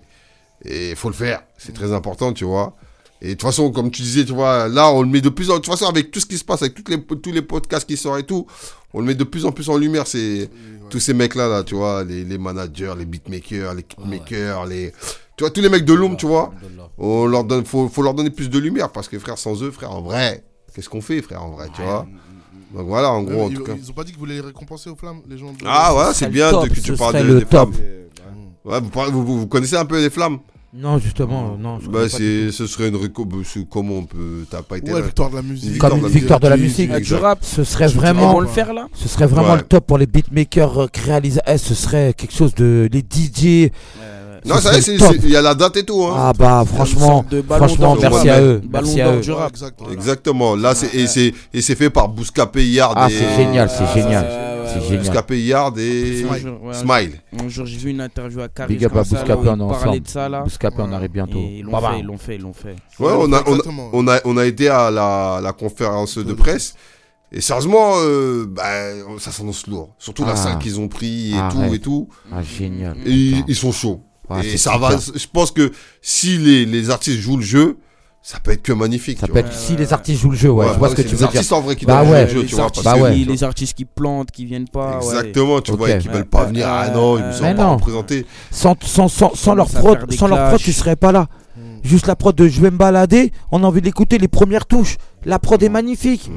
il 0.66 0.96
faut 0.96 1.10
le 1.10 1.16
faire. 1.16 1.44
C'est 1.58 1.74
très 1.74 1.92
important, 1.94 2.34
tu 2.34 2.46
vois. 2.46 2.76
Et 3.22 3.30
de 3.30 3.32
toute 3.34 3.42
façon, 3.44 3.72
comme 3.72 3.90
tu 3.90 4.02
disais, 4.04 4.26
tu 4.26 4.34
vois, 4.34 4.68
là, 4.68 4.92
on 4.92 5.02
le 5.02 5.08
met 5.08 5.22
de 5.22 5.30
plus 5.30 5.50
en 5.50 5.56
De 5.56 5.60
toute 5.60 5.72
façon, 5.74 5.86
avec 5.88 6.12
tout 6.12 6.20
ce 6.20 6.26
qui 6.28 6.38
se 6.38 6.44
passe, 6.44 6.62
avec 6.62 6.76
toutes 6.76 6.90
les, 6.90 7.02
tous 7.02 7.32
les 7.32 7.42
podcasts 7.42 7.88
qui 7.88 7.98
sortent 7.98 8.20
et 8.20 8.24
tout, 8.26 8.46
on 8.94 9.00
le 9.00 9.06
met 9.08 9.16
de 9.16 9.24
plus 9.24 9.46
en 9.46 9.52
plus 9.52 9.70
en 9.70 9.78
lumière. 9.78 10.06
C'est 10.08 10.50
tous 10.90 11.00
ces 11.00 11.14
mecs-là, 11.14 11.48
là, 11.48 11.64
tu 11.64 11.76
vois, 11.76 12.04
les, 12.04 12.24
les 12.24 12.38
managers, 12.38 12.94
les 12.98 13.06
beatmakers, 13.06 13.74
les 13.74 13.84
kitmakers, 13.84 14.66
les. 14.68 14.92
Tu 15.36 15.44
vois, 15.44 15.52
tous 15.52 15.62
les 15.62 15.70
mecs 15.70 15.86
de 15.86 15.94
l'ombre, 15.94 16.18
tu 16.18 16.26
vois. 16.28 16.52
On 16.98 17.26
leur 17.28 17.44
donne, 17.44 17.66
faut, 17.66 17.90
faut 17.90 18.02
leur 18.02 18.14
donner 18.14 18.30
plus 18.30 18.50
de 18.50 18.58
lumière 18.60 18.92
parce 18.92 19.08
que 19.08 19.18
frère, 19.20 19.38
sans 19.38 19.62
eux, 19.64 19.72
frère, 19.72 19.92
en 19.92 20.02
vrai, 20.02 20.44
qu'est-ce 20.76 20.90
qu'on 20.90 21.02
fait, 21.02 21.22
frère, 21.22 21.44
en 21.44 21.50
vrai, 21.52 21.68
tu 21.76 21.82
vois? 21.82 22.08
Donc 22.74 22.88
voilà, 22.88 23.12
en 23.12 23.24
gros, 23.24 23.46
en 23.46 23.50
ils, 23.50 23.56
tout 23.56 23.64
cas. 23.64 23.74
ils 23.82 23.90
ont 23.90 23.94
pas 23.94 24.04
dit 24.04 24.12
que 24.12 24.18
vous 24.18 24.22
voulez 24.26 24.36
les 24.36 24.42
récompenser 24.42 24.90
aux 24.90 24.96
flammes, 24.96 25.22
les 25.30 25.38
gens 25.38 25.52
de... 25.54 25.58
Ah 25.66 25.96
ouais, 25.96 26.14
c'est 26.14 26.28
bien 26.30 26.50
top, 26.52 26.68
de- 26.68 26.74
que 26.76 26.80
tu 26.82 26.94
parles 26.96 27.18
de- 27.20 27.24
le 27.24 27.40
des 27.40 27.46
top. 27.46 27.74
flammes. 27.74 27.74
Ouais, 28.66 28.80
vous, 29.12 29.26
vous- 29.26 29.40
vous 29.40 29.48
connaissez 29.48 29.78
un 29.78 29.86
peu 29.86 30.02
les 30.02 30.10
flammes? 30.10 30.40
Non, 30.74 30.98
justement, 31.00 31.58
non. 31.58 31.80
je 31.82 31.88
Bah, 31.90 32.10
c'est, 32.10 32.52
ce 32.52 32.68
serait 32.68 32.90
une 32.90 32.98
récompense. 32.98 33.58
Comment 33.72 33.96
on 33.96 34.04
peut. 34.04 34.46
T'as 34.50 34.62
pas 34.62 34.78
été 34.78 34.92
Ouais, 34.92 35.00
là 35.00 35.06
victoire 35.06 35.30
de 35.30 35.36
la 35.38 35.42
musique. 35.42 35.78
Comme 35.78 35.98
une 36.00 36.08
victoire 36.08 36.40
de 36.40 36.48
la 36.48 36.58
musique. 36.58 36.92
Ah, 36.94 37.00
du 37.00 37.14
rap. 37.16 37.40
Ce 37.42 37.64
serait 37.64 37.88
vraiment, 37.88 38.40
le 38.40 38.48
faire 38.48 38.74
là? 38.74 38.88
ce 38.94 39.08
serait 39.08 39.26
vraiment 39.28 39.52
Ouais. 39.52 39.58
le 39.58 39.64
top 39.64 39.88
pour 39.88 39.98
les 39.98 40.06
beatmakers 40.06 40.78
euh, 40.84 40.88
réalisateurs. 41.06 41.54
Eh, 41.56 41.58
ce 41.58 41.74
serait 41.74 42.14
quelque 42.14 42.34
chose 42.34 42.54
de 42.56 42.88
les 42.92 43.00
DJ. 43.00 43.72
Non, 44.46 44.56
ce 44.58 44.62
ça 44.62 44.74
y 44.76 44.78
est, 44.78 44.82
serait 44.82 44.98
c'est- 45.14 45.20
il 45.24 45.30
y 45.32 45.36
a 45.36 45.42
la 45.42 45.56
date 45.56 45.78
et 45.78 45.84
tout. 45.84 46.04
Hein. 46.06 46.14
Ah 46.16 46.32
bah 46.38 46.64
franchement, 46.66 47.26
franchement, 47.50 47.96
d'or, 47.96 48.12
merci 48.12 48.30
à 48.30 48.40
eux, 48.42 48.62
Ballon 48.64 48.86
merci 48.86 49.02
à 49.02 49.06
d'or 49.06 49.16
eux. 49.16 49.22
du 49.22 49.32
rap. 49.32 49.50
Exact. 49.52 49.80
Exactement. 49.92 50.56
Là, 50.56 50.76
c'est, 50.76 50.94
et, 50.96 51.08
c'est, 51.08 51.34
et 51.54 51.62
c'est 51.62 51.76
fait 51.76 51.90
par 51.90 52.08
Bouscapé 52.08 52.66
Yard 52.66 52.94
Ah, 52.96 53.08
et. 53.10 53.14
c'est 53.14 53.36
génial, 53.36 53.70
c'est 53.70 53.84
Ah, 53.86 53.94
génial, 53.94 54.26
ouais. 54.90 54.98
Bouscapé 54.98 55.42
Yard 55.44 55.78
et. 55.80 56.26
Ouais, 56.26 56.74
Smile. 56.74 57.22
Un 57.40 57.48
jour, 57.48 57.66
j'ai 57.66 57.78
vu 57.78 57.90
une 57.92 58.02
interview 58.02 58.42
à 58.42 58.48
Caris. 58.50 58.76
Big 58.76 58.86
up 58.86 58.96
à 58.96 59.04
Bouscapé, 59.04 59.34
on 59.50 59.60
est 59.60 59.64
ensemble. 59.64 60.00
de 60.02 60.08
ça 60.08 60.30
là. 60.30 60.42
Bouscapé, 60.42 60.78
on 60.80 60.92
arrive 60.92 61.12
bientôt. 61.12 61.40
Et 61.40 61.60
ils 61.60 61.64
l'ont 61.64 61.80
fait, 61.82 62.00
ils 62.00 62.06
l'ont 62.06 62.18
fait, 62.18 62.36
ils 62.36 62.42
l'ont 62.42 62.54
fait. 62.54 62.76
Ouais, 63.00 63.12
on 63.18 63.32
a, 63.34 63.44
on, 63.48 63.58
a, 63.60 63.62
on, 63.94 64.08
a, 64.08 64.20
on 64.26 64.38
a 64.38 64.46
été 64.46 64.70
à 64.70 64.92
la, 64.92 65.40
la 65.42 65.54
conférence 65.54 66.18
de 66.18 66.34
presse. 66.34 66.76
Et 67.32 67.42
sérieusement, 67.42 67.96
euh, 67.98 68.46
bah, 68.48 68.64
ça 69.20 69.32
s'annonce 69.32 69.68
lourd. 69.68 69.90
Surtout 70.00 70.24
la 70.24 70.32
Ah. 70.32 70.36
salle 70.38 70.60
qu'ils 70.60 70.80
ont 70.80 70.88
pris 70.88 71.34
et 71.34 71.38
Arrête. 71.38 71.68
tout 71.68 71.74
et 71.74 71.80
tout. 71.80 72.10
Ah 72.32 72.42
génial. 72.42 72.96
Et 73.06 73.34
ils, 73.48 73.56
sont 73.56 73.74
chauds. 73.74 74.02
Ah, 74.30 74.42
et 74.46 74.56
ça 74.58 74.78
va. 74.78 74.92
Je 74.98 75.26
pense 75.32 75.52
que 75.52 75.72
si 76.02 76.38
les, 76.38 76.66
les 76.66 76.90
artistes 76.90 77.20
jouent 77.20 77.36
le 77.38 77.44
jeu, 77.44 77.78
ça 78.30 78.40
peut 78.42 78.52
être 78.52 78.62
que 78.62 78.74
magnifique. 78.74 79.20
Ça 79.20 79.26
tu 79.28 79.32
peut 79.32 79.40
vois. 79.40 79.48
être 79.50 79.56
si 79.56 79.78
les 79.78 79.94
artistes 79.94 80.20
jouent 80.22 80.32
le 80.32 80.36
jeu, 80.36 80.50
ouais, 80.50 80.66
Ouais, 80.66 80.74
je 80.74 80.80
vois 80.80 80.90
ce 80.90 80.96
que 80.96 81.02
tu 81.02 81.08
les 81.08 81.14
veux 81.14 81.18
dire. 81.20 81.28
artistes 81.28 81.54
en 81.54 81.62
vrai 81.62 81.78
qui 81.78 81.86
Bah 81.86 81.94
doivent 82.04 82.08
jouer 82.08 82.14
ouais. 82.18 82.24
le 82.26 82.30
jeu, 82.30 82.42
les 82.42 82.46
tu 82.48 82.56
vois. 82.56 82.64
artistes, 82.66 82.84
Parce 82.84 82.98
Bah 83.00 83.04
ouais. 83.06 83.14
qui, 83.16 83.24
les 83.24 83.44
artistes 83.46 83.74
qui 83.78 83.86
plantent, 83.86 84.32
qui 84.32 84.46
viennent 84.46 84.68
pas. 84.68 84.98
ouais. 85.00 85.06
Exactement, 85.06 85.62
tu 85.62 85.72
vois, 85.72 85.92
et 85.92 85.98
qui 86.00 86.10
veulent 86.10 86.26
pas 86.26 86.44
venir. 86.44 86.68
Ah 86.68 86.90
non, 86.90 87.18
ils 87.18 87.24
me 87.24 87.32
sont 87.32 87.44
pas 87.44 87.54
non. 87.54 87.78
représentés. 87.78 88.26
Sans, 88.52 88.76
sans, 88.84 89.08
sans, 89.08 89.34
sans 89.34 89.56
leur 89.56 89.70
prod, 89.70 90.12
sans 90.12 90.28
leur 90.28 90.50
prod, 90.50 90.60
tu 90.60 90.74
serais 90.74 90.98
pas 90.98 91.14
là. 91.14 91.28
Juste 91.84 92.08
la 92.08 92.18
prod 92.18 92.36
de 92.36 92.50
je 92.50 92.60
vais 92.60 92.70
me 92.70 92.78
balader, 92.78 93.32
on 93.50 93.64
a 93.64 93.68
envie 93.68 93.80
d'écouter 93.82 94.18
les 94.18 94.28
premières 94.28 94.66
touches. 94.66 94.98
La 95.24 95.40
prod 95.40 95.64
est 95.64 95.70
magnifique. 95.70 96.30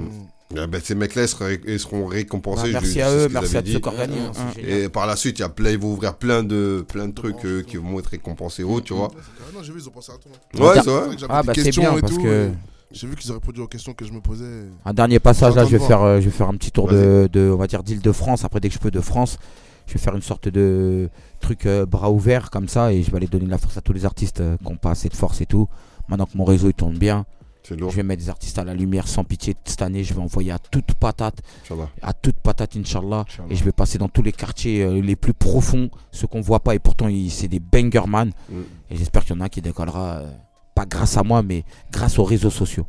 Ah 0.56 0.66
ben, 0.66 0.80
ces 0.82 0.94
mecs-là 0.96 1.22
ils 1.22 1.28
seront, 1.28 1.48
ils 1.66 1.78
seront 1.78 2.06
récompensés. 2.06 2.72
Bah, 2.72 2.80
merci 2.82 2.94
je 2.94 3.00
à 3.04 3.10
eux, 3.14 3.28
merci 3.30 3.56
à 3.56 3.62
tous 3.62 3.68
ceux 3.68 3.74
dit. 3.74 3.80
qui 3.80 3.88
organisent. 3.88 4.18
hein, 4.38 4.52
génial. 4.56 4.70
Et 4.78 4.88
par 4.88 5.06
la 5.06 5.14
suite, 5.16 5.38
il 5.38 5.42
y 5.42 5.44
a 5.44 5.48
plein, 5.48 5.70
ils 5.70 5.78
vont 5.78 5.92
ouvrir 5.92 6.14
plein 6.14 6.42
de, 6.42 6.84
plein 6.88 7.06
de 7.06 7.14
trucs 7.14 7.44
euh, 7.44 7.62
qui 7.62 7.76
vont 7.76 7.98
être 8.00 8.08
récompensés 8.08 8.64
haut, 8.64 8.80
tu 8.80 8.92
vois. 8.94 9.10
Ah 9.14 9.44
non, 9.54 9.62
j'ai 9.62 9.72
vu, 9.72 9.78
ils 9.80 9.88
ont 9.88 9.92
pensé 9.92 10.10
à 10.12 10.16
toi. 10.16 10.68
Ouais, 10.74 10.80
c'est 10.82 10.90
vrai. 10.90 11.16
Ah 11.28 11.42
bah 11.42 11.52
c'est 11.54 11.70
bien 11.70 11.94
parce 12.00 12.18
que 12.18 12.48
et 12.48 12.52
J'ai 12.96 13.06
vu 13.06 13.14
qu'ils 13.14 13.30
auraient 13.30 13.38
répondu 13.40 13.60
aux 13.60 13.68
questions 13.68 13.92
que 13.94 14.04
je 14.04 14.12
me 14.12 14.20
posais. 14.20 14.44
un 14.84 14.92
dernier 14.92 15.20
passage 15.20 15.54
là, 15.54 15.64
je 15.64 15.76
vais 15.76 15.84
faire, 15.86 16.02
euh, 16.02 16.18
je 16.20 16.24
vais 16.24 16.30
faire 16.36 16.48
un 16.48 16.56
petit 16.56 16.72
tour 16.72 16.88
de, 16.88 17.28
de, 17.32 17.48
on 17.48 17.56
va 17.56 17.68
dire 17.68 17.84
d'Île-de-France. 17.84 18.44
Après 18.44 18.58
dès 18.58 18.68
que 18.68 18.74
je 18.74 18.80
peux 18.80 18.90
de 18.90 19.00
France, 19.00 19.38
je 19.86 19.94
vais 19.94 20.00
faire 20.00 20.16
une 20.16 20.22
sorte 20.22 20.48
de 20.48 21.08
truc 21.38 21.66
euh, 21.66 21.86
bras 21.86 22.10
ouverts 22.10 22.50
comme 22.50 22.66
ça 22.66 22.92
et 22.92 23.04
je 23.04 23.10
vais 23.12 23.18
aller 23.18 23.28
donner 23.28 23.44
de 23.46 23.50
la 23.50 23.58
force 23.58 23.76
à 23.76 23.80
tous 23.80 23.92
les 23.92 24.04
artistes 24.04 24.40
euh, 24.40 24.56
qui 24.56 24.64
n'ont 24.64 24.76
pas 24.76 24.90
assez 24.90 25.08
de 25.08 25.14
force 25.14 25.40
et 25.40 25.46
tout. 25.46 25.68
Maintenant 26.08 26.26
que 26.26 26.36
mon 26.36 26.44
réseau 26.44 26.66
il 26.66 26.74
tourne 26.74 26.98
bien, 26.98 27.24
lourd. 27.70 27.90
je 27.90 27.96
vais 27.96 28.02
mettre 28.02 28.22
des 28.22 28.28
artistes 28.28 28.58
à 28.58 28.64
la 28.64 28.74
lumière 28.74 29.08
sans 29.08 29.24
pitié 29.24 29.54
cette 29.64 29.82
année. 29.82 30.04
Je 30.04 30.14
vais 30.14 30.20
envoyer 30.20 30.52
à 30.52 30.58
toute 30.58 30.94
patate. 30.94 31.38
Inch'Allah. 31.64 31.88
à 32.02 32.12
toute 32.12 32.36
patate, 32.36 32.76
Inch'Allah. 32.76 33.24
Et 33.48 33.56
je 33.56 33.64
vais 33.64 33.72
passer 33.72 33.98
dans 33.98 34.08
tous 34.08 34.22
les 34.22 34.32
quartiers 34.32 34.82
euh, 34.82 35.00
les 35.00 35.16
plus 35.16 35.34
profonds, 35.34 35.90
ceux 36.12 36.26
qu'on 36.26 36.40
voit 36.40 36.60
pas. 36.60 36.74
Et 36.74 36.78
pourtant, 36.78 37.08
c'est 37.28 37.48
des 37.48 37.60
banger 37.60 38.06
man. 38.08 38.32
Mm. 38.48 38.60
Et 38.90 38.96
j'espère 38.96 39.24
qu'il 39.24 39.34
y 39.36 39.38
en 39.38 39.42
a 39.42 39.44
un 39.44 39.48
qui 39.48 39.60
décollera, 39.62 40.18
euh, 40.18 40.30
pas 40.74 40.86
grâce 40.86 41.16
à 41.16 41.22
moi, 41.22 41.42
mais 41.42 41.64
grâce 41.92 42.18
aux 42.18 42.24
réseaux 42.24 42.50
sociaux. 42.50 42.86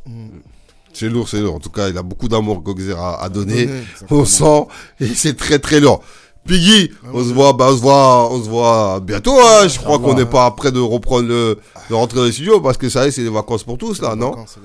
C'est 0.92 1.08
lourd, 1.08 1.28
c'est 1.28 1.40
lourd. 1.40 1.54
En 1.54 1.60
tout 1.60 1.70
cas, 1.70 1.88
il 1.88 1.96
a 1.96 2.02
beaucoup 2.02 2.28
d'amour, 2.28 2.60
Gogzer, 2.60 2.98
à, 2.98 3.22
à 3.22 3.28
donner. 3.28 3.66
Donner. 3.66 3.82
On 4.10 4.24
sent, 4.24 4.66
et 5.00 5.06
c'est 5.06 5.34
très 5.34 5.58
très 5.58 5.80
lourd. 5.80 6.02
Piggy, 6.46 6.90
on 7.12 7.22
se 7.22 7.32
voit, 7.32 7.52
bah, 7.52 7.68
on 7.70 7.76
se 7.76 7.80
voit, 7.80 8.32
on 8.32 8.42
se 8.42 8.48
voit 8.48 9.00
bientôt, 9.00 9.38
hein. 9.40 9.68
Je 9.68 9.78
crois 9.78 9.98
qu'on 10.00 10.14
n'est 10.14 10.26
pas 10.26 10.50
près 10.50 10.72
de 10.72 10.80
reprendre 10.80 11.28
le, 11.28 11.58
de 11.88 11.94
rentrer 11.94 12.18
dans 12.18 12.24
les 12.24 12.32
studios 12.32 12.60
parce 12.60 12.76
que 12.76 12.88
ça 12.88 13.04
y 13.04 13.08
est, 13.08 13.10
c'est 13.12 13.22
les 13.22 13.30
vacances 13.30 13.62
pour 13.62 13.78
tous, 13.78 14.02
là, 14.02 14.16
non? 14.16 14.30
vacances. 14.30 14.58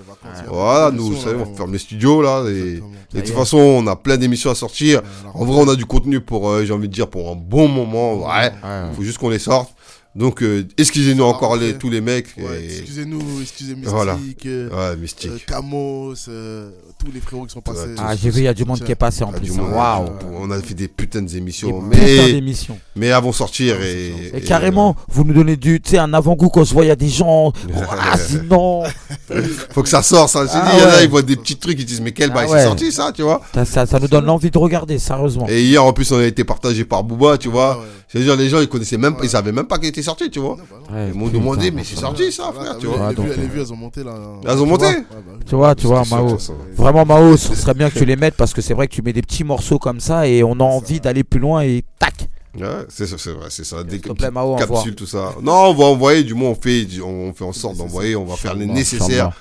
Il 0.43 0.49
Voilà, 0.49 0.91
nous, 0.91 1.15
ça 1.15 1.29
on 1.37 1.55
ferme 1.55 1.73
les 1.73 1.79
studios, 1.79 2.21
là, 2.21 2.43
et, 2.49 2.81
de 3.13 3.21
toute 3.21 3.35
façon, 3.35 3.57
on 3.57 3.85
a 3.87 3.95
plein 3.95 4.17
d'émissions 4.17 4.49
à 4.49 4.55
sortir. 4.55 5.01
En 5.33 5.45
vrai, 5.45 5.61
on 5.61 5.69
a 5.69 5.75
du 5.75 5.85
contenu 5.85 6.19
pour, 6.19 6.49
euh, 6.49 6.65
j'ai 6.65 6.73
envie 6.73 6.89
de 6.89 6.93
dire, 6.93 7.07
pour 7.07 7.29
un 7.31 7.35
bon 7.35 7.67
moment, 7.67 8.15
ouais. 8.27 8.51
Faut 8.95 9.03
juste 9.03 9.19
qu'on 9.19 9.29
les 9.29 9.39
sorte. 9.39 9.69
Donc, 10.17 10.41
euh, 10.41 10.65
excusez-nous 10.77 11.23
va 11.23 11.29
encore 11.29 11.55
les, 11.57 11.75
tous 11.77 11.89
les 11.91 12.01
mecs. 12.01 12.27
Ouais, 12.37 12.61
et- 12.63 12.79
excusez-nous, 12.79 13.21
excusez 13.41 13.75
Mystique, 13.75 13.89
Voilà. 13.93 14.17
euh, 14.47 14.91
Ouais, 14.91 14.97
mystique. 14.97 15.29
euh, 15.31 15.37
Camos, 15.45 16.15
euh, 16.27 16.71
tous 16.97 17.11
les 17.13 17.19
frérots 17.21 17.45
qui 17.45 17.53
sont 17.53 17.61
passés. 17.61 17.89
Ah, 17.99 18.15
j'ai 18.15 18.31
vu, 18.31 18.39
il 18.41 18.43
y 18.45 18.47
a 18.47 18.53
du 18.55 18.65
monde 18.65 18.83
qui 18.83 18.91
est 18.91 18.95
passé 18.95 19.23
en 19.23 19.31
Ah, 19.33 19.37
plus. 19.37 19.51
monde. 19.51 19.71
Waouh! 19.73 20.09
On 20.41 20.49
a 20.49 20.59
fait 20.59 20.73
des 20.73 20.87
putains 20.87 21.21
d'émissions, 21.21 21.83
Des 21.87 21.97
putains 21.99 22.05
mais, 22.25 22.31
d'émissions. 22.33 22.79
mais 22.95 23.07
elles 23.07 23.23
vont 23.23 23.31
sortir 23.31 23.79
et, 23.83 24.11
Et 24.33 24.41
carrément, 24.41 24.95
vous 25.07 25.23
nous 25.23 25.33
donnez 25.33 25.55
du, 25.55 25.79
tu 25.79 25.91
sais, 25.91 25.97
un 25.99 26.11
avant-goût 26.13 26.49
quand 26.49 26.61
on 26.61 26.65
se 26.65 26.73
voit, 26.73 26.83
il 26.85 26.87
y 26.87 26.91
a 26.91 26.95
des 26.95 27.09
gens. 27.09 27.53
Ah, 28.09 28.17
sinon, 28.17 28.83
faut 29.71 29.83
que 29.83 29.89
ça 29.89 30.01
sorte, 30.01 30.29
ça. 30.29 30.45
J'ai 30.45 30.51
Ah 30.53 30.71
dit, 30.71 30.77
il 30.77 30.79
y 30.81 30.83
en 30.83 30.87
a, 30.89 30.91
ouais. 30.97 31.03
ils 31.03 31.09
voient 31.09 31.21
des 31.21 31.35
petits 31.35 31.57
trucs, 31.57 31.79
ils 31.79 31.85
disent, 31.85 32.01
mais 32.01 32.11
quel 32.11 32.31
Ah 32.31 32.35
bail, 32.35 32.47
c'est 32.49 32.63
sorti 32.63 32.91
ça, 32.91 33.11
tu 33.13 33.21
vois? 33.21 33.41
ça, 33.53 33.65
ça, 33.65 33.85
ça 33.85 33.99
nous 33.99 34.07
donne 34.07 34.25
l'envie 34.25 34.49
de 34.49 34.57
regarder, 34.57 34.97
sérieusement. 34.97 35.47
Et 35.49 35.61
hier, 35.63 35.83
en 35.83 35.93
plus, 35.93 36.11
on 36.11 36.17
a 36.19 36.23
été 36.25 36.43
partagé 36.43 36.85
par 36.85 37.03
Booba, 37.03 37.37
tu 37.37 37.49
vois? 37.49 37.83
C'est-à-dire, 38.07 38.37
les 38.37 38.47
gens, 38.47 38.59
ils 38.61 38.69
connaissaient 38.69 38.97
même 38.97 39.17
pas, 39.17 39.23
ils 39.25 39.29
savaient 39.29 39.51
même 39.51 39.67
pas 39.67 39.77
qu'il 39.79 39.89
était 39.89 40.01
sorti, 40.01 40.29
tu 40.29 40.39
vois. 40.39 40.55
Ouais, 40.91 41.09
Ils 41.09 41.13
m'ont 41.13 41.27
demandé, 41.27 41.71
mais 41.71 41.83
c'est 41.83 41.97
sorti 41.97 42.31
ça, 42.31 42.45
Ah, 42.49 42.53
frère, 42.53 42.77
tu 42.77 42.85
vois. 42.87 43.09
les 43.09 43.15
donc, 43.15 43.25
vues- 43.27 43.41
les 43.41 43.47
vues, 43.47 43.59
elles 43.61 43.73
ont 43.73 43.75
monté 43.75 44.01
là. 44.03 44.13
Elles 44.45 44.57
ont 44.59 44.63
Tu 44.63 44.69
monté 44.69 44.85
vois, 44.85 44.93
Ouais, 44.93 45.03
bah. 45.11 45.33
Tu 45.45 45.55
vois, 45.55 45.75
tu 45.75 45.87
vois, 45.87 46.03
Mao. 46.09 46.37
Vraiment, 46.77 47.05
Mao, 47.05 47.35
ce 47.35 47.53
serait 47.55 47.73
bien 47.73 47.89
que 47.89 47.97
tu 47.99 48.05
les 48.05 48.15
mettes 48.15 48.35
parce 48.35 48.53
que 48.53 48.61
c'est 48.61 48.73
vrai 48.73 48.87
que 48.87 48.93
tu 48.93 49.01
mets 49.01 49.11
des 49.13 49.21
petits 49.21 49.43
morceaux 49.43 49.77
comme 49.77 49.99
ça 49.99 50.25
et 50.27 50.41
on 50.43 50.53
a 50.53 50.63
envie 50.63 51.01
d'aller 51.01 51.25
plus 51.25 51.39
loin 51.41 51.63
et 51.63 51.83
tac. 51.99 52.13
Ouais, 52.57 52.85
c'est 52.87 53.07
ça, 53.07 53.17
c'est 53.17 53.33
vrai, 53.33 53.47
c'est 53.49 53.65
ça. 53.65 53.83
Des 53.83 53.99
Mao, 54.31 54.55
capsules, 54.55 54.95
tout 54.95 55.05
ça. 55.05 55.33
Non, 55.43 55.65
on 55.67 55.73
va 55.73 55.85
envoyer, 55.85 56.23
du 56.23 56.33
moins, 56.33 56.51
on 56.51 56.55
fait, 56.55 56.87
on 57.03 57.33
fait 57.33 57.43
en 57.43 57.51
sorte 57.53 57.75
d'envoyer, 57.75 58.15
on 58.15 58.23
va 58.25 58.35
faire 58.37 58.55
le 58.55 58.65
nécessaire. 58.65 59.31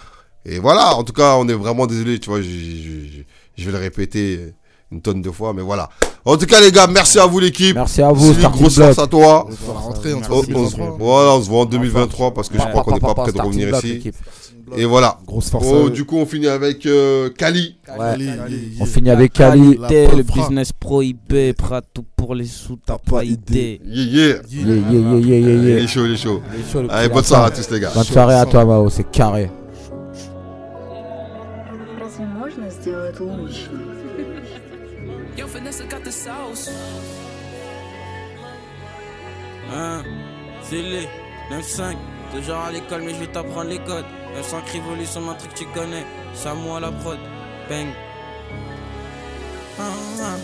Et 0.44 0.58
voilà, 0.58 0.96
en 0.96 1.04
tout 1.04 1.12
cas, 1.12 1.36
on 1.36 1.48
est 1.48 1.54
vraiment 1.54 1.86
désolé, 1.86 2.18
tu 2.18 2.30
vois, 2.30 2.40
je, 2.40 2.48
je- 2.48 2.48
je- 2.48 3.22
je 3.56 3.64
vais 3.64 3.72
le 3.72 3.78
répéter 3.78 4.54
une 4.91 5.01
tonne 5.01 5.21
de 5.21 5.31
fois, 5.31 5.53
mais 5.53 5.61
voilà. 5.61 5.89
En 6.25 6.37
tout 6.37 6.45
cas, 6.45 6.61
les 6.61 6.71
gars, 6.71 6.87
merci 6.87 7.17
à 7.17 7.25
vous, 7.25 7.39
l'équipe. 7.39 7.75
Merci 7.75 8.01
à 8.01 8.11
vous, 8.11 8.25
Sylvie, 8.25 8.39
Starting 8.39 8.61
grosse 8.61 8.75
Block. 8.75 8.87
force 8.93 8.99
à 8.99 9.07
toi. 9.07 9.47
On 9.47 9.73
va 9.73 9.79
rentrer 9.79 10.13
en 10.13 10.21
On, 10.29 10.43
on 10.55 10.69
se, 10.69 10.75
voilà, 10.99 11.31
on 11.35 11.41
se 11.41 11.49
voit 11.49 11.61
en 11.61 11.65
2023 11.65 12.33
parce 12.33 12.49
que 12.49 12.59
je 12.59 12.63
crois 12.63 12.83
qu'on 12.83 12.93
n'est 12.93 12.99
pas 12.99 13.13
prêt 13.15 13.31
de 13.31 13.41
revenir 13.41 13.75
ici. 13.77 14.11
Et 14.77 14.85
voilà. 14.85 15.17
Grosse 15.25 15.49
force. 15.49 15.65
Oh, 15.69 15.75
à 15.75 15.85
eux. 15.87 15.89
du 15.89 16.05
coup, 16.05 16.17
on 16.17 16.25
finit 16.25 16.47
avec 16.47 16.85
euh, 16.85 17.29
Kali. 17.29 17.77
Ouais. 17.97 18.05
Allez, 18.05 18.25
yeah, 18.25 18.35
yeah. 18.47 18.59
On 18.81 18.85
finit 18.85 19.09
avec 19.09 19.33
Kali. 19.33 19.77
La 19.77 19.87
Qualité, 19.87 20.15
le 20.15 20.23
pauvre 20.23 20.47
business 20.47 20.71
prohibé, 20.71 21.53
prêt 21.53 21.75
à 21.77 21.81
tout 21.81 22.05
pour 22.15 22.35
les 22.35 22.45
sous, 22.45 22.77
t'as 22.85 22.97
pas 22.97 23.23
idée. 23.23 23.81
Yeah, 23.85 24.03
yeah. 24.03 24.35
Yeah, 24.49 24.65
yeah, 24.65 24.75
yeah, 24.91 25.19
yeah, 25.19 25.39
yeah, 25.39 25.55
Il 25.55 25.67
yeah. 25.69 25.77
est 25.83 25.87
chaud, 25.87 26.05
il 26.05 26.13
est 26.13 26.17
chaud. 26.17 26.41
Il 26.53 26.61
est 26.61 26.71
chaud, 26.71 26.81
le 26.83 26.91
Allez, 26.91 27.09
petit 27.09 27.13
bonne 27.13 27.23
garçon. 27.23 27.29
soirée 27.33 27.45
à 27.47 27.51
tous, 27.51 27.71
les 27.71 27.79
gars. 27.79 27.91
Bonne 27.95 28.03
soirée 28.03 28.35
à 28.35 28.45
toi, 28.45 28.65
Mao, 28.65 28.89
c'est 28.89 29.09
carré. 29.09 29.49
Разве 31.99 32.25
можно 32.25 32.69
сделать 32.69 33.19
лучше? 33.19 33.84
Vanessa 35.66 35.84
got 35.86 36.04
the 36.04 36.12
sauce. 36.12 36.70
Hein, 39.72 40.04
c'est 40.62 40.80
les 40.80 41.08
9-5, 41.50 41.96
toujours 42.32 42.58
à 42.58 42.70
l'école, 42.70 43.02
mais 43.02 43.14
je 43.14 43.18
vais 43.18 43.26
t'apprendre 43.26 43.70
les 43.70 43.80
codes. 43.80 44.04
900 44.36 44.58
révolution, 44.72 45.28
un 45.28 45.34
truc 45.34 45.54
que 45.54 45.58
tu 45.58 45.66
connais. 45.74 46.06
C'est 46.34 46.50
à 46.50 46.54
moi 46.54 46.78
la 46.78 46.92
prod. 46.92 47.18
Bang. 47.68 47.88
Ah, 49.80 49.82
ah. 50.20 50.36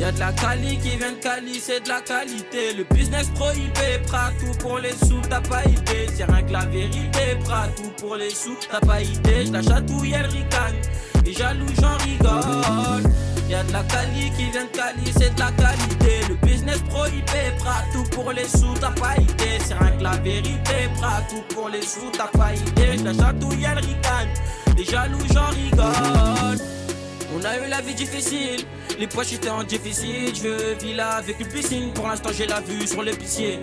Y'a 0.00 0.12
de 0.12 0.18
la 0.18 0.32
quali 0.32 0.78
qui 0.78 0.96
vient 0.96 1.12
de 1.12 1.16
Cali, 1.16 1.60
c'est 1.60 1.84
de 1.84 1.88
la 1.90 2.00
qualité. 2.00 2.72
Le 2.72 2.84
business 2.84 3.28
prohibé, 3.34 4.00
prêt 4.06 4.16
à 4.16 4.32
tout 4.40 4.58
pour 4.58 4.78
les 4.78 4.92
sous, 4.92 5.20
t'as 5.28 5.42
pas 5.42 5.62
idée. 5.64 6.06
C'est 6.16 6.24
rien 6.24 6.42
que 6.42 6.52
la 6.52 6.64
vérité, 6.64 7.36
tout 7.76 7.90
pour 7.98 8.16
les 8.16 8.30
sous, 8.30 8.56
t'as 8.70 8.80
pas 8.80 9.02
idée. 9.02 9.44
Je 9.44 9.52
la 9.52 9.60
chatouille, 9.60 10.14
elle 10.14 10.24
ricane. 10.24 10.80
Et 11.26 11.34
jaloux, 11.34 11.66
j'en 11.78 11.98
rigole. 11.98 13.12
Y'a 13.50 13.62
de 13.62 13.72
la 13.74 13.82
quali 13.82 14.30
qui 14.38 14.50
vient 14.50 14.64
de 14.64 14.70
Cali, 14.70 15.12
c'est 15.18 15.34
de 15.34 15.38
la 15.38 15.50
qualité. 15.52 16.26
Le 16.30 16.34
business 16.46 16.78
prohibé, 16.88 17.52
prêt 17.58 17.68
à 17.68 17.92
tout 17.92 18.04
pour 18.10 18.32
les 18.32 18.48
sous, 18.48 18.72
t'as 18.80 18.92
pas 18.92 19.20
idée. 19.20 19.58
C'est 19.62 19.74
rien 19.74 19.98
que 19.98 20.02
la 20.02 20.16
vérité, 20.16 20.88
prêt 20.96 21.12
à 21.18 21.20
tout 21.28 21.42
pour 21.54 21.68
les 21.68 21.82
sous, 21.82 22.10
t'as 22.10 22.28
pas 22.38 22.54
idée. 22.54 22.96
Je 22.96 23.04
la 23.04 23.12
chatouille, 23.12 23.66
elle 23.70 23.84
ricane. 23.84 24.28
Et 24.78 24.84
jaloux, 24.84 25.18
j'en 25.30 25.48
rigole. 25.48 26.29
On 27.40 27.44
a 27.46 27.56
eu 27.56 27.70
la 27.70 27.80
vie 27.80 27.94
difficile, 27.94 28.66
les 28.98 29.06
poches 29.06 29.32
étaient 29.32 29.48
en 29.48 29.64
déficit. 29.64 30.36
Je 30.36 30.42
veux 30.42 30.74
villa 30.74 31.12
avec 31.12 31.40
une 31.40 31.48
piscine, 31.48 31.90
pour 31.94 32.06
l'instant 32.06 32.28
j'ai 32.36 32.44
la 32.44 32.60
vue 32.60 32.86
sur 32.86 33.02
l'épicier. 33.02 33.60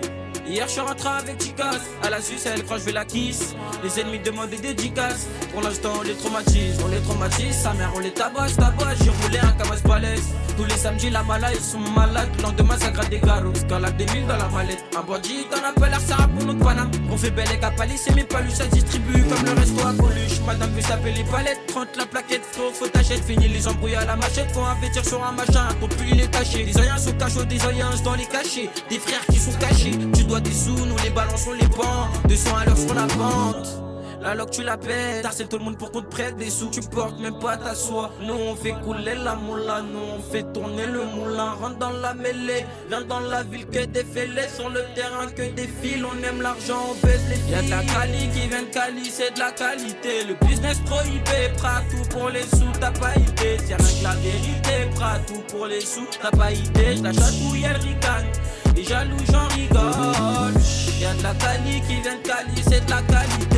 Hier 0.48 0.66
je 0.66 0.72
suis 0.72 0.80
rentré 0.80 1.08
avec 1.08 1.40
Chicas, 1.40 1.78
à 2.02 2.10
la 2.10 2.20
Suisse 2.20 2.44
elle 2.46 2.64
croit 2.64 2.78
je 2.78 2.84
vais 2.84 2.92
la 2.92 3.04
kiss. 3.04 3.54
Les 3.84 4.00
ennemis 4.00 4.18
demandent 4.18 4.50
des 4.50 4.56
dédicaces, 4.56 5.28
pour 5.52 5.62
l'instant 5.62 5.92
on 6.00 6.02
les 6.02 6.14
traumatise, 6.14 6.76
on 6.84 6.88
les 6.88 7.00
traumatise. 7.02 7.54
Sa 7.54 7.72
mère 7.74 7.92
on 7.94 8.00
les 8.00 8.10
tabasse, 8.10 8.56
tabasse, 8.56 8.98
j'ai 9.04 9.10
roulé 9.10 9.38
un 9.38 9.52
camas 9.52 9.80
balèze. 9.84 10.34
Tous 10.58 10.64
les 10.64 10.76
samedis 10.76 11.10
la 11.10 11.22
mala 11.22 11.54
ils 11.54 11.60
sont 11.60 11.78
malades, 11.78 12.30
le 12.36 12.42
lendemain 12.42 12.76
ça 12.76 12.90
gratte 12.90 13.10
des 13.10 13.20
garros. 13.20 13.52
Escalade 13.54 13.96
des 13.96 14.06
mille 14.06 14.26
dans 14.26 14.36
la 14.36 14.48
mallette, 14.48 14.84
un 14.98 15.02
bandit 15.02 15.46
t'en 15.48 15.58
appelles 15.58 15.90
l'air 15.90 16.00
Sarah 16.00 16.26
pour 16.26 16.44
notre 16.44 16.58
paname. 16.58 16.90
On 17.12 17.16
fait 17.16 17.30
belle 17.30 17.46
et 17.54 17.60
capali, 17.60 17.96
c'est 17.96 18.12
mes 18.16 18.24
palus, 18.24 18.50
ça 18.50 18.66
distribue 18.66 19.22
comme 19.22 19.44
le 19.44 19.52
resto 19.52 19.86
à 19.86 19.92
Coluche. 19.92 20.40
Madame 20.44 20.72
veut 20.72 20.80
s'appeler 20.80 21.12
les 21.12 21.22
palettes, 21.22 21.60
30 21.68 21.96
la 21.96 22.06
plaquette, 22.06 22.42
faut, 22.44 22.72
faut 22.72 22.88
t'achète, 22.88 23.22
fini 23.24 23.46
les 23.46 23.68
embrouilles 23.68 23.94
à 23.94 24.04
la 24.04 24.16
machette, 24.16 24.50
faut 24.50 24.64
investir 24.64 25.04
sur 25.04 25.22
un 25.24 25.30
machin, 25.30 25.68
ton 25.80 25.86
pull 25.86 26.08
il 26.10 26.20
est 26.22 26.26
taché. 26.26 26.64
Des 26.64 26.76
oeillants 26.76 26.98
sous 26.98 27.12
cachot, 27.12 27.44
des 27.44 27.64
oeillants 27.64 27.94
dans 28.02 28.16
les 28.16 28.26
cachets, 28.26 28.68
des 28.90 28.98
frères 28.98 29.24
qui 29.26 29.38
sont 29.38 29.56
cachés. 29.60 29.92
Tu 30.12 30.24
dois 30.24 30.40
des 30.40 30.52
sous, 30.52 30.74
nous 30.74 30.96
les 31.04 31.10
balançons 31.10 31.52
les 31.52 31.68
bancs, 31.68 32.08
200 32.28 32.56
à 32.56 32.64
l'heure 32.64 32.76
sur 32.76 32.94
la 32.94 33.06
pente. 33.06 33.87
La 34.20 34.34
loque 34.34 34.50
tu 34.50 34.64
la 34.64 34.76
pètes, 34.76 35.22
t'harcèles 35.22 35.48
tout 35.48 35.58
le 35.58 35.64
monde 35.64 35.78
pour 35.78 35.92
qu'on 35.92 36.02
te 36.02 36.10
prête 36.10 36.36
des 36.36 36.50
sous, 36.50 36.70
tu 36.70 36.80
portes 36.80 37.18
même 37.20 37.38
pas 37.38 37.56
ta 37.56 37.74
soie. 37.74 38.10
Nous 38.20 38.34
on 38.34 38.56
fait 38.56 38.74
couler 38.84 39.14
la 39.14 39.36
moula, 39.36 39.80
nous 39.80 40.18
on 40.18 40.32
fait 40.32 40.44
tourner 40.52 40.86
le 40.86 41.04
moulin, 41.04 41.52
rentre 41.52 41.78
dans 41.78 41.90
la 41.90 42.14
mêlée, 42.14 42.66
viens 42.88 43.02
dans 43.02 43.20
la 43.20 43.44
ville 43.44 43.66
que 43.66 43.84
des 43.84 44.04
fêlés, 44.04 44.48
sur 44.54 44.68
le 44.70 44.80
terrain 44.96 45.28
que 45.28 45.42
des 45.52 45.68
fils, 45.68 46.02
on 46.04 46.22
aime 46.24 46.42
l'argent, 46.42 46.90
on 46.90 47.06
baisse 47.06 47.22
les 47.28 47.36
filles. 47.36 47.52
Y'a 47.52 47.62
de 47.62 47.70
la 47.70 47.82
quali 47.84 48.28
qui 48.34 48.48
vient 48.48 48.62
de 48.62 48.72
Cali, 48.72 49.10
c'est 49.10 49.34
de 49.34 49.38
la 49.38 49.52
qualité, 49.52 50.24
le 50.24 50.34
business 50.46 50.78
prohibé, 50.80 51.54
prêt 51.56 51.84
tout 51.90 52.08
pour 52.10 52.28
les 52.28 52.42
sous, 52.42 52.72
t'as 52.80 52.90
pas 52.90 53.14
idée, 53.16 53.56
c'est 53.66 53.76
rien 53.76 53.98
que 53.98 54.02
la 54.02 54.14
vérité, 54.16 54.90
prêt 54.96 55.20
tout 55.26 55.42
pour 55.48 55.66
les 55.66 55.80
sous, 55.80 56.06
t'as 56.20 56.30
pas 56.30 56.50
idée, 56.50 56.96
je 56.96 57.02
la 57.04 57.12
chatouille, 57.12 57.64
elle 57.64 57.76
ricane. 57.76 58.26
Les 58.74 58.84
jaloux, 58.84 59.16
j'en 59.30 59.48
rigole. 59.48 60.54
Y'a 61.00 61.14
de 61.14 61.22
la 61.22 61.34
quali 61.34 61.80
qui 61.86 62.00
vient 62.00 62.16
de 62.16 62.26
Cali, 62.26 62.62
c'est 62.68 62.84
de 62.84 62.90
la 62.90 63.02
qualité. 63.02 63.57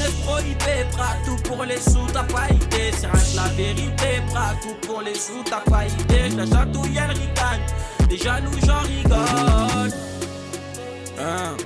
Le 0.00 0.06
business 0.06 0.24
prohibé, 0.24 0.86
à 0.98 1.24
tout 1.24 1.36
pour 1.42 1.64
les 1.64 1.80
sous, 1.80 2.06
t'as 2.12 2.24
pas 2.24 2.48
idée. 2.50 2.90
C'est 2.92 3.36
la 3.36 3.48
vérité, 3.48 4.22
à 4.34 4.54
tout 4.62 4.74
pour 4.86 5.02
les 5.02 5.14
sous, 5.14 5.42
t'as 5.44 5.60
pas 5.60 5.86
idée. 5.86 6.28
La 6.36 6.46
chatouille, 6.46 6.96
elle 6.96 7.10
ricane. 7.10 7.60
Les 8.08 8.16
jaloux, 8.16 8.50
j'en 8.64 8.80
rigole. 8.80 9.90
Hein. 11.18 11.56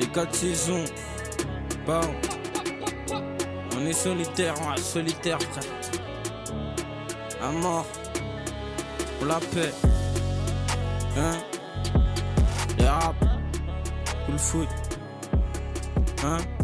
Les 0.00 0.06
quatre 0.06 0.34
saisons. 0.34 0.84
Bon. 1.86 2.00
On 3.76 3.86
est 3.86 3.92
solitaire, 3.92 4.54
on 4.66 4.74
est 4.74 4.80
solitaire, 4.80 5.38
frère. 5.40 5.64
À 7.42 7.50
mort. 7.52 7.86
Pour 9.18 9.28
la 9.28 9.38
paix. 9.38 9.72
Hein 11.16 11.36
Les 12.78 12.88
rap 12.88 13.14
Tout 14.26 14.32
le 14.32 14.38
foot 14.38 14.68
huh? 16.22 16.61